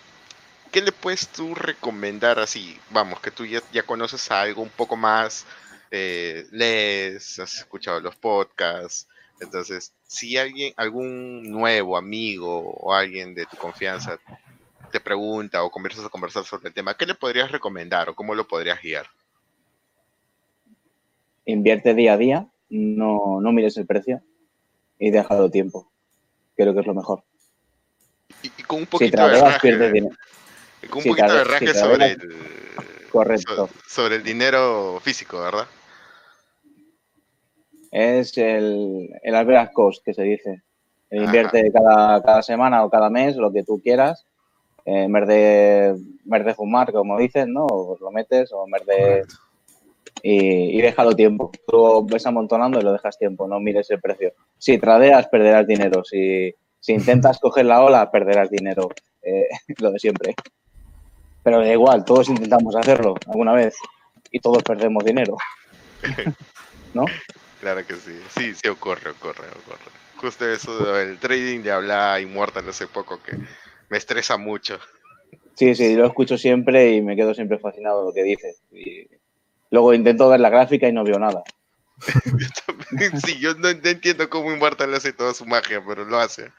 ¿qué 0.75 0.83
le 0.83 0.91
puedes 0.91 1.29
tú 1.29 1.55
recomendar 1.55 2.41
así? 2.41 2.77
Vamos, 2.91 3.21
que 3.21 3.31
tú 3.31 3.47
ya, 3.47 3.61
ya 3.73 3.85
conoces 3.85 4.29
algo 4.33 4.61
un 4.61 4.71
poco 4.71 4.97
más, 4.97 5.47
eh, 5.93 6.47
lees, 6.51 7.39
has 7.39 7.59
escuchado 7.59 8.01
los 8.01 8.17
podcasts. 8.17 9.07
Entonces, 9.41 9.93
si 10.05 10.37
alguien, 10.37 10.75
algún 10.77 11.45
nuevo 11.45 11.97
amigo 11.97 12.59
o 12.59 12.93
alguien 12.93 13.37
de 13.37 13.47
tu 13.47 13.57
confianza 13.57 14.19
te 14.91 14.99
pregunta 14.99 15.63
o 15.63 15.71
conversas 15.71 16.07
a 16.07 16.09
conversar 16.09 16.43
sobre 16.43 16.67
el 16.71 16.75
tema, 16.75 16.97
¿qué 16.97 17.07
le 17.07 17.15
podrías 17.15 17.53
recomendar 17.53 18.09
o 18.09 18.17
cómo 18.17 18.35
lo 18.35 18.49
podrías 18.49 18.83
guiar? 18.83 19.07
Invierte 21.45 21.95
día 21.95 22.15
a 22.15 22.17
día, 22.17 22.49
no, 22.69 23.41
no 23.41 23.53
mires 23.53 23.77
el 23.77 23.87
precio 23.87 24.23
y 24.99 25.13
déjalo 25.13 25.53
tiempo. 25.53 25.89
Creo 26.57 26.75
que 26.75 26.81
es 26.81 26.87
lo 26.87 26.95
mejor. 26.95 27.23
Y, 28.43 28.49
y 28.49 28.63
con 28.65 28.81
un 28.81 28.87
poquito 28.87 29.29
de 29.29 29.41
raje, 29.41 29.79
con 29.79 30.17
un 30.85 31.05
poquito 31.05 31.35
de 31.35 31.45
raje 31.45 31.75
sobre 31.75 32.07
el 32.13 32.19
Correcto. 33.11 33.55
so- 33.57 33.69
sobre 33.87 34.17
el 34.17 34.23
dinero 34.23 34.99
físico, 35.03 35.41
¿verdad? 35.41 35.67
Es 37.91 38.37
el, 38.39 39.09
el 39.23 39.35
average 39.35 39.73
cost 39.73 40.05
que 40.05 40.15
se 40.15 40.23
dice. 40.23 40.51
Ajá. 41.13 41.25
Invierte 41.25 41.71
cada, 41.73 42.23
cada 42.23 42.43
semana 42.43 42.85
o 42.85 42.91
cada 42.91 43.09
mes 43.09 43.37
lo 43.37 43.53
que 43.53 43.63
tú 43.63 43.81
quieras. 43.81 44.27
Eh, 44.85 45.05
en 45.05 45.13
vez 45.13 45.29
de, 45.29 45.87
en 45.91 46.19
vez 46.25 46.45
de 46.45 46.55
fumar, 46.55 46.93
como 46.93 47.19
dices, 47.19 47.47
¿no? 47.47 47.67
Pues 47.67 48.01
lo 48.01 48.11
metes 48.11 48.51
o 48.53 48.65
en 48.67 48.71
vez 48.73 48.87
de... 48.87 49.23
Y, 50.23 50.79
y 50.79 50.83
déjalo 50.83 51.15
tiempo. 51.15 51.53
Tú 51.69 52.05
ves 52.07 52.27
amontonando 52.27 52.81
y 52.81 52.83
lo 52.83 52.93
dejas 52.93 53.17
tiempo, 53.19 53.47
no 53.47 53.61
mires 53.61 53.91
el 53.91 54.01
precio. 54.01 54.33
Si 54.59 54.79
tradeas, 54.79 55.29
perderás 55.29 55.67
dinero. 55.67 56.03
Si, 56.05 56.53
si 56.81 56.93
intentas 56.95 57.39
coger 57.39 57.67
la 57.67 57.83
ola, 57.85 58.11
perderás 58.11 58.51
dinero. 58.51 58.89
Eh, 59.23 59.47
lo 59.79 59.93
de 59.93 59.99
siempre. 60.01 60.35
Pero 61.45 61.61
da 61.61 61.73
igual, 61.73 62.05
todos 62.05 62.29
intentamos 62.29 62.75
hacerlo 62.75 63.15
alguna 63.27 63.53
vez 63.53 63.77
y 64.31 64.41
todos 64.41 64.63
perdemos 64.63 65.05
dinero. 65.05 65.37
¿No? 66.95 67.05
Claro 67.61 67.87
que 67.87 67.95
sí. 67.95 68.19
Sí, 68.37 68.55
sí 68.55 68.69
ocurre, 68.69 69.11
ocurre, 69.11 69.47
ocurre. 69.49 69.93
Justo 70.17 70.49
eso 70.49 70.93
del 70.93 71.19
trading 71.19 71.61
de 71.61 71.71
hablar 71.71 72.21
Immortal 72.21 72.69
hace 72.69 72.87
poco 72.87 73.23
que 73.23 73.37
me 73.91 73.99
estresa 73.99 74.37
mucho. 74.37 74.79
Sí, 75.55 75.75
sí, 75.75 75.95
lo 75.95 76.07
escucho 76.07 76.37
siempre 76.37 76.93
y 76.93 77.03
me 77.03 77.15
quedo 77.15 77.35
siempre 77.35 77.59
fascinado 77.59 78.01
de 78.01 78.07
lo 78.07 78.13
que 78.13 78.23
dices. 78.23 78.63
Y 78.73 79.09
luego 79.71 79.95
intento 79.95 80.29
ver 80.29 80.41
la 80.41 80.51
gráfica 80.51 80.89
y 80.89 80.93
no 80.93 81.05
veo 81.05 81.19
nada. 81.19 81.43
Sí, 83.25 83.39
yo 83.41 83.55
no 83.55 83.69
entiendo 83.69 84.29
cómo 84.29 84.53
Immortal 84.53 84.95
hace 84.95 85.13
toda 85.13 85.35
su 85.35 85.47
magia, 85.47 85.83
pero 85.87 86.05
lo 86.05 86.19
hace. 86.19 86.53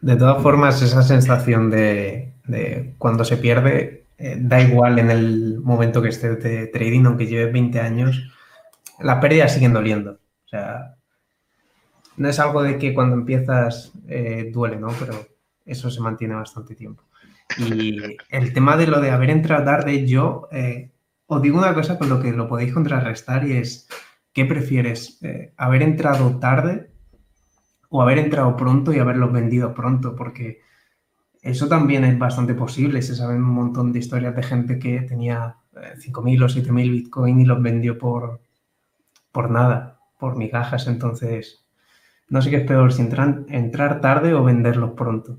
De 0.00 0.16
todas 0.16 0.42
formas, 0.42 0.80
esa 0.82 1.02
sensación 1.02 1.70
de, 1.70 2.32
de 2.44 2.94
cuando 2.98 3.24
se 3.24 3.36
pierde, 3.36 4.03
eh, 4.18 4.36
da 4.38 4.60
igual 4.60 4.98
en 4.98 5.10
el 5.10 5.60
momento 5.60 6.02
que 6.02 6.08
estés 6.08 6.42
de 6.42 6.66
trading, 6.68 7.04
aunque 7.04 7.26
lleves 7.26 7.52
20 7.52 7.80
años, 7.80 8.32
la 9.00 9.20
pérdida 9.20 9.48
sigue 9.48 9.68
doliendo. 9.68 10.12
O 10.12 10.48
sea, 10.48 10.96
no 12.16 12.28
es 12.28 12.38
algo 12.38 12.62
de 12.62 12.78
que 12.78 12.94
cuando 12.94 13.16
empiezas 13.16 13.92
eh, 14.08 14.50
duele, 14.52 14.76
¿no? 14.76 14.88
Pero 14.98 15.26
eso 15.64 15.90
se 15.90 16.00
mantiene 16.00 16.34
bastante 16.34 16.74
tiempo. 16.74 17.04
Y 17.58 17.98
el 18.30 18.52
tema 18.52 18.76
de 18.76 18.86
lo 18.86 19.00
de 19.00 19.10
haber 19.10 19.30
entrado 19.30 19.64
tarde, 19.64 20.06
yo 20.06 20.48
eh, 20.52 20.90
os 21.26 21.42
digo 21.42 21.58
una 21.58 21.74
cosa 21.74 21.98
con 21.98 22.08
lo 22.08 22.20
que 22.20 22.32
lo 22.32 22.48
podéis 22.48 22.72
contrarrestar 22.72 23.46
y 23.46 23.52
es, 23.56 23.88
¿qué 24.32 24.44
prefieres? 24.44 25.22
Eh, 25.22 25.52
¿Haber 25.56 25.82
entrado 25.82 26.38
tarde 26.38 26.90
o 27.88 28.02
haber 28.02 28.18
entrado 28.18 28.56
pronto 28.56 28.92
y 28.92 28.98
haberlos 28.98 29.32
vendido 29.32 29.74
pronto? 29.74 30.14
Porque 30.16 30.60
eso 31.44 31.68
también 31.68 32.04
es 32.04 32.18
bastante 32.18 32.54
posible. 32.54 33.02
Se 33.02 33.14
saben 33.14 33.36
un 33.36 33.50
montón 33.50 33.92
de 33.92 33.98
historias 33.98 34.34
de 34.34 34.42
gente 34.42 34.78
que 34.78 35.02
tenía 35.02 35.56
eh, 35.76 35.94
5.000 35.98 36.42
o 36.42 36.48
7.000 36.48 36.90
Bitcoin 36.90 37.40
y 37.40 37.44
los 37.44 37.62
vendió 37.62 37.98
por, 37.98 38.40
por 39.30 39.50
nada, 39.50 40.00
por 40.18 40.36
migajas. 40.36 40.86
Entonces, 40.86 41.62
no 42.30 42.40
sé 42.40 42.48
qué 42.48 42.56
es 42.56 42.66
peor, 42.66 42.94
si 42.94 43.02
entrar 43.02 44.00
tarde 44.00 44.32
o 44.32 44.42
venderlos 44.42 44.92
pronto. 44.92 45.36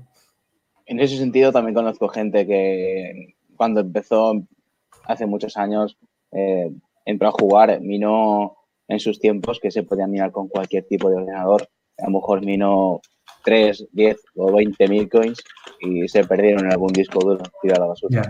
En 0.86 1.00
ese 1.00 1.18
sentido 1.18 1.50
también 1.50 1.74
conozco 1.74 2.08
gente 2.08 2.46
que 2.46 3.34
cuando 3.56 3.80
empezó 3.80 4.46
hace 5.06 5.26
muchos 5.26 5.56
años 5.56 5.98
eh, 6.30 6.70
entró 7.04 7.28
a 7.28 7.32
jugar, 7.32 7.80
minó 7.80 8.56
en 8.86 9.00
sus 9.00 9.18
tiempos 9.18 9.58
que 9.58 9.72
se 9.72 9.82
podía 9.82 10.06
minar 10.06 10.30
con 10.30 10.46
cualquier 10.46 10.84
tipo 10.84 11.10
de 11.10 11.16
ordenador. 11.16 11.68
A 11.98 12.04
lo 12.04 12.12
mejor 12.12 12.44
minó 12.44 13.00
3, 13.44 13.88
10 13.90 14.16
o 14.36 14.52
20 14.52 14.88
mil 14.88 15.08
coins 15.08 15.42
y 15.80 16.08
se 16.08 16.24
perdieron 16.24 16.64
en 16.66 16.72
algún 16.72 16.92
disco 16.92 17.20
duro 17.20 17.42
tirado 17.62 17.82
a 17.82 17.86
la 17.86 17.90
basura. 17.90 18.22
Ya. 18.22 18.28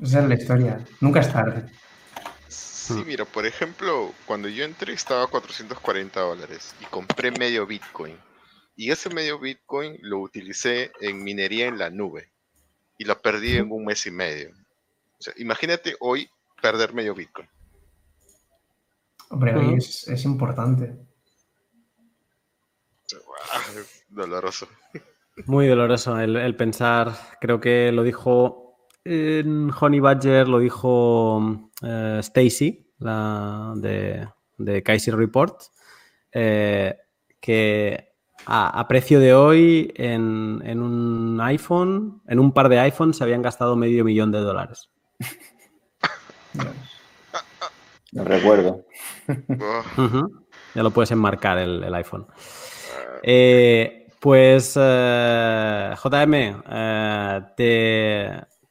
Esa 0.00 0.22
es 0.22 0.28
la 0.28 0.34
historia. 0.34 0.84
Nunca 1.00 1.20
es 1.20 1.32
tarde. 1.32 1.64
Sí, 2.48 3.02
mira, 3.06 3.24
por 3.26 3.44
ejemplo, 3.44 4.12
cuando 4.26 4.48
yo 4.48 4.64
entré 4.64 4.94
estaba 4.94 5.24
a 5.24 5.26
440 5.26 6.20
dólares 6.20 6.74
y 6.80 6.84
compré 6.86 7.30
medio 7.30 7.66
Bitcoin. 7.66 8.16
Y 8.76 8.90
ese 8.90 9.10
medio 9.10 9.38
Bitcoin 9.38 9.98
lo 10.02 10.20
utilicé 10.20 10.92
en 11.00 11.22
minería 11.22 11.66
en 11.66 11.78
la 11.78 11.90
nube 11.90 12.30
y 12.96 13.04
lo 13.04 13.20
perdí 13.20 13.56
en 13.56 13.70
un 13.70 13.84
mes 13.84 14.06
y 14.06 14.10
medio. 14.10 14.50
O 15.18 15.22
sea, 15.22 15.34
imagínate 15.36 15.96
hoy 16.00 16.30
perder 16.62 16.94
medio 16.94 17.14
Bitcoin. 17.14 17.48
Hombre, 19.30 19.56
Ujú. 19.56 19.76
es, 19.76 20.08
es 20.08 20.24
importante. 20.24 20.96
Es 23.76 24.04
doloroso. 24.08 24.68
Muy 25.46 25.66
doloroso 25.66 26.18
el, 26.18 26.36
el 26.36 26.56
pensar, 26.56 27.12
creo 27.40 27.60
que 27.60 27.92
lo 27.92 28.02
dijo 28.02 28.76
en 29.04 29.70
Honey 29.78 30.00
Badger, 30.00 30.48
lo 30.48 30.58
dijo 30.58 31.70
eh, 31.82 32.18
Stacy, 32.20 32.92
la 32.98 33.72
de, 33.76 34.28
de 34.58 34.82
Kaiser 34.82 35.16
Report, 35.16 35.60
eh, 36.32 36.96
que 37.40 38.12
a, 38.46 38.80
a 38.80 38.88
precio 38.88 39.20
de 39.20 39.34
hoy 39.34 39.92
en, 39.96 40.60
en 40.64 40.82
un 40.82 41.40
iPhone, 41.40 42.22
en 42.26 42.38
un 42.38 42.52
par 42.52 42.68
de 42.68 42.80
iPhones 42.80 43.16
se 43.16 43.24
habían 43.24 43.42
gastado 43.42 43.76
medio 43.76 44.04
millón 44.04 44.32
de 44.32 44.40
dólares. 44.40 44.90
Lo 48.12 48.24
recuerdo. 48.24 48.84
Ya 50.74 50.82
lo 50.82 50.90
puedes 50.90 51.10
enmarcar 51.10 51.58
el, 51.58 51.82
el 51.82 51.94
iPhone. 51.94 52.26
Eh, 53.22 53.97
pues, 54.20 54.76
eh, 54.80 55.94
JM, 56.02 56.34
eh, 56.70 57.40
te, 57.56 58.30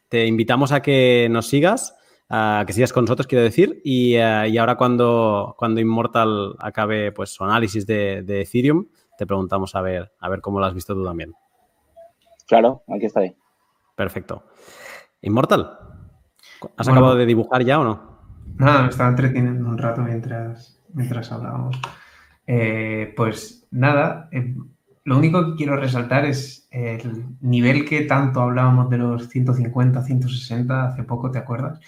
te 0.09 0.25
invitamos 0.25 0.71
a 0.71 0.81
que 0.81 1.27
nos 1.29 1.47
sigas, 1.47 1.95
a 2.29 2.63
que 2.67 2.73
sigas 2.73 2.91
con 2.93 3.05
nosotros, 3.05 3.27
quiero 3.27 3.43
decir, 3.43 3.81
y, 3.83 4.15
eh, 4.15 4.49
y 4.49 4.57
ahora 4.57 4.75
cuando, 4.75 5.55
cuando 5.57 5.79
Immortal 5.79 6.55
acabe 6.59 7.11
pues, 7.11 7.29
su 7.31 7.43
análisis 7.43 7.85
de, 7.87 8.23
de 8.23 8.41
Ethereum, 8.41 8.87
te 9.17 9.25
preguntamos 9.25 9.73
a 9.75 9.81
ver, 9.81 10.11
a 10.19 10.29
ver 10.29 10.41
cómo 10.41 10.59
lo 10.59 10.65
has 10.65 10.73
visto 10.73 10.93
tú 10.93 11.03
también. 11.03 11.33
Claro, 12.47 12.83
aquí 12.87 13.05
está 13.05 13.21
ahí. 13.21 13.35
Perfecto. 13.95 14.43
Immortal, 15.21 15.61
¿has 16.77 16.87
Bueno. 16.87 16.91
acabado 16.91 17.15
de 17.15 17.25
dibujar 17.25 17.63
ya 17.63 17.79
o 17.79 17.83
no? 17.83 18.17
Nada, 18.55 18.83
me 18.83 18.89
estaba 18.89 19.09
entreteniendo 19.09 19.67
un 19.67 19.77
rato 19.77 20.01
mientras, 20.01 20.79
mientras 20.93 21.31
hablábamos. 21.31 21.79
Eh, 22.45 23.13
pues 23.17 23.67
nada, 23.71 24.29
eh, 24.31 24.55
lo 25.07 25.17
único 25.17 25.45
que 25.45 25.55
quiero 25.55 25.77
resaltar 25.77 26.25
es 26.25 26.67
el 26.69 27.23
nivel 27.39 27.85
que 27.85 28.01
tanto 28.01 28.41
hablábamos 28.41 28.89
de 28.89 28.97
los 28.97 29.29
150, 29.29 30.03
160 30.03 30.89
hace 30.89 31.03
poco, 31.03 31.31
¿te 31.31 31.37
acuerdas? 31.37 31.79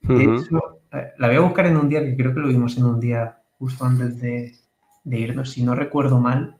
De 0.00 0.24
Ujú. 0.24 0.36
hecho, 0.36 0.80
eh, 0.90 1.08
la 1.18 1.26
voy 1.26 1.36
a 1.36 1.40
buscar 1.40 1.66
en 1.66 1.76
un 1.76 1.90
día 1.90 2.02
que 2.02 2.16
creo 2.16 2.32
que 2.32 2.40
lo 2.40 2.48
vimos 2.48 2.78
en 2.78 2.86
un 2.86 2.98
día 2.98 3.42
justo 3.58 3.84
antes 3.84 4.18
de, 4.22 4.54
de 5.04 5.18
irnos. 5.18 5.50
Si 5.50 5.62
no 5.62 5.74
recuerdo 5.74 6.18
mal, 6.18 6.56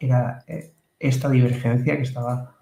era 0.00 0.42
eh, 0.48 0.72
esta 0.98 1.30
divergencia 1.30 1.96
que 1.98 2.02
estaba. 2.02 2.56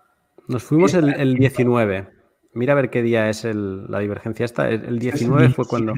Nos 0.46 0.62
fuimos 0.62 0.92
el, 0.92 1.14
el 1.14 1.34
19. 1.36 2.08
Mira 2.52 2.74
a 2.74 2.76
ver 2.76 2.90
qué 2.90 3.00
día 3.00 3.30
es 3.30 3.42
la 3.46 4.00
divergencia 4.00 4.44
esta. 4.44 4.68
El, 4.68 4.98
19 4.98 5.48
fue 5.48 5.64
cuando... 5.64 5.94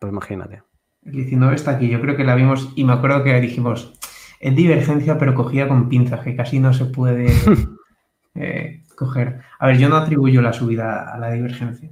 Pues 0.00 0.12
imagínate. 0.12 0.60
El 1.04 1.12
19 1.12 1.54
está 1.54 1.70
aquí, 1.70 1.88
yo 1.88 2.00
creo 2.00 2.16
que 2.16 2.24
la 2.24 2.34
vimos 2.34 2.72
y 2.74 2.82
me 2.82 2.94
acuerdo 2.94 3.22
que 3.22 3.40
dijimos, 3.40 3.96
es 4.40 4.54
divergencia 4.54 5.18
pero 5.18 5.34
cogida 5.34 5.68
con 5.68 5.88
pinzas, 5.88 6.20
que 6.20 6.36
casi 6.36 6.60
no 6.60 6.72
se 6.72 6.86
puede 6.86 7.26
eh, 8.34 8.84
coger. 8.96 9.40
A 9.58 9.66
ver, 9.66 9.78
yo 9.78 9.88
no 9.88 9.96
atribuyo 9.96 10.42
la 10.42 10.52
subida 10.52 11.12
a 11.12 11.18
la 11.18 11.30
divergencia, 11.30 11.90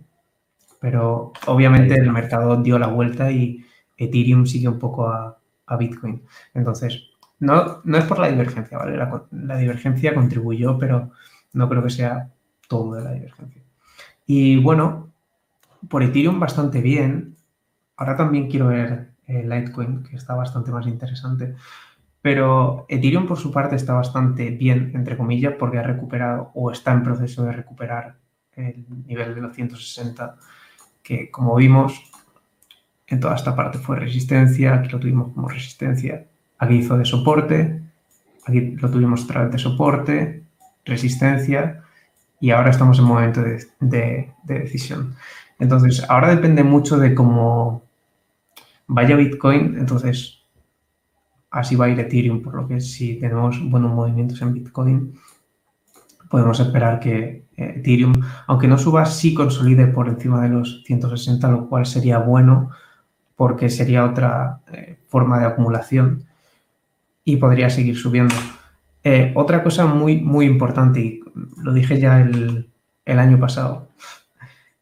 pero 0.81 1.33
obviamente 1.47 1.95
el 1.95 2.13
mercado 2.13 2.63
dio 2.63 2.79
la 2.79 2.89
vuelta 2.89 3.31
y 3.31 3.65
Ethereum 3.97 4.47
sigue 4.47 4.69
un 4.69 4.79
poco 4.79 5.09
a, 5.09 5.39
Bitcoin. 5.79 6.23
Entonces, 6.55 7.11
no, 7.41 7.81
no 7.83 7.99
es 7.99 8.05
por 8.05 8.21
la 8.21 8.29
divergencia, 8.29 8.79
¿vale? 8.79 8.97
La, 8.97 9.57
divergencia 9.57 10.15
contribuyó, 10.15 10.79
pero 10.79 11.11
no 11.55 11.69
creo 11.69 11.83
que 11.83 11.91
sea 11.91 12.31
todo 12.69 12.95
de 12.95 13.03
la 13.03 13.13
divergencia. 13.13 13.63
Y 14.27 14.61
bueno, 14.63 15.13
por 15.89 16.05
Ethereum 16.05 16.39
bastante 16.39 16.81
bien. 16.81 17.37
Ahora 17.97 18.17
también 18.17 18.49
quiero 18.49 18.69
ver 18.69 19.11
eh, 19.27 19.43
Litecoin, 19.43 20.05
que 20.05 20.17
está 20.17 20.35
bastante 20.35 20.71
más 20.71 20.87
interesante. 20.87 21.57
Pero 22.27 22.87
Ethereum 22.89 23.25
por 23.25 23.39
su 23.39 23.53
parte 23.53 23.77
está 23.77 23.93
bastante 23.93 24.51
bien, 24.51 24.91
entre 24.97 25.17
comillas, 25.17 25.55
porque 25.57 25.79
ha 25.79 25.85
recuperado 25.85 26.51
o 26.55 26.73
está 26.73 26.91
en 26.91 27.05
proceso 27.05 27.45
de 27.45 27.53
recuperar 27.53 28.17
el 28.57 28.85
nivel 29.07 29.33
de 29.37 29.43
los 29.43 29.55
160, 29.55 30.35
que 31.05 31.31
como 31.31 31.55
vimos, 31.55 32.03
en 33.07 33.21
toda 33.21 33.37
esta 33.37 33.55
parte 33.55 33.79
fue 33.79 34.01
resistencia, 34.01 34.75
aquí 34.75 34.89
lo 34.89 34.99
tuvimos 34.99 35.35
como 35.35 35.49
resistencia, 35.49 36.27
aquí 36.59 36.75
hizo 36.75 36.99
de 36.99 37.05
soporte, 37.05 37.81
aquí 38.45 38.73
lo 38.73 38.91
tuvimos 38.91 39.23
otra 39.23 39.47
de 39.49 39.59
soporte, 39.61 40.43
resistencia 40.85 41.85
y 42.41 42.51
ahora 42.51 42.71
estamos 42.71 42.99
en 42.99 43.05
momento 43.05 43.41
de, 43.41 44.33
decisión. 44.43 45.15
Entonces, 45.61 46.05
ahora 46.09 46.35
depende 46.35 46.65
mucho 46.65 46.99
de 46.99 47.15
cómo 47.15 47.85
vaya 48.89 49.15
Bitcoin, 49.15 49.77
entonces 49.79 50.43
así 51.51 51.77
va 51.77 51.87
a 51.87 51.89
ir 51.89 52.01
Ethereum, 52.01 52.43
por 52.43 52.55
lo 52.55 52.67
que 52.67 52.81
si 52.81 53.19
tenemos 53.19 53.59
buenos 53.71 53.93
movimientos 53.93 54.41
en 54.43 54.55
Bitcoin, 54.55 55.15
podemos 56.29 56.59
esperar 56.61 57.01
que 57.01 57.45
eh, 57.57 57.75
Ethereum, 57.79 58.13
aunque 58.47 58.69
no 58.69 58.79
suba, 58.79 59.07
sí 59.07 59.35
consolide 59.35 59.87
por 59.87 60.09
encima 60.09 60.43
de 60.43 60.51
los 60.51 60.83
160, 60.85 61.49
lo 61.51 61.69
cual 61.69 61.87
sería 61.87 62.19
bueno 62.19 62.71
porque 63.37 63.69
sería 63.69 64.05
otra 64.05 64.61
eh, 64.73 64.99
forma 65.09 65.39
de 65.39 65.47
acumulación 65.47 66.25
y 67.25 67.37
podría 67.37 67.71
seguir 67.71 67.97
subiendo. 67.97 68.35
Eh, 69.05 69.33
otra 69.37 69.63
cosa 69.63 69.87
muy, 69.87 70.21
muy 70.21 70.47
importante, 70.47 71.01
y 71.01 71.21
lo 71.63 71.73
dije 71.73 72.01
ya 72.01 72.21
el, 72.21 72.69
año 73.07 73.39
pasado, 73.39 73.89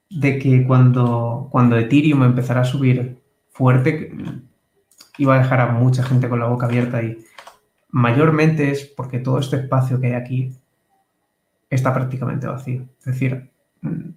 de 0.08 0.38
que 0.38 0.64
cuando, 0.66 1.48
cuando 1.50 1.76
Ethereum 1.76 2.22
empezara 2.22 2.62
a 2.62 2.64
subir 2.64 3.18
fuerte, 3.50 4.12
iba 5.18 5.34
a 5.34 5.38
dejar 5.38 5.60
a 5.60 5.72
mucha 5.72 6.02
gente 6.02 6.28
con 6.28 6.40
la 6.40 6.46
boca 6.46 6.66
abierta 6.66 7.02
y 7.02 7.24
mayormente 7.90 8.70
es 8.70 8.84
porque 8.84 9.18
todo 9.18 9.38
este 9.38 9.56
espacio 9.56 10.00
que 10.00 10.08
hay 10.08 10.12
aquí 10.14 10.52
está 11.70 11.92
prácticamente 11.94 12.46
vacío. 12.46 12.86
Es 12.98 13.04
decir, 13.06 13.50
mm, 13.82 14.10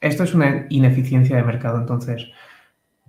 esto 0.00 0.24
es 0.24 0.34
una 0.34 0.66
ineficiencia 0.70 1.36
de 1.36 1.42
mercado, 1.42 1.78
entonces 1.78 2.30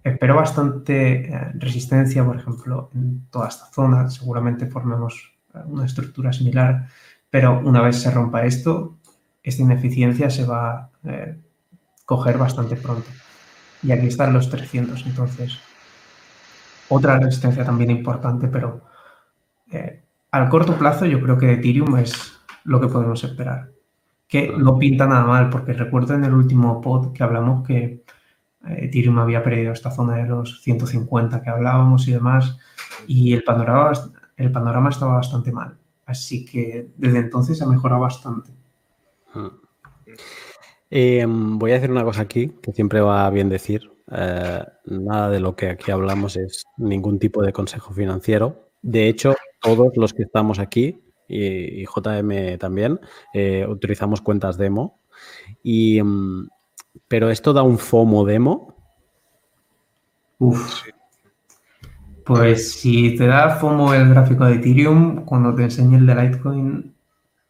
Espero 0.03 0.35
bastante 0.35 1.27
eh, 1.27 1.51
resistencia, 1.53 2.25
por 2.25 2.37
ejemplo, 2.37 2.89
en 2.95 3.27
toda 3.29 3.49
esta 3.49 3.65
zona. 3.67 4.09
Seguramente 4.09 4.65
formemos 4.65 5.31
una 5.65 5.85
estructura 5.85 6.33
similar, 6.33 6.87
pero 7.29 7.59
una 7.59 7.81
vez 7.81 7.97
se 7.97 8.09
rompa 8.09 8.45
esto, 8.45 8.97
esta 9.43 9.61
ineficiencia 9.61 10.29
se 10.29 10.45
va 10.45 10.71
a 10.71 10.89
eh, 11.03 11.37
coger 12.05 12.37
bastante 12.37 12.75
pronto. 12.75 13.07
Y 13.83 13.91
aquí 13.91 14.07
están 14.07 14.33
los 14.33 14.49
300, 14.49 15.05
entonces. 15.05 15.59
Otra 16.91 17.17
resistencia 17.19 17.65
también 17.65 17.89
importante, 17.89 18.47
pero 18.47 18.81
al 20.31 20.49
corto 20.49 20.77
plazo 20.77 21.05
yo 21.05 21.21
creo 21.21 21.37
que 21.37 21.53
Ethereum 21.53 21.97
es 21.97 22.33
lo 22.63 22.79
que 22.79 22.87
podemos 22.87 23.23
esperar. 23.23 23.71
Que 24.27 24.53
no 24.57 24.77
pinta 24.77 25.07
nada 25.07 25.25
mal, 25.25 25.49
porque 25.49 25.73
recuerdo 25.73 26.13
en 26.13 26.23
el 26.23 26.33
último 26.33 26.81
pod 26.81 27.13
que 27.13 27.23
hablamos 27.23 27.65
que 27.67 28.03
Ethereum 28.65 29.19
había 29.19 29.43
perdido 29.43 29.73
esta 29.73 29.91
zona 29.91 30.15
de 30.17 30.27
los 30.27 30.61
150 30.61 31.41
que 31.41 31.49
hablábamos 31.49 32.07
y 32.07 32.13
demás, 32.13 32.57
y 33.07 33.33
el 33.33 33.43
panorama, 33.43 33.91
el 34.37 34.51
panorama 34.51 34.89
estaba 34.89 35.15
bastante 35.15 35.51
mal. 35.51 35.77
Así 36.05 36.45
que 36.45 36.89
desde 36.97 37.19
entonces 37.19 37.61
ha 37.61 37.65
mejorado 37.65 38.01
bastante. 38.01 38.51
Hmm. 39.33 39.47
Eh, 40.89 41.25
voy 41.27 41.71
a 41.71 41.75
decir 41.75 41.89
una 41.89 42.03
cosa 42.03 42.23
aquí 42.23 42.49
que 42.61 42.73
siempre 42.73 43.01
va 43.01 43.29
bien 43.29 43.49
decir. 43.49 43.90
Eh, 44.13 44.63
nada 44.85 45.29
de 45.29 45.39
lo 45.39 45.55
que 45.55 45.69
aquí 45.69 45.91
hablamos 45.91 46.35
es 46.35 46.65
ningún 46.77 47.17
tipo 47.19 47.41
de 47.41 47.53
consejo 47.53 47.93
financiero. 47.93 48.69
De 48.81 49.07
hecho, 49.07 49.35
todos 49.61 49.95
los 49.95 50.13
que 50.13 50.23
estamos 50.23 50.59
aquí 50.59 51.01
y, 51.27 51.85
JM 51.85 52.57
también 52.57 52.99
eh, 53.33 53.65
utilizamos 53.69 54.21
cuentas 54.21 54.57
demo 54.57 54.99
y, 55.63 56.01
mm, 56.01 56.49
pero 57.07 57.29
esto 57.29 57.53
da 57.53 57.63
un 57.63 57.77
FOMO 57.77 58.25
demo. 58.25 58.75
Uf. 60.39 60.83
Pues 62.25 62.73
si 62.73 63.15
te 63.15 63.27
da 63.27 63.51
FOMO 63.51 63.93
el 63.93 64.09
gráfico 64.09 64.45
de 64.45 64.55
Ethereum, 64.55 65.23
cuando 65.25 65.55
te 65.55 65.63
enseñe 65.63 65.95
el 65.95 66.05
de 66.05 66.15
Litecoin. 66.15 66.95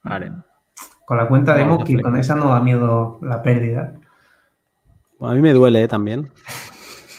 Vale. 0.03 0.31
Con 1.05 1.17
la 1.17 1.27
cuenta 1.27 1.55
demo, 1.55 1.83
que 1.83 2.01
con 2.01 2.15
esa 2.17 2.35
no 2.35 2.49
da 2.49 2.61
miedo 2.61 3.19
la 3.21 3.41
pérdida. 3.41 3.95
A 5.22 5.34
mí 5.34 5.41
me 5.41 5.53
duele 5.53 5.84
¿eh? 5.84 5.88
también. 5.88 6.31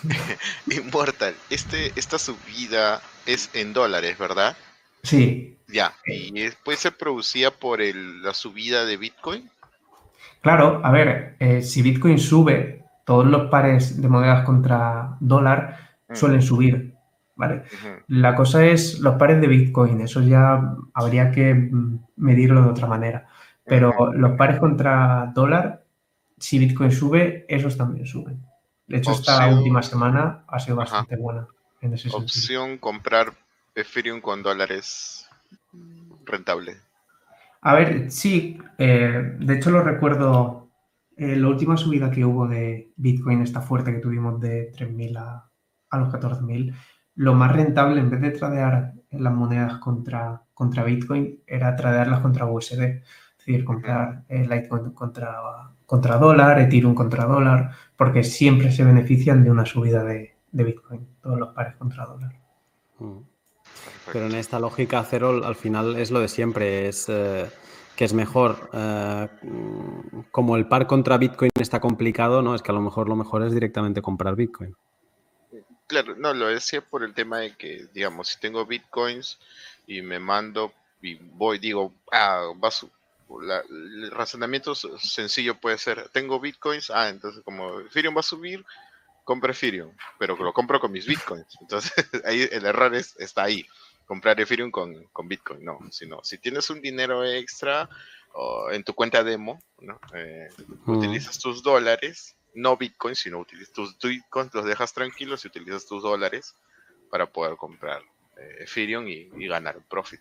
Immortal, 0.66 1.34
este, 1.50 1.92
esta 1.96 2.18
subida 2.18 3.00
es 3.26 3.50
en 3.54 3.72
dólares, 3.72 4.18
¿verdad? 4.18 4.56
Sí. 5.02 5.56
Ya, 5.68 5.94
¿y 6.06 6.50
puede 6.64 6.78
ser 6.78 6.96
producida 6.96 7.50
por 7.50 7.80
la 7.80 8.34
subida 8.34 8.84
de 8.84 8.96
Bitcoin? 8.96 9.48
Claro, 10.42 10.80
a 10.84 10.90
ver, 10.90 11.36
eh, 11.38 11.62
si 11.62 11.82
Bitcoin 11.82 12.18
sube, 12.18 12.84
todos 13.04 13.26
los 13.26 13.48
pares 13.48 14.00
de 14.00 14.08
monedas 14.08 14.44
contra 14.44 15.16
dólar 15.20 15.78
mm. 16.08 16.14
suelen 16.14 16.42
subir, 16.42 16.94
¿vale? 17.36 17.62
La 18.08 18.34
cosa 18.34 18.66
es 18.66 18.98
los 19.00 19.14
pares 19.14 19.40
de 19.40 19.46
Bitcoin, 19.46 20.00
eso 20.00 20.20
ya 20.20 20.74
habría 20.94 21.30
que 21.30 21.54
mm, 21.54 22.00
medirlo 22.16 22.62
de 22.62 22.70
otra 22.70 22.86
manera. 22.86 23.28
Pero 23.64 24.12
los 24.12 24.32
pares 24.32 24.58
contra 24.58 25.30
dólar, 25.34 25.81
si 26.42 26.58
Bitcoin 26.58 26.90
sube, 26.90 27.46
esos 27.48 27.76
también 27.76 28.06
suben. 28.06 28.44
De 28.86 28.98
hecho, 28.98 29.12
esta 29.12 29.46
última 29.48 29.82
semana 29.82 30.44
ha 30.48 30.58
sido 30.58 30.76
bastante 30.76 31.16
buena 31.16 31.46
en 31.80 31.94
ese 31.94 32.10
sentido. 32.10 32.24
Opción 32.24 32.78
comprar 32.78 33.32
Ethereum 33.76 34.20
con 34.20 34.42
dólares 34.42 35.28
rentable. 36.24 36.76
A 37.60 37.74
ver, 37.74 38.10
sí, 38.10 38.58
eh, 38.76 39.36
de 39.38 39.54
hecho 39.54 39.70
lo 39.70 39.84
recuerdo, 39.84 40.68
eh, 41.16 41.36
la 41.36 41.46
última 41.46 41.76
subida 41.76 42.10
que 42.10 42.24
hubo 42.24 42.48
de 42.48 42.92
Bitcoin, 42.96 43.42
esta 43.42 43.60
fuerte 43.60 43.92
que 43.92 44.00
tuvimos 44.00 44.40
de 44.40 44.72
3.000 44.72 45.16
a, 45.18 45.48
a 45.90 45.98
los 45.98 46.12
14.000, 46.12 46.74
lo 47.14 47.34
más 47.34 47.52
rentable 47.52 48.00
en 48.00 48.10
vez 48.10 48.20
de 48.20 48.30
tradear 48.32 48.94
las 49.10 49.32
monedas 49.32 49.78
contra, 49.78 50.42
contra 50.54 50.82
Bitcoin 50.82 51.40
era 51.46 51.76
tradearlas 51.76 52.20
contra 52.20 52.46
USD, 52.46 52.82
es 52.82 53.02
decir, 53.38 53.64
comprar 53.64 54.24
eh, 54.28 54.40
Litecoin 54.40 54.90
contra, 54.90 55.36
contra 55.92 56.16
dólar, 56.16 56.58
Ethereum 56.58 56.94
contra 56.94 57.26
dólar, 57.26 57.72
porque 57.98 58.24
siempre 58.24 58.72
se 58.72 58.82
benefician 58.82 59.44
de 59.44 59.50
una 59.50 59.66
subida 59.66 60.02
de, 60.02 60.34
Bitcoin, 60.50 61.06
todos 61.22 61.38
los 61.38 61.52
pares 61.52 61.76
contra 61.76 62.06
dólar. 62.06 62.32
Mm. 62.98 63.18
Pero 64.10 64.24
en 64.24 64.34
esta 64.36 64.58
lógica 64.58 65.04
cero, 65.04 65.42
al 65.44 65.54
final 65.54 65.96
es 65.96 66.10
lo 66.10 66.20
de 66.20 66.28
siempre, 66.28 66.88
es 66.88 67.10
eh, 67.10 67.46
que 67.94 68.06
es 68.06 68.14
mejor. 68.14 68.70
Eh, 68.72 69.28
como 70.30 70.56
el 70.56 70.66
par 70.66 70.86
contra 70.86 71.18
Bitcoin 71.18 71.50
está 71.60 71.78
complicado, 71.78 72.40
¿no? 72.40 72.54
Es 72.54 72.62
que 72.62 72.70
a 72.70 72.74
lo 72.74 72.80
mejor 72.80 73.10
lo 73.10 73.16
mejor 73.16 73.42
es 73.42 73.52
directamente 73.52 74.00
comprar 74.00 74.34
Bitcoin. 74.34 74.74
Claro, 75.88 76.16
no, 76.16 76.32
lo 76.32 76.46
decía 76.46 76.80
por 76.80 77.04
el 77.04 77.12
tema 77.12 77.40
de 77.40 77.54
que, 77.54 77.86
digamos, 77.92 78.28
si 78.28 78.40
tengo 78.40 78.64
Bitcoins 78.64 79.38
y 79.86 80.00
me 80.00 80.18
mando 80.18 80.72
y 81.02 81.16
voy, 81.16 81.58
digo, 81.58 81.92
ah, 82.10 82.46
va 82.64 82.70
el 83.40 84.10
razonamiento 84.10 84.74
sencillo 84.74 85.60
puede 85.60 85.78
ser, 85.78 86.08
tengo 86.10 86.40
Bitcoins, 86.40 86.90
ah, 86.90 87.08
entonces 87.08 87.42
como 87.44 87.80
Ethereum 87.80 88.16
va 88.16 88.20
a 88.20 88.24
subir, 88.24 88.64
compro 89.24 89.52
Ethereum, 89.52 89.94
pero 90.18 90.36
lo 90.36 90.52
compro 90.52 90.80
con 90.80 90.92
mis 90.92 91.06
Bitcoins. 91.06 91.58
Entonces 91.60 91.92
ahí 92.24 92.48
el 92.50 92.66
error 92.66 92.94
está 92.94 93.44
ahí 93.44 93.66
comprar 94.06 94.40
Ethereum 94.40 94.70
con, 94.70 95.08
Bitcoin, 95.24 95.64
no, 95.64 95.78
sino 95.90 96.22
si 96.22 96.38
tienes 96.38 96.68
un 96.70 96.80
dinero 96.80 97.24
extra 97.24 97.88
o 98.34 98.70
en 98.70 98.84
tu 98.84 98.94
cuenta 98.94 99.22
demo, 99.22 99.58
¿no? 99.80 100.00
Eh, 100.14 100.48
utilizas 100.86 101.38
tus 101.38 101.62
dólares, 101.62 102.36
no 102.54 102.76
Bitcoin, 102.76 103.14
sino 103.14 103.38
utilizas 103.38 103.72
tus 103.72 103.98
Bitcoins, 103.98 104.52
los 104.52 104.64
dejas 104.64 104.92
tranquilos 104.92 105.44
y 105.44 105.48
utilizas 105.48 105.86
tus 105.86 106.02
dólares 106.02 106.54
para 107.10 107.26
poder 107.26 107.56
comprar 107.56 108.02
eh, 108.36 108.64
Ethereum 108.64 109.08
y, 109.08 109.28
ganar 109.46 109.76
un 109.76 109.84
profit. 109.84 110.20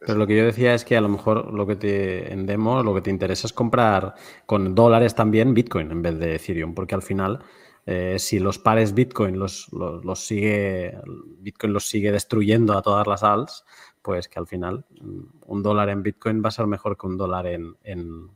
Pero 0.00 0.18
lo 0.18 0.26
que 0.26 0.36
yo 0.36 0.44
decía 0.44 0.74
es 0.74 0.84
que 0.84 0.96
a 0.96 1.00
lo 1.00 1.08
mejor 1.08 1.52
lo 1.52 1.66
que 1.66 1.76
te 1.76 2.32
en 2.32 2.46
demo, 2.46 2.82
lo 2.82 2.94
que 2.94 3.02
te 3.02 3.10
interesa 3.10 3.46
es 3.46 3.52
comprar 3.52 4.14
con 4.46 4.74
dólares 4.74 5.14
también 5.14 5.52
Bitcoin 5.52 5.90
en 5.90 6.00
vez 6.00 6.18
de 6.18 6.36
Ethereum, 6.36 6.74
porque 6.74 6.94
al 6.94 7.02
final 7.02 7.44
eh, 7.86 8.18
si 8.18 8.38
los 8.38 8.58
pares 8.58 8.94
Bitcoin 8.94 9.38
los, 9.38 9.68
sigue 10.14 10.96
Bitcoin 11.38 11.72
los 11.72 11.86
sigue 11.86 12.12
destruyendo 12.12 12.76
a 12.76 12.82
todas 12.82 13.06
las 13.06 13.22
alts, 13.22 13.64
pues 14.00 14.28
que 14.28 14.38
al 14.38 14.46
final 14.46 14.84
mm, 14.90 15.20
un 15.46 15.62
dólar 15.62 15.88
en 15.88 16.02
Bitcoin 16.02 16.42
va 16.42 16.48
a 16.48 16.52
ser 16.52 16.66
mejor 16.66 16.96
que 16.96 17.06
un 17.06 17.16
dólar 17.16 17.46
en, 17.46 17.76
en, 17.82 18.30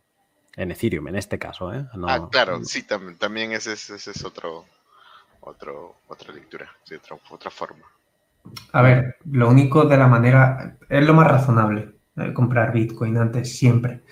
Ethereum, 0.56 1.08
en 1.08 1.16
este 1.16 1.38
caso. 1.38 1.72
¿eh? 1.72 1.86
ah, 2.06 2.28
claro, 2.30 2.64
sí, 2.64 2.82
también, 2.84 3.18
también 3.18 3.52
ese, 3.52 3.72
es 3.72 4.24
otro, 4.24 4.64
otro, 5.40 5.96
otra 6.08 6.32
lectura, 6.32 6.70
otra, 6.84 7.18
otra 7.30 7.50
forma. 7.50 7.84
A 8.72 8.82
ver, 8.82 9.16
lo 9.30 9.48
único 9.48 9.84
de 9.84 9.96
la 9.96 10.06
manera, 10.06 10.78
es 10.88 11.06
lo 11.06 11.14
más 11.14 11.28
razonable, 11.28 11.94
eh, 12.16 12.32
comprar 12.32 12.72
Bitcoin 12.72 13.16
antes 13.16 13.56
siempre, 13.56 14.02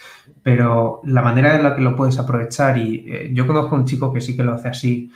pero 0.42 1.00
la 1.04 1.22
manera 1.22 1.56
en 1.56 1.62
la 1.62 1.76
que 1.76 1.82
lo 1.82 1.96
puedes 1.96 2.18
aprovechar, 2.18 2.78
y 2.78 3.04
eh, 3.08 3.30
yo 3.32 3.46
conozco 3.46 3.76
un 3.76 3.84
chico 3.84 4.12
que 4.12 4.20
sí 4.20 4.36
que 4.36 4.44
lo 4.44 4.54
hace 4.54 4.68
así, 4.68 5.12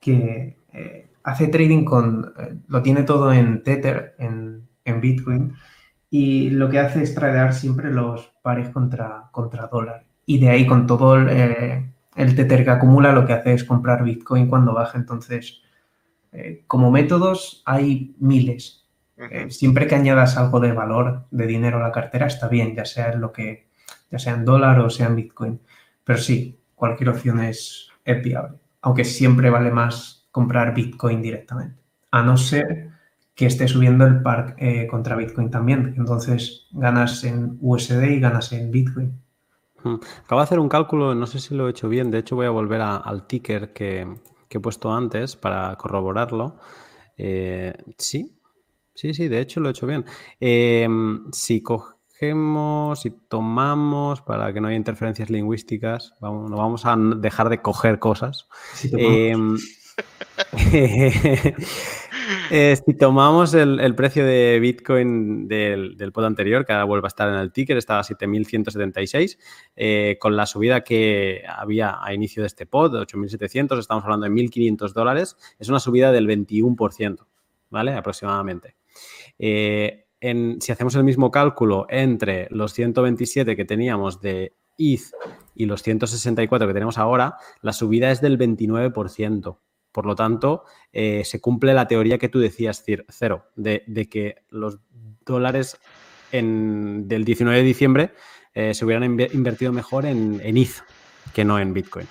que 0.00 0.58
eh, 0.72 1.10
hace 1.24 1.48
trading 1.48 1.84
con, 1.84 2.32
lo 2.68 2.82
tiene 2.82 3.02
todo 3.02 3.32
en 3.32 3.62
Tether, 3.62 4.14
en, 4.18 4.60
Bitcoin, 5.00 5.54
y 6.10 6.50
lo 6.50 6.68
que 6.68 6.80
hace 6.80 7.04
es 7.04 7.14
tradear 7.14 7.54
siempre 7.54 7.92
los 7.92 8.32
pares 8.42 8.70
contra, 8.70 9.28
contra 9.30 9.68
dólar. 9.68 10.04
Y 10.26 10.40
de 10.40 10.48
ahí 10.50 10.66
con 10.66 10.88
todo 10.88 11.14
el, 11.14 11.92
el 12.16 12.34
Tether 12.34 12.64
que 12.64 12.70
acumula, 12.70 13.12
lo 13.12 13.24
que 13.24 13.34
hace 13.34 13.52
es 13.54 13.62
comprar 13.62 14.02
Bitcoin 14.02 14.48
cuando 14.48 14.74
baja, 14.74 14.98
entonces 14.98 15.62
eh, 16.32 16.64
como 16.66 16.90
métodos 16.90 17.62
hay 17.64 18.14
miles. 18.18 18.86
Eh, 19.16 19.50
siempre 19.50 19.86
que 19.86 19.94
añadas 19.94 20.36
algo 20.36 20.60
de 20.60 20.72
valor, 20.72 21.26
de 21.30 21.46
dinero 21.46 21.78
a 21.78 21.88
la 21.88 21.92
cartera, 21.92 22.26
está 22.26 22.48
bien, 22.48 22.74
ya 22.74 22.84
sea 22.84 23.12
en 23.12 23.20
lo 23.20 23.32
que, 23.32 23.68
ya 24.10 24.18
sea 24.18 24.34
en 24.34 24.44
dólar 24.44 24.80
o 24.80 24.90
sea 24.90 25.08
en 25.08 25.16
Bitcoin. 25.16 25.60
Pero 26.04 26.18
sí, 26.18 26.58
cualquier 26.74 27.10
opción 27.10 27.40
es, 27.40 27.88
viable. 28.24 28.58
Aunque 28.82 29.04
siempre 29.04 29.50
vale 29.50 29.70
más 29.70 30.26
comprar 30.32 30.74
Bitcoin 30.74 31.22
directamente. 31.22 31.80
A 32.10 32.22
no 32.22 32.36
ser 32.36 32.88
que 33.36 33.46
esté 33.46 33.68
subiendo 33.68 34.04
el 34.04 34.20
par 34.20 34.56
eh, 34.58 34.88
contra 34.88 35.14
Bitcoin 35.14 35.48
también. 35.48 35.94
Entonces 35.96 36.66
ganas 36.72 37.22
en 37.22 37.56
USD 37.60 38.02
y 38.02 38.20
ganas 38.20 38.52
en 38.52 38.72
Bitcoin. 38.72 39.12
Acabo 40.24 40.40
de 40.40 40.42
hacer 40.42 40.58
un 40.58 40.68
cálculo, 40.68 41.14
no 41.14 41.26
sé 41.26 41.38
si 41.38 41.54
lo 41.54 41.68
he 41.68 41.70
hecho 41.70 41.88
bien. 41.88 42.10
De 42.10 42.18
hecho, 42.18 42.34
voy 42.34 42.46
a 42.46 42.50
volver 42.50 42.80
al 42.80 43.26
ticker 43.26 43.72
que, 43.72 44.06
que 44.50 44.58
he 44.58 44.60
puesto 44.60 44.92
antes 44.92 45.36
para 45.36 45.74
corroborarlo. 45.76 46.56
Eh, 47.16 47.72
sí, 47.96 48.36
sí, 48.94 49.14
sí, 49.14 49.28
de 49.28 49.40
hecho 49.40 49.60
lo 49.60 49.68
he 49.68 49.70
hecho 49.70 49.86
bien. 49.86 50.04
Em, 50.40 51.30
si 51.32 51.62
cogemos, 51.62 53.00
si 53.00 53.10
tomamos, 53.10 54.20
para 54.22 54.52
que 54.52 54.60
no 54.60 54.66
haya 54.66 54.76
interferencias 54.76 55.30
lingüísticas, 55.30 56.14
vamos, 56.20 56.50
no 56.50 56.56
vamos 56.56 56.84
a 56.84 56.96
dejar 56.96 57.48
de 57.48 57.62
coger 57.62 57.98
cosas. 57.98 58.48
Eh, 60.72 61.54
si 62.50 62.94
tomamos 62.94 63.54
el, 63.54 63.94
precio 63.94 64.24
de 64.24 64.58
Bitcoin 64.60 65.48
del, 65.48 66.12
pod 66.12 66.24
anterior, 66.24 66.64
que 66.64 66.72
ahora 66.72 66.84
vuelve 66.84 67.06
a 67.06 67.08
estar 67.08 67.28
en 67.28 67.36
el 67.36 67.52
ticker, 67.52 67.76
estaba 67.76 68.00
a 68.00 68.04
7.176, 68.04 69.38
eh, 69.76 70.16
con 70.20 70.36
la 70.36 70.46
subida 70.46 70.82
que 70.82 71.42
había 71.48 71.98
a 72.02 72.12
inicio 72.14 72.42
de 72.42 72.48
este 72.48 72.66
pod, 72.66 72.92
de 72.92 72.98
8.700, 72.98 73.78
estamos 73.78 74.04
hablando 74.04 74.26
de 74.26 74.32
1.500 74.32 74.92
dólares, 74.92 75.36
es 75.58 75.68
una 75.68 75.80
subida 75.80 76.12
del 76.12 76.26
21%, 76.26 77.26
¿vale? 77.70 77.94
Aproximadamente. 77.94 78.76
Eh, 79.38 80.06
si 80.60 80.72
hacemos 80.72 80.94
el 80.96 81.04
mismo 81.04 81.30
cálculo 81.30 81.86
entre 81.88 82.46
los 82.50 82.74
127 82.74 83.56
que 83.56 83.64
teníamos 83.64 84.20
de 84.20 84.52
ETH 84.76 85.14
y 85.54 85.66
los 85.66 85.82
164 85.82 86.66
que 86.68 86.74
tenemos 86.74 86.98
ahora, 86.98 87.36
la 87.62 87.72
subida 87.72 88.10
es 88.10 88.20
del 88.20 88.38
29%. 88.38 89.58
Por 89.92 90.06
lo 90.06 90.14
tanto, 90.14 90.64
eh, 90.92 91.24
se 91.24 91.40
cumple 91.40 91.74
la 91.74 91.88
teoría 91.88 92.18
que 92.18 92.28
tú 92.28 92.38
decías, 92.38 92.84
Cero, 93.08 93.46
de, 93.56 94.08
que 94.10 94.44
los 94.50 94.78
dólares 95.24 95.78
del 96.32 97.24
19 97.24 97.58
de 97.58 97.64
diciembre 97.64 98.14
eh, 98.54 98.74
se 98.74 98.84
hubieran 98.84 99.04
invertido 99.04 99.72
mejor 99.72 100.06
en, 100.06 100.40
en 100.44 100.56
ETH 100.56 100.82
que 101.34 101.44
no 101.44 101.58
en 101.58 101.72
Bitcoin. 101.72 102.08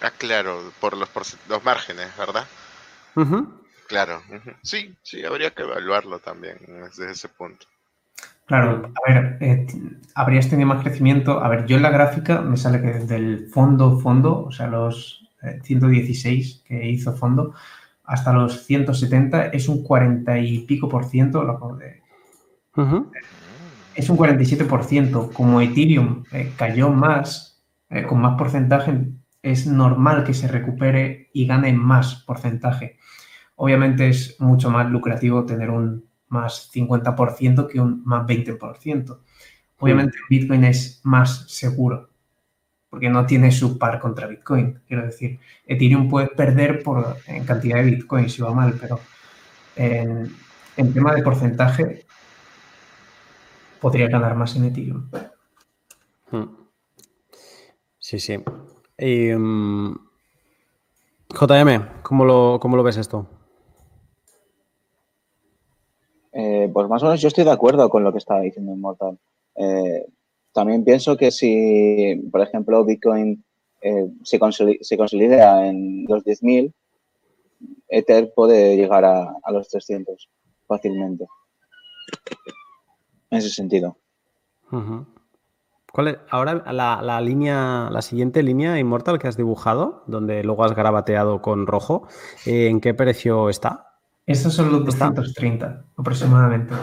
Ah, 0.00 0.12
claro, 0.16 0.72
por 0.80 0.96
los, 0.96 1.08
los 1.48 1.64
márgenes, 1.64 2.08
¿verdad? 2.16 2.46
Claro, 3.86 4.22
sí, 4.62 4.94
sí, 5.02 5.24
habría 5.24 5.50
que 5.50 5.62
evaluarlo 5.62 6.20
también 6.20 6.58
desde 6.66 7.10
ese 7.10 7.28
punto. 7.28 7.66
Claro, 8.46 8.92
a 8.96 9.12
ver, 9.12 9.38
eh, 9.40 9.66
habrías 10.14 10.48
tenido 10.48 10.68
más 10.68 10.82
crecimiento. 10.82 11.42
A 11.42 11.48
ver, 11.48 11.66
yo 11.66 11.76
en 11.76 11.82
la 11.82 11.90
gráfica 11.90 12.40
me 12.40 12.56
sale 12.56 12.80
que 12.80 12.98
desde 12.98 13.16
el 13.16 13.48
fondo, 13.48 13.98
fondo, 14.00 14.44
o 14.44 14.52
sea, 14.52 14.66
los 14.66 15.28
116 15.62 16.62
que 16.66 16.88
hizo 16.88 17.14
fondo, 17.14 17.54
hasta 18.04 18.32
los 18.32 18.66
170 18.66 19.46
es 19.46 19.68
un 19.68 19.84
40 19.84 20.38
y 20.40 20.60
pico 20.66 20.88
por 20.88 21.04
ciento. 21.04 21.44
Es 23.94 24.10
un 24.10 24.16
47 24.16 24.64
por 24.64 24.82
ciento. 24.84 25.30
Como 25.32 25.60
Ethereum 25.60 26.24
eh, 26.32 26.52
cayó 26.56 26.90
más, 26.90 27.62
eh, 27.88 28.02
con 28.02 28.20
más 28.20 28.36
porcentaje, 28.36 29.12
es 29.42 29.66
normal 29.66 30.24
que 30.24 30.34
se 30.34 30.48
recupere 30.48 31.30
y 31.32 31.46
gane 31.46 31.72
más 31.72 32.16
porcentaje. 32.26 32.98
Obviamente 33.54 34.08
es 34.08 34.40
mucho 34.40 34.70
más 34.70 34.90
lucrativo 34.90 35.44
tener 35.44 35.70
un 35.70 36.04
más 36.28 36.70
50% 36.72 37.68
que 37.68 37.80
un 37.80 38.02
más 38.04 38.26
20%. 38.26 39.20
Obviamente 39.78 40.18
Bitcoin 40.28 40.64
es 40.64 41.00
más 41.04 41.44
seguro 41.48 42.09
porque 42.90 43.08
no 43.08 43.24
tiene 43.24 43.52
su 43.52 43.78
par 43.78 44.00
contra 44.00 44.26
Bitcoin. 44.26 44.82
Quiero 44.86 45.04
decir, 45.04 45.38
Ethereum 45.64 46.08
puede 46.08 46.26
perder 46.26 46.82
por, 46.82 47.16
en 47.26 47.44
cantidad 47.44 47.76
de 47.76 47.84
Bitcoin 47.84 48.28
si 48.28 48.42
va 48.42 48.52
mal, 48.52 48.74
pero 48.78 48.98
en, 49.76 50.34
tema 50.92 51.14
de 51.14 51.22
porcentaje 51.22 52.04
podría 53.80 54.08
ganar 54.08 54.34
más 54.34 54.56
en 54.56 54.64
Ethereum. 54.64 55.08
Hmm. 56.30 56.56
Sí, 57.98 58.18
sí. 58.18 58.38
Mm, 58.98 59.94
JM, 61.28 62.02
¿cómo 62.02 62.24
lo, 62.24 62.58
¿cómo 62.60 62.76
lo, 62.76 62.82
ves 62.82 62.96
esto? 62.96 63.26
Eh, 66.32 66.68
pues 66.72 66.88
más 66.88 67.02
o 67.02 67.06
menos 67.06 67.20
yo 67.20 67.28
estoy 67.28 67.44
de 67.44 67.52
acuerdo 67.52 67.88
con 67.88 68.02
lo 68.02 68.12
que 68.12 68.18
estaba 68.18 68.40
diciendo 68.40 68.72
Immortal. 68.72 69.18
Eh, 69.54 70.06
también 70.52 70.84
pienso 70.84 71.16
que 71.16 71.30
si, 71.30 72.16
por 72.30 72.40
ejemplo, 72.40 72.84
Bitcoin 72.84 73.44
eh, 73.82 74.08
se, 74.22 74.38
consolida, 74.38 75.66
en 75.66 76.04
los 76.08 76.24
10.000, 76.24 76.72
Ether 77.88 78.32
puede 78.34 78.76
llegar 78.76 79.04
a, 79.04 79.32
los 79.52 79.68
300 79.68 80.28
fácilmente. 80.66 81.26
En 83.30 83.38
ese 83.38 83.50
sentido. 83.50 83.96
¿Cuál 85.92 86.08
es? 86.08 86.18
Ahora 86.30 86.62
la, 86.72 87.20
línea, 87.20 87.88
la 87.90 88.02
siguiente 88.02 88.42
línea 88.42 88.78
Immortal 88.78 89.18
que 89.18 89.28
has 89.28 89.36
dibujado, 89.36 90.04
donde 90.06 90.44
luego 90.44 90.64
has 90.64 90.74
grabateado 90.74 91.42
con 91.42 91.66
rojo, 91.66 92.06
eh, 92.46 92.68
¿en 92.68 92.80
qué 92.80 92.94
precio 92.94 93.48
está? 93.48 93.98
Estos 94.26 94.54
son 94.54 94.70
los 94.70 94.84
230 94.84 95.86
aproximadamente. 95.96 96.74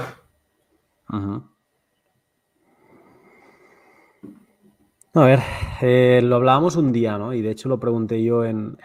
A 5.17 5.25
ver, 5.25 5.39
eh, 5.81 6.21
lo 6.23 6.35
hablábamos 6.35 6.75
un 6.75 6.91
día, 6.91 7.17
¿no? 7.17 7.33
Y 7.33 7.41
de 7.41 7.49
hecho 7.49 7.69
lo 7.69 7.79
pregunté 7.79 8.23
yo 8.23 8.45
en, 8.45 8.77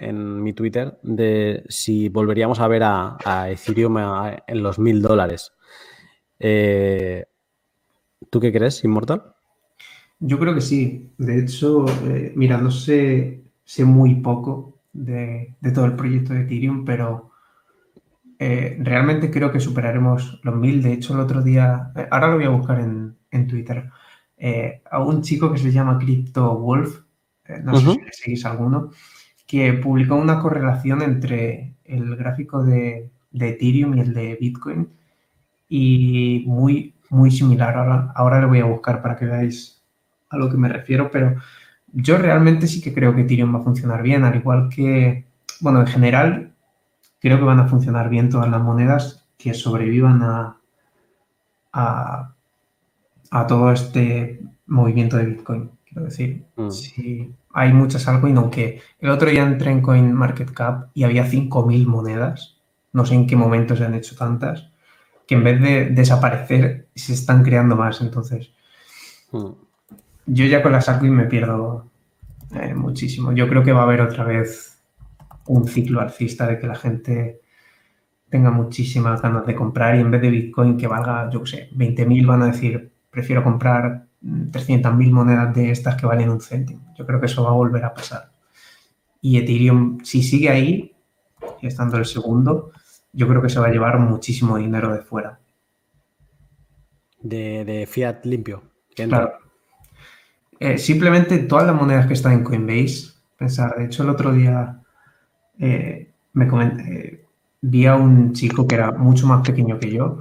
mi 0.42 0.54
Twitter 0.54 0.98
de 1.02 1.62
si 1.68 2.08
volveríamos 2.08 2.58
a 2.58 2.68
ver 2.68 2.84
a, 2.84 3.50
Ethereum 3.50 3.98
en 4.46 4.62
los 4.62 4.78
mil 4.78 5.02
dólares. 5.02 5.52
Eh, 6.38 7.26
¿Tú 8.30 8.40
qué 8.40 8.50
crees, 8.50 8.82
Inmortal? 8.82 9.34
Yo 10.20 10.38
creo 10.38 10.54
que 10.54 10.62
sí. 10.62 11.12
De 11.18 11.38
hecho, 11.38 11.84
eh, 12.08 12.32
mira, 12.34 12.56
no 12.56 12.70
sé, 12.70 13.42
sé 13.62 13.84
muy 13.84 14.14
poco 14.14 14.78
de, 14.90 15.54
todo 15.74 15.84
el 15.84 15.96
proyecto 15.96 16.32
de 16.32 16.44
Ethereum, 16.44 16.86
pero 16.86 17.30
realmente 18.38 19.30
creo 19.30 19.52
que 19.52 19.60
superaremos 19.60 20.40
los 20.42 20.56
mil. 20.56 20.82
De 20.82 20.94
hecho, 20.94 21.12
el 21.12 21.20
otro 21.20 21.42
día, 21.42 21.92
ahora 22.10 22.28
lo 22.28 22.36
voy 22.36 22.44
a 22.46 22.48
buscar 22.48 22.80
en, 22.80 23.18
en 23.30 23.46
Twitter 23.46 23.90
eh, 24.44 24.82
a 24.90 24.98
un 24.98 25.22
chico 25.22 25.52
que 25.52 25.58
se 25.58 25.70
llama 25.70 26.00
Crypto 26.00 26.58
Wolf, 26.58 27.02
eh, 27.44 27.60
no 27.62 27.78
sé 27.78 27.92
si 27.92 28.00
le 28.00 28.12
seguís 28.12 28.44
alguno, 28.44 28.90
que 29.46 29.72
publicó 29.74 30.16
una 30.16 30.40
correlación 30.40 31.00
entre 31.00 31.76
el 31.84 32.16
gráfico 32.16 32.64
de, 32.64 33.12
Ethereum 33.32 33.96
y 33.96 34.00
el 34.00 34.12
de 34.12 34.36
Bitcoin 34.40 34.88
y 35.68 36.42
muy, 36.48 36.92
muy 37.08 37.30
similar. 37.30 37.76
Ahora, 37.76 38.12
ahora 38.16 38.40
le 38.40 38.46
voy 38.46 38.58
a 38.58 38.64
buscar 38.64 39.00
para 39.00 39.14
que 39.14 39.26
veáis 39.26 39.80
a 40.28 40.36
lo 40.36 40.50
que 40.50 40.56
me 40.56 40.68
refiero, 40.68 41.08
pero 41.08 41.36
yo 41.92 42.18
realmente 42.18 42.66
sí 42.66 42.80
que 42.80 42.92
creo 42.92 43.14
que 43.14 43.20
Ethereum 43.20 43.54
va 43.54 43.60
a 43.60 43.62
funcionar 43.62 44.02
bien, 44.02 44.24
al 44.24 44.34
igual 44.34 44.68
que, 44.70 45.24
bueno, 45.60 45.82
en 45.82 45.86
general 45.86 46.52
creo 47.20 47.38
que 47.38 47.44
van 47.44 47.60
a 47.60 47.68
funcionar 47.68 48.08
bien 48.08 48.28
todas 48.28 48.50
las 48.50 48.60
monedas 48.60 49.24
que 49.38 49.54
sobrevivan 49.54 50.20
a, 50.24 50.56
a 51.72 52.31
a 53.32 53.46
todo 53.46 53.72
este 53.72 54.40
movimiento 54.66 55.16
de 55.16 55.24
Bitcoin. 55.24 55.70
Quiero 55.86 56.04
decir, 56.04 56.44
mm. 56.56 56.70
si 56.70 57.34
hay 57.54 57.72
muchas 57.72 58.06
altcoins, 58.06 58.38
aunque 58.38 58.82
el 59.00 59.10
otro 59.10 59.30
día 59.30 59.42
entré 59.42 59.70
en 59.70 59.80
CoinMarketCap 59.80 60.90
y 60.92 61.04
había 61.04 61.26
5.000 61.26 61.86
monedas, 61.86 62.58
no 62.92 63.06
sé 63.06 63.14
en 63.14 63.26
qué 63.26 63.34
momento 63.34 63.74
se 63.74 63.86
han 63.86 63.94
hecho 63.94 64.16
tantas, 64.16 64.70
que 65.26 65.34
en 65.34 65.44
vez 65.44 65.62
de 65.62 65.86
desaparecer 65.86 66.88
se 66.94 67.14
están 67.14 67.42
creando 67.42 67.74
más. 67.74 68.02
Entonces, 68.02 68.52
mm. 69.32 69.50
yo 70.26 70.44
ya 70.44 70.62
con 70.62 70.72
las 70.72 70.90
altcoins 70.90 71.14
me 71.14 71.24
pierdo 71.24 71.86
eh, 72.54 72.74
muchísimo. 72.74 73.32
Yo 73.32 73.48
creo 73.48 73.62
que 73.62 73.72
va 73.72 73.80
a 73.80 73.84
haber 73.84 74.02
otra 74.02 74.24
vez 74.24 74.78
un 75.46 75.66
ciclo 75.66 76.02
alcista 76.02 76.46
de 76.46 76.58
que 76.58 76.66
la 76.66 76.74
gente 76.74 77.40
tenga 78.28 78.50
muchísimas 78.50 79.22
ganas 79.22 79.46
de 79.46 79.54
comprar 79.54 79.96
y 79.96 80.00
en 80.00 80.10
vez 80.10 80.20
de 80.20 80.30
Bitcoin 80.30 80.76
que 80.76 80.86
valga, 80.86 81.30
yo 81.30 81.42
qué 81.44 81.50
sé, 81.50 81.70
20.000 81.74 82.26
van 82.26 82.42
a 82.42 82.46
decir, 82.46 82.91
prefiero 83.12 83.44
comprar 83.44 84.06
300.000 84.22 85.10
monedas 85.10 85.54
de 85.54 85.70
estas 85.70 85.96
que 85.96 86.06
valen 86.06 86.30
un 86.30 86.40
céntimo. 86.40 86.92
Yo 86.96 87.06
creo 87.06 87.20
que 87.20 87.26
eso 87.26 87.44
va 87.44 87.50
a 87.50 87.54
volver 87.54 87.84
a 87.84 87.92
pasar. 87.92 88.32
Y 89.20 89.38
Ethereum, 89.38 89.98
si 90.02 90.22
sigue 90.22 90.48
ahí, 90.48 90.96
estando 91.60 91.98
el 91.98 92.06
segundo, 92.06 92.72
yo 93.12 93.28
creo 93.28 93.42
que 93.42 93.50
se 93.50 93.60
va 93.60 93.66
a 93.66 93.70
llevar 93.70 93.98
muchísimo 93.98 94.56
dinero 94.56 94.92
de 94.92 95.02
fuera. 95.02 95.38
De, 97.20 97.86
fiat 97.88 98.24
limpio. 98.24 98.62
Claro. 98.96 99.34
Eh, 100.58 100.78
simplemente 100.78 101.38
todas 101.40 101.66
las 101.66 101.76
monedas 101.76 102.06
que 102.06 102.14
están 102.14 102.32
en 102.32 102.44
Coinbase, 102.44 103.12
pensar, 103.36 103.76
de 103.76 103.84
hecho 103.84 104.04
el 104.04 104.08
otro 104.08 104.32
día 104.32 104.80
eh, 105.58 106.12
me 106.32 106.48
comenté, 106.48 106.82
eh, 106.82 107.26
vi 107.60 107.86
a 107.86 107.94
un 107.94 108.32
chico 108.32 108.66
que 108.66 108.76
era 108.76 108.92
mucho 108.92 109.26
más 109.26 109.46
pequeño 109.46 109.78
que 109.78 109.90
yo 109.90 110.20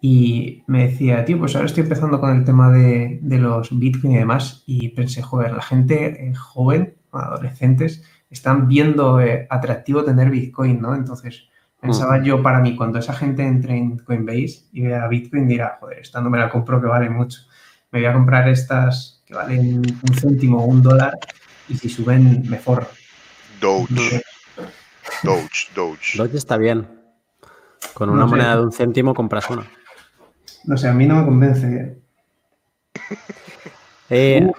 y 0.00 0.62
me 0.66 0.88
decía, 0.88 1.24
tío, 1.24 1.38
pues 1.38 1.54
ahora 1.54 1.66
estoy 1.66 1.82
empezando 1.82 2.20
con 2.20 2.34
el 2.34 2.44
tema 2.44 2.72
de, 2.72 3.20
los 3.22 3.78
Bitcoin 3.78 4.14
y 4.14 4.18
demás 4.18 4.62
y 4.66 4.88
pensé, 4.88 5.20
joder, 5.20 5.52
la 5.52 5.62
gente 5.62 6.28
eh, 6.28 6.34
joven, 6.34 6.94
adolescentes, 7.12 8.02
están 8.30 8.66
viendo 8.66 9.20
eh, 9.20 9.46
atractivo 9.50 10.02
tener 10.02 10.30
Bitcoin, 10.30 10.80
¿no? 10.80 10.94
Entonces, 10.94 11.48
pensaba 11.80 12.22
yo 12.22 12.42
para 12.42 12.60
mí, 12.60 12.76
cuando 12.76 12.98
esa 12.98 13.12
gente 13.12 13.42
entre 13.42 13.76
en 13.76 13.98
Coinbase 13.98 14.64
y 14.72 14.82
vea 14.82 15.06
Bitcoin, 15.06 15.46
dirá, 15.46 15.76
joder, 15.80 15.98
esta 15.98 16.20
no 16.22 16.30
me 16.30 16.38
la 16.38 16.48
compro 16.48 16.80
que 16.80 16.86
vale 16.86 17.10
mucho. 17.10 17.40
Me 17.90 18.00
voy 18.00 18.08
a 18.08 18.14
comprar 18.14 18.48
estas 18.48 19.22
que 19.26 19.34
valen 19.34 19.78
un 19.78 20.14
céntimo 20.14 20.64
o 20.64 20.66
un 20.66 20.80
dólar 20.80 21.12
y 21.68 21.74
si 21.74 21.90
suben, 21.90 22.48
me 22.48 22.58
forro. 22.58 22.86
Doge. 23.60 24.22
Doge, 25.22 25.68
Doge. 25.74 26.16
Doge 26.16 26.36
está 26.36 26.56
bien. 26.56 26.86
Con 27.92 28.08
una 28.08 28.24
moneda 28.24 28.56
de 28.56 28.62
un 28.62 28.72
céntimo 28.72 29.12
compras 29.12 29.50
una. 29.50 29.66
No 30.64 30.76
sé, 30.76 30.88
a 30.88 30.92
mí 30.92 31.06
no 31.06 31.16
me 31.16 31.24
convence. 31.24 31.96
Eh, 34.12 34.50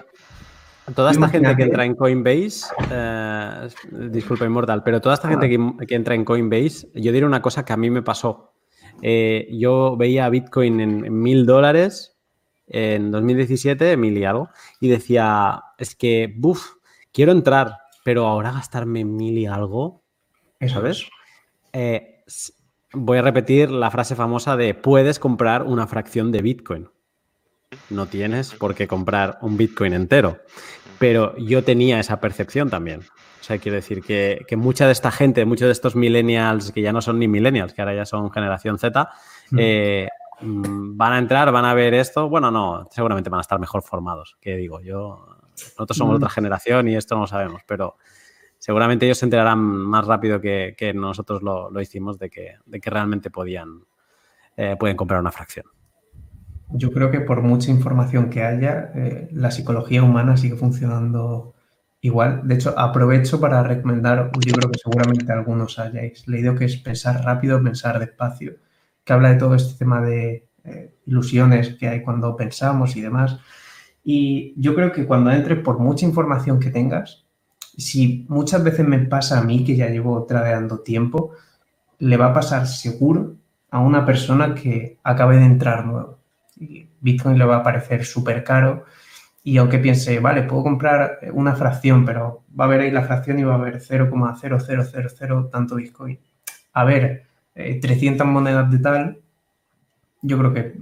toda 0.94 1.10
esta 1.10 1.28
gente 1.28 1.54
que 1.54 1.62
entra 1.64 1.84
en 1.84 1.94
Coinbase, 1.94 2.72
eh, 2.90 3.68
disculpa, 3.90 4.46
Inmortal, 4.46 4.82
pero 4.82 4.98
toda 4.98 5.14
esta 5.14 5.28
gente 5.28 5.46
que, 5.48 5.94
entra 5.94 6.14
en 6.14 6.24
Coinbase, 6.24 6.88
yo 6.94 7.12
diré 7.12 7.26
una 7.26 7.42
cosa 7.42 7.62
que 7.62 7.74
a 7.74 7.76
mí 7.76 7.90
me 7.90 8.00
pasó. 8.00 8.54
Eh, 9.02 9.48
yo 9.52 9.96
veía 9.98 10.30
Bitcoin 10.30 10.80
en 10.80 11.22
mil 11.22 11.44
dólares 11.44 12.16
en 12.66 13.10
2017, 13.10 13.96
mil 13.98 14.16
y 14.16 14.24
algo, 14.24 14.48
y 14.80 14.88
decía, 14.88 15.62
es 15.76 15.94
que, 15.94 16.32
buf, 16.34 16.76
quiero 17.12 17.32
entrar, 17.32 17.76
pero 18.04 18.26
ahora 18.26 18.52
gastarme 18.52 19.04
mil 19.04 19.36
y 19.36 19.46
algo, 19.46 20.02
¿sabes? 20.66 21.06
Eh, 21.72 22.22
voy 22.92 23.18
a 23.18 23.22
repetir 23.22 23.70
la 23.70 23.90
frase 23.90 24.14
famosa 24.14 24.56
de 24.56 24.74
puedes 24.74 25.18
comprar 25.18 25.62
una 25.62 25.86
fracción 25.86 26.32
de 26.32 26.42
Bitcoin. 26.42 26.88
No 27.90 28.06
tienes 28.06 28.52
por 28.54 28.74
qué 28.74 28.86
comprar 28.86 29.38
un 29.40 29.56
Bitcoin 29.56 29.94
entero. 29.94 30.38
Pero 30.98 31.36
yo 31.36 31.64
tenía 31.64 31.98
esa 31.98 32.20
percepción 32.20 32.70
también. 32.70 33.00
O 33.40 33.44
sea, 33.44 33.58
quiero 33.58 33.76
decir 33.76 34.02
que, 34.02 34.44
mucha 34.56 34.86
de 34.86 34.92
esta 34.92 35.10
gente, 35.10 35.44
muchos 35.44 35.66
de 35.66 35.72
estos 35.72 35.96
millennials, 35.96 36.70
que 36.70 36.82
ya 36.82 36.92
no 36.92 37.02
son 37.02 37.18
ni 37.18 37.26
millennials, 37.26 37.72
que 37.72 37.82
ahora 37.82 37.94
ya 37.94 38.04
son 38.04 38.30
generación 38.30 38.78
Z, 38.78 39.08
mm. 39.50 39.56
Eh, 39.58 40.08
mm, 40.40 40.96
van 40.96 41.12
a 41.14 41.18
entrar, 41.18 41.50
van 41.50 41.64
a 41.64 41.74
ver 41.74 41.94
esto. 41.94 42.28
Bueno, 42.28 42.50
no, 42.50 42.86
seguramente 42.90 43.30
van 43.30 43.38
a 43.38 43.40
estar 43.40 43.58
mejor 43.58 43.82
formados. 43.82 44.36
Que 44.40 44.56
digo, 44.56 44.80
yo, 44.80 45.26
nosotros 45.50 45.96
somos 45.96 46.14
mm. 46.14 46.16
otra 46.16 46.30
generación 46.30 46.88
y 46.88 46.94
esto 46.94 47.14
no 47.16 47.22
lo 47.22 47.26
sabemos, 47.26 47.62
pero 47.66 47.96
seguramente 48.62 49.06
ellos 49.06 49.18
se 49.18 49.26
enterarán 49.26 49.58
más 49.58 50.06
rápido 50.06 50.40
que, 50.40 50.92
nosotros 50.94 51.42
lo, 51.42 51.80
hicimos 51.80 52.16
de 52.20 52.30
que, 52.30 52.58
realmente 52.84 53.28
podían 53.28 53.80
eh, 54.56 54.76
pueden 54.78 54.96
comprar 54.96 55.18
una 55.18 55.32
fracción. 55.32 55.66
Yo 56.70 56.92
creo 56.92 57.10
que 57.10 57.20
por 57.22 57.42
mucha 57.42 57.72
información 57.72 58.30
que 58.30 58.44
haya, 58.44 58.92
eh, 58.94 59.28
la 59.32 59.50
psicología 59.50 60.04
humana 60.04 60.36
sigue 60.36 60.54
funcionando 60.54 61.54
igual. 62.02 62.46
De 62.46 62.54
hecho, 62.54 62.78
aprovecho 62.78 63.40
para 63.40 63.64
recomendar 63.64 64.30
un 64.32 64.40
libro 64.40 64.70
que 64.70 64.78
seguramente 64.78 65.32
algunos 65.32 65.80
hayáis 65.80 66.28
leído, 66.28 66.54
que 66.54 66.66
es 66.66 66.76
Pensar 66.76 67.24
rápido, 67.24 67.60
pensar 67.60 67.98
despacio, 67.98 68.58
que 69.02 69.12
habla 69.12 69.30
de 69.32 69.40
todo 69.40 69.56
este 69.56 69.76
tema 69.76 70.00
de 70.00 70.46
eh, 70.62 70.94
ilusiones 71.06 71.74
que 71.74 71.88
hay 71.88 72.02
cuando 72.04 72.36
pensamos 72.36 72.94
y 72.94 73.00
demás. 73.00 73.40
Y 74.04 74.54
yo 74.56 74.76
creo 74.76 74.92
que 74.92 75.04
cuando 75.04 75.32
entres, 75.32 75.58
por 75.58 75.80
mucha 75.80 76.06
información 76.06 76.60
que 76.60 76.70
tengas, 76.70 77.21
si 77.76 78.26
muchas 78.28 78.62
veces 78.62 78.86
me 78.86 78.98
pasa 79.00 79.38
a 79.38 79.42
mí, 79.42 79.64
que 79.64 79.76
ya 79.76 79.88
llevo 79.88 80.24
tradeando 80.24 80.80
tiempo, 80.80 81.32
le 81.98 82.16
va 82.16 82.26
a 82.26 82.32
pasar 82.32 82.66
seguro 82.66 83.36
a 83.70 83.78
una 83.80 84.04
persona 84.04 84.54
que 84.54 84.98
acabe 85.02 85.38
de 85.38 85.46
entrar 85.46 85.86
nuevo. 85.86 86.18
Bitcoin 87.00 87.38
le 87.38 87.44
va 87.44 87.56
a 87.56 87.62
parecer 87.62 88.04
súper 88.04 88.44
caro 88.44 88.84
y 89.42 89.56
aunque 89.56 89.78
piense, 89.78 90.20
vale, 90.20 90.42
puedo 90.42 90.62
comprar 90.62 91.18
una 91.32 91.56
fracción, 91.56 92.04
pero 92.04 92.44
va 92.58 92.64
a 92.64 92.68
haber 92.68 92.80
ahí 92.82 92.90
la 92.90 93.02
fracción 93.02 93.38
y 93.38 93.44
va 93.44 93.54
a 93.54 93.56
haber 93.56 93.80
0,0000 93.80 95.50
tanto 95.50 95.76
Bitcoin. 95.76 96.20
A 96.74 96.84
ver, 96.84 97.26
300 97.54 98.26
eh, 98.26 98.30
monedas 98.30 98.70
de 98.70 98.78
tal, 98.78 99.20
yo 100.20 100.38
creo 100.38 100.54
que 100.54 100.78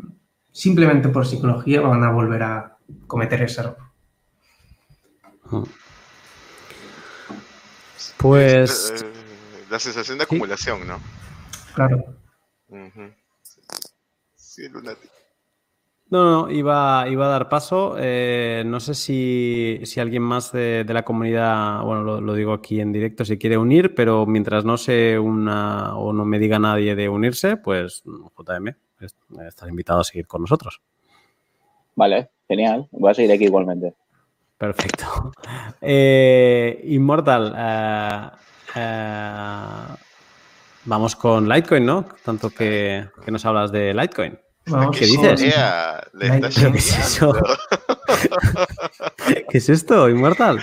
simplemente 0.52 1.08
por 1.08 1.26
psicología 1.26 1.80
van 1.80 2.04
a 2.04 2.10
volver 2.10 2.42
a 2.42 2.76
cometer 3.06 3.42
ese 3.42 3.60
error. 3.60 3.76
Ah. 5.52 5.62
Pues. 8.20 9.02
Eh, 9.02 9.06
la 9.70 9.78
sensación 9.78 10.18
de 10.18 10.24
acumulación, 10.24 10.86
¿no? 10.86 11.00
Claro. 11.74 12.04
Sí, 14.34 14.68
lunático. 14.68 15.14
No, 16.10 16.24
no, 16.24 16.50
iba, 16.50 17.06
iba 17.08 17.26
a 17.26 17.28
dar 17.28 17.48
paso. 17.48 17.94
Eh, 17.96 18.64
no 18.66 18.80
sé 18.80 18.94
si, 18.94 19.80
alguien 19.96 20.22
más 20.22 20.50
de, 20.50 20.84
la 20.88 21.04
comunidad, 21.04 21.82
bueno, 21.82 22.20
lo, 22.20 22.34
digo 22.34 22.52
aquí 22.52 22.80
en 22.80 22.92
directo, 22.92 23.24
si 23.24 23.38
quiere 23.38 23.56
unir, 23.56 23.94
pero 23.94 24.26
mientras 24.26 24.64
no 24.64 24.76
se 24.76 25.18
una 25.18 25.96
o 25.96 26.12
no 26.12 26.24
me 26.24 26.40
diga 26.40 26.58
nadie 26.58 26.96
de 26.96 27.08
unirse, 27.08 27.56
pues 27.56 28.02
JM, 28.04 28.74
estás 29.46 29.68
invitado 29.68 30.00
a 30.00 30.04
seguir 30.04 30.26
con 30.26 30.40
nosotros. 30.40 30.82
Vale, 31.94 32.30
genial. 32.48 32.88
Voy 32.90 33.12
a 33.12 33.14
seguir 33.14 33.30
aquí 33.30 33.44
igualmente. 33.44 33.94
Perfecto. 34.60 35.32
Eh, 35.82 36.78
Immortal, 36.84 37.54
eh, 37.56 38.20
eh, 38.76 39.94
vamos 40.84 41.16
con 41.16 41.48
Litecoin, 41.48 41.86
¿no? 41.86 42.04
Tanto 42.22 42.50
que, 42.50 43.08
nos 43.28 43.46
hablas 43.46 43.72
de 43.72 43.94
Litecoin. 43.94 44.38
¿Qué, 44.92 45.06
dices? 45.06 45.40
¿Qué 45.40 45.54
es 46.74 46.98
eso? 46.98 47.32
¿Qué 49.48 49.56
es 49.56 49.70
esto, 49.70 50.10
Immortal? 50.10 50.60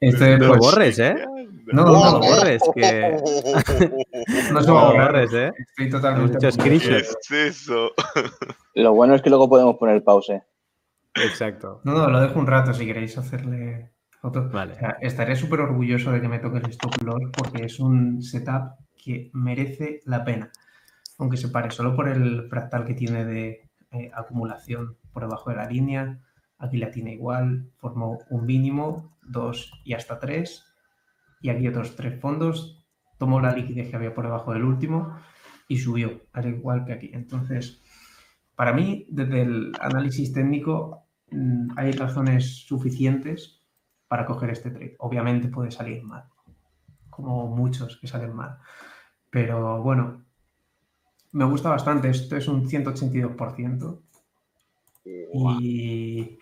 Este, 0.00 0.36
no 0.36 0.48
lo 0.48 0.56
borres, 0.56 0.98
¿eh? 0.98 1.14
No, 1.66 1.84
no, 1.84 1.92
no 1.92 2.18
lo 2.18 2.20
borres, 2.26 2.62
que... 2.74 3.12
no 4.52 4.60
se 4.60 4.68
lo 4.68 4.92
borres, 4.92 5.32
¿eh? 5.32 5.52
Estoy 5.56 5.90
totalmente... 5.90 6.38
¿Qué 6.38 6.74
es 6.74 7.30
eso? 7.30 7.92
Lo 8.74 8.94
bueno 8.94 9.14
es 9.14 9.22
que 9.22 9.30
luego 9.30 9.48
podemos 9.48 9.76
poner 9.76 10.02
pause. 10.02 10.42
Exacto. 11.24 11.80
No, 11.84 11.92
no, 11.92 12.10
lo 12.10 12.20
dejo 12.20 12.38
un 12.38 12.46
rato 12.46 12.72
si 12.72 12.86
queréis 12.86 13.16
hacerle 13.18 13.92
fotos. 14.20 14.50
Vale. 14.52 14.76
estaré 15.00 15.36
súper 15.36 15.60
orgulloso 15.60 16.12
de 16.12 16.20
que 16.20 16.28
me 16.28 16.38
toque 16.38 16.58
el 16.58 16.70
stop 16.70 17.02
loss 17.02 17.30
porque 17.36 17.64
es 17.64 17.80
un 17.80 18.22
setup 18.22 18.76
que 18.96 19.30
merece 19.32 20.00
la 20.04 20.24
pena. 20.24 20.50
Aunque 21.18 21.36
se 21.36 21.48
pare 21.48 21.70
solo 21.70 21.94
por 21.94 22.08
el 22.08 22.48
fractal 22.48 22.84
que 22.84 22.94
tiene 22.94 23.24
de 23.24 23.70
eh, 23.92 24.10
acumulación 24.14 24.96
por 25.12 25.22
debajo 25.22 25.50
de 25.50 25.56
la 25.56 25.66
línea. 25.66 26.20
Aquí 26.58 26.78
la 26.78 26.90
tiene 26.90 27.12
igual, 27.12 27.70
formó 27.76 28.18
un 28.30 28.46
mínimo, 28.46 29.16
dos 29.22 29.70
y 29.84 29.94
hasta 29.94 30.18
tres. 30.18 30.64
Y 31.40 31.50
aquí 31.50 31.68
otros 31.68 31.96
tres 31.96 32.20
fondos. 32.20 32.84
Tomó 33.18 33.40
la 33.40 33.52
liquidez 33.52 33.88
que 33.88 33.96
había 33.96 34.14
por 34.14 34.24
debajo 34.24 34.52
del 34.52 34.64
último 34.64 35.16
y 35.68 35.78
subió, 35.78 36.20
al 36.32 36.48
igual 36.48 36.84
que 36.84 36.92
aquí. 36.92 37.10
Entonces, 37.12 37.82
para 38.54 38.72
mí, 38.72 39.06
desde 39.08 39.42
el 39.42 39.72
análisis 39.80 40.32
técnico, 40.32 41.05
hay 41.76 41.92
razones 41.92 42.66
suficientes 42.66 43.62
para 44.08 44.26
coger 44.26 44.50
este 44.50 44.70
trade. 44.70 44.96
Obviamente 44.98 45.48
puede 45.48 45.70
salir 45.70 46.02
mal, 46.02 46.24
como 47.10 47.48
muchos 47.48 47.98
que 47.98 48.06
salen 48.06 48.34
mal. 48.34 48.58
Pero 49.30 49.82
bueno, 49.82 50.24
me 51.32 51.44
gusta 51.44 51.70
bastante. 51.70 52.08
Esto 52.08 52.36
es 52.36 52.48
un 52.48 52.68
182%. 52.68 54.00
Y 55.60 56.38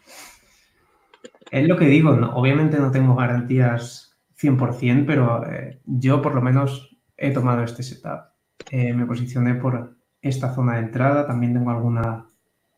es 1.50 1.68
lo 1.68 1.76
que 1.76 1.86
digo, 1.86 2.10
obviamente 2.34 2.78
no 2.78 2.90
tengo 2.90 3.14
garantías 3.14 4.16
100%, 4.40 5.04
pero 5.06 5.46
eh, 5.46 5.80
yo 5.84 6.22
por 6.22 6.34
lo 6.34 6.40
menos 6.40 6.96
he 7.16 7.30
tomado 7.32 7.62
este 7.62 7.82
setup. 7.82 8.32
Eh, 8.70 8.92
me 8.92 9.06
posicioné 9.06 9.54
por 9.54 9.96
esta 10.22 10.54
zona 10.54 10.74
de 10.74 10.80
entrada, 10.80 11.26
también 11.26 11.52
tengo 11.52 11.70
alguna 11.70 12.26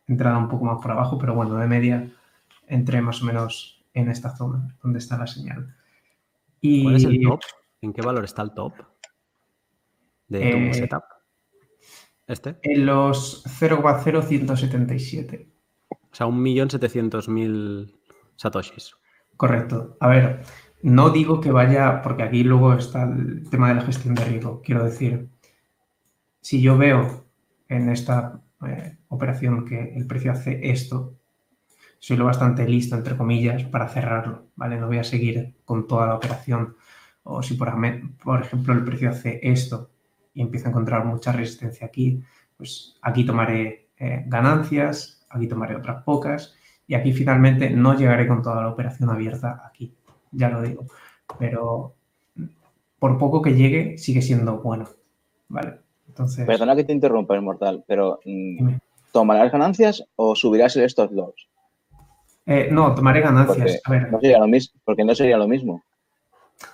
entrada 0.07 0.39
un 0.39 0.49
poco 0.49 0.65
más 0.65 0.78
por 0.81 0.91
abajo, 0.91 1.19
pero 1.19 1.35
bueno, 1.35 1.57
de 1.57 1.66
media 1.66 2.11
entré 2.66 3.01
más 3.01 3.23
o 3.23 3.27
menos 3.27 3.85
en 3.95 4.09
esta 4.09 4.37
zona 4.37 4.77
donde 4.83 4.99
está 4.99 5.16
la 5.19 5.27
señal. 5.27 5.74
Y... 6.61 6.85
¿Cuál 6.85 6.97
es 6.97 7.05
el 7.05 7.20
top? 7.23 7.41
¿En 7.81 7.93
qué 7.93 8.03
valor 8.03 8.24
está 8.24 8.43
el 8.43 8.53
top 8.53 8.74
de 10.28 10.39
tu 10.39 10.57
eh, 10.57 10.74
setup? 10.74 11.05
¿Este? 12.27 12.57
En 12.62 12.87
los 12.87 13.45
0,0177. 13.61 15.49
O 15.91 15.99
sea, 16.11 16.27
1.700.000 16.27 17.95
satoshis. 18.37 18.97
Correcto. 19.37 19.97
A 20.01 20.09
ver, 20.09 20.43
no 20.83 21.11
digo 21.11 21.41
que 21.41 21.53
vaya, 21.53 22.03
porque 22.03 22.23
aquí 22.23 22.43
luego 22.43 22.74
está 22.74 23.05
el 23.05 23.49
tema 23.49 23.69
de 23.69 23.77
la 23.77 23.83
gestión 23.83 24.15
de 24.15 24.24
riesgo. 24.24 24.62
Quiero 24.62 24.83
decir, 24.83 25.28
si 26.41 26.61
yo 26.61 26.77
veo 26.77 27.27
en 27.69 27.91
esta 27.91 28.41
eh, 28.66 28.97
operación 29.16 29.64
que 29.64 29.94
el 29.94 30.06
precio 30.06 30.32
hace 30.32 30.70
esto, 30.70 31.16
soy 31.98 32.16
lo 32.16 32.26
bastante 32.26 32.68
listo, 32.68 32.94
entre 32.94 33.16
comillas, 33.16 33.64
para 33.64 33.88
cerrarlo, 33.88 34.47
¿vale? 34.56 34.78
No 34.78 34.86
voy 34.86 34.98
a 34.98 35.05
seguir 35.05 35.55
con 35.64 35.86
toda 35.86 36.06
la 36.06 36.14
operación. 36.14 36.76
O 37.24 37.43
si, 37.43 37.55
por, 37.55 37.74
por 38.22 38.43
ejemplo, 38.43 38.74
el 38.74 38.84
precio 38.84 39.10
hace 39.10 39.40
esto 39.43 39.90
y 40.34 40.43
empiezo 40.43 40.66
a 40.66 40.70
encontrar 40.70 41.05
mucha 41.05 41.32
resistencia 41.32 41.86
aquí, 41.86 42.22
pues 42.56 42.98
aquí 43.02 43.24
tomaré 43.24 43.88
eh, 43.98 44.24
ganancias, 44.26 45.26
aquí 45.30 45.48
tomaré 45.48 45.76
otras 45.76 46.02
pocas 46.05 46.55
y 46.86 46.94
aquí 46.94 47.12
finalmente 47.12 47.70
no 47.70 47.97
llegaré 47.97 48.28
con 48.28 48.43
toda 48.43 48.62
la 48.62 48.68
operación 48.68 49.10
abierta 49.10 49.62
aquí, 49.66 49.94
ya 50.30 50.48
lo 50.48 50.62
digo. 50.62 50.86
Pero 51.38 51.94
por 52.98 53.18
poco 53.18 53.43
que 53.43 53.55
llegue, 53.55 53.98
sigue 53.98 54.22
siendo 54.22 54.59
bueno, 54.59 54.86
¿vale? 55.48 55.80
Entonces... 56.06 56.47
Perdona 56.47 56.76
que 56.76 56.84
te 56.84 56.93
interrumpa, 56.93 57.36
Inmortal, 57.36 57.84
pero 57.86 58.20
mm, 58.24 58.68
¿tomarás 59.16 59.51
ganancias 59.51 60.05
o 60.16 60.36
subirás 60.36 60.76
el 60.76 60.84
stop 60.84 61.10
loss? 61.12 61.48
Eh, 62.44 62.68
no, 62.70 62.94
tomaré 62.94 63.22
ganancias. 63.22 63.80
No 64.10 64.20
sería 64.20 64.38
lo 64.38 64.47
mismo, 64.47 64.78
porque 64.84 65.05
no 65.06 65.14
sería 65.14 65.38
lo 65.38 65.48
mismo. 65.48 65.82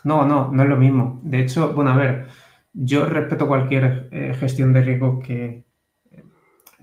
No, 0.03 0.27
no, 0.27 0.51
no 0.51 0.63
es 0.65 0.69
lo 0.69 0.77
mismo. 0.77 1.21
De 1.23 1.39
hecho, 1.39 1.73
bueno, 1.73 1.93
a 1.93 1.97
ver, 1.97 2.27
yo 2.73 3.07
respeto 3.07 3.47
cualquier 3.47 4.09
eh, 4.11 4.35
gestión 4.35 4.73
de 4.73 4.83
riesgo 4.83 5.21
que 5.21 5.63
eh, 6.11 6.25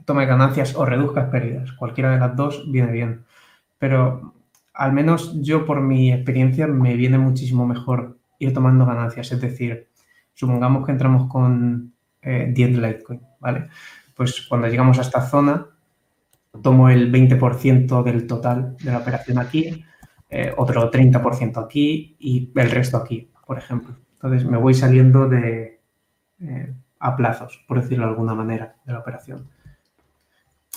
tome 0.06 0.26
ganancias 0.26 0.78
o 0.78 0.86
reduzca 0.86 1.30
pérdidas. 1.30 1.74
Cualquiera 1.74 2.12
de 2.12 2.20
las 2.20 2.38
dos 2.38 2.72
viene 2.72 2.94
bien. 2.94 3.26
Pero 3.80 4.34
al 4.74 4.94
menos 4.94 5.42
yo, 5.42 5.66
por 5.66 5.82
mi 5.82 6.14
experiencia, 6.14 6.68
me 6.68 6.96
viene 6.96 7.18
muchísimo 7.18 7.68
mejor 7.68 8.18
ir 8.40 8.54
tomando 8.54 8.86
ganancias. 8.86 9.30
Es 9.34 9.42
decir, 9.42 9.90
supongamos 10.34 10.86
que 10.86 10.94
entramos 10.94 11.30
con 11.30 11.94
10 12.22 12.56
Litecoin, 12.56 13.22
¿vale? 13.42 13.68
Pues 14.20 14.46
cuando 14.50 14.68
llegamos 14.68 15.00
a 15.00 15.04
esta 15.04 15.22
zona, 15.22 15.66
tomo 16.62 16.90
el 16.90 17.10
20% 17.10 18.04
del 18.04 18.28
total 18.28 18.76
de 18.76 18.92
la 18.92 18.98
operación 18.98 19.40
aquí, 19.40 19.86
eh, 20.30 20.54
otro 20.58 20.92
30% 20.92 21.64
aquí 21.64 22.18
y 22.20 22.52
el 22.54 22.70
resto 22.70 22.98
aquí, 22.98 23.32
por 23.48 23.58
ejemplo. 23.58 23.96
Entonces 24.16 24.44
me 24.44 24.58
voy 24.58 24.74
saliendo 24.74 25.30
de 25.30 25.80
eh, 26.42 26.74
a 27.00 27.16
plazos, 27.16 27.64
por 27.66 27.82
decirlo 27.82 28.08
de 28.08 28.12
alguna 28.12 28.36
manera, 28.36 28.76
de 28.84 28.92
la 28.92 29.00
operación. 29.00 29.48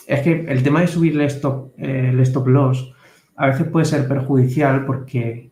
Es 0.06 0.20
que 0.20 0.44
el 0.48 0.62
tema 0.62 0.80
de 0.82 0.86
subir 0.86 1.20
el 1.20 1.22
eh, 1.22 2.10
el 2.10 2.20
stop 2.20 2.46
loss 2.46 2.94
a 3.34 3.48
veces 3.48 3.66
puede 3.66 3.86
ser 3.86 4.06
perjudicial 4.06 4.86
porque 4.86 5.50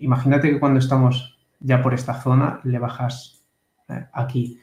imagínate 0.00 0.50
que 0.50 0.58
cuando 0.58 0.80
estamos 0.80 1.38
ya 1.60 1.84
por 1.84 1.94
esta 1.94 2.20
zona 2.20 2.58
le 2.64 2.80
bajas 2.80 3.44
aquí 4.12 4.58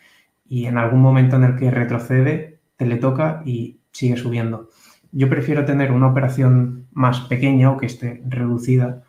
y 0.46 0.66
en 0.66 0.78
algún 0.78 1.00
momento 1.00 1.38
en 1.38 1.46
el 1.46 1.56
que 1.56 1.72
retrocede 1.72 2.55
te 2.78 2.86
le 2.86 2.98
toca 2.98 3.42
y 3.46 3.80
sigue 3.92 4.18
subiendo 4.18 4.70
yo 5.18 5.30
prefiero 5.30 5.64
tener 5.64 5.94
una 5.94 6.08
operación 6.08 6.88
más 6.92 7.22
pequeña 7.22 7.72
o 7.72 7.78
que 7.78 7.86
esté 7.86 8.22
reducida 8.28 9.04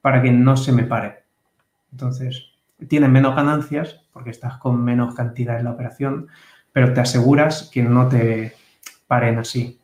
para 0.00 0.22
que 0.22 0.32
no 0.32 0.56
se 0.56 0.72
me 0.72 0.84
pare. 0.84 1.24
Entonces, 1.92 2.46
tienes 2.88 3.10
menos 3.10 3.36
ganancias 3.36 4.00
porque 4.10 4.30
estás 4.30 4.56
con 4.56 4.82
menos 4.82 5.14
cantidad 5.14 5.58
en 5.58 5.64
la 5.64 5.72
operación, 5.72 6.28
pero 6.72 6.94
te 6.94 7.00
aseguras 7.00 7.68
que 7.70 7.82
no 7.82 8.08
te 8.08 8.54
paren 9.06 9.38
así. 9.38 9.78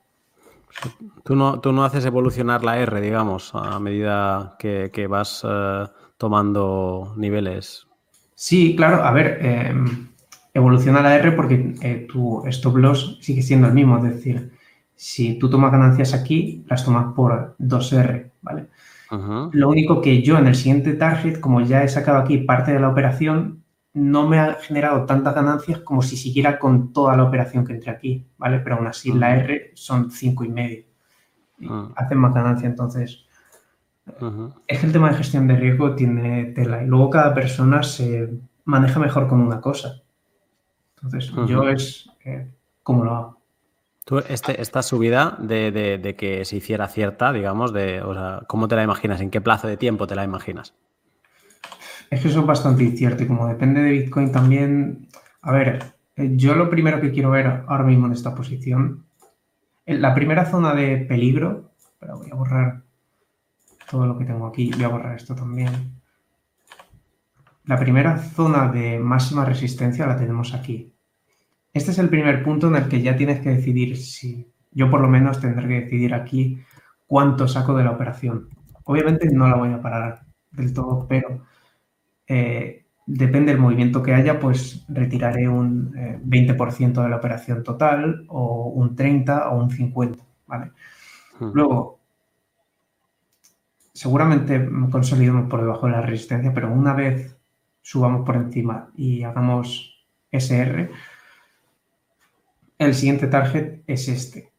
Tú 1.23 1.37
no, 1.37 1.61
tú 1.61 1.73
no 1.73 1.85
haces 1.85 2.07
evolucionar 2.07 2.65
la 2.65 2.79
R, 2.79 2.99
digamos, 3.03 3.55
a 3.55 3.79
medida 3.79 4.57
que, 4.59 5.07
vas 5.11 5.45
eh, 5.47 5.85
tomando 6.17 7.13
niveles. 7.19 7.87
Sí, 8.35 8.75
claro. 8.77 9.05
A 9.05 9.11
ver, 9.13 9.45
em, 9.45 10.09
evoluciona 10.57 11.03
la 11.03 11.17
R 11.17 11.33
porque 11.33 11.75
eh, 11.83 12.07
tu 12.11 12.43
stop 12.47 12.77
loss 12.77 13.19
sigue 13.21 13.43
siendo 13.43 13.69
el 13.69 13.75
mismo. 13.75 13.99
Es 13.99 14.05
decir, 14.05 14.53
si 14.95 15.39
tú 15.39 15.51
tomas 15.51 15.71
ganancias 15.71 16.15
aquí, 16.15 16.65
las 16.69 16.85
tomas 16.85 17.15
por 17.15 17.57
2R, 17.59 18.31
¿vale? 18.43 18.67
Lo 19.53 19.69
único 19.69 20.01
que 20.01 20.23
yo 20.23 20.37
en 20.37 20.49
el 20.49 20.57
siguiente 20.57 20.95
target, 20.95 21.39
como 21.39 21.61
ya 21.61 21.85
he 21.85 21.89
sacado 21.89 22.19
aquí 22.19 22.39
parte 22.39 22.73
de 22.73 22.81
la 22.81 22.89
operación, 22.89 23.63
no 23.93 24.27
me 24.27 24.39
ha 24.39 24.55
generado 24.55 25.05
tantas 25.05 25.35
ganancias 25.35 25.79
como 25.81 26.03
si 26.03 26.17
siguiera 26.17 26.59
con 26.59 26.93
toda 26.93 27.17
la 27.17 27.25
operación 27.25 27.65
que 27.65 27.75
entre 27.75 27.93
aquí, 27.93 28.27
¿vale? 28.37 28.59
Pero 28.61 28.77
aún 28.77 28.87
así 28.89 29.13
la 29.13 29.37
R 29.37 29.71
son 29.75 30.11
5 30.11 30.45
y 30.45 30.49
medio. 30.49 30.85
Ah. 31.69 31.89
Hacen 31.97 32.19
más 32.19 32.35
ganancia, 32.35 32.69
entonces... 32.69 33.25
Es 34.69 34.79
que 34.79 34.87
el 34.87 34.93
tema 34.93 35.11
de 35.11 35.17
gestión 35.17 35.49
de 35.49 35.57
riesgo 35.57 35.97
tiene 35.97 36.45
tela 36.55 36.81
y 36.81 36.87
luego 36.87 37.11
cada 37.11 37.35
persona 37.35 37.83
se 37.83 38.39
maneja 38.65 39.01
mejor 39.01 39.27
con 39.27 39.41
una 39.41 39.61
cosa. 39.61 40.03
Entonces, 41.07 41.33
yo 41.49 41.69
es 41.69 42.11
eh, 42.25 42.49
como 42.83 43.05
lo 43.05 43.15
hago. 43.15 43.41
Tú, 44.05 44.19
este, 44.19 44.61
esta 44.61 44.83
subida 44.83 45.37
de, 45.41 46.15
que 46.17 46.45
se 46.45 46.57
hiciera 46.57 46.87
cierta, 46.87 47.33
digamos, 47.33 47.73
de, 47.73 48.03
o 48.03 48.15
sea, 48.15 48.43
¿cómo 48.47 48.69
te 48.69 48.77
la 48.77 48.85
imaginas? 48.85 49.21
¿En 49.21 49.31
qué 49.31 49.41
plazo 49.41 49.67
de 49.67 49.77
tiempo 49.77 50.07
te 50.07 50.15
la 50.15 50.23
imaginas? 50.23 50.75
Es 52.11 52.21
que 52.21 52.29
eso 52.29 52.41
es 52.41 52.47
bastante 52.47 52.85
incierto 52.85 53.25
y 53.25 53.27
como 53.27 53.49
depende 53.49 53.83
de 53.83 53.91
Bitcoin 53.91 54.31
también, 54.31 55.09
a 55.43 55.51
ver, 55.51 55.95
eh, 56.15 56.31
yo 56.37 56.55
lo 56.55 56.71
primero 56.71 57.01
que 57.01 57.11
quiero 57.11 57.31
ver 57.31 57.65
ahora 57.67 57.83
mismo 57.83 58.07
en 58.07 58.13
esta 58.13 58.33
posición, 58.33 59.07
la 59.87 60.15
primera 60.15 60.45
zona 60.45 60.75
de 60.75 60.99
peligro, 60.99 61.73
pero 61.99 62.19
voy 62.19 62.31
a 62.31 62.35
borrar 62.35 62.83
todo 63.91 64.07
lo 64.07 64.19
que 64.19 64.25
tengo 64.25 64.47
aquí, 64.47 64.71
voy 64.73 64.85
a 64.85 64.89
borrar 64.89 65.17
esto 65.17 65.35
también. 65.35 66.01
La 67.65 67.79
primera 67.79 68.19
zona 68.19 68.69
de 68.69 68.99
máxima 68.99 69.45
resistencia 69.45 70.07
la 70.07 70.17
tenemos 70.17 70.55
aquí, 70.55 70.93
este 71.77 71.91
es 71.91 71.99
el 71.99 72.09
primer 72.09 72.43
punto 72.43 72.69
en 72.69 72.77
el 72.77 72.89
que 72.89 73.03
ya 73.03 73.17
tienes 73.17 73.41
que 73.41 73.51
decidir 73.51 73.97
si, 73.97 74.51
yo 74.73 74.91
por 74.91 75.01
lo 75.01 75.09
menos 75.09 75.41
tendré 75.41 75.69
que 75.69 75.81
decidir 75.83 76.15
aquí 76.15 76.59
cuánto 77.07 77.47
saco 77.47 77.77
de 77.77 77.85
la 77.85 77.91
operación. 77.91 78.49
Obviamente 78.85 79.29
no 79.31 79.49
la 79.49 79.57
voy 79.57 79.73
a 79.73 79.83
parar 79.83 80.23
del 80.53 80.73
todo, 80.73 81.07
pero 81.07 81.45
eh, 82.27 82.87
depende 83.07 83.53
del 83.53 83.61
movimiento 83.61 84.03
que 84.03 84.15
haya, 84.15 84.41
pues 84.41 84.85
retiraré 84.89 85.49
un 85.49 85.93
20% 85.93 87.01
eh, 87.01 87.03
de 87.03 87.09
la 87.09 87.17
operación 87.17 87.63
total 87.63 88.25
o 88.29 88.69
un 88.69 88.97
30 88.97 89.51
o 89.51 89.59
un 89.59 89.71
50, 89.71 90.25
¿vale? 90.47 90.73
Hmm. 91.39 91.51
Luego, 91.53 92.01
seguramente 93.93 94.69
consolidamos 94.91 95.49
por 95.51 95.61
debajo 95.61 95.87
de 95.87 95.93
la 95.93 96.01
resistencia, 96.03 96.53
pero 96.55 96.73
una 96.73 96.95
vez 96.95 97.37
subamos 97.83 98.25
por 98.25 98.37
encima 98.37 98.91
y 98.97 99.23
hagamos 99.23 100.07
SR, 100.31 100.91
el 102.79 102.95
siguiente 102.95 103.27
target 103.27 103.83
es 103.87 104.09
este. 104.09 104.53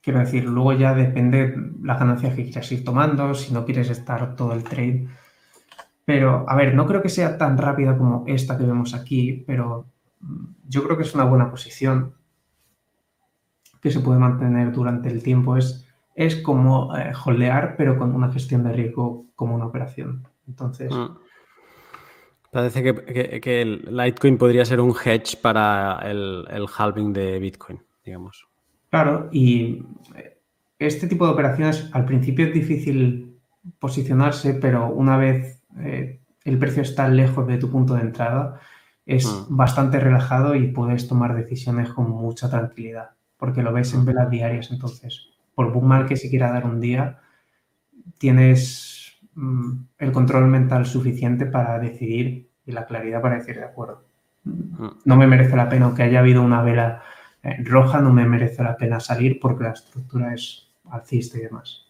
Quiero 0.00 0.18
decir, 0.18 0.44
luego 0.44 0.72
ya 0.72 0.94
depende 0.94 1.54
las 1.80 1.98
ganancias 1.98 2.34
que 2.34 2.44
quieras 2.44 2.72
ir 2.72 2.84
tomando, 2.84 3.34
si 3.34 3.52
no 3.54 3.64
quieres 3.64 3.88
estar 3.88 4.34
todo 4.34 4.52
el 4.52 4.64
trade. 4.64 5.08
Pero, 6.04 6.44
a 6.48 6.56
ver, 6.56 6.74
no 6.74 6.86
creo 6.86 7.02
que 7.02 7.08
sea 7.08 7.38
tan 7.38 7.56
rápida 7.56 7.96
como 7.96 8.24
esta 8.26 8.58
que 8.58 8.64
vemos 8.64 8.94
aquí, 8.94 9.44
pero 9.46 9.86
mm, 10.20 10.44
yo 10.68 10.82
creo 10.82 10.96
que 10.96 11.04
es 11.04 11.14
una 11.14 11.24
buena 11.24 11.48
posición 11.50 12.14
que 13.80 13.90
se 13.90 14.00
puede 14.00 14.18
mantener 14.18 14.72
durante 14.72 15.08
el 15.08 15.22
tiempo. 15.22 15.56
Es, 15.56 15.86
es 16.16 16.36
como 16.36 16.96
eh, 16.96 17.12
holdear, 17.24 17.76
pero 17.76 17.96
con 17.96 18.14
una 18.14 18.32
gestión 18.32 18.64
de 18.64 18.72
riesgo 18.72 19.26
como 19.36 19.54
una 19.54 19.66
operación. 19.66 20.26
Entonces, 20.48 20.92
mm. 20.92 21.16
Parece 22.52 22.82
que, 22.82 23.62
el 23.62 23.88
Litecoin 23.90 24.36
podría 24.36 24.66
ser 24.66 24.78
un 24.78 24.94
hedge 24.94 25.38
para 25.40 26.00
el, 26.04 26.66
halving 26.76 27.10
de 27.14 27.38
Bitcoin, 27.38 27.80
digamos. 28.04 28.46
Claro, 28.90 29.30
y 29.32 29.82
este 30.78 31.06
tipo 31.06 31.24
de 31.24 31.32
operaciones 31.32 31.88
al 31.92 32.04
principio 32.04 32.44
es 32.44 32.52
difícil 32.52 33.38
posicionarse, 33.78 34.52
pero 34.52 34.90
una 34.90 35.16
vez 35.16 35.62
eh, 35.78 36.20
el 36.44 36.58
precio 36.58 36.82
está 36.82 37.08
lejos 37.08 37.46
de 37.46 37.56
tu 37.56 37.70
punto 37.70 37.94
de 37.94 38.02
entrada, 38.02 38.60
es 39.06 39.24
mm. 39.26 39.56
bastante 39.56 39.98
relajado 39.98 40.54
y 40.54 40.66
puedes 40.66 41.08
tomar 41.08 41.34
decisiones 41.34 41.88
con 41.88 42.10
mucha 42.10 42.50
tranquilidad. 42.50 43.12
porque 43.38 43.62
lo 43.62 43.72
ves 43.72 43.94
en 43.94 44.04
velas 44.04 44.30
diarias. 44.30 44.70
Entonces, 44.70 45.30
por 45.54 45.74
mal 45.80 46.04
que 46.04 46.16
se 46.16 46.28
quiera 46.28 46.52
dar 46.52 46.66
un 46.66 46.80
día, 46.80 47.18
tienes 48.18 49.01
el 49.98 50.12
control 50.12 50.46
mental 50.46 50.86
suficiente 50.86 51.46
para 51.46 51.78
decidir 51.78 52.50
y 52.66 52.72
la 52.72 52.86
claridad 52.86 53.22
para 53.22 53.36
decir 53.36 53.56
de 53.56 53.64
acuerdo. 53.64 54.04
Mm. 54.44 54.86
No 55.04 55.16
me 55.16 55.26
merece 55.26 55.56
la 55.56 55.68
pena, 55.68 55.86
aunque 55.86 56.02
haya 56.02 56.20
habido 56.20 56.42
una 56.42 56.62
vela 56.62 57.02
eh, 57.42 57.56
roja, 57.64 58.00
no 58.00 58.12
me 58.12 58.26
merece 58.26 58.62
la 58.62 58.76
pena 58.76 59.00
salir 59.00 59.38
porque 59.40 59.64
la 59.64 59.70
estructura 59.72 60.34
es 60.34 60.68
alcista 60.90 61.38
y 61.38 61.42
demás. 61.42 61.86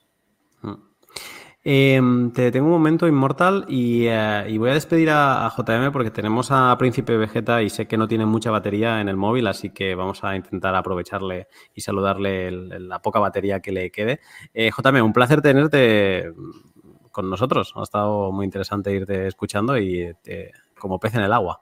Em, 1.65 2.33
te 2.33 2.43
detengo 2.43 2.67
un 2.67 2.73
momento, 2.73 3.07
Inmortal, 3.07 3.67
y, 3.69 4.07
eh, 4.09 4.57
voy 4.59 4.71
a 4.71 4.75
despedir 4.75 5.11
a, 5.11 5.49
JM 5.57 5.93
porque 5.93 6.11
tenemos 6.11 6.49
a 6.51 6.77
Príncipe 6.77 7.17
Vegeta 7.17 7.63
y 7.63 7.71
sé 7.71 7.87
que 7.87 7.97
no 7.97 8.09
tiene 8.09 8.27
mucha 8.27 8.51
batería 8.51 9.01
en 9.01 9.09
el 9.09 9.17
móvil, 9.17 9.47
así 9.47 9.71
que 9.71 9.95
vamos 9.95 10.25
a 10.25 10.35
intentar 10.35 10.75
aprovecharle 10.75 11.47
y 11.73 11.81
saludarle 11.81 12.51
la 12.51 13.01
poca 13.01 13.21
batería 13.21 13.61
que 13.61 13.71
le 13.71 13.93
quede. 13.93 14.19
Eh, 14.53 14.73
JM, 14.77 15.05
un 15.05 15.13
placer 15.13 15.41
tenerte 15.41 16.33
con 17.13 17.31
nosotros. 17.31 17.73
Ha 17.77 17.83
estado 17.83 18.33
muy 18.33 18.45
interesante 18.45 18.93
irte 18.93 19.27
escuchando 19.27 19.79
y 19.79 20.13
como 20.79 20.99
pez 20.99 21.15
en 21.15 21.23
el 21.23 21.33
agua. 21.33 21.61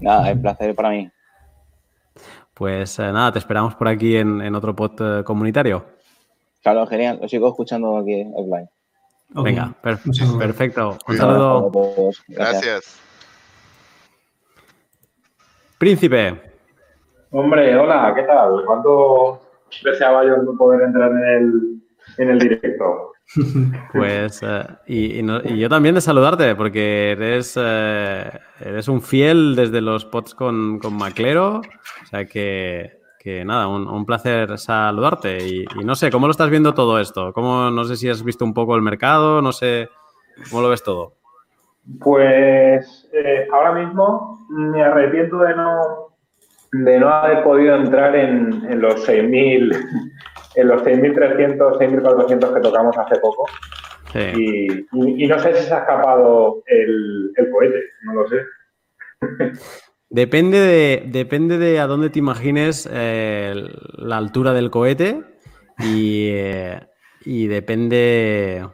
Nada, 0.00 0.30
es 0.30 0.38
placer 0.38 0.74
para 0.74 0.90
mí. 0.90 1.10
Pues 2.54 2.98
eh, 2.98 3.10
nada, 3.12 3.32
te 3.32 3.38
esperamos 3.38 3.74
por 3.74 3.88
aquí 3.88 4.16
en, 4.16 4.54
otro 4.54 4.76
pod 4.76 5.24
comunitario. 5.24 5.84
Claro, 6.62 6.86
genial. 6.86 7.18
Lo 7.20 7.28
sigo 7.28 7.48
escuchando 7.48 7.96
aquí 7.96 8.24
offline. 8.34 8.68
Venga, 9.30 9.74
perfecto. 9.80 10.98
Un 11.08 11.16
saludo. 11.16 11.70
Gracias. 12.28 13.00
Príncipe. 15.78 16.40
Hombre, 17.30 17.74
hola, 17.76 18.12
¿qué 18.14 18.22
tal? 18.24 18.62
¿Cuánto 18.66 19.40
deseaba 19.82 20.24
yo 20.24 20.36
poder 20.56 20.82
entrar 20.82 21.10
en 21.10 21.24
el, 21.24 21.82
en 22.18 22.30
el 22.30 22.38
directo? 22.38 23.11
Pues, 23.92 24.40
eh, 24.42 24.66
y, 24.86 25.58
yo 25.58 25.68
también 25.68 25.94
de 25.94 26.00
saludarte, 26.00 26.54
porque 26.54 27.12
eres, 27.12 27.58
eh, 27.60 28.30
eres 28.60 28.88
un 28.88 29.00
fiel 29.00 29.56
desde 29.56 29.80
los 29.80 30.04
pods 30.04 30.34
con, 30.34 30.78
con 30.78 30.94
Maclero, 30.94 31.58
o 31.58 32.06
sea 32.10 32.26
que 32.26 33.02
que 33.22 33.44
nada, 33.44 33.68
un, 33.68 34.04
placer 34.04 34.58
saludarte. 34.58 35.46
Y, 35.46 35.64
no 35.84 35.94
sé, 35.94 36.10
¿cómo 36.10 36.26
lo 36.26 36.32
estás 36.32 36.50
viendo 36.50 36.74
todo 36.74 36.98
esto? 36.98 37.32
¿Cómo, 37.32 37.70
no 37.70 37.84
sé 37.84 37.94
si 37.94 38.08
has 38.08 38.24
visto 38.24 38.44
un 38.44 38.52
poco 38.52 38.74
el 38.74 38.82
mercado, 38.82 39.40
no 39.40 39.52
sé, 39.52 39.88
¿cómo 40.50 40.60
lo 40.60 40.68
ves 40.68 40.82
todo? 40.82 41.14
Pues 42.00 43.08
eh, 43.12 43.46
ahora 43.52 43.74
mismo 43.74 44.44
me 44.50 44.82
arrepiento 44.82 45.38
de 45.38 45.54
no, 45.54 46.11
de 46.72 46.98
no 46.98 47.08
haber 47.08 47.44
podido 47.44 47.76
entrar 47.76 48.16
en, 48.16 48.80
los 48.80 49.06
6.000, 49.06 50.10
en 50.56 50.68
los 50.68 50.82
6.300, 50.82 51.78
6.400 51.78 52.54
que 52.54 52.60
tocamos 52.60 52.96
hace 52.98 53.20
poco. 53.20 53.46
Y, 54.14 54.86
no 54.92 55.38
sé 55.38 55.54
si 55.54 55.64
se 55.64 55.74
ha 55.74 55.78
escapado 55.78 56.62
el, 56.66 57.32
el 57.36 57.50
cohete, 57.50 57.82
no 58.02 58.14
lo 58.14 58.28
sé. 58.28 58.36
Depende 60.10 60.60
de, 60.60 61.04
depende 61.06 61.56
de 61.56 61.80
a 61.80 61.86
dónde 61.86 62.10
te 62.10 62.18
imagines 62.18 62.86
eh, 62.92 63.54
la 63.94 64.18
altura 64.18 64.52
del 64.52 64.70
cohete 64.70 65.22
eh, 65.82 66.80
y, 67.24 67.46
depende 67.46 68.68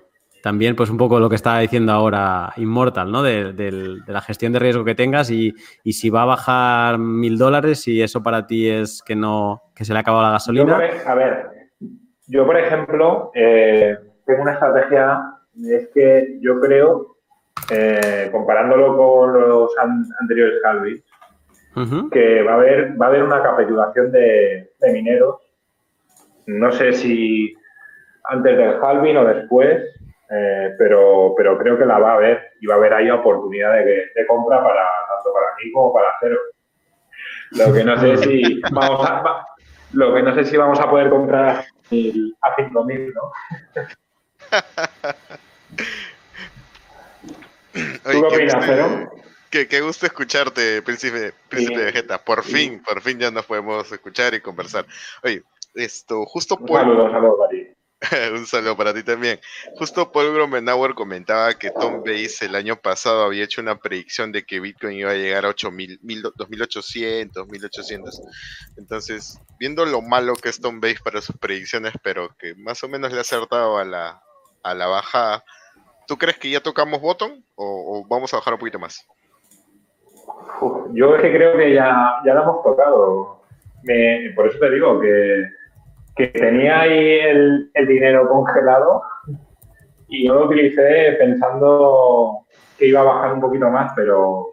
también, 0.49 0.75
pues 0.75 0.89
un 0.89 0.97
poco 0.97 1.21
lo 1.21 1.29
que 1.29 1.35
estaba 1.35 1.59
diciendo 1.59 1.93
ahora 1.93 2.55
Immortal, 2.57 3.13
¿no? 3.13 3.23
De, 3.23 4.01
la 4.07 4.23
gestión 4.23 4.51
de 4.51 4.59
riesgo 4.59 4.83
que 4.83 4.95
tengas 4.95 5.31
y, 5.31 5.53
si 5.85 6.09
va 6.09 6.23
a 6.23 6.25
bajar 6.25 6.97
mil 6.97 7.37
dólares 7.37 7.87
y 7.87 8.01
eso 8.01 8.23
para 8.23 8.47
ti 8.47 8.67
es 8.67 9.03
que 9.03 9.15
no, 9.15 9.61
que 9.77 9.85
se 9.85 9.93
le 9.93 9.99
ha 9.99 10.01
acabado 10.01 10.25
la 10.25 10.31
gasolina. 10.31 10.81
a 11.05 11.15
ver, 11.15 11.51
yo 12.29 12.47
por 12.47 12.57
ejemplo 12.57 13.31
eh, 13.35 13.95
tengo 14.25 14.41
una 14.41 14.55
estrategia, 14.55 15.21
es 15.67 15.91
que 15.93 16.39
yo 16.41 16.59
creo, 16.61 17.17
comparándolo 18.33 18.97
con 18.97 19.35
los 19.35 19.71
anteriores 20.19 20.63
Calvi, 20.63 21.05
que 22.11 22.43
va 22.43 22.53
a 22.53 22.55
haber, 22.55 22.99
va 22.99 23.05
a 23.05 23.09
haber 23.11 23.23
una 23.23 23.43
capitulación 23.43 24.11
de, 24.13 24.71
mineros. 24.95 25.43
No 26.47 26.73
sé 26.73 26.95
si 26.95 27.55
antes 28.25 28.57
del 28.57 28.83
halving 28.83 29.19
o 29.19 29.25
después, 29.27 29.99
eh, 30.31 30.75
pero, 30.79 31.35
pero 31.37 31.59
creo 31.59 31.79
que 31.79 31.87
la 31.87 31.99
va 31.99 32.13
a 32.13 32.15
haber 32.15 32.53
y 32.61 32.67
va 32.67 32.75
a 32.75 32.77
haber 32.79 32.95
ahí 32.95 33.11
oportunidad 33.11 33.73
de, 33.85 34.27
compra 34.27 34.63
para 34.63 34.85
tanto 35.09 35.33
para 35.33 35.57
mí 35.57 35.73
como 35.73 35.93
para 35.93 36.09
cero. 36.21 36.37
Lo 37.53 37.73
que 37.73 37.83
no 37.83 37.99
sé 37.99 38.17
si 38.19 38.61
vamos 38.71 39.09
a, 39.09 39.47
lo 39.93 40.15
que 40.15 40.23
no 40.23 40.35
sé 40.35 40.45
si 40.45 40.57
vamos 40.57 40.79
a 40.81 40.91
poder 40.91 41.09
comprar 41.09 41.49
a 41.49 41.65
5.000, 42.57 43.15
¿no? 43.15 43.33
¿Tú 47.73 48.11
qué 48.11 48.19
opinas, 48.19 48.65
Cero? 48.67 49.11
Qué, 49.51 49.81
gusto 49.81 50.05
escucharte, 50.05 50.83
Príncipe, 50.83 51.33
Príncipe 51.49 51.85
Vegeta. 51.85 52.19
Por 52.19 52.43
fin, 52.43 52.83
por 52.83 53.01
fin 53.01 53.19
ya 53.19 53.31
nos 53.31 53.47
podemos 53.47 53.91
escuchar 53.91 54.35
y 54.35 54.41
conversar. 54.41 54.85
Oye, 55.23 55.43
esto, 55.75 56.27
justo 56.27 56.57
un 56.61 56.69
Saludo, 56.69 57.11
saludo 57.11 57.39
para 57.39 57.51
ti. 57.51 57.78
un 58.33 58.47
saludo 58.47 58.77
para 58.77 58.95
ti 58.95 59.03
también. 59.03 59.41
Justo 59.77 60.13
Paul 60.13 60.33
Gromenauer 60.33 60.95
comentaba 60.95 61.55
que 61.55 61.71
Tom 61.71 61.99
Bates 61.99 62.43
el 62.43 62.55
año 62.55 62.77
pasado 62.77 63.25
había 63.25 63.45
hecho 63.45 63.61
una 63.61 63.77
predicción 63.77 64.31
de 64.33 64.45
que 64.45 64.61
Bitcoin 64.61 64.99
iba 64.99 65.11
a 65.11 65.15
llegar 65.15 65.45
a 65.45 65.51
8.000, 65.51 66.33
2800, 66.37 67.49
1800. 67.49 68.23
Entonces, 68.77 69.41
viendo 69.59 69.85
lo 69.85 70.01
malo 70.01 70.35
que 70.35 70.49
es 70.49 70.61
Tom 70.61 70.81
Bates 70.81 71.03
para 71.03 71.21
sus 71.21 71.37
predicciones, 71.37 71.93
pero 72.03 72.29
que 72.39 72.55
más 72.55 72.83
o 72.85 72.89
menos 72.89 73.11
le 73.13 73.19
ha 73.19 73.23
acertado 73.23 73.79
a 73.79 73.85
la, 73.85 74.23
a 74.63 74.75
la 74.75 74.87
bajada, 74.87 75.45
¿tú 76.07 76.17
crees 76.17 76.39
que 76.39 76.51
ya 76.51 76.61
tocamos 76.61 77.01
bottom 77.01 77.43
o 77.57 78.07
vamos 78.09 78.33
a 78.33 78.37
bajar 78.37 78.55
un 78.55 78.61
poquito 78.61 78.79
más? 78.79 79.07
yo 80.93 81.15
es 81.17 81.23
que 81.23 81.33
creo 81.33 81.57
que 81.57 81.75
ya, 81.75 82.21
ya 82.25 82.35
lo 82.35 82.43
hemos 82.43 82.63
tocado. 82.63 83.43
por 84.35 84.47
eso 84.49 84.59
te 84.59 84.71
digo 84.71 85.01
que, 85.01 85.45
tenía 86.27 86.81
ahí 86.81 87.19
el, 87.21 87.71
dinero 87.87 88.29
congelado 88.29 89.03
y 90.09 90.27
yo 90.27 90.35
lo 90.35 90.47
utilicé 90.47 91.17
pensando 91.19 92.41
que 92.77 92.89
iba 92.89 93.01
a 93.01 93.05
bajar 93.05 93.35
un 93.35 93.41
poquito 93.41 93.71
más, 93.71 93.93
pero 93.95 94.49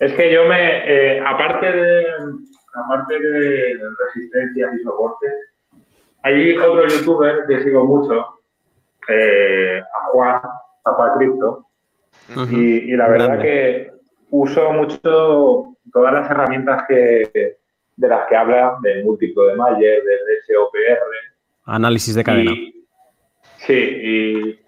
es 0.00 0.12
que 0.14 0.32
yo 0.32 0.44
me, 0.46 1.16
eh, 1.16 1.20
aparte 1.24 1.72
de 1.72 2.06
aparte 2.74 3.20
de 3.20 3.78
resistencias 4.06 4.74
y 4.74 4.82
soporte, 4.82 5.26
hay 6.22 6.56
otro 6.56 6.86
youtuber 6.88 7.44
que 7.46 7.62
sigo 7.62 7.84
mucho, 7.84 8.40
eh, 9.08 9.80
a 9.80 10.06
Juan, 10.10 10.40
Papá 10.82 11.14
Cripto, 11.16 11.66
y, 12.50 12.96
la 12.96 13.08
verdad 13.08 13.40
que 13.40 13.92
uso 14.30 14.72
mucho 14.72 15.76
todas 15.92 16.14
las 16.14 16.30
herramientas 16.30 16.84
que, 16.88 17.58
de 17.96 18.08
las 18.08 18.28
que 18.28 18.36
habla, 18.36 18.76
de 18.82 19.04
múltiplo 19.04 19.46
de 19.46 19.56
Mayer, 19.56 20.02
del 20.02 20.18
SOPR. 20.46 21.04
Análisis 21.66 22.14
de 22.14 22.24
cadena. 22.24 22.52
sí, 23.58 24.58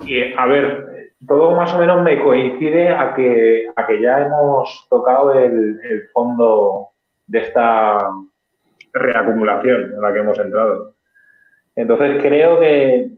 y, 0.00 0.34
a 0.36 0.46
ver, 0.46 1.14
todo 1.26 1.56
más 1.56 1.72
o 1.74 1.78
menos 1.78 2.02
me 2.02 2.22
coincide 2.22 2.90
a 2.90 3.14
que, 3.14 3.70
a 3.74 3.86
que 3.86 4.00
ya 4.00 4.26
hemos 4.26 4.86
tocado 4.90 5.32
el, 5.32 6.08
fondo 6.12 6.88
de 7.26 7.38
esta 7.38 8.10
reacumulación 8.92 9.94
en 9.94 10.00
la 10.00 10.12
que 10.12 10.18
hemos 10.18 10.38
entrado. 10.38 10.94
Entonces 11.74 12.22
creo 12.22 12.60
que 12.60 13.10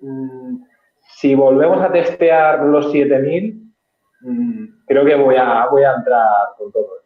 mm, 0.00 0.56
si 1.00 1.34
volvemos 1.34 1.80
a 1.80 1.92
testear 1.92 2.64
los 2.64 2.90
7000, 2.90 3.62
creo 4.86 5.04
que 5.04 5.14
voy 5.14 5.36
a, 5.36 5.66
voy 5.66 5.84
a 5.84 5.94
entrar 5.94 6.26
con 6.58 6.72
todo. 6.72 7.05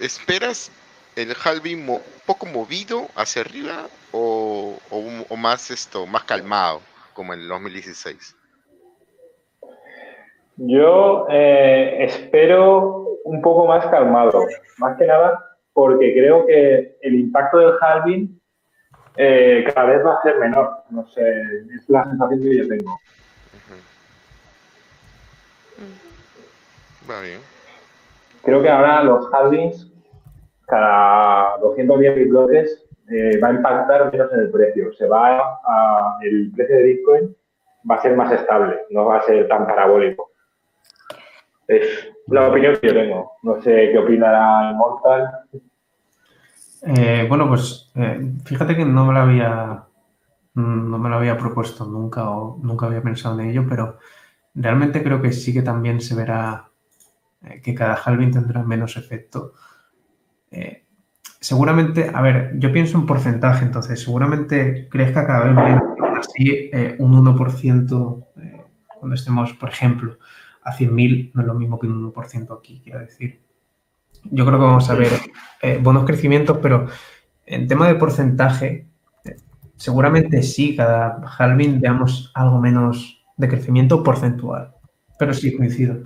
¿Esperas 0.00 0.70
el 1.16 1.34
halving 1.42 1.88
un 1.88 2.00
poco 2.26 2.46
movido 2.46 3.08
hacia 3.16 3.42
arriba 3.42 3.88
o, 4.12 4.78
más 5.36 5.70
esto, 5.70 6.06
más 6.06 6.24
calmado, 6.24 6.80
como 7.14 7.34
en 7.34 7.40
el 7.40 7.48
2016? 7.48 8.36
Yo 10.56 11.26
eh, 11.30 12.04
espero 12.04 13.18
un 13.24 13.40
poco 13.42 13.66
más 13.66 13.86
calmado, 13.86 14.46
más 14.78 14.96
que 14.96 15.06
nada 15.06 15.44
porque 15.72 16.12
creo 16.12 16.44
que 16.46 16.98
el 17.02 17.14
impacto 17.14 17.58
del 17.58 17.74
halving 17.80 18.40
eh, 19.16 19.64
cada 19.72 19.90
vez 19.90 20.04
va 20.04 20.14
a 20.14 20.22
ser 20.22 20.36
menor. 20.38 20.82
No 20.90 21.06
sé, 21.08 21.22
es 21.74 21.88
la 21.88 22.04
sensación 22.04 22.40
que 22.40 22.56
yo 22.56 22.68
tengo. 22.68 22.98
Creo 28.42 28.62
que 28.62 28.70
ahora 28.70 29.02
los 29.02 29.32
halvings, 29.32 29.92
cada 30.66 31.58
210 31.58 32.28
bloques, 32.28 32.88
eh, 33.10 33.38
va 33.42 33.48
a 33.48 33.52
impactar 33.52 34.12
menos 34.12 34.32
en 34.32 34.40
el 34.40 34.50
precio. 34.50 34.92
Se 34.92 35.06
va 35.06 35.58
a, 35.64 36.18
el 36.22 36.50
precio 36.54 36.76
de 36.76 36.82
Bitcoin 36.82 37.36
va 37.90 37.96
a 37.96 38.02
ser 38.02 38.16
más 38.16 38.30
estable, 38.32 38.80
no 38.90 39.06
va 39.06 39.18
a 39.18 39.22
ser 39.22 39.48
tan 39.48 39.66
parabólico. 39.66 40.30
Es 41.66 42.10
la 42.26 42.48
opinión 42.48 42.76
que 42.76 42.88
yo 42.88 42.94
tengo. 42.94 43.32
No 43.42 43.60
sé 43.62 43.90
qué 43.92 43.98
opinará 43.98 44.70
Immortal. 44.72 45.30
Eh, 46.82 47.26
bueno, 47.28 47.48
pues 47.48 47.90
eh, 47.96 48.20
fíjate 48.44 48.76
que 48.76 48.84
no 48.84 49.06
me 49.06 49.12
lo 49.12 49.20
había 49.20 49.84
no 50.54 50.98
me 50.98 51.08
lo 51.08 51.16
había 51.16 51.38
propuesto 51.38 51.84
nunca 51.84 52.28
o 52.30 52.58
nunca 52.60 52.86
había 52.86 53.02
pensado 53.02 53.38
en 53.38 53.50
ello, 53.50 53.64
pero 53.68 53.98
realmente 54.54 55.02
creo 55.04 55.22
que 55.22 55.32
sí 55.32 55.54
que 55.54 55.62
también 55.62 56.00
se 56.00 56.16
verá 56.16 56.67
eh, 57.42 57.60
que 57.62 57.74
cada 57.74 57.94
halving 57.94 58.30
tendrá 58.30 58.62
menos 58.62 58.96
efecto. 58.96 59.54
seguramente, 61.40 62.10
a 62.12 62.20
ver, 62.20 62.58
yo 62.58 62.72
pienso 62.72 62.98
en 62.98 63.06
porcentaje, 63.06 63.64
entonces 63.64 64.02
seguramente 64.02 64.88
crezca 64.88 65.26
cada 65.26 65.44
vez 65.44 65.54
menos, 65.54 65.82
así 66.18 66.70
un 66.98 67.12
1% 67.14 68.28
cuando 68.98 69.14
estemos, 69.14 69.52
por 69.54 69.68
ejemplo, 69.68 70.18
a 70.62 70.76
100.000, 70.76 71.32
no 71.34 71.40
es 71.40 71.46
lo 71.46 71.54
mismo 71.54 71.78
que 71.78 71.86
un 71.86 72.12
1% 72.12 72.58
aquí, 72.58 72.80
quiero 72.82 73.00
decir. 73.00 73.40
Yo 74.24 74.44
creo 74.44 74.58
que 74.58 74.64
vamos 74.64 74.90
a 74.90 74.94
ver 74.94 75.12
eh, 75.62 75.78
buenos 75.82 76.04
crecimientos, 76.04 76.58
pero 76.60 76.86
en 77.46 77.68
tema 77.68 77.88
de 77.88 77.94
porcentaje, 77.94 78.86
eh, 79.24 79.36
seguramente 79.76 80.42
sí, 80.42 80.76
cada 80.76 81.20
halving 81.38 81.80
veamos 81.80 82.30
algo 82.34 82.60
menos 82.60 83.24
de 83.36 83.48
crecimiento 83.48 84.02
porcentual. 84.02 84.74
Pero 85.18 85.32
sí, 85.32 85.56
coincido. 85.56 86.02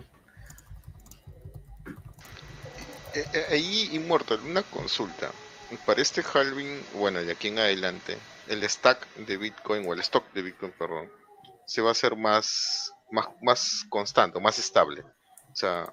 Eh, 3.15 3.47
ahí, 3.51 3.91
Immortal, 3.93 4.41
una 4.41 4.63
consulta. 4.63 5.31
Para 5.87 6.03
este 6.03 6.23
halving, 6.23 6.83
bueno, 6.95 7.23
de 7.23 7.33
aquí 7.33 7.49
en 7.49 7.59
adelante, 7.59 8.19
el 8.49 8.69
stack 8.69 9.07
de 9.17 9.37
Bitcoin, 9.37 9.87
o 9.87 9.93
el 9.93 10.01
stock 10.01 10.31
de 10.33 10.43
Bitcoin, 10.43 10.73
perdón, 10.73 11.11
se 11.67 11.81
va 11.81 11.89
a 11.89 11.93
hacer 11.93 12.17
más, 12.17 12.93
más, 13.11 13.29
más 13.41 13.85
constante, 13.89 14.41
más 14.41 14.59
estable. 14.59 15.03
O 15.51 15.57
sea, 15.57 15.91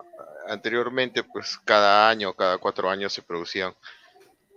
anteriormente, 0.48 1.24
pues 1.24 1.58
cada 1.64 2.10
año, 2.10 2.34
cada 2.34 2.58
cuatro 2.58 2.90
años 2.90 3.14
se 3.14 3.22
producían 3.22 3.74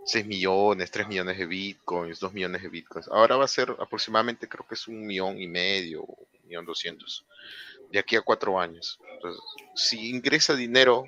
6 0.04 0.26
millones, 0.26 0.90
3 0.90 1.08
millones 1.08 1.38
de 1.38 1.46
bitcoins, 1.46 2.18
2 2.20 2.32
millones 2.32 2.62
de 2.62 2.68
bitcoins. 2.68 3.08
Ahora 3.08 3.36
va 3.36 3.44
a 3.44 3.48
ser 3.48 3.74
aproximadamente, 3.78 4.48
creo 4.48 4.66
que 4.66 4.74
es 4.74 4.88
un 4.88 5.06
millón 5.06 5.40
y 5.40 5.46
medio, 5.46 6.02
un 6.02 6.46
millón 6.46 6.66
doscientos, 6.66 7.24
de 7.90 7.98
aquí 7.98 8.16
a 8.16 8.22
cuatro 8.22 8.58
años. 8.58 8.98
Si 9.74 10.10
ingresa 10.10 10.54
dinero, 10.54 11.04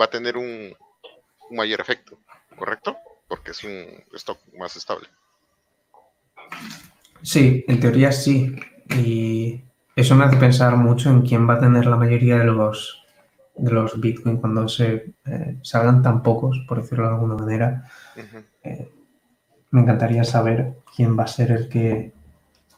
va 0.00 0.06
a 0.06 0.10
tener 0.10 0.36
un, 0.36 0.76
un 1.52 1.58
mayor 1.58 1.80
efecto, 1.80 2.18
¿correcto? 2.56 2.96
Porque 3.28 3.52
es 3.52 3.62
un 3.62 3.86
stock 4.14 4.38
más 4.58 4.74
estable. 4.76 5.06
Sí, 7.22 7.64
en 7.68 7.78
teoría 7.78 8.10
sí. 8.10 8.56
Y 8.96 9.62
eso 9.94 10.14
me 10.16 10.24
hace 10.24 10.36
pensar 10.36 10.76
mucho 10.76 11.10
en 11.10 11.22
quién 11.22 11.48
va 11.48 11.54
a 11.54 11.60
tener 11.60 11.86
la 11.86 11.96
mayoría 11.96 12.38
de 12.38 12.44
los 12.44 12.98
de 13.54 13.70
los 13.70 14.00
Bitcoin 14.00 14.38
cuando 14.38 14.66
se 14.66 15.12
eh, 15.26 15.58
salgan 15.62 16.02
tan 16.02 16.22
pocos, 16.22 16.58
por 16.66 16.80
decirlo 16.80 17.04
de 17.04 17.10
alguna 17.10 17.34
manera. 17.34 17.84
Eh, 18.62 18.90
me 19.70 19.82
encantaría 19.82 20.24
saber 20.24 20.78
quién 20.96 21.18
va 21.18 21.24
a 21.24 21.26
ser 21.26 21.50
el 21.50 21.68
que 21.68 22.12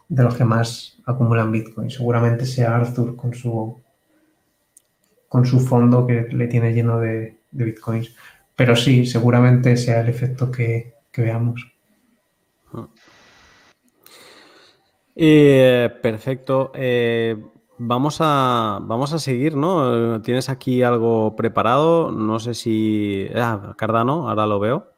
de 0.09 0.23
los 0.23 0.37
que 0.37 0.45
más 0.45 0.99
acumulan 1.07 1.53
Bitcoin. 1.53 1.91
Seguramente 1.91 2.45
sea 2.45 2.75
Arthur 2.75 3.15
con 3.15 3.35
su 3.35 3.81
con 5.29 5.45
su 5.47 5.59
fondo 5.59 6.07
que 6.07 6.29
le 6.31 6.47
tiene 6.47 6.73
lleno 6.73 7.01
de, 7.01 7.37
Bitcoins. 7.51 8.15
Pero 8.57 8.77
sí, 8.77 9.07
seguramente 9.07 9.77
sea 9.77 10.01
el 10.01 10.09
efecto 10.09 10.51
que, 10.51 10.95
veamos. 11.17 11.73
Eh, 15.17 15.91
perfecto. 16.03 16.73
Vamos 17.77 18.19
a, 18.21 18.79
vamos 18.83 19.13
a 19.13 19.19
seguir, 19.19 19.57
¿no? 19.57 20.23
Tienes 20.23 20.49
aquí 20.49 20.83
algo 20.83 21.35
preparado, 21.35 22.13
no 22.13 22.39
sé 22.39 22.55
si... 22.55 23.29
Ah, 23.35 23.75
Cardano, 23.77 24.29
ahora 24.29 24.47
lo 24.47 24.61
veo. 24.61 24.93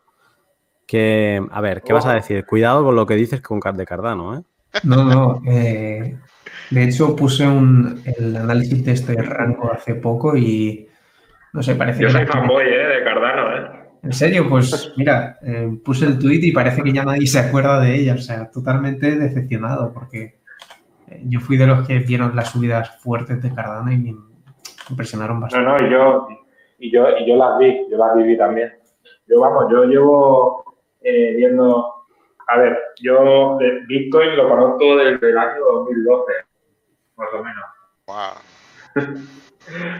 Que, 0.86 1.42
a 1.50 1.60
ver, 1.62 1.82
¿qué 1.82 1.94
vas 1.94 2.04
a 2.04 2.12
decir? 2.12 2.44
Cuidado 2.44 2.84
con 2.84 2.94
lo 2.94 3.06
que 3.06 3.16
dices 3.16 3.40
con 3.40 3.60
de 3.60 3.86
Cardano, 3.86 4.38
¿eh? 4.38 4.42
No, 4.84 5.04
no. 5.04 5.42
Eh, 5.50 6.18
de 6.70 6.84
hecho, 6.84 7.16
puse 7.16 7.46
un, 7.46 8.02
el 8.04 8.36
análisis 8.36 8.84
de 8.84 8.92
este 8.92 9.14
rango 9.22 9.72
hace 9.72 9.94
poco 9.94 10.36
y 10.36 10.86
no 11.54 11.62
sé, 11.62 11.76
parece 11.76 12.02
Yo 12.02 12.10
soy 12.10 12.26
fanboy, 12.26 12.66
¿eh? 12.66 12.86
De 12.88 13.04
Cardano, 13.04 13.14
¿eh? 13.14 13.15
En 14.06 14.12
serio, 14.12 14.48
pues 14.48 14.92
mira, 14.96 15.36
eh, 15.42 15.68
puse 15.84 16.06
el 16.06 16.16
tweet 16.16 16.38
y 16.40 16.52
parece 16.52 16.80
que 16.80 16.92
ya 16.92 17.04
nadie 17.04 17.26
se 17.26 17.40
acuerda 17.40 17.80
de 17.80 17.96
ella. 17.96 18.14
O 18.14 18.18
sea, 18.18 18.48
totalmente 18.48 19.16
decepcionado 19.16 19.92
porque 19.92 20.38
yo 21.24 21.40
fui 21.40 21.56
de 21.56 21.66
los 21.66 21.84
que 21.88 21.98
vieron 21.98 22.36
las 22.36 22.52
subidas 22.52 23.00
fuertes 23.00 23.42
de 23.42 23.52
Cardano 23.52 23.90
y 23.90 23.96
me 23.96 24.14
impresionaron 24.88 25.40
bastante. 25.40 25.66
No, 25.66 25.76
no, 25.76 25.86
y 25.86 25.90
yo, 25.90 26.28
y 26.78 26.92
yo, 26.92 27.18
y 27.18 27.26
yo 27.26 27.36
las 27.36 27.58
vi, 27.58 27.86
yo 27.90 27.98
las 27.98 28.16
viví 28.16 28.38
también. 28.38 28.74
Yo, 29.26 29.40
vamos, 29.40 29.64
yo 29.72 29.84
llevo 29.86 30.76
eh, 31.02 31.34
viendo, 31.36 32.06
a 32.46 32.58
ver, 32.58 32.78
yo 33.02 33.56
de 33.58 33.80
Bitcoin 33.88 34.36
lo 34.36 34.48
conozco 34.48 34.98
desde 34.98 35.30
el 35.30 35.38
año 35.38 35.64
2012, 35.64 36.32
más 37.16 37.28
o 37.34 37.42
menos. 37.42 37.64
Wow. 38.06 39.16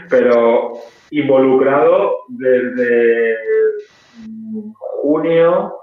Pero 0.09 0.75
involucrado 1.11 2.19
desde 2.29 3.35
junio 5.03 5.75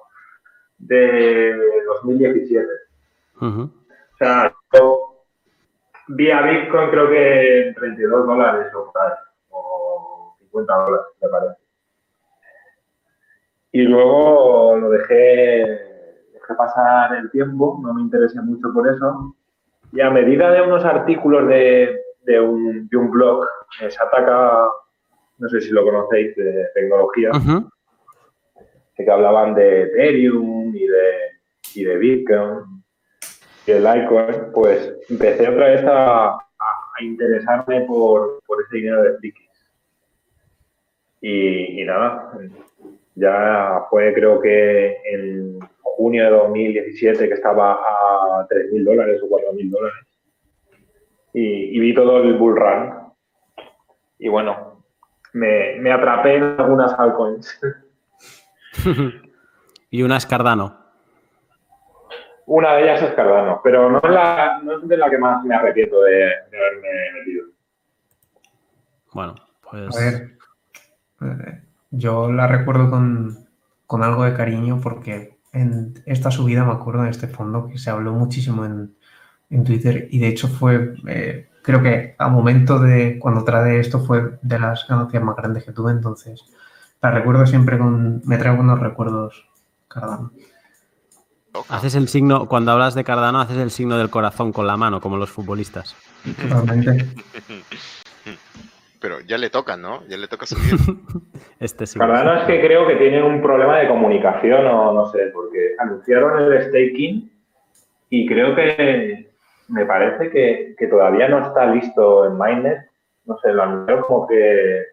de 0.77 1.55
2017. 1.85 2.67
O 3.41 3.69
sea, 4.17 4.53
yo 4.73 5.25
vía 6.07 6.41
Bitcoin 6.41 6.89
creo 6.89 7.09
que 7.09 7.67
en 7.67 7.75
32 7.75 8.27
dólares 8.27 8.67
o, 8.75 8.91
o 9.49 10.35
50 10.39 10.73
dólares, 10.73 11.05
me 11.21 11.29
parece. 11.29 11.63
Y 13.71 13.81
luego 13.83 14.77
lo 14.77 14.89
dejé, 14.91 15.15
dejé 16.31 16.53
pasar 16.55 17.15
el 17.15 17.31
tiempo, 17.31 17.79
no 17.81 17.93
me 17.93 18.01
interesé 18.01 18.39
mucho 18.41 18.71
por 18.71 18.87
eso. 18.87 19.35
Y 19.91 20.01
a 20.01 20.11
medida 20.11 20.51
de 20.51 20.61
unos 20.61 20.85
artículos 20.85 21.47
de, 21.47 21.99
de, 22.21 22.39
un, 22.39 22.87
de 22.87 22.97
un, 22.97 23.09
blog, 23.09 23.45
se 23.79 23.87
ataca, 23.87 24.67
no 25.39 25.49
sé 25.49 25.61
si 25.61 25.71
lo 25.71 25.83
conocéis, 25.83 26.35
de 26.35 26.67
tecnología, 26.75 27.31
que 28.95 29.11
hablaban 29.11 29.55
de 29.55 29.83
Ethereum 29.83 30.75
y 30.75 30.85
de, 30.85 31.13
y 31.75 31.83
de 31.83 31.97
Bitcoin 31.97 32.83
y 33.65 33.71
el 33.71 33.83
Litecoin, 33.83 34.51
pues 34.53 34.93
empecé 35.09 35.47
otra 35.47 35.67
vez 35.67 35.83
a, 35.85 36.37
interesarme 36.99 37.81
por, 37.81 38.39
ese 38.65 38.77
dinero 38.77 39.01
de 39.03 39.17
frikis. 39.17 39.49
Y, 41.21 41.83
nada, 41.85 42.31
ya 43.15 43.85
fue 43.89 44.13
creo 44.13 44.39
que 44.39 44.97
en 45.05 45.59
junio 45.81 46.25
de 46.25 46.29
2017 46.29 47.27
que 47.27 47.33
estaba 47.33 47.73
a 47.73 48.47
3.000 48.47 48.83
dólares 48.83 49.21
o 49.23 49.27
4.000 49.27 49.69
dólares. 49.69 50.07
Y, 51.33 51.79
vi 51.79 51.93
todo 51.93 52.21
el 52.21 52.35
bull 52.35 52.57
run. 52.57 52.93
Y 54.19 54.29
bueno, 54.29 54.83
me, 55.33 55.79
me 55.79 55.91
atrapé 55.91 56.35
en 56.35 56.43
algunas 56.43 56.97
altcoins. 56.99 57.59
y 59.89 60.03
unas 60.03 60.25
Cardano. 60.25 60.83
Una 62.45 62.73
de 62.73 62.83
ellas 62.83 63.01
es 63.01 63.13
Cardano, 63.13 63.61
pero 63.63 63.89
no 63.89 63.99
es, 64.03 64.09
la, 64.09 64.59
no 64.61 64.77
es 64.77 64.87
de 64.87 64.97
la 64.97 65.09
que 65.09 65.17
más 65.17 65.43
me 65.45 65.55
arrepiento 65.55 66.01
de, 66.01 66.25
haberme 66.25 66.89
metido. 67.19 67.45
Bueno, 69.13 69.35
pues. 69.69 69.95
A 69.95 69.99
ver, 69.99 70.37
eh, 71.21 71.61
yo 71.91 72.31
la 72.31 72.47
recuerdo 72.47 72.89
con, 72.89 73.47
algo 74.03 74.23
de 74.23 74.33
cariño 74.33 74.79
porque 74.81 75.37
en 75.53 75.93
esta 76.07 76.31
subida 76.31 76.65
me 76.65 76.71
acuerdo 76.71 77.03
de 77.03 77.11
este 77.11 77.27
fondo 77.27 77.67
que 77.67 77.77
se 77.77 77.91
habló 77.91 78.13
muchísimo 78.13 78.65
en, 78.65 78.95
Twitter 79.63 80.07
y 80.09 80.17
de 80.17 80.29
hecho 80.29 80.47
fue, 80.47 80.95
eh, 81.07 81.47
creo 81.61 81.83
que 81.83 82.15
a 82.17 82.27
momento 82.27 82.79
de 82.79 83.19
cuando 83.19 83.43
trae 83.43 83.79
esto 83.79 83.99
fue 83.99 84.39
de 84.41 84.57
las 84.57 84.87
ganancias 84.87 85.21
más 85.21 85.35
grandes 85.35 85.63
que 85.63 85.71
tuve, 85.71 85.91
entonces 85.91 86.43
la 87.03 87.11
recuerdo 87.11 87.45
siempre 87.45 87.77
con, 87.77 88.21
me 88.25 88.37
trae 88.37 88.55
buenos 88.55 88.79
recuerdos 88.79 89.45
Cardano. 89.89 90.31
Haces 91.69 91.93
el 91.93 92.07
signo, 92.07 92.47
cuando 92.47 92.71
hablas 92.71 92.95
de 92.95 93.03
Cardano, 93.03 93.39
haces 93.39 93.57
el 93.57 93.69
signo 93.69 93.95
del 93.97 94.09
corazón 94.09 94.51
con 94.51 94.65
la 94.65 94.75
mano, 94.75 94.99
como 95.01 95.17
los 95.17 95.29
futbolistas. 95.29 95.95
Pero 98.99 99.19
ya 99.19 99.37
le 99.37 99.51
toca, 99.51 99.77
¿no? 99.77 100.03
Ya 100.07 100.17
le 100.17 100.27
toca 100.27 100.47
subir. 100.47 100.79
este 101.59 101.85
sí. 101.85 101.99
Cardano 101.99 102.39
es 102.39 102.45
que 102.45 102.59
creo 102.61 102.87
que 102.87 102.95
tiene 102.95 103.21
un 103.21 103.41
problema 103.41 103.77
de 103.77 103.87
comunicación 103.87 104.65
o 104.65 104.93
no 104.93 105.11
sé, 105.11 105.29
porque 105.33 105.75
anunciaron 105.77 106.41
el 106.41 106.63
staking 106.69 107.31
y 108.09 108.25
creo 108.25 108.55
que 108.55 109.29
me 109.67 109.85
parece 109.85 110.29
que, 110.31 110.87
todavía 110.87 111.27
no 111.27 111.45
está 111.45 111.67
listo 111.67 112.25
en 112.25 112.37
Mainnet. 112.37 112.79
No 113.25 113.37
sé, 113.39 113.51
lo 113.51 113.63
anunciaron 113.63 114.03
como 114.03 114.27
que, 114.27 114.92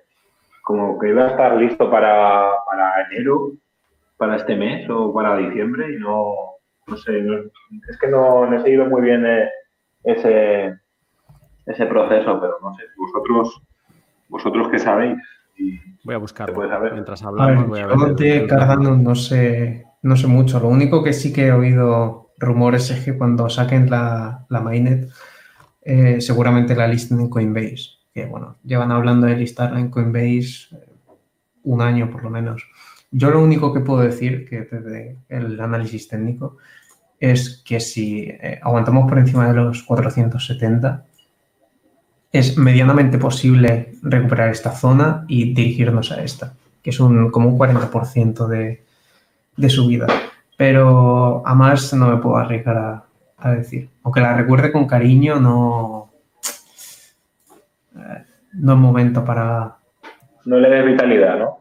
como 0.63 0.99
que 0.99 1.09
iba 1.09 1.25
a 1.25 1.31
estar 1.31 1.57
listo 1.57 1.91
para, 1.91 2.51
para 2.67 3.07
enero 3.07 3.53
para 4.21 4.37
este 4.37 4.55
mes 4.55 4.89
o 4.91 5.15
para 5.15 5.39
diciembre 5.39 5.95
y 5.95 5.99
no, 5.99 6.35
no 6.87 6.97
sé, 6.99 7.25
es 7.89 7.99
que 7.99 8.09
no, 8.09 8.53
he 8.53 8.63
seguido 8.63 8.85
muy 8.85 9.01
bien 9.01 9.25
eh, 9.25 9.49
ese, 10.05 10.79
ese 11.65 11.87
proceso, 11.87 12.39
pero 12.39 12.59
no 12.61 12.75
sé, 12.75 12.83
vosotros, 12.99 13.63
vosotros 14.29 14.69
qué 14.69 14.79
sabéis. 14.79 15.17
voy 16.05 16.15
a 16.15 16.19
buscarlo. 16.19 16.61
Mientras 16.93 17.23
hablamos, 17.23 17.67
voy 17.67 17.81
a 17.81 17.87
ver. 17.87 18.15
de 18.15 18.47
Cardano 18.47 18.95
no 18.95 19.15
sé, 19.15 19.87
no 20.03 20.17
sé 20.17 20.27
mucho. 20.27 20.61
Lo 20.61 20.69
único 20.69 21.03
que 21.03 21.15
sí 21.15 21.33
que 21.33 21.47
he 21.47 21.53
oído 21.53 22.33
rumores 22.37 22.91
es 22.91 23.03
que 23.03 23.17
cuando 23.17 23.49
saquen 23.49 23.89
la, 23.89 24.45
la 24.51 24.61
mainnet, 24.61 25.09
eh, 25.81 26.21
seguramente 26.21 26.75
la 26.75 26.87
listen 26.87 27.21
en 27.21 27.31
Coinbase. 27.31 28.00
Que 28.13 28.27
bueno, 28.27 28.57
llevan 28.65 28.93
hablando 28.93 29.27
de 29.27 29.37
listarla 29.37 29.81
en 29.81 29.91
Coinbase 29.91 30.75
eh, 30.75 30.89
un 31.65 31.81
año 31.81 32.11
por 32.11 32.25
lo 32.25 32.31
menos. 32.31 32.65
Yo 33.11 33.31
lo 33.31 33.43
único 33.43 33.73
que 33.73 33.81
puedo 33.81 34.01
decir, 34.01 34.49
que 34.49 34.63
desde 34.63 35.17
el 35.29 35.61
análisis 35.61 36.09
técnico, 36.09 36.57
es 37.19 37.63
que 37.65 37.81
si 37.81 38.23
eh, 38.23 38.61
aguantamos 38.63 39.09
por 39.09 39.19
encima 39.19 39.49
de 39.49 39.55
los 39.55 39.83
470, 39.83 41.05
es 42.33 42.57
medianamente 42.57 43.19
posible 43.19 43.93
recuperar 44.03 44.51
esta 44.51 44.71
zona 44.71 45.25
y 45.29 45.53
dirigirnos 45.53 46.13
a 46.13 46.23
esta, 46.23 46.55
que 46.83 46.91
es 46.91 47.01
un, 47.01 47.31
como 47.31 47.49
un 47.49 47.59
40% 47.59 48.47
de, 48.47 48.85
de 49.57 49.69
subida. 49.69 50.07
Pero 50.57 51.47
a 51.47 51.55
más 51.55 51.93
no 51.95 52.09
me 52.09 52.23
puedo 52.23 52.37
arriesgar 52.37 53.05
a, 53.37 53.51
decir. 53.53 53.89
Aunque 54.03 54.21
la 54.21 54.35
recuerde 54.35 54.71
con 54.71 54.87
cariño, 54.87 55.41
no, 55.41 56.10
no 58.53 58.73
es 58.73 58.79
momento 58.79 59.25
para... 59.25 59.77
No 60.45 60.59
le 60.59 60.71
des 60.71 60.87
vitalidad, 60.87 61.39
¿no? 61.39 61.61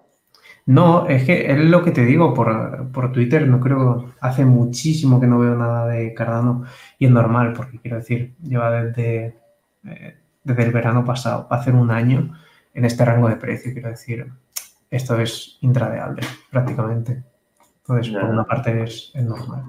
No, 0.70 1.08
es 1.08 1.24
que 1.26 1.52
es 1.52 1.58
lo 1.58 1.84
que 1.84 1.90
te 1.90 2.06
digo 2.06 2.34
por, 2.34 2.92
por, 2.92 3.12
Twitter, 3.12 3.48
no 3.48 3.60
creo, 3.60 4.14
hace 4.22 4.46
muchísimo 4.46 5.20
que 5.20 5.26
no 5.26 5.40
veo 5.40 5.56
nada 5.56 5.88
de 5.88 6.14
Cardano 6.14 6.64
y 7.00 7.06
es 7.06 7.12
normal, 7.12 7.54
porque 7.54 7.80
quiero 7.80 7.98
decir, 7.98 8.36
lleva 8.44 8.70
desde, 8.84 9.36
eh, 9.86 10.18
desde 10.44 10.64
el 10.64 10.72
verano 10.72 11.04
pasado, 11.04 11.48
hacer 11.50 11.74
un 11.74 11.90
año 11.90 12.36
en 12.76 12.86
este 12.86 13.04
rango 13.04 13.30
de 13.30 13.38
precio, 13.38 13.74
quiero 13.74 13.90
decir, 13.90 14.32
esto 14.92 15.20
es 15.20 15.58
intradeable 15.62 16.22
prácticamente. 16.52 17.24
Entonces, 17.80 18.14
por 18.14 18.30
una 18.30 18.44
parte 18.44 18.84
es, 18.84 19.12
normal. 19.16 19.64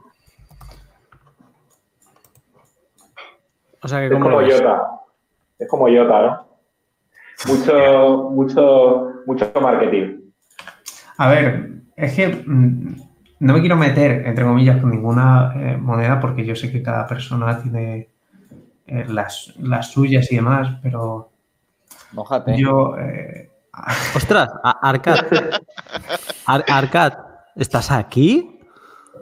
O 3.83 3.89
sea 3.89 4.01
que 4.01 4.07
es 4.07 4.13
como 4.13 4.43
Iota. 4.43 4.83
Es 5.59 5.67
como 5.67 5.89
Iota, 5.89 6.23
¿no? 6.23 6.50
Mucho, 7.49 8.31
mucho, 8.31 9.13
mucho 9.27 9.53
marketing. 9.61 10.21
A 11.17 11.29
ver, 11.29 11.71
es 11.97 12.15
que 12.15 12.29
mm, 12.29 12.97
no 13.41 13.55
me 13.55 13.61
quiero 13.61 13.77
meter, 13.77 14.27
entre 14.27 14.45
comillas, 14.45 14.81
con 14.81 14.91
ninguna 14.91 15.53
eh, 15.57 15.77
moneda 15.77 16.21
porque 16.21 16.45
yo 16.45 16.55
sé 16.55 16.71
que 16.71 16.83
cada 16.83 17.07
persona 17.07 17.61
tiene 17.63 18.09
eh, 18.87 19.07
las, 19.09 19.55
suyas 19.91 20.31
y 20.31 20.37
demás, 20.37 20.79
pero 20.83 21.31
yo... 22.57 22.97
Eh, 22.99 23.51
Ostras, 24.17 24.51
Arcad. 24.63 25.19
Arcad, 26.47 27.13
¿Estás 27.57 27.91
aquí? 27.91 28.61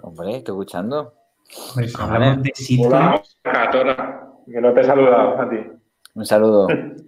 Hombre, 0.02 0.36
estoy 0.36 0.54
escuchando. 0.54 1.14
Pues 1.74 1.98
hablamos 1.98 2.42
de 2.42 2.52
Hola, 2.86 3.22
que 4.46 4.60
no 4.60 4.74
te 4.74 4.80
he 4.80 4.84
saludado 4.84 5.40
a 5.40 5.50
ti. 5.50 5.56
Un 6.14 6.26
saludo. 6.26 6.66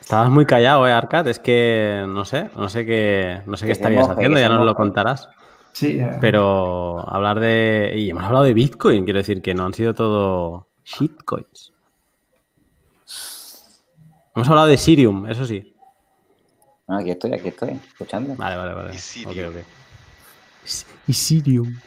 Estabas 0.00 0.30
muy 0.30 0.44
callado, 0.44 0.86
eh, 0.86 0.92
Arcad. 0.92 1.28
Es 1.28 1.38
que 1.38 2.04
no 2.06 2.24
sé, 2.24 2.50
no 2.56 2.68
sé 2.68 2.84
qué, 2.84 3.40
no 3.46 3.56
sé 3.56 3.66
qué 3.66 3.72
estarías 3.72 4.08
haciendo, 4.08 4.38
ya 4.38 4.48
nos 4.48 4.66
lo 4.66 4.74
contarás. 4.74 5.28
Sí, 5.72 6.00
Pero 6.20 7.08
hablar 7.08 7.40
de. 7.40 7.94
Y 7.96 8.10
hemos 8.10 8.24
hablado 8.24 8.44
de 8.44 8.54
Bitcoin, 8.54 9.04
quiero 9.04 9.18
decir 9.18 9.42
que 9.42 9.54
no 9.54 9.64
han 9.64 9.74
sido 9.74 9.92
todo 9.94 10.68
shitcoins. 10.84 11.72
Hemos 14.36 14.48
hablado 14.48 14.66
de 14.68 14.76
Sirium, 14.76 15.26
eso 15.26 15.44
sí. 15.46 15.74
Ah, 16.86 16.98
aquí 16.98 17.10
estoy, 17.10 17.32
aquí 17.32 17.48
estoy, 17.48 17.80
escuchando. 17.88 18.36
Vale, 18.36 18.56
vale, 18.56 18.74
vale. 18.74 18.94
Isirium. 18.94 19.50
Okay, 19.50 19.64
Isirium. 21.06 21.80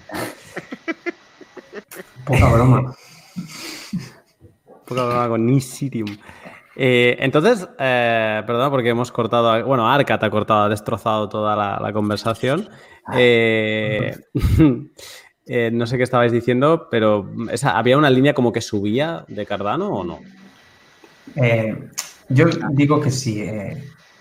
Poca 2.26 2.52
broma. 2.52 2.96
Poca 4.88 5.06
broma 5.06 5.28
con 5.28 5.50
Isirium. 5.50 6.18
Eh, 6.80 7.18
entonces, 7.20 7.68
eh, 7.80 8.44
perdón, 8.46 8.70
porque 8.70 8.90
hemos 8.90 9.12
cortado. 9.12 9.66
Bueno, 9.66 9.90
Arca 9.90 10.20
te 10.20 10.26
ha 10.28 10.30
cortado, 10.30 10.64
ha 10.64 10.70
destrozado 10.70 11.28
toda 11.28 11.56
la, 11.56 11.92
conversación. 11.92 12.70
Eh, 13.16 14.16
eh, 15.46 15.72
no 15.74 15.88
sé 15.88 15.98
qué 15.98 16.04
estabais 16.04 16.32
diciendo, 16.32 16.88
pero 16.92 17.30
¿había 17.64 17.98
una 17.98 18.10
línea 18.10 18.34
como 18.34 18.52
que 18.52 18.62
subía 18.62 19.26
de 19.28 19.46
Cardano 19.46 19.90
o 19.90 20.04
no? 20.04 20.20
yo 22.30 22.46
digo 22.72 23.00
que 23.00 23.12
sí 23.12 23.44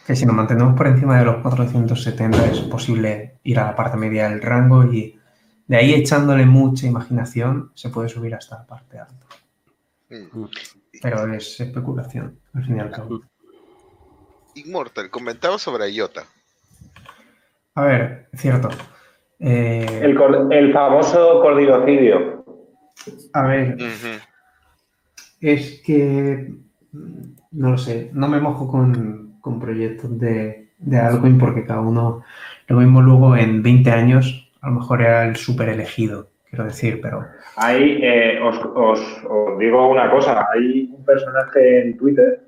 que 0.06 0.14
si 0.14 0.26
nos 0.26 0.36
mantenemos 0.36 0.76
por 0.76 0.86
encima 0.86 1.18
de 1.18 1.24
los 1.24 1.36
470 1.42 2.46
es 2.46 2.60
posible 2.60 3.38
ir 3.42 3.58
a 3.58 3.66
la 3.66 3.74
parte 3.74 3.96
media 3.96 4.28
del 4.28 4.40
rango 4.40 4.84
y 4.84 5.18
de 5.66 5.76
ahí 5.76 5.94
echándole 5.94 6.46
mucha 6.46 6.86
imaginación 6.86 7.72
se 7.74 7.88
puede 7.88 8.08
subir 8.08 8.34
hasta 8.34 8.58
la 8.58 8.66
parte 8.66 8.98
alta. 8.98 9.25
Mm. 10.08 10.44
Pero 11.02 11.34
es 11.34 11.60
especulación, 11.60 12.38
al 12.54 12.64
fin 12.64 12.76
y 12.76 12.80
al 12.80 12.90
cabo. 12.90 13.20
Immortal, 14.54 15.10
comentaba 15.10 15.58
sobre 15.58 15.90
IOTA. 15.90 16.24
A 17.74 17.84
ver, 17.84 18.28
cierto. 18.34 18.70
Eh, 19.38 20.00
el, 20.02 20.72
famoso 20.72 21.40
cordilocidio. 21.42 22.44
A 23.34 23.42
ver, 23.42 23.76
es 25.40 25.82
que 25.82 26.54
no 27.52 27.70
lo 27.70 27.78
sé, 27.78 28.10
no 28.14 28.28
me 28.28 28.40
mojo 28.40 28.68
con, 28.68 29.38
con 29.40 29.60
proyectos 29.60 30.18
de, 30.18 30.70
de 30.78 30.98
altcoin 30.98 31.38
porque 31.38 31.64
cada 31.64 31.80
uno, 31.80 32.22
lo 32.68 32.78
mismo 32.78 33.02
luego 33.02 33.36
en 33.36 33.62
20 33.62 33.90
años, 33.90 34.50
a 34.60 34.68
lo 34.68 34.76
mejor 34.76 35.02
era 35.02 35.26
el 35.26 35.36
súper 35.36 35.68
elegido, 35.68 36.30
quiero 36.56 36.70
decir, 36.70 37.00
pero... 37.00 37.24
Ahí 37.56 38.00
eh, 38.02 38.40
os, 38.42 38.58
os, 38.74 39.58
digo 39.58 39.88
una 39.88 40.10
cosa, 40.10 40.48
hay 40.52 40.90
un 40.92 41.04
personaje 41.04 41.82
en 41.82 41.96
Twitter, 41.96 42.40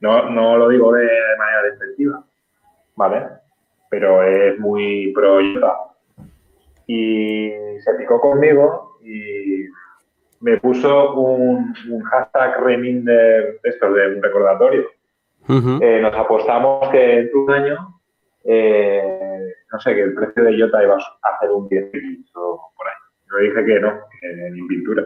no, 0.00 0.30
no 0.30 0.56
lo 0.56 0.68
digo 0.68 0.92
de 0.92 1.08
manera 1.38 1.62
despectiva, 1.64 2.24
¿vale? 2.96 3.26
Pero 3.90 4.22
es 4.22 4.58
muy 4.58 5.12
pro 5.12 5.40
Y 6.86 7.50
se 7.80 7.94
picó 7.98 8.20
conmigo 8.20 8.98
y 9.02 9.66
me 10.40 10.56
puso 10.58 11.14
un, 11.14 11.74
un 11.90 12.02
hashtag 12.04 12.60
reminder, 12.64 13.60
esto 13.62 13.92
de 13.92 14.16
un 14.16 14.22
recordatorio 14.22 14.88
eh, 15.48 16.00
nos 16.00 16.14
apostamos 16.14 16.88
que 16.90 17.20
en 17.20 17.30
un 17.34 17.50
año, 17.50 18.00
eh, 18.44 19.52
no 19.72 19.80
sé, 19.80 19.94
que 19.94 20.02
el 20.02 20.14
precio 20.14 20.44
de 20.44 20.56
Iota 20.56 20.82
iba 20.82 20.94
a 20.96 21.28
hacer 21.34 21.50
un 21.50 21.68
10 21.68 21.90
o. 22.34 22.69
Yo 23.30 23.36
dije 23.38 23.64
que 23.64 23.80
no, 23.80 23.92
que 24.20 24.50
ni 24.50 24.66
pintura. 24.66 25.04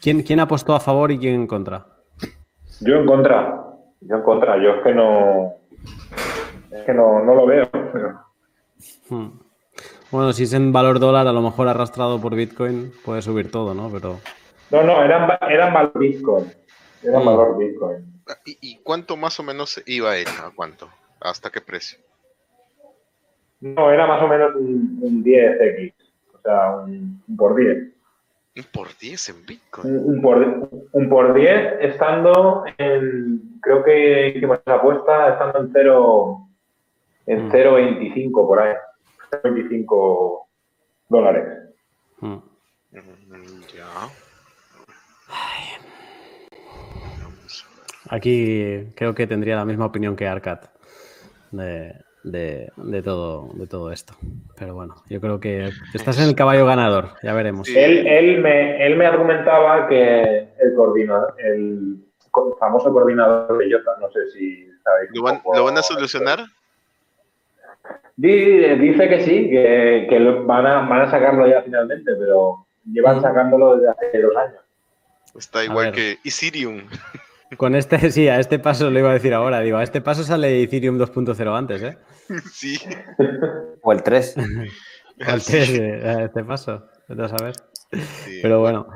¿Quién, 0.00 0.22
¿Quién 0.22 0.40
apostó 0.40 0.74
a 0.74 0.80
favor 0.80 1.10
y 1.10 1.18
quién 1.18 1.34
en 1.34 1.46
contra? 1.46 1.86
Yo 2.80 2.96
en 2.96 3.06
contra. 3.06 3.64
Yo 4.00 4.16
en 4.16 4.22
contra. 4.22 4.62
Yo 4.62 4.70
es 4.76 4.82
que 4.82 4.94
no. 4.94 5.54
Es 6.70 6.82
que 6.84 6.94
no, 6.94 7.24
no 7.24 7.34
lo 7.34 7.46
veo. 7.46 7.68
Hmm. 9.08 9.38
Bueno, 10.10 10.32
si 10.32 10.44
es 10.44 10.54
en 10.54 10.72
valor 10.72 11.00
dólar, 11.00 11.26
a 11.26 11.32
lo 11.32 11.42
mejor 11.42 11.68
arrastrado 11.68 12.20
por 12.20 12.34
Bitcoin, 12.34 12.92
puede 13.04 13.22
subir 13.22 13.50
todo, 13.50 13.74
¿no? 13.74 13.90
Pero. 13.90 14.20
No, 14.70 14.82
no, 14.82 15.02
eran, 15.02 15.28
eran 15.50 15.74
valor 15.74 15.98
Bitcoin. 15.98 16.52
Eran 17.02 17.22
hmm. 17.22 17.26
valor 17.26 17.58
Bitcoin. 17.58 18.18
¿Y, 18.44 18.78
cuánto 18.82 19.16
más 19.16 19.38
o 19.40 19.42
menos 19.42 19.82
iba 19.86 20.16
él? 20.16 20.26
¿A 20.42 20.50
cuánto? 20.54 20.88
¿Hasta 21.20 21.50
qué 21.50 21.60
precio? 21.60 21.98
No, 23.60 23.90
era 23.90 24.06
más 24.06 24.22
o 24.22 24.28
menos 24.28 24.54
un, 24.54 25.24
10x, 25.24 25.94
o 26.38 26.42
sea, 26.42 26.76
un, 26.76 27.22
por 27.36 27.56
10. 27.56 27.92
¿Un 28.56 28.64
por 28.72 28.88
10 28.96 29.28
en 29.28 29.46
Bitcoin? 29.46 29.96
Un, 29.96 30.20
por, 30.20 30.68
un 30.92 31.08
por 31.08 31.34
10 31.34 31.74
estando 31.80 32.64
en, 32.76 33.58
creo 33.60 33.84
que 33.84 34.28
hicimos 34.28 34.58
esa 34.60 34.74
apuesta 34.74 35.32
estando 35.32 35.60
en 35.60 35.70
0, 35.72 36.48
en 37.26 37.50
0.25 37.50 38.30
mm. 38.30 38.46
por 38.46 38.60
ahí, 38.60 38.74
0.25 39.30 40.40
dólares. 41.08 41.58
Mm. 42.20 42.34
Mm, 42.90 43.60
ya. 43.74 44.08
Aquí 48.10 48.90
creo 48.94 49.14
que 49.14 49.26
tendría 49.26 49.56
la 49.56 49.64
misma 49.64 49.86
opinión 49.86 50.16
que 50.16 50.26
Arcad 50.26 50.60
de, 51.50 51.94
todo, 53.02 53.50
de 53.54 53.66
todo 53.66 53.92
esto. 53.92 54.14
Pero 54.58 54.74
bueno, 54.74 54.96
yo 55.08 55.20
creo 55.20 55.40
que 55.40 55.70
estás 55.94 56.18
en 56.18 56.28
el 56.28 56.34
caballo 56.34 56.66
ganador, 56.66 57.10
ya 57.22 57.32
veremos. 57.34 57.68
Él, 57.68 58.06
él, 58.06 58.40
me, 58.40 58.84
él 58.84 58.96
me 58.96 59.06
argumentaba 59.06 59.88
que 59.88 60.48
el 60.58 60.74
coordinador, 60.74 61.34
el 61.38 61.96
famoso 62.58 62.92
coordinador 62.92 63.58
de 63.58 63.72
Jota, 63.72 63.92
no 64.00 64.10
sé 64.10 64.30
si 64.32 64.68
sabéis. 64.82 65.10
¿Lo 65.14 65.22
van, 65.22 65.78
a 65.78 65.82
solucionar? 65.82 66.40
Dice 68.16 69.08
que 69.08 69.20
sí, 69.24 69.50
que, 69.50 70.42
van, 70.44 70.66
a, 70.66 70.88
van 70.88 71.02
a 71.02 71.10
sacarlo 71.10 71.46
ya 71.46 71.62
finalmente, 71.62 72.12
pero 72.18 72.66
llevan 72.84 73.22
sacándolo 73.22 73.76
desde 73.76 73.90
hace 73.90 74.22
dos 74.22 74.36
años. 74.36 74.60
Está 75.36 75.64
igual 75.64 75.92
que 75.92 76.18
Ethereum. 76.24 76.82
Con 77.56 77.74
este, 77.74 77.98
sí, 78.10 78.28
a 78.28 78.38
este 78.38 78.58
paso 78.58 78.90
lo 78.90 78.98
iba 78.98 79.10
a 79.10 79.14
decir 79.14 79.34
ahora. 79.34 79.60
Digo, 79.60 79.78
a 79.78 79.82
este 79.82 80.00
paso 80.00 80.22
sale 80.22 80.62
Ethereum 80.62 80.98
2.0 80.98 81.56
antes, 81.56 81.82
¿eh? 81.82 81.98
Sí. 82.52 82.78
O 83.82 83.92
el 83.92 84.02
3. 84.02 84.36
o 85.26 85.30
el 85.32 85.42
3, 85.42 86.04
a 86.04 86.24
este 86.24 86.44
paso. 86.44 86.88
a 87.08 87.28
saber. 87.28 87.54
Pero 88.42 88.60
bueno. 88.60 88.88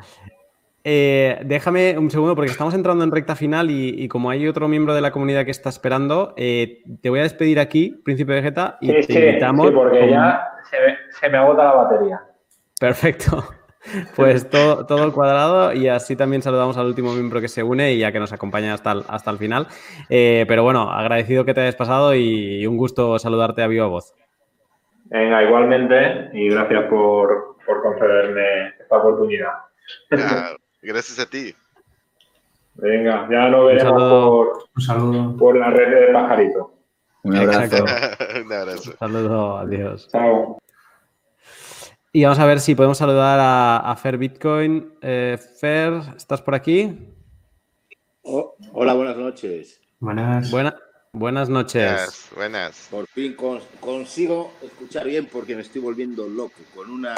Eh, 0.84 1.40
déjame 1.44 1.96
un 1.96 2.10
segundo 2.10 2.34
porque 2.34 2.50
estamos 2.50 2.74
entrando 2.74 3.04
en 3.04 3.12
recta 3.12 3.36
final 3.36 3.70
y, 3.70 4.08
como 4.08 4.30
hay 4.30 4.48
otro 4.48 4.66
miembro 4.66 4.96
de 4.96 5.00
la 5.00 5.12
comunidad 5.12 5.44
que 5.44 5.52
está 5.52 5.68
esperando, 5.68 6.34
eh, 6.36 6.82
te 7.00 7.08
voy 7.08 7.20
a 7.20 7.22
despedir 7.22 7.60
aquí, 7.60 8.02
Príncipe 8.04 8.32
Vegeta, 8.32 8.78
y 8.80 8.88
te 9.06 9.28
invitamos. 9.28 9.68
Sí, 9.68 9.72
porque 9.72 10.10
ya 10.10 10.42
se 10.68 10.76
me, 10.80 10.96
se 11.08 11.28
me 11.28 11.38
agota 11.38 11.64
la 11.64 11.72
batería. 11.72 12.20
Perfecto. 12.80 13.44
Pues 14.14 14.48
todo, 14.48 14.86
todo 14.86 15.04
el 15.04 15.12
cuadrado 15.12 15.72
y 15.72 15.88
así 15.88 16.14
también 16.16 16.42
saludamos 16.42 16.76
al 16.76 16.86
último 16.86 17.12
miembro 17.12 17.40
que 17.40 17.48
se 17.48 17.62
une 17.62 17.92
y 17.92 17.98
ya 17.98 18.12
que 18.12 18.20
nos 18.20 18.32
acompaña 18.32 18.74
hasta 18.74 18.92
el, 18.92 19.04
hasta 19.08 19.30
el 19.30 19.38
final. 19.38 19.66
Eh, 20.08 20.44
pero 20.46 20.62
bueno, 20.62 20.90
agradecido 20.90 21.44
que 21.44 21.54
te 21.54 21.62
hayas 21.62 21.74
pasado 21.74 22.14
y 22.14 22.66
un 22.66 22.76
gusto 22.76 23.18
saludarte 23.18 23.62
a 23.62 23.66
viva 23.66 23.86
voz. 23.86 24.14
Venga, 25.06 25.42
igualmente 25.42 26.30
y 26.32 26.48
gracias 26.48 26.84
por, 26.84 27.56
por 27.66 27.82
concederme 27.82 28.68
esta 28.80 28.96
oportunidad. 28.96 29.52
gracias 30.80 31.18
a 31.18 31.28
ti. 31.28 31.54
Venga, 32.74 33.28
ya 33.30 33.48
nos 33.48 33.66
veremos 33.66 34.02
por, 34.02 34.64
un 34.74 34.82
saludo. 34.82 35.36
por 35.36 35.56
la 35.56 35.70
red 35.70 36.06
de 36.06 36.12
pajarito. 36.12 36.72
Un 37.24 37.36
abrazo. 37.36 37.84
un 38.44 38.52
abrazo. 38.52 38.90
Un 38.90 38.96
saludo, 38.98 39.58
adiós. 39.58 40.08
Chao. 40.10 40.58
Y 42.14 42.24
vamos 42.24 42.38
a 42.40 42.44
ver 42.44 42.60
si 42.60 42.74
podemos 42.74 42.98
saludar 42.98 43.38
a, 43.40 43.96
Fer 43.96 44.18
Bitcoin. 44.18 44.92
Eh, 45.00 45.38
Fer, 45.58 45.94
¿estás 46.14 46.42
por 46.42 46.54
aquí? 46.54 46.94
Oh, 48.20 48.54
hola, 48.74 48.92
buenas 48.92 49.16
noches. 49.16 49.80
Buenas. 49.98 50.50
buenas 51.12 51.48
noches. 51.48 52.28
Buenas. 52.36 52.88
Por 52.90 53.06
fin 53.06 53.34
consigo 53.80 54.52
escuchar 54.62 55.06
bien 55.06 55.24
porque 55.24 55.56
me 55.56 55.62
estoy 55.62 55.80
volviendo 55.80 56.28
loco 56.28 56.60
con 56.74 56.90
una 56.90 57.14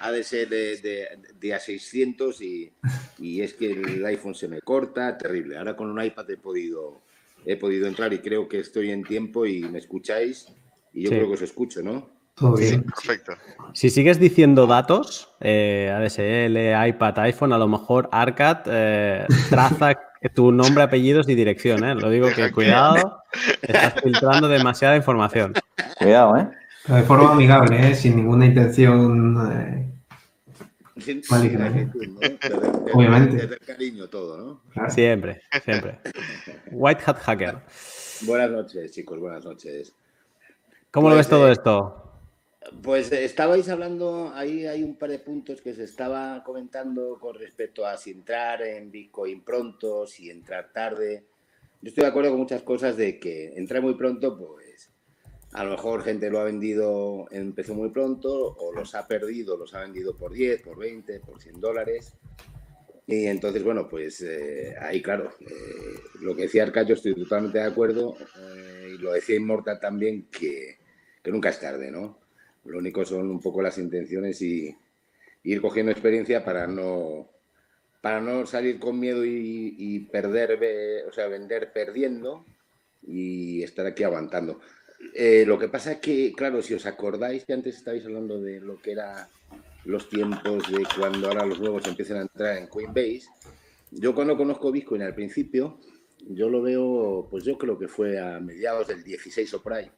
ADSL 0.00 0.50
de, 0.50 1.08
de, 1.38 1.54
A600 1.54 2.40
y, 2.40 2.72
y, 3.18 3.42
es 3.42 3.54
que 3.54 3.70
el 3.70 4.04
iPhone 4.06 4.34
se 4.34 4.48
me 4.48 4.60
corta, 4.60 5.16
terrible. 5.16 5.56
Ahora 5.56 5.76
con 5.76 5.88
un 5.88 6.02
iPad 6.02 6.28
he 6.30 6.36
podido, 6.36 7.02
he 7.44 7.56
podido 7.56 7.86
entrar 7.86 8.12
y 8.12 8.18
creo 8.18 8.48
que 8.48 8.58
estoy 8.58 8.90
en 8.90 9.04
tiempo 9.04 9.46
y 9.46 9.60
me 9.60 9.78
escucháis 9.78 10.48
y 10.92 11.04
yo 11.04 11.10
creo 11.10 11.28
que 11.28 11.34
os 11.34 11.42
escucho, 11.42 11.80
¿no? 11.80 12.15
Todo 12.36 12.54
bien. 12.56 12.82
perfecto. 12.82 13.32
Si 13.72 13.88
sigues 13.88 14.20
diciendo 14.20 14.66
datos, 14.66 15.34
eh, 15.40 15.90
ADSL, 15.94 16.88
iPad, 16.88 17.18
iPhone, 17.20 17.52
a 17.54 17.58
lo 17.58 17.66
mejor 17.66 18.08
Arcad 18.12 18.58
eh, 18.66 19.26
traza 19.48 19.98
tu 20.34 20.52
nombre, 20.52 20.82
apellidos 20.82 21.28
y 21.28 21.34
dirección. 21.34 21.82
¿eh? 21.84 21.94
Lo 21.94 22.10
digo 22.10 22.28
que 22.34 22.52
cuidado, 22.52 23.22
estás 23.62 23.94
filtrando 24.02 24.48
demasiada 24.48 24.96
información. 24.96 25.54
Cuidado, 25.98 26.36
¿eh? 26.36 26.48
de 26.88 27.02
forma 27.02 27.32
amigable, 27.32 27.90
¿eh? 27.90 27.94
sin 27.94 28.16
ninguna 28.16 28.46
intención. 28.46 29.50
Eh, 29.52 29.82
Obviamente. 32.92 33.58
cariño 33.66 34.08
todo, 34.08 34.60
¿no? 34.74 34.90
Siempre, 34.90 35.42
siempre. 35.64 36.00
White 36.70 37.02
Hat 37.06 37.18
Hacker. 37.18 37.58
Buenas 38.22 38.50
noches, 38.50 38.92
chicos, 38.92 39.18
buenas 39.18 39.44
noches. 39.44 39.94
¿Cómo 40.90 41.10
lo 41.10 41.16
ves 41.16 41.28
todo 41.28 41.50
esto? 41.50 42.05
Pues 42.82 43.12
eh, 43.12 43.24
estabais 43.24 43.68
hablando, 43.68 44.32
ahí 44.34 44.66
hay 44.66 44.82
un 44.82 44.96
par 44.96 45.10
de 45.10 45.18
puntos 45.18 45.60
que 45.60 45.74
se 45.74 45.84
estaba 45.84 46.42
comentando 46.42 47.18
con 47.20 47.34
respecto 47.36 47.86
a 47.86 47.96
si 47.96 48.10
entrar 48.10 48.62
en 48.62 48.90
Bitcoin 48.90 49.42
pronto, 49.42 50.06
si 50.06 50.30
entrar 50.30 50.72
tarde. 50.72 51.24
Yo 51.80 51.88
estoy 51.88 52.02
de 52.02 52.08
acuerdo 52.08 52.30
con 52.30 52.40
muchas 52.40 52.62
cosas 52.62 52.96
de 52.96 53.20
que 53.20 53.52
entrar 53.56 53.82
muy 53.82 53.94
pronto, 53.94 54.36
pues 54.36 54.90
a 55.52 55.64
lo 55.64 55.70
mejor 55.70 56.02
gente 56.02 56.30
lo 56.30 56.40
ha 56.40 56.44
vendido, 56.44 57.28
empezó 57.30 57.74
muy 57.74 57.90
pronto, 57.90 58.56
o 58.58 58.72
los 58.72 58.94
ha 58.94 59.06
perdido, 59.06 59.56
los 59.56 59.74
ha 59.74 59.80
vendido 59.80 60.16
por 60.16 60.32
10, 60.32 60.62
por 60.62 60.78
20, 60.78 61.20
por 61.20 61.40
100 61.40 61.60
dólares. 61.60 62.14
Y 63.06 63.26
entonces, 63.26 63.62
bueno, 63.62 63.88
pues 63.88 64.20
eh, 64.22 64.74
ahí, 64.80 65.00
claro, 65.00 65.32
eh, 65.40 66.00
lo 66.20 66.34
que 66.34 66.42
decía 66.42 66.64
Arca, 66.64 66.82
yo 66.82 66.94
estoy 66.94 67.14
totalmente 67.14 67.58
de 67.58 67.64
acuerdo, 67.64 68.16
y 68.92 68.98
lo 68.98 69.12
decía 69.12 69.36
Inmortal 69.36 69.78
también, 69.78 70.26
que, 70.30 70.78
que 71.22 71.30
nunca 71.30 71.50
es 71.50 71.60
tarde, 71.60 71.90
¿no? 71.92 72.25
Lo 72.66 72.78
único 72.78 73.04
son 73.04 73.30
un 73.30 73.40
poco 73.40 73.62
las 73.62 73.78
intenciones 73.78 74.40
y, 74.42 74.76
ir 75.44 75.60
cogiendo 75.60 75.92
experiencia 75.92 76.44
para 76.44 76.66
no, 76.66 77.28
para 78.00 78.20
no 78.20 78.46
salir 78.46 78.80
con 78.80 78.98
miedo 78.98 79.24
y, 79.24 80.08
perder, 80.10 81.06
o 81.08 81.12
sea, 81.12 81.28
vender 81.28 81.72
perdiendo 81.72 82.44
y 83.06 83.62
estar 83.62 83.86
aquí 83.86 84.02
aguantando. 84.02 84.60
Eh, 85.14 85.44
lo 85.46 85.58
que 85.58 85.68
pasa 85.68 85.92
es 85.92 85.98
que, 85.98 86.32
claro, 86.32 86.62
si 86.62 86.74
os 86.74 86.84
acordáis 86.86 87.44
que 87.44 87.52
antes 87.52 87.76
estabais 87.76 88.04
hablando 88.04 88.40
de 88.40 88.60
lo 88.60 88.80
que 88.80 88.92
eran 88.92 89.28
los 89.84 90.08
tiempos 90.08 90.68
de 90.70 90.84
cuando 90.98 91.28
ahora 91.28 91.46
los 91.46 91.60
nuevos 91.60 91.86
empiezan 91.86 92.18
a 92.18 92.22
entrar 92.22 92.56
en 92.56 92.66
Coinbase, 92.66 93.26
yo 93.92 94.14
cuando 94.14 94.36
conozco 94.36 94.72
Bitcoin 94.72 95.02
al 95.02 95.14
principio, 95.14 95.78
yo 96.28 96.48
lo 96.48 96.62
veo, 96.62 97.28
pues 97.30 97.44
yo 97.44 97.56
creo 97.56 97.78
que 97.78 97.86
fue 97.86 98.18
a 98.18 98.40
mediados 98.40 98.88
del 98.88 99.04
16 99.04 99.54
o 99.54 99.62
por 99.62 99.74
ahí, 99.74 99.90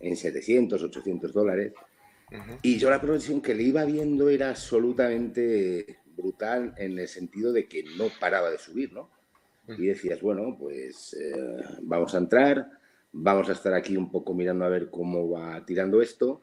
en 0.00 0.16
700, 0.16 0.82
800 0.82 1.32
dólares. 1.32 1.72
Y 2.62 2.78
yo 2.78 2.90
la 2.90 3.00
progresión 3.00 3.40
que 3.40 3.54
le 3.54 3.64
iba 3.64 3.84
viendo 3.84 4.28
era 4.28 4.50
absolutamente 4.50 5.98
brutal 6.16 6.74
en 6.76 6.98
el 6.98 7.08
sentido 7.08 7.52
de 7.52 7.66
que 7.66 7.84
no 7.96 8.08
paraba 8.20 8.50
de 8.50 8.58
subir, 8.58 8.92
¿no? 8.92 9.10
Y 9.66 9.86
decías, 9.86 10.20
bueno, 10.20 10.56
pues 10.58 11.14
eh, 11.14 11.62
vamos 11.82 12.14
a 12.14 12.18
entrar, 12.18 12.70
vamos 13.12 13.48
a 13.48 13.52
estar 13.52 13.72
aquí 13.72 13.96
un 13.96 14.10
poco 14.10 14.34
mirando 14.34 14.64
a 14.64 14.68
ver 14.68 14.90
cómo 14.90 15.30
va 15.30 15.64
tirando 15.64 16.02
esto. 16.02 16.42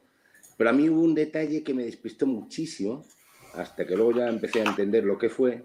Pero 0.56 0.70
a 0.70 0.72
mí 0.72 0.88
hubo 0.88 1.02
un 1.02 1.14
detalle 1.14 1.62
que 1.62 1.74
me 1.74 1.84
despistó 1.84 2.26
muchísimo, 2.26 3.04
hasta 3.54 3.86
que 3.86 3.96
luego 3.96 4.12
ya 4.12 4.28
empecé 4.28 4.62
a 4.62 4.70
entender 4.70 5.04
lo 5.04 5.18
que 5.18 5.28
fue, 5.28 5.64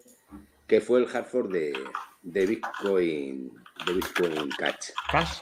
que 0.67 0.81
fue 0.81 0.99
el 0.99 1.07
hard 1.07 1.51
de, 1.51 1.73
de 2.21 2.45
Bitcoin, 2.45 3.53
de 3.85 3.93
Bitcoin 3.93 4.49
Cash. 4.57 4.91
Cash. 5.09 5.41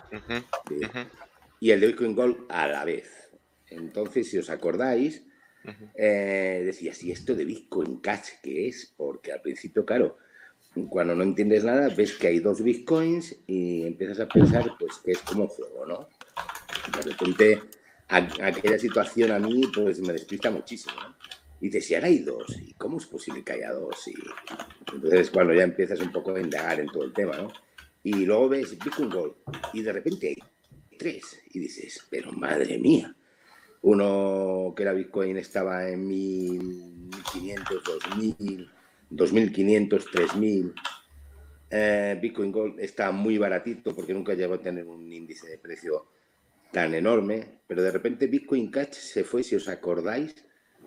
Y 1.60 1.72
el 1.72 1.80
de 1.80 1.88
Bitcoin 1.88 2.16
Gold 2.16 2.45
a 2.49 2.68
la 2.68 2.86
vez. 2.86 3.31
Entonces, 3.72 4.30
si 4.30 4.38
os 4.38 4.49
acordáis, 4.49 5.23
eh, 5.95 6.61
decía, 6.65 6.93
¿y 7.02 7.11
esto 7.11 7.35
de 7.35 7.45
Bitcoin 7.45 7.99
Cash 7.99 8.30
qué 8.43 8.68
es? 8.68 8.93
Porque 8.95 9.31
al 9.31 9.41
principio, 9.41 9.85
claro, 9.85 10.18
cuando 10.89 11.15
no 11.15 11.23
entiendes 11.23 11.64
nada, 11.64 11.89
ves 11.89 12.14
que 12.14 12.27
hay 12.27 12.39
dos 12.39 12.64
Bitcoins 12.64 13.35
y 13.48 13.84
empiezas 13.85 14.19
a 14.22 14.27
pensar, 14.27 14.73
pues, 14.80 14.98
que 15.03 15.11
es 15.11 15.19
como 15.19 15.43
un 15.43 15.49
juego, 15.49 15.85
¿no? 15.85 16.10
De 16.95 17.11
repente, 17.11 17.61
aquella 18.07 18.80
situación 18.80 19.31
a 19.31 19.39
mí, 19.39 19.64
pues, 19.73 19.99
me 19.99 20.14
despista 20.14 20.49
muchísimo, 20.49 20.95
¿no? 21.02 21.15
Y 21.60 21.65
dices, 21.65 21.85
si 21.85 21.95
ahora 21.95 22.07
hay 22.07 22.19
dos, 22.19 22.57
¿y 22.60 22.73
cómo 22.73 22.98
es 22.98 23.06
posible 23.06 23.43
que 23.43 23.53
haya 23.53 23.72
dos? 23.72 24.07
Y 24.07 24.15
entonces, 24.93 25.30
cuando 25.30 25.53
ya 25.53 25.64
empiezas 25.64 25.99
un 25.99 26.11
poco 26.11 26.34
a 26.34 26.41
indagar 26.41 26.80
en 26.80 26.88
todo 26.88 27.03
el 27.03 27.14
tema, 27.14 27.38
¿no? 27.38 27.53
Y 28.03 28.26
luego 28.26 28.49
ves 28.49 28.72
Bitcoin 28.72 29.10
Gold 29.10 29.35
y 29.73 29.84
de 29.84 29.93
repente 29.93 30.30
hay 30.30 30.38
tres 30.98 31.39
y 31.52 31.60
dices, 31.60 32.03
pero 32.10 32.31
madre 32.31 32.80
mía, 32.80 33.15
uno 33.82 34.74
que 34.76 34.84
era 34.84 34.94
Bitcoin 34.94 35.38
estaba 35.38 35.90
en 35.90 36.08
1500, 36.08 37.84
2000, 37.84 38.72
2500, 39.10 40.06
3000. 40.12 40.74
Bitcoin 42.22 42.52
Gold 42.52 42.80
está 42.80 43.12
muy 43.12 43.38
baratito 43.38 43.95
porque 43.95 44.14
nunca 44.14 44.34
llegó 44.34 44.56
a 44.56 44.62
tener 44.62 44.86
un 44.86 45.12
índice 45.12 45.48
de 45.48 45.58
precio 45.58 46.08
tan 46.72 46.94
enorme, 46.94 47.60
pero 47.68 47.82
de 47.82 47.91
repente 47.91 48.28
Bitcoin 48.28 48.70
Cash 48.70 48.94
se 48.94 49.24
fue, 49.24 49.44
si 49.44 49.56
os 49.56 49.68
acordáis, 49.68 50.36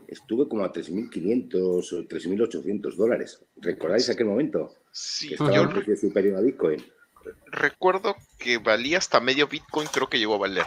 estuve 0.07 0.49
como 0.49 0.65
a 0.65 0.73
3.500 0.73 1.55
o 1.55 1.81
3.800 1.83 2.95
dólares. 2.97 3.45
¿Recordáis 3.57 4.09
aquel 4.09 4.27
momento? 4.27 4.75
Sí, 4.93 5.29
que 5.29 5.35
estaba 5.35 5.55
yo 5.55 5.69
precio 5.71 5.97
superior 5.97 6.39
a 6.39 6.43
Bitcoin. 6.43 6.85
Recuerdo 7.47 8.17
que 8.39 8.59
valía 8.59 8.99
hasta 8.99 9.21
medio 9.21 9.49
Bitcoin, 9.49 9.89
creo 9.89 10.09
que 10.09 10.19
llegó 10.19 10.35
a 10.35 10.39
valer. 10.39 10.67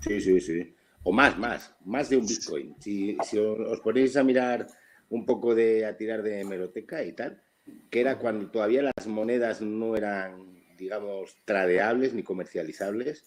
Sí, 0.00 0.20
sí, 0.20 0.40
sí 0.40 0.74
o 1.04 1.12
más, 1.12 1.38
más, 1.38 1.74
más 1.84 2.08
de 2.08 2.16
un 2.16 2.26
Bitcoin. 2.26 2.76
Si, 2.80 3.16
os 3.38 3.80
ponéis 3.80 4.16
a 4.16 4.24
mirar 4.24 4.66
un 5.10 5.26
poco 5.26 5.54
de, 5.54 5.84
a 5.84 5.96
tirar 5.96 6.22
de 6.22 6.40
hemeroteca 6.40 7.04
y 7.04 7.12
tal, 7.12 7.42
que 7.90 8.00
era 8.00 8.18
cuando 8.18 8.50
todavía 8.50 8.82
las 8.82 9.06
monedas 9.06 9.60
no 9.60 9.96
eran, 9.96 10.64
digamos, 10.76 11.36
tradeables 11.44 12.14
ni 12.14 12.22
comercializables, 12.22 13.24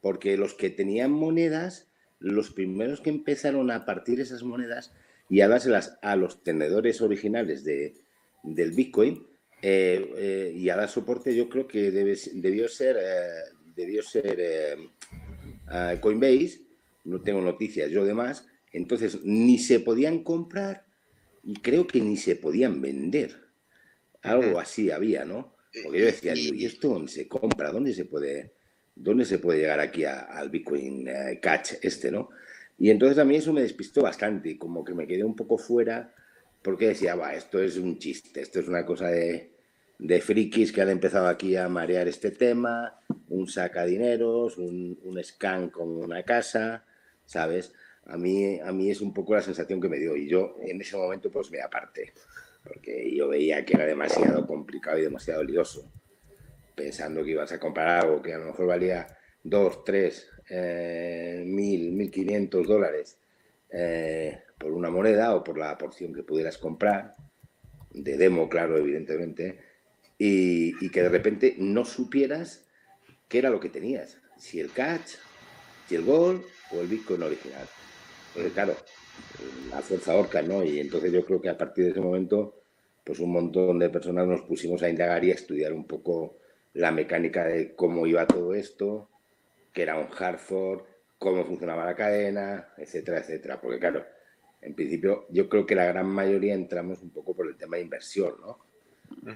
porque 0.00 0.36
los 0.36 0.54
que 0.54 0.70
tenían 0.70 1.10
monedas, 1.10 1.88
los 2.18 2.50
primeros 2.50 3.00
que 3.00 3.10
empezaron 3.10 3.70
a 3.70 3.84
partir 3.84 4.20
esas 4.20 4.42
monedas 4.42 4.92
y 5.28 5.42
a 5.42 5.48
dárselas 5.48 5.98
a 6.02 6.16
los 6.16 6.42
tenedores 6.42 7.00
originales 7.00 7.64
de, 7.64 7.94
del 8.42 8.72
Bitcoin 8.72 9.26
eh, 9.62 10.12
eh, 10.16 10.52
y 10.56 10.68
a 10.70 10.76
dar 10.76 10.88
soporte, 10.88 11.34
yo 11.34 11.48
creo 11.48 11.66
que 11.66 11.90
debió 11.90 12.68
ser, 12.68 12.96
eh, 13.00 13.52
debió 13.74 14.02
ser 14.02 14.78
Coinbase 16.00 16.69
no 17.04 17.20
tengo 17.20 17.40
noticias 17.40 17.90
yo 17.90 18.04
de 18.04 18.14
más, 18.14 18.46
entonces 18.72 19.20
ni 19.24 19.58
se 19.58 19.80
podían 19.80 20.22
comprar 20.22 20.86
y 21.42 21.54
creo 21.54 21.86
que 21.86 22.00
ni 22.00 22.16
se 22.16 22.36
podían 22.36 22.80
vender. 22.80 23.36
Algo 24.22 24.60
así 24.60 24.90
había, 24.90 25.24
¿no? 25.24 25.56
Porque 25.82 26.00
yo 26.00 26.04
decía, 26.06 26.34
¿y 26.36 26.64
esto 26.64 26.88
dónde 26.88 27.10
se 27.10 27.26
compra? 27.26 27.72
¿Dónde 27.72 27.94
se 27.94 28.04
puede, 28.04 28.54
dónde 28.94 29.24
se 29.24 29.38
puede 29.38 29.60
llegar 29.60 29.80
aquí 29.80 30.04
al 30.04 30.50
Bitcoin 30.50 31.08
eh, 31.08 31.38
Catch 31.40 31.74
este, 31.82 32.10
no? 32.10 32.30
Y 32.78 32.90
entonces 32.90 33.18
a 33.18 33.24
mí 33.24 33.36
eso 33.36 33.52
me 33.52 33.62
despistó 33.62 34.02
bastante, 34.02 34.58
como 34.58 34.84
que 34.84 34.94
me 34.94 35.06
quedé 35.06 35.24
un 35.24 35.36
poco 35.36 35.58
fuera, 35.58 36.14
porque 36.62 36.88
decía, 36.88 37.14
va, 37.14 37.34
esto 37.34 37.62
es 37.62 37.76
un 37.76 37.98
chiste, 37.98 38.40
esto 38.40 38.60
es 38.60 38.68
una 38.68 38.84
cosa 38.84 39.08
de, 39.08 39.52
de 39.98 40.20
frikis 40.20 40.72
que 40.72 40.80
han 40.80 40.88
empezado 40.88 41.28
aquí 41.28 41.56
a 41.56 41.68
marear 41.68 42.08
este 42.08 42.30
tema, 42.30 42.98
un 43.28 43.48
saca 43.48 43.84
dineros, 43.84 44.58
un, 44.58 44.98
un 45.02 45.22
scan 45.22 45.70
con 45.70 45.90
una 45.90 46.22
casa, 46.22 46.84
¿sabes? 47.30 47.72
A 48.06 48.16
mí, 48.16 48.58
a 48.58 48.72
mí 48.72 48.90
es 48.90 49.00
un 49.00 49.14
poco 49.14 49.36
la 49.36 49.42
sensación 49.42 49.80
que 49.80 49.88
me 49.88 49.98
dio 49.98 50.16
y 50.16 50.28
yo 50.28 50.56
en 50.62 50.80
ese 50.80 50.96
momento 50.96 51.30
pues 51.30 51.48
me 51.52 51.60
aparté 51.60 52.12
porque 52.64 53.14
yo 53.14 53.28
veía 53.28 53.64
que 53.64 53.74
era 53.74 53.86
demasiado 53.86 54.46
complicado 54.48 54.98
y 54.98 55.02
demasiado 55.02 55.44
lioso, 55.44 55.92
pensando 56.74 57.22
que 57.22 57.30
ibas 57.30 57.52
a 57.52 57.60
comprar 57.60 58.00
algo 58.00 58.20
que 58.20 58.34
a 58.34 58.38
lo 58.38 58.46
mejor 58.46 58.66
valía 58.66 59.06
2, 59.44 59.84
3, 59.84 60.30
eh, 60.50 61.44
mil, 61.46 61.92
1.500 61.92 62.66
dólares 62.66 63.18
eh, 63.70 64.42
por 64.58 64.72
una 64.72 64.90
moneda 64.90 65.34
o 65.36 65.44
por 65.44 65.56
la 65.56 65.78
porción 65.78 66.12
que 66.12 66.24
pudieras 66.24 66.58
comprar, 66.58 67.14
de 67.92 68.16
demo, 68.16 68.48
claro, 68.48 68.76
evidentemente, 68.76 69.60
y, 70.18 70.74
y 70.84 70.90
que 70.90 71.02
de 71.02 71.08
repente 71.08 71.54
no 71.58 71.84
supieras 71.84 72.68
qué 73.28 73.38
era 73.38 73.50
lo 73.50 73.60
que 73.60 73.70
tenías, 73.70 74.18
si 74.36 74.60
el 74.60 74.72
catch, 74.72 75.12
si 75.88 75.94
el 75.94 76.04
gol 76.04 76.44
o 76.72 76.80
el 76.80 76.86
Bitcoin 76.86 77.22
original. 77.22 77.66
Porque 78.34 78.50
claro, 78.50 78.74
la 79.70 79.80
fuerza 79.80 80.14
orca, 80.14 80.42
¿no? 80.42 80.64
Y 80.64 80.80
entonces 80.80 81.12
yo 81.12 81.24
creo 81.24 81.40
que 81.40 81.48
a 81.48 81.58
partir 81.58 81.84
de 81.84 81.90
ese 81.90 82.00
momento, 82.00 82.62
pues 83.04 83.18
un 83.18 83.32
montón 83.32 83.78
de 83.78 83.90
personas 83.90 84.26
nos 84.26 84.42
pusimos 84.42 84.82
a 84.82 84.88
indagar 84.88 85.24
y 85.24 85.30
a 85.30 85.34
estudiar 85.34 85.72
un 85.72 85.86
poco 85.86 86.38
la 86.74 86.92
mecánica 86.92 87.44
de 87.44 87.74
cómo 87.74 88.06
iba 88.06 88.26
todo 88.26 88.54
esto, 88.54 89.08
qué 89.72 89.82
era 89.82 89.98
un 89.98 90.08
Hartford, 90.16 90.82
cómo 91.18 91.44
funcionaba 91.44 91.84
la 91.84 91.96
cadena, 91.96 92.68
etcétera, 92.76 93.18
etcétera. 93.18 93.60
Porque 93.60 93.78
claro, 93.78 94.04
en 94.60 94.74
principio 94.74 95.26
yo 95.30 95.48
creo 95.48 95.66
que 95.66 95.74
la 95.74 95.86
gran 95.86 96.06
mayoría 96.06 96.54
entramos 96.54 97.02
un 97.02 97.10
poco 97.10 97.34
por 97.34 97.46
el 97.46 97.56
tema 97.56 97.76
de 97.76 97.82
inversión, 97.82 98.34
¿no? 98.40 98.58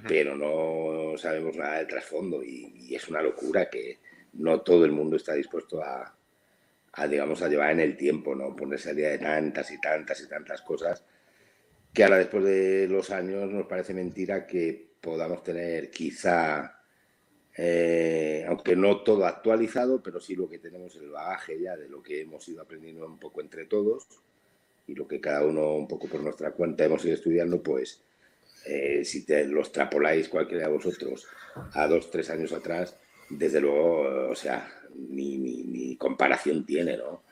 Pero 0.07 0.37
no 0.37 1.19
sabemos 1.19 1.57
nada 1.57 1.79
del 1.79 1.89
trasfondo 1.89 2.45
y 2.45 2.95
es 2.95 3.09
una 3.09 3.21
locura 3.21 3.69
que 3.69 3.99
no 4.35 4.61
todo 4.61 4.85
el 4.85 4.93
mundo 4.93 5.17
está 5.17 5.35
dispuesto 5.35 5.83
a, 5.83 6.15
a, 6.97 7.07
digamos, 7.07 7.43
a 7.43 7.49
llevar 7.49 7.73
en 7.73 7.81
el 7.81 7.97
tiempo, 7.97 8.35
¿no? 8.35 8.55
Ponerse 8.55 8.91
al 8.91 8.97
día 8.97 9.11
de 9.11 9.19
tantas 9.19 9.71
y 9.71 9.81
tantas 9.81 10.21
y 10.23 10.29
tantas 10.29 10.63
cosas 10.63 11.05
que 11.93 12.03
ahora 12.03 12.19
después 12.19 12.45
de 12.45 12.89
los 12.89 13.11
años 13.11 13.51
nos 13.51 13.67
parece 13.67 13.95
mentira 13.95 14.47
que 14.47 14.95
podamos 15.01 15.43
tener 15.45 15.91
quizá, 15.91 16.83
eh, 17.57 18.45
aunque 18.49 18.75
no 18.75 19.03
todo 19.03 19.27
actualizado, 19.27 20.03
pero 20.03 20.21
sí 20.21 20.35
lo 20.35 20.49
que 20.49 20.59
tenemos 20.59 20.97
el 20.97 21.11
bagaje 21.11 21.61
ya 21.61 21.77
de 21.77 21.89
lo 21.89 22.03
que 22.03 22.23
hemos 22.23 22.49
ido 22.49 22.63
aprendiendo 22.63 23.07
un 23.07 23.19
poco 23.19 23.41
entre 23.41 23.67
todos 23.67 24.07
y 24.87 24.95
lo 24.95 25.07
que 25.07 25.21
cada 25.21 25.45
uno 25.45 25.75
un 25.75 25.87
poco 25.87 26.09
por 26.09 26.21
nuestra 26.21 26.51
cuenta 26.51 26.85
hemos 26.85 27.05
ido 27.05 27.15
estudiando, 27.15 27.63
pues 27.63 28.03
eh, 28.67 29.05
si 29.05 29.25
te 29.25 29.47
los 29.47 29.69
extrapoláis 29.69 30.29
cualquiera 30.29 30.67
de 30.67 30.73
vosotros 30.73 31.27
a 31.75 31.87
dos, 31.87 32.11
tres 32.11 32.29
años 32.31 32.53
atrás, 32.53 32.97
desde 33.31 33.61
luego, 33.61 34.31
o 34.31 34.35
sea, 34.35 34.69
ni, 34.97 35.39
ni, 35.39 35.97
comparación 35.97 36.65
tiene, 36.65 36.97
¿no? 36.97 37.23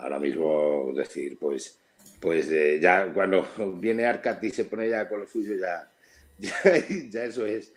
Ahora 0.00 0.18
mismo, 0.18 0.92
decir, 0.94 1.38
pues, 1.38 1.78
pues 2.20 2.50
eh, 2.50 2.78
ya 2.80 3.12
cuando 3.12 3.46
viene 3.78 4.06
Arcat 4.06 4.42
y 4.44 4.50
se 4.50 4.64
pone 4.64 4.88
ya 4.88 5.08
con 5.08 5.20
lo 5.20 5.26
suyo, 5.26 5.54
ya, 5.58 5.90
ya, 6.38 7.24
eso 7.24 7.46
es, 7.46 7.72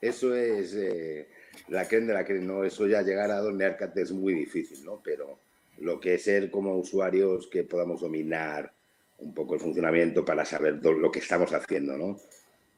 eso 0.00 0.34
es 0.34 0.74
eh, 0.74 1.28
la 1.68 1.86
creen 1.86 2.06
de 2.06 2.14
la 2.14 2.24
creen, 2.24 2.46
¿no? 2.46 2.64
Eso 2.64 2.86
ya 2.86 3.02
llegar 3.02 3.30
a 3.30 3.40
donde 3.40 3.64
Arcat 3.64 3.96
es 3.98 4.12
muy 4.12 4.34
difícil, 4.34 4.84
¿no? 4.84 5.00
Pero 5.02 5.38
lo 5.78 6.00
que 6.00 6.14
es 6.14 6.24
ser 6.24 6.50
como 6.50 6.76
usuarios 6.76 7.46
que 7.48 7.64
podamos 7.64 8.00
dominar 8.00 8.72
un 9.18 9.34
poco 9.34 9.54
el 9.54 9.60
funcionamiento 9.60 10.24
para 10.24 10.44
saber 10.44 10.80
lo 10.84 11.10
que 11.10 11.20
estamos 11.20 11.52
haciendo, 11.52 11.96
¿no? 11.96 12.18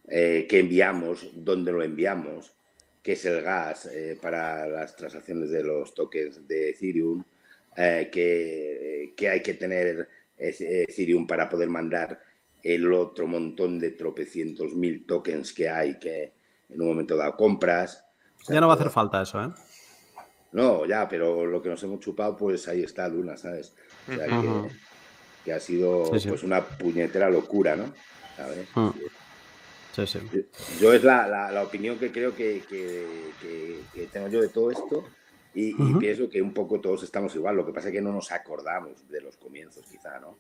Eh, 0.09 0.47
qué 0.49 0.61
enviamos, 0.61 1.29
dónde 1.35 1.73
lo 1.73 1.83
enviamos, 1.83 2.55
que 3.07 3.13
es 3.13 3.25
el 3.25 3.41
gas 3.41 3.87
eh, 3.87 4.19
para 4.21 4.67
las 4.67 4.97
transacciones 4.97 5.49
de 5.51 5.63
los 5.63 5.95
tokens 5.95 6.49
de 6.49 6.71
Ethereum, 6.71 7.23
eh, 7.77 8.11
que, 8.13 9.29
hay 9.29 9.41
que 9.41 9.55
tener 9.55 10.09
Ethereum 10.37 11.25
para 11.25 11.49
poder 11.49 11.69
mandar 11.69 12.21
el 12.65 12.93
otro 12.93 13.29
montón 13.29 13.79
de 13.79 13.93
tropecientos 13.93 14.75
mil 14.75 15.07
tokens 15.07 15.53
que 15.53 15.69
hay 15.69 16.01
que 16.01 16.33
en 16.69 16.81
un 16.81 16.89
momento 16.89 17.17
dado 17.17 17.37
compras. 17.37 18.05
Ya 18.49 18.61
no 18.61 18.67
va 18.67 18.73
a 18.73 18.77
hacer 18.77 18.91
falta 18.91 19.23
eso, 19.23 19.41
¿eh? 19.41 19.51
No, 20.51 20.85
ya, 20.85 21.09
pero 21.09 21.47
lo 21.47 21.63
que 21.63 21.69
nos 21.69 21.81
hemos 21.85 22.01
chupado, 22.01 22.37
pues 22.37 22.67
ahí 22.67 22.83
está 22.83 23.09
Luna, 23.09 23.37
¿sabes? 23.37 23.73
O 24.09 24.15
sea, 24.17 24.27
que, 25.45 25.53
ha 25.53 25.61
sido 25.61 26.11
pues 26.11 26.43
una 26.43 26.61
puñetera 26.65 27.31
locura, 27.31 27.77
¿no? 27.77 27.85
Yo 30.81 30.93
es 30.93 31.03
la, 31.05 31.63
opinión 31.65 31.99
que 31.99 32.13
creo 32.13 32.35
que, 32.35 32.63
tengo 34.13 34.29
yo 34.29 34.41
de 34.41 34.49
todo 34.49 34.71
esto 34.71 35.05
y, 35.55 35.73
pienso 35.95 36.29
que 36.29 36.43
un 36.43 36.53
poco 36.53 36.81
todos 36.81 37.03
estamos 37.03 37.35
igual. 37.35 37.57
Lo 37.57 37.65
que 37.65 37.73
pasa 37.73 37.89
es 37.89 37.95
que 37.95 38.03
no 38.03 38.13
nos 38.13 38.31
acordamos 38.33 39.09
de 39.09 39.21
los 39.23 39.37
comienzos, 39.37 39.87
quizá, 39.87 40.19
¿no? 40.21 40.37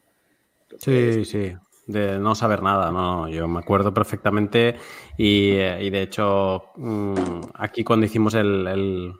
sí, 0.78 1.24
sí. 1.24 1.52
De 1.86 2.18
no 2.18 2.34
saber 2.34 2.62
nada, 2.62 2.90
no, 2.90 3.28
yo 3.28 3.46
me 3.46 3.60
acuerdo 3.60 3.94
perfectamente 3.94 4.74
y, 5.16 5.54
de 5.54 6.02
hecho 6.02 6.64
mm, 6.74 7.42
aquí 7.54 7.84
cuando 7.84 8.06
hicimos 8.06 8.34
el, 8.34 9.14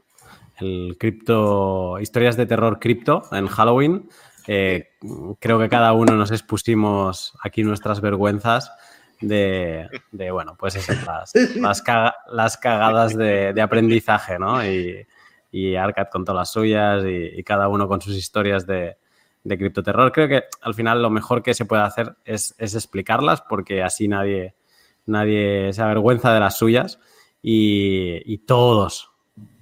el, 0.58 0.96
cripto, 0.98 2.00
historias 2.00 2.36
de 2.36 2.46
terror 2.46 2.80
cripto 2.80 3.22
en 3.30 3.46
Halloween, 3.46 4.08
eh, 4.48 4.88
creo 5.38 5.60
que 5.60 5.68
cada 5.68 5.92
uno 5.92 6.16
nos 6.16 6.32
expusimos 6.32 7.34
aquí 7.40 7.62
nuestras 7.62 8.00
vergüenzas 8.00 8.72
de, 9.28 9.89
bueno, 10.31 10.57
pues 10.59 10.89
las, 11.07 11.32
las, 12.31 12.57
cagadas 12.57 13.16
de, 13.16 13.61
aprendizaje, 13.61 14.39
¿no? 14.39 14.65
Y, 14.65 15.07
y 15.51 15.74
Arcad 15.77 16.09
con 16.11 16.24
todas 16.24 16.40
las 16.40 16.53
suyas 16.53 17.05
y, 17.07 17.43
cada 17.43 17.69
uno 17.69 17.89
con 17.89 18.01
sus 18.01 18.16
historias 18.16 18.66
de, 18.66 18.97
de 19.47 19.59
criptoterror. 19.59 20.12
Creo 20.12 20.28
que 20.28 20.44
al 20.61 20.74
final 20.74 21.01
lo 21.03 21.11
mejor 21.11 21.43
que 21.43 21.55
se 21.55 21.65
puede 21.65 21.82
hacer 21.82 22.16
es, 22.24 22.55
explicarlas 22.59 23.43
porque 23.43 23.82
así 23.82 24.09
nadie, 24.09 24.55
nadie 25.07 25.73
se 25.73 25.82
avergüenza 25.82 26.32
de 26.35 26.40
las 26.40 26.59
suyas 26.59 26.98
y, 27.40 28.39
todos, 28.39 29.12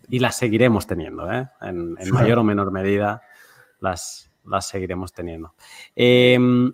y 0.09 0.19
las 0.19 0.37
seguiremos 0.37 0.87
teniendo, 0.87 1.31
¿eh? 1.31 1.49
en, 1.61 1.97
mayor 2.11 2.39
o 2.39 2.45
menor 2.45 2.73
medida, 2.73 3.23
las, 3.79 4.31
las 4.47 4.67
seguiremos 4.67 5.13
teniendo. 5.13 5.55
Em, 5.95 6.73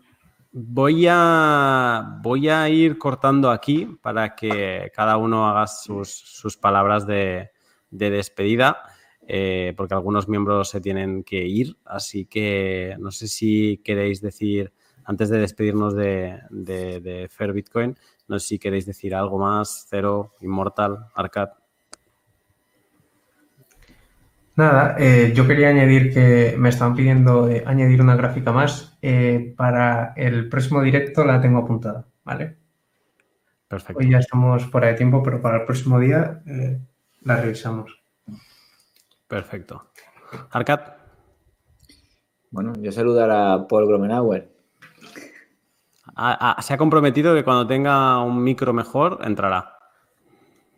Voy 0.53 1.07
a, 1.09 2.19
voy 2.23 2.49
a 2.49 2.69
ir 2.69 2.99
cortando 2.99 3.51
aquí 3.51 3.87
para 4.03 4.35
que 4.35 4.91
cada 4.93 5.17
uno 5.17 5.49
haga 5.49 5.69
sus, 5.69 6.57
palabras 6.61 7.07
de, 7.07 7.51
despedida, 7.91 8.83
eh, 9.29 9.75
porque 9.77 9.95
algunos 9.95 10.29
miembros 10.29 10.71
se 10.71 10.81
tienen 10.81 11.23
que 11.23 11.47
ir. 11.47 11.77
Así 11.85 12.27
que 12.27 12.97
no 12.99 13.13
sé 13.13 13.29
si 13.29 13.81
queréis 13.85 14.21
decir, 14.21 14.73
antes 15.05 15.29
de 15.29 15.39
despedirnos 15.39 15.95
de, 15.95 16.41
de, 16.51 17.29
Fair 17.31 17.53
Bitcoin, 17.53 17.97
no 18.27 18.41
sé 18.41 18.49
si 18.49 18.59
queréis 18.59 18.87
decir 18.87 19.15
algo 19.15 19.39
más, 19.39 19.87
Cero, 19.89 20.35
Immortal, 20.41 21.07
Arcad. 21.15 21.51
Nada, 24.61 24.95
eh, 24.99 25.33
yo 25.35 25.47
quería 25.47 25.71
añadir 25.71 26.13
que 26.13 26.55
me 26.59 26.69
estaban 26.69 26.95
pidiendo 26.95 27.49
eh, 27.49 27.65
añadir 27.65 28.03
una 28.03 28.15
gráfica 28.15 28.53
más. 28.53 28.95
Eh, 29.01 29.55
para 29.57 30.13
el 30.17 30.51
próximo 30.51 30.83
directo 30.83 31.25
la 31.25 31.41
tengo 31.41 31.61
apuntada, 31.61 32.07
¿vale? 32.25 32.59
Perfecto. 33.67 33.99
Hoy 33.99 34.11
ya 34.11 34.19
estamos 34.19 34.67
fuera 34.67 34.89
de 34.89 34.95
tiempo, 34.97 35.23
pero 35.23 35.41
para 35.41 35.61
el 35.61 35.65
próximo 35.65 35.99
día 35.99 36.43
la 37.23 37.37
revisamos. 37.41 38.03
Perfecto. 39.27 39.93
Arcad. 40.51 40.81
Bueno, 42.51 42.75
yo 42.83 42.93
saludar 42.93 43.31
a 43.31 43.67
Paul 43.67 43.87
Gromenauer. 43.87 44.47
Ah, 46.15 46.55
ah, 46.59 46.61
se 46.61 46.75
ha 46.75 46.77
comprometido 46.77 47.35
que 47.35 47.45
cuando 47.45 47.67
tenga 47.67 48.23
un 48.23 48.45
micro 48.45 48.75
mejor 48.75 49.21
entrará. 49.23 49.79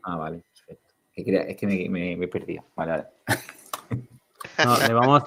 Ah, 0.04 0.14
vale, 0.14 0.38
perfecto. 0.38 0.94
Es 1.16 1.56
que 1.56 1.88
me, 1.90 2.12
he 2.12 2.28
perdido. 2.28 2.62
Vale, 2.76 2.92
vale. 2.92 3.06
le, 4.58 4.94
vamos, 4.94 5.22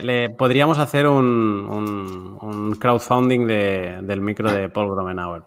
le, 0.00 0.30
podríamos 0.30 0.78
hacer 0.78 1.06
un, 1.06 2.76
crowdfunding 2.80 3.46
del 3.46 4.20
micro 4.20 4.52
de 4.52 4.68
Paul 4.68 4.90
Gromenauer. 4.90 5.42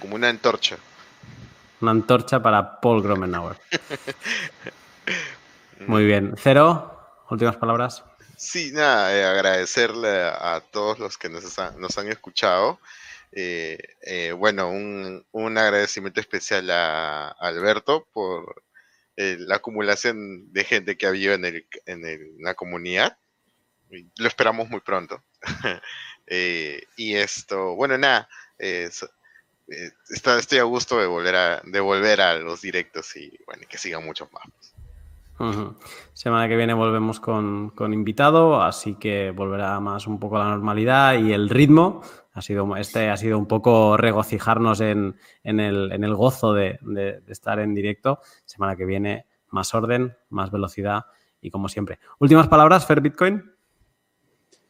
como 0.00 0.14
una 0.14 0.28
antorcha. 0.28 0.78
Una 1.80 1.90
antorcha 1.90 2.40
para 2.40 2.80
Paul 2.80 3.02
Gromenauer. 3.02 3.56
Muy 5.86 6.06
bien. 6.06 6.34
Cero, 6.38 6.98
últimas 7.30 7.56
palabras. 7.56 8.02
Sí, 8.36 8.70
nada, 8.72 9.16
eh, 9.16 9.24
agradecerle 9.24 10.22
a 10.22 10.62
todos 10.70 10.98
los 10.98 11.16
que 11.16 11.28
nos, 11.28 11.44
nos 11.78 11.98
han 11.98 12.08
escuchado. 12.08 12.78
Eh, 13.32 14.32
bueno, 14.36 14.70
un, 14.70 15.58
agradecimiento 15.58 16.20
especial 16.20 16.70
a, 16.70 17.28
Alberto 17.28 18.06
por 18.12 18.62
la 19.16 19.56
acumulación 19.56 20.52
de 20.52 20.64
gente 20.64 20.96
que 20.96 21.06
ha 21.06 21.10
habido 21.10 21.34
en, 21.34 21.44
el, 21.44 21.66
en 21.86 22.42
la 22.42 22.54
comunidad. 22.54 23.18
Lo 24.18 24.28
esperamos 24.28 24.68
muy 24.68 24.80
pronto. 24.80 25.22
y 26.96 27.14
esto, 27.14 27.74
bueno, 27.74 27.98
nada, 27.98 28.28
estoy 28.58 30.58
a 30.58 30.64
gusto 30.64 30.98
de 30.98 31.06
volver 31.06 31.36
a, 31.36 31.62
de 31.64 31.80
volver 31.80 32.20
a 32.20 32.38
los 32.38 32.60
directos 32.60 33.16
y 33.16 33.38
bueno, 33.46 33.62
que 33.68 33.78
sigan 33.78 34.04
muchos 34.04 34.28
más. 34.32 34.44
Semana 36.14 36.48
que 36.48 36.56
viene 36.56 36.72
volvemos 36.72 37.20
con, 37.20 37.72
invitado, 37.92 38.62
así 38.62 38.94
que 38.94 39.32
volverá 39.32 39.78
más 39.80 40.06
un 40.06 40.18
poco 40.18 40.38
la 40.38 40.46
normalidad 40.46 41.18
y 41.18 41.32
el 41.32 41.50
ritmo. 41.50 42.02
Ha 42.36 42.42
sido, 42.42 42.76
este 42.76 43.08
ha 43.08 43.16
sido 43.16 43.38
un 43.38 43.46
poco 43.46 43.96
regocijarnos 43.96 44.82
en, 44.82 45.14
el, 45.42 46.14
gozo 46.14 46.52
de, 46.52 46.78
estar 47.28 47.58
en 47.60 47.74
directo. 47.74 48.20
Semana 48.44 48.76
que 48.76 48.84
viene 48.84 49.24
más 49.48 49.74
orden, 49.74 50.14
más 50.28 50.50
velocidad 50.50 51.06
y 51.40 51.50
como 51.50 51.70
siempre. 51.70 51.98
Últimas 52.18 52.46
palabras, 52.46 52.86
Fer 52.86 53.00
Bitcoin. 53.00 53.42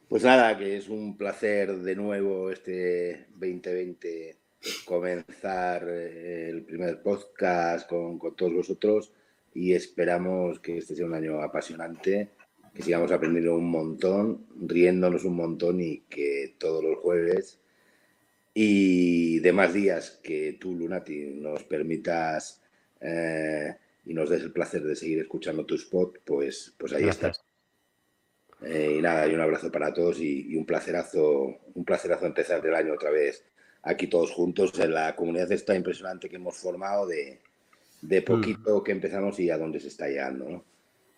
Pues 0.07 0.23
nada, 0.23 0.57
que 0.57 0.77
es 0.77 0.87
un 0.87 1.17
placer 1.17 1.79
de 1.79 1.93
nuevo 1.93 2.49
este 2.51 3.27
2020 3.31 4.37
comenzar 4.85 5.89
eh, 5.89 6.49
el 6.49 6.63
primer 6.63 7.01
podcast 7.01 7.89
con, 7.89 8.17
con 8.17 8.33
todos 8.33 8.53
vosotros 8.53 9.11
y 9.53 9.73
esperamos 9.73 10.61
que 10.61 10.77
este 10.77 10.95
sea 10.95 11.05
un 11.05 11.15
año 11.15 11.41
apasionante, 11.41 12.31
que 12.77 12.83
sigamos 12.83 13.11
aprendiendo 13.11 13.55
un 13.55 13.71
montón, 13.71 14.45
riéndonos 14.61 15.25
un 15.25 15.35
montón 15.35 15.81
y 15.81 16.01
que 16.01 16.53
todos 16.59 16.83
los 16.83 16.99
jueves 16.99 17.59
y 18.53 19.39
demás 19.39 19.73
días 19.73 20.19
que 20.21 20.57
tú, 20.59 20.75
Lunati, 20.75 21.25
nos 21.33 21.63
permitas 21.63 22.61
eh, 23.01 23.75
y 24.05 24.13
nos 24.13 24.29
des 24.29 24.43
el 24.43 24.51
placer 24.51 24.83
de 24.83 24.95
seguir 24.95 25.19
escuchando 25.19 25.65
tu 25.65 25.73
spot, 25.73 26.19
pues, 26.23 26.75
pues 26.77 26.93
ahí 26.93 27.07
estás. 27.07 27.43
Eh, 28.61 28.97
y 28.99 29.01
nada, 29.01 29.27
y 29.27 29.33
un 29.33 29.41
abrazo 29.41 29.71
para 29.71 29.91
todos 29.91 30.19
y, 30.19 30.51
y, 30.51 30.55
un 30.55 30.65
placerazo, 30.65 31.57
un 31.73 31.83
placerazo 31.83 32.27
empezar 32.27 32.63
el 32.63 32.75
año 32.75 32.93
otra 32.93 33.09
vez 33.09 33.43
aquí 33.81 34.05
todos 34.05 34.31
juntos 34.31 34.77
en 34.79 34.93
la 34.93 35.15
comunidad 35.15 35.51
esta 35.51 35.75
impresionante 35.75 36.29
que 36.29 36.35
hemos 36.35 36.57
formado 36.57 37.07
de, 37.07 37.39
de 38.01 38.21
hmm. 38.21 38.23
poquito 38.23 38.83
que 38.83 38.91
empezamos 38.91 39.39
y 39.39 39.49
a 39.49 39.57
dónde 39.57 39.79
se 39.79 39.87
está 39.87 40.07
llegando, 40.07 40.47
¿no? 40.47 40.63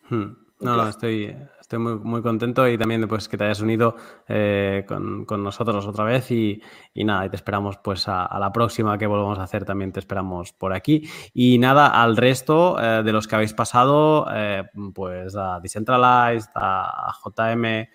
Hmm. 0.10 0.49
No, 0.62 0.90
estoy, 0.90 1.36
estoy 1.60 1.80
muy, 1.80 1.96
muy, 1.96 2.22
contento 2.22 2.68
y 2.68 2.78
también 2.78 3.08
pues, 3.08 3.30
que 3.30 3.38
te 3.38 3.46
hayas 3.46 3.62
unido 3.62 3.96
eh, 4.28 4.86
con, 4.88 5.26
nosotros 5.42 5.88
otra 5.88 6.04
vez 6.04 6.30
y, 6.32 6.62
nada, 6.96 7.26
y 7.26 7.30
te 7.30 7.38
esperamos 7.38 7.78
pues 7.78 8.08
a, 8.08 8.38
la 8.40 8.52
próxima 8.52 8.98
que 8.98 9.08
volvamos 9.08 9.40
a 9.40 9.44
hacer 9.44 9.64
también 9.64 9.94
te 9.94 10.00
esperamos 10.00 10.52
por 10.52 10.74
aquí. 10.74 11.10
Y 11.34 11.58
nada, 11.60 11.88
al 11.88 12.18
resto 12.18 12.78
eh, 12.78 13.04
de 13.04 13.12
los 13.14 13.28
que 13.28 13.36
habéis 13.36 13.54
pasado, 13.54 14.28
eh, 14.34 14.64
pues 14.94 15.34
a 15.38 15.60
Decentralized, 15.62 16.50
a 16.56 17.14
JM, 17.24 17.88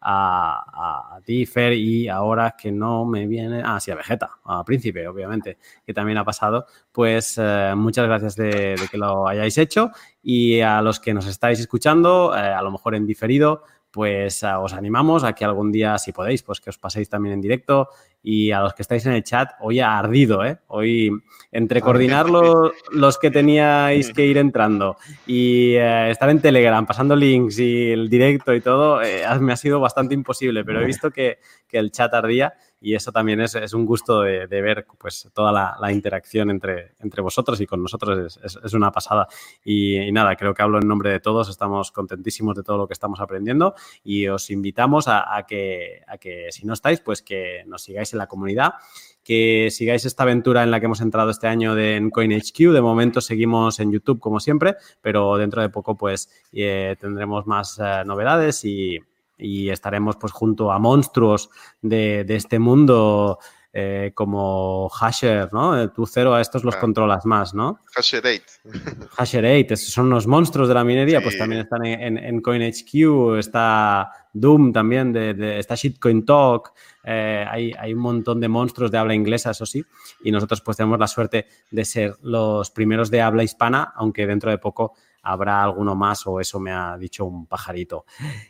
a, 0.00 1.16
a 1.16 1.20
Differ 1.20 1.74
y 1.74 2.08
ahora 2.08 2.56
que 2.56 2.72
no 2.72 3.04
me 3.04 3.26
viene, 3.26 3.62
ah, 3.64 3.78
sí, 3.80 3.90
a 3.90 3.94
Vegeta, 3.94 4.30
a 4.44 4.64
Príncipe, 4.64 5.06
obviamente, 5.06 5.58
que 5.84 5.92
también 5.92 6.18
ha 6.18 6.24
pasado, 6.24 6.66
pues 6.92 7.36
eh, 7.38 7.72
muchas 7.76 8.06
gracias 8.06 8.36
de, 8.36 8.76
que 8.90 8.98
lo 8.98 9.28
hayáis 9.28 9.58
hecho 9.58 9.90
y 10.22 10.60
a 10.60 10.80
los 10.82 11.00
que 11.00 11.14
nos 11.14 11.26
estáis 11.26 11.60
escuchando, 11.60 12.34
eh, 12.34 12.40
a 12.40 12.62
lo 12.62 12.70
mejor 12.70 12.94
en 12.94 13.06
diferido, 13.06 13.64
pues 13.90 14.42
eh, 14.42 14.52
os 14.52 14.72
animamos 14.72 15.24
a 15.24 15.32
que 15.32 15.44
algún 15.44 15.72
día, 15.72 15.98
si 15.98 16.12
podéis, 16.12 16.42
pues 16.42 16.60
que 16.60 16.70
os 16.70 16.78
paséis 16.78 17.08
también 17.08 17.34
en 17.34 17.40
directo. 17.40 17.88
Y 18.22 18.50
a 18.50 18.60
los 18.60 18.74
que 18.74 18.82
estáis 18.82 19.06
en 19.06 19.12
el 19.12 19.24
chat, 19.24 19.52
hoy 19.60 19.80
ha 19.80 19.98
ardido, 19.98 20.44
¿eh? 20.44 20.58
Hoy, 20.66 21.10
entre 21.50 21.80
coordinar 21.80 22.26
los, 22.28 23.18
que 23.18 23.30
teníais 23.30 24.12
que 24.12 24.26
ir 24.26 24.36
entrando 24.36 24.98
y 25.26 25.74
eh, 25.74 26.10
estar 26.10 26.28
en 26.28 26.40
Telegram, 26.40 26.84
pasando 26.84 27.16
links 27.16 27.58
y 27.58 27.92
el 27.92 28.10
directo 28.10 28.54
y 28.54 28.60
todo, 28.60 29.00
eh, 29.02 29.24
me 29.40 29.54
ha 29.54 29.56
sido 29.56 29.80
bastante 29.80 30.14
imposible, 30.14 30.64
pero 30.64 30.82
he 30.82 30.84
visto 30.84 31.10
que, 31.10 31.38
que 31.66 31.78
el 31.78 31.90
chat 31.90 32.12
ardía 32.12 32.52
y 32.80 32.94
eso 32.94 33.12
también 33.12 33.40
es, 33.40 33.54
es 33.54 33.74
un 33.74 33.84
gusto 33.84 34.22
de, 34.22 34.46
ver 34.46 34.86
pues, 34.98 35.28
toda 35.34 35.76
la, 35.78 35.92
interacción 35.92 36.50
entre, 36.50 36.94
entre, 37.00 37.20
vosotros 37.20 37.60
y 37.60 37.66
con 37.66 37.82
nosotros, 37.82 38.38
es, 38.42 38.58
es, 38.62 38.74
una 38.74 38.90
pasada. 38.90 39.28
Y, 39.64 40.10
nada, 40.12 40.34
creo 40.36 40.54
que 40.54 40.62
hablo 40.62 40.78
en 40.78 40.88
nombre 40.88 41.10
de 41.10 41.20
todos, 41.20 41.50
estamos 41.50 41.92
contentísimos 41.92 42.56
de 42.56 42.62
todo 42.62 42.78
lo 42.78 42.86
que 42.86 42.94
estamos 42.94 43.20
aprendiendo 43.20 43.74
y 44.02 44.28
os 44.28 44.50
invitamos 44.50 45.08
a, 45.08 45.36
a, 45.36 45.44
que, 45.46 46.02
a 46.08 46.16
que 46.16 46.48
si 46.50 46.64
no 46.64 46.72
estáis, 46.72 47.00
pues 47.00 47.22
que 47.22 47.64
nos 47.66 47.82
sigáis 47.82 48.12
en 48.12 48.18
la 48.18 48.26
comunidad 48.26 48.74
que 49.22 49.68
sigáis 49.70 50.06
esta 50.06 50.22
aventura 50.22 50.62
en 50.62 50.70
la 50.70 50.80
que 50.80 50.86
hemos 50.86 51.02
entrado 51.02 51.30
este 51.30 51.46
año 51.46 51.74
de, 51.74 51.96
en 51.96 52.10
CoinHQ. 52.10 52.72
De 52.72 52.80
momento 52.80 53.20
seguimos 53.20 53.78
en 53.78 53.92
YouTube 53.92 54.18
como 54.18 54.40
siempre, 54.40 54.76
pero 55.02 55.36
dentro 55.36 55.60
de 55.60 55.68
poco 55.68 55.96
pues 55.96 56.30
eh, 56.52 56.96
tendremos 56.98 57.46
más 57.46 57.78
eh, 57.78 58.02
novedades 58.06 58.64
y, 58.64 58.98
y 59.40 59.70
estaremos 59.70 60.16
pues 60.16 60.32
junto 60.32 60.70
a 60.72 60.78
monstruos 60.78 61.50
de, 61.80 62.24
este 62.28 62.58
mundo 62.58 63.38
eh, 63.72 64.12
como 64.14 64.90
Hasher, 64.90 65.52
¿no? 65.52 65.80
Eh, 65.80 65.88
tú 65.88 66.04
cero 66.06 66.34
a 66.34 66.40
estos 66.40 66.64
los 66.64 66.76
controlas 66.76 67.24
más, 67.24 67.54
¿no? 67.54 67.80
Hasher 67.94 68.24
8. 68.26 68.42
Hasher 69.16 69.44
8, 69.44 69.74
esos 69.74 69.92
son 69.92 70.10
los 70.10 70.26
monstruos 70.26 70.68
de 70.68 70.74
la 70.74 70.84
minería, 70.84 71.20
pues 71.22 71.38
también 71.38 71.62
están 71.62 71.84
en, 71.84 72.18
en, 72.18 72.40
CoinHQ, 72.40 73.38
está 73.38 74.10
Doom 74.32 74.72
también, 74.72 75.12
de, 75.12 75.58
está 75.58 75.74
Shitcoin 75.76 76.24
Talk, 76.24 76.72
eh, 77.04 77.44
hay, 77.48 77.72
hay, 77.78 77.94
un 77.94 78.00
montón 78.00 78.40
de 78.40 78.48
monstruos 78.48 78.90
de 78.90 78.98
habla 78.98 79.14
inglesa, 79.14 79.52
eso 79.52 79.66
sí, 79.66 79.84
y 80.22 80.32
nosotros 80.32 80.60
pues 80.60 80.76
tenemos 80.76 80.98
la 80.98 81.06
suerte 81.06 81.46
de 81.70 81.84
ser 81.84 82.16
los 82.22 82.70
primeros 82.70 83.10
de 83.10 83.22
habla 83.22 83.42
hispana, 83.42 83.92
aunque 83.96 84.26
dentro 84.26 84.50
de 84.50 84.58
poco 84.58 84.94
habrá 85.22 85.62
alguno 85.62 85.94
más 85.94 86.26
o 86.26 86.40
eso 86.40 86.60
me 86.60 86.72
ha 86.72 86.96
dicho 86.98 87.24
un 87.24 87.46
pajarito. 87.46 88.04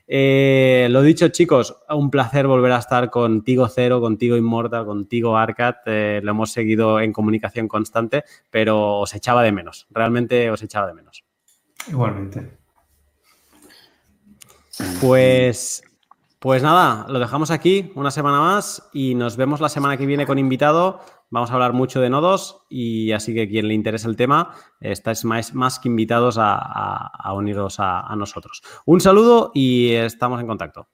Eh, 0.06 0.88
lo 0.90 1.02
dicho, 1.02 1.28
chicos, 1.28 1.76
un 1.88 2.10
placer 2.10 2.46
volver 2.46 2.72
a 2.72 2.78
estar 2.78 3.10
contigo 3.10 3.68
Cero, 3.68 4.00
contigo 4.00 4.36
Immortal, 4.36 4.84
contigo 4.86 5.36
Arcat. 5.36 5.78
Eh, 5.86 6.20
lo 6.22 6.30
hemos 6.30 6.50
seguido 6.52 7.00
en 7.00 7.12
comunicación 7.12 7.68
constante, 7.68 8.24
pero 8.50 8.98
os 8.98 9.14
echaba 9.14 9.42
de 9.42 9.52
menos. 9.52 9.86
Realmente 9.90 10.50
os 10.50 10.62
echaba 10.62 10.86
de 10.86 10.94
menos. 10.94 11.24
Igualmente. 11.88 12.58
Pues 15.00 15.82
pues 16.40 16.62
nada, 16.62 17.04
lo 17.10 17.18
dejamos 17.18 17.50
aquí 17.50 17.92
una 17.94 18.10
semana 18.10 18.40
más 18.40 18.88
y 18.94 19.14
nos 19.14 19.36
vemos 19.36 19.60
la 19.60 19.68
semana 19.68 19.98
que 19.98 20.06
viene 20.06 20.26
con 20.26 20.38
invitado. 20.38 21.00
Vamos 21.28 21.50
a 21.50 21.52
hablar 21.52 21.74
mucho 21.74 22.00
de 22.00 22.08
nodos 22.08 22.62
y 22.70 23.12
así 23.12 23.34
que 23.34 23.46
quien 23.46 23.68
le 23.68 23.74
interese 23.74 24.08
el 24.08 24.16
tema, 24.16 24.54
estáis 24.80 25.22
más, 25.26 25.52
más 25.52 25.78
que 25.78 25.88
invitados 25.90 26.38
a, 26.40 27.32
uniros 27.34 27.76
a 27.78 28.16
nosotros. 28.16 28.62
Un 28.86 29.02
saludo 29.02 29.52
y 29.54 29.92
estamos 29.92 30.40
en 30.40 30.46
contacto. 30.46 30.88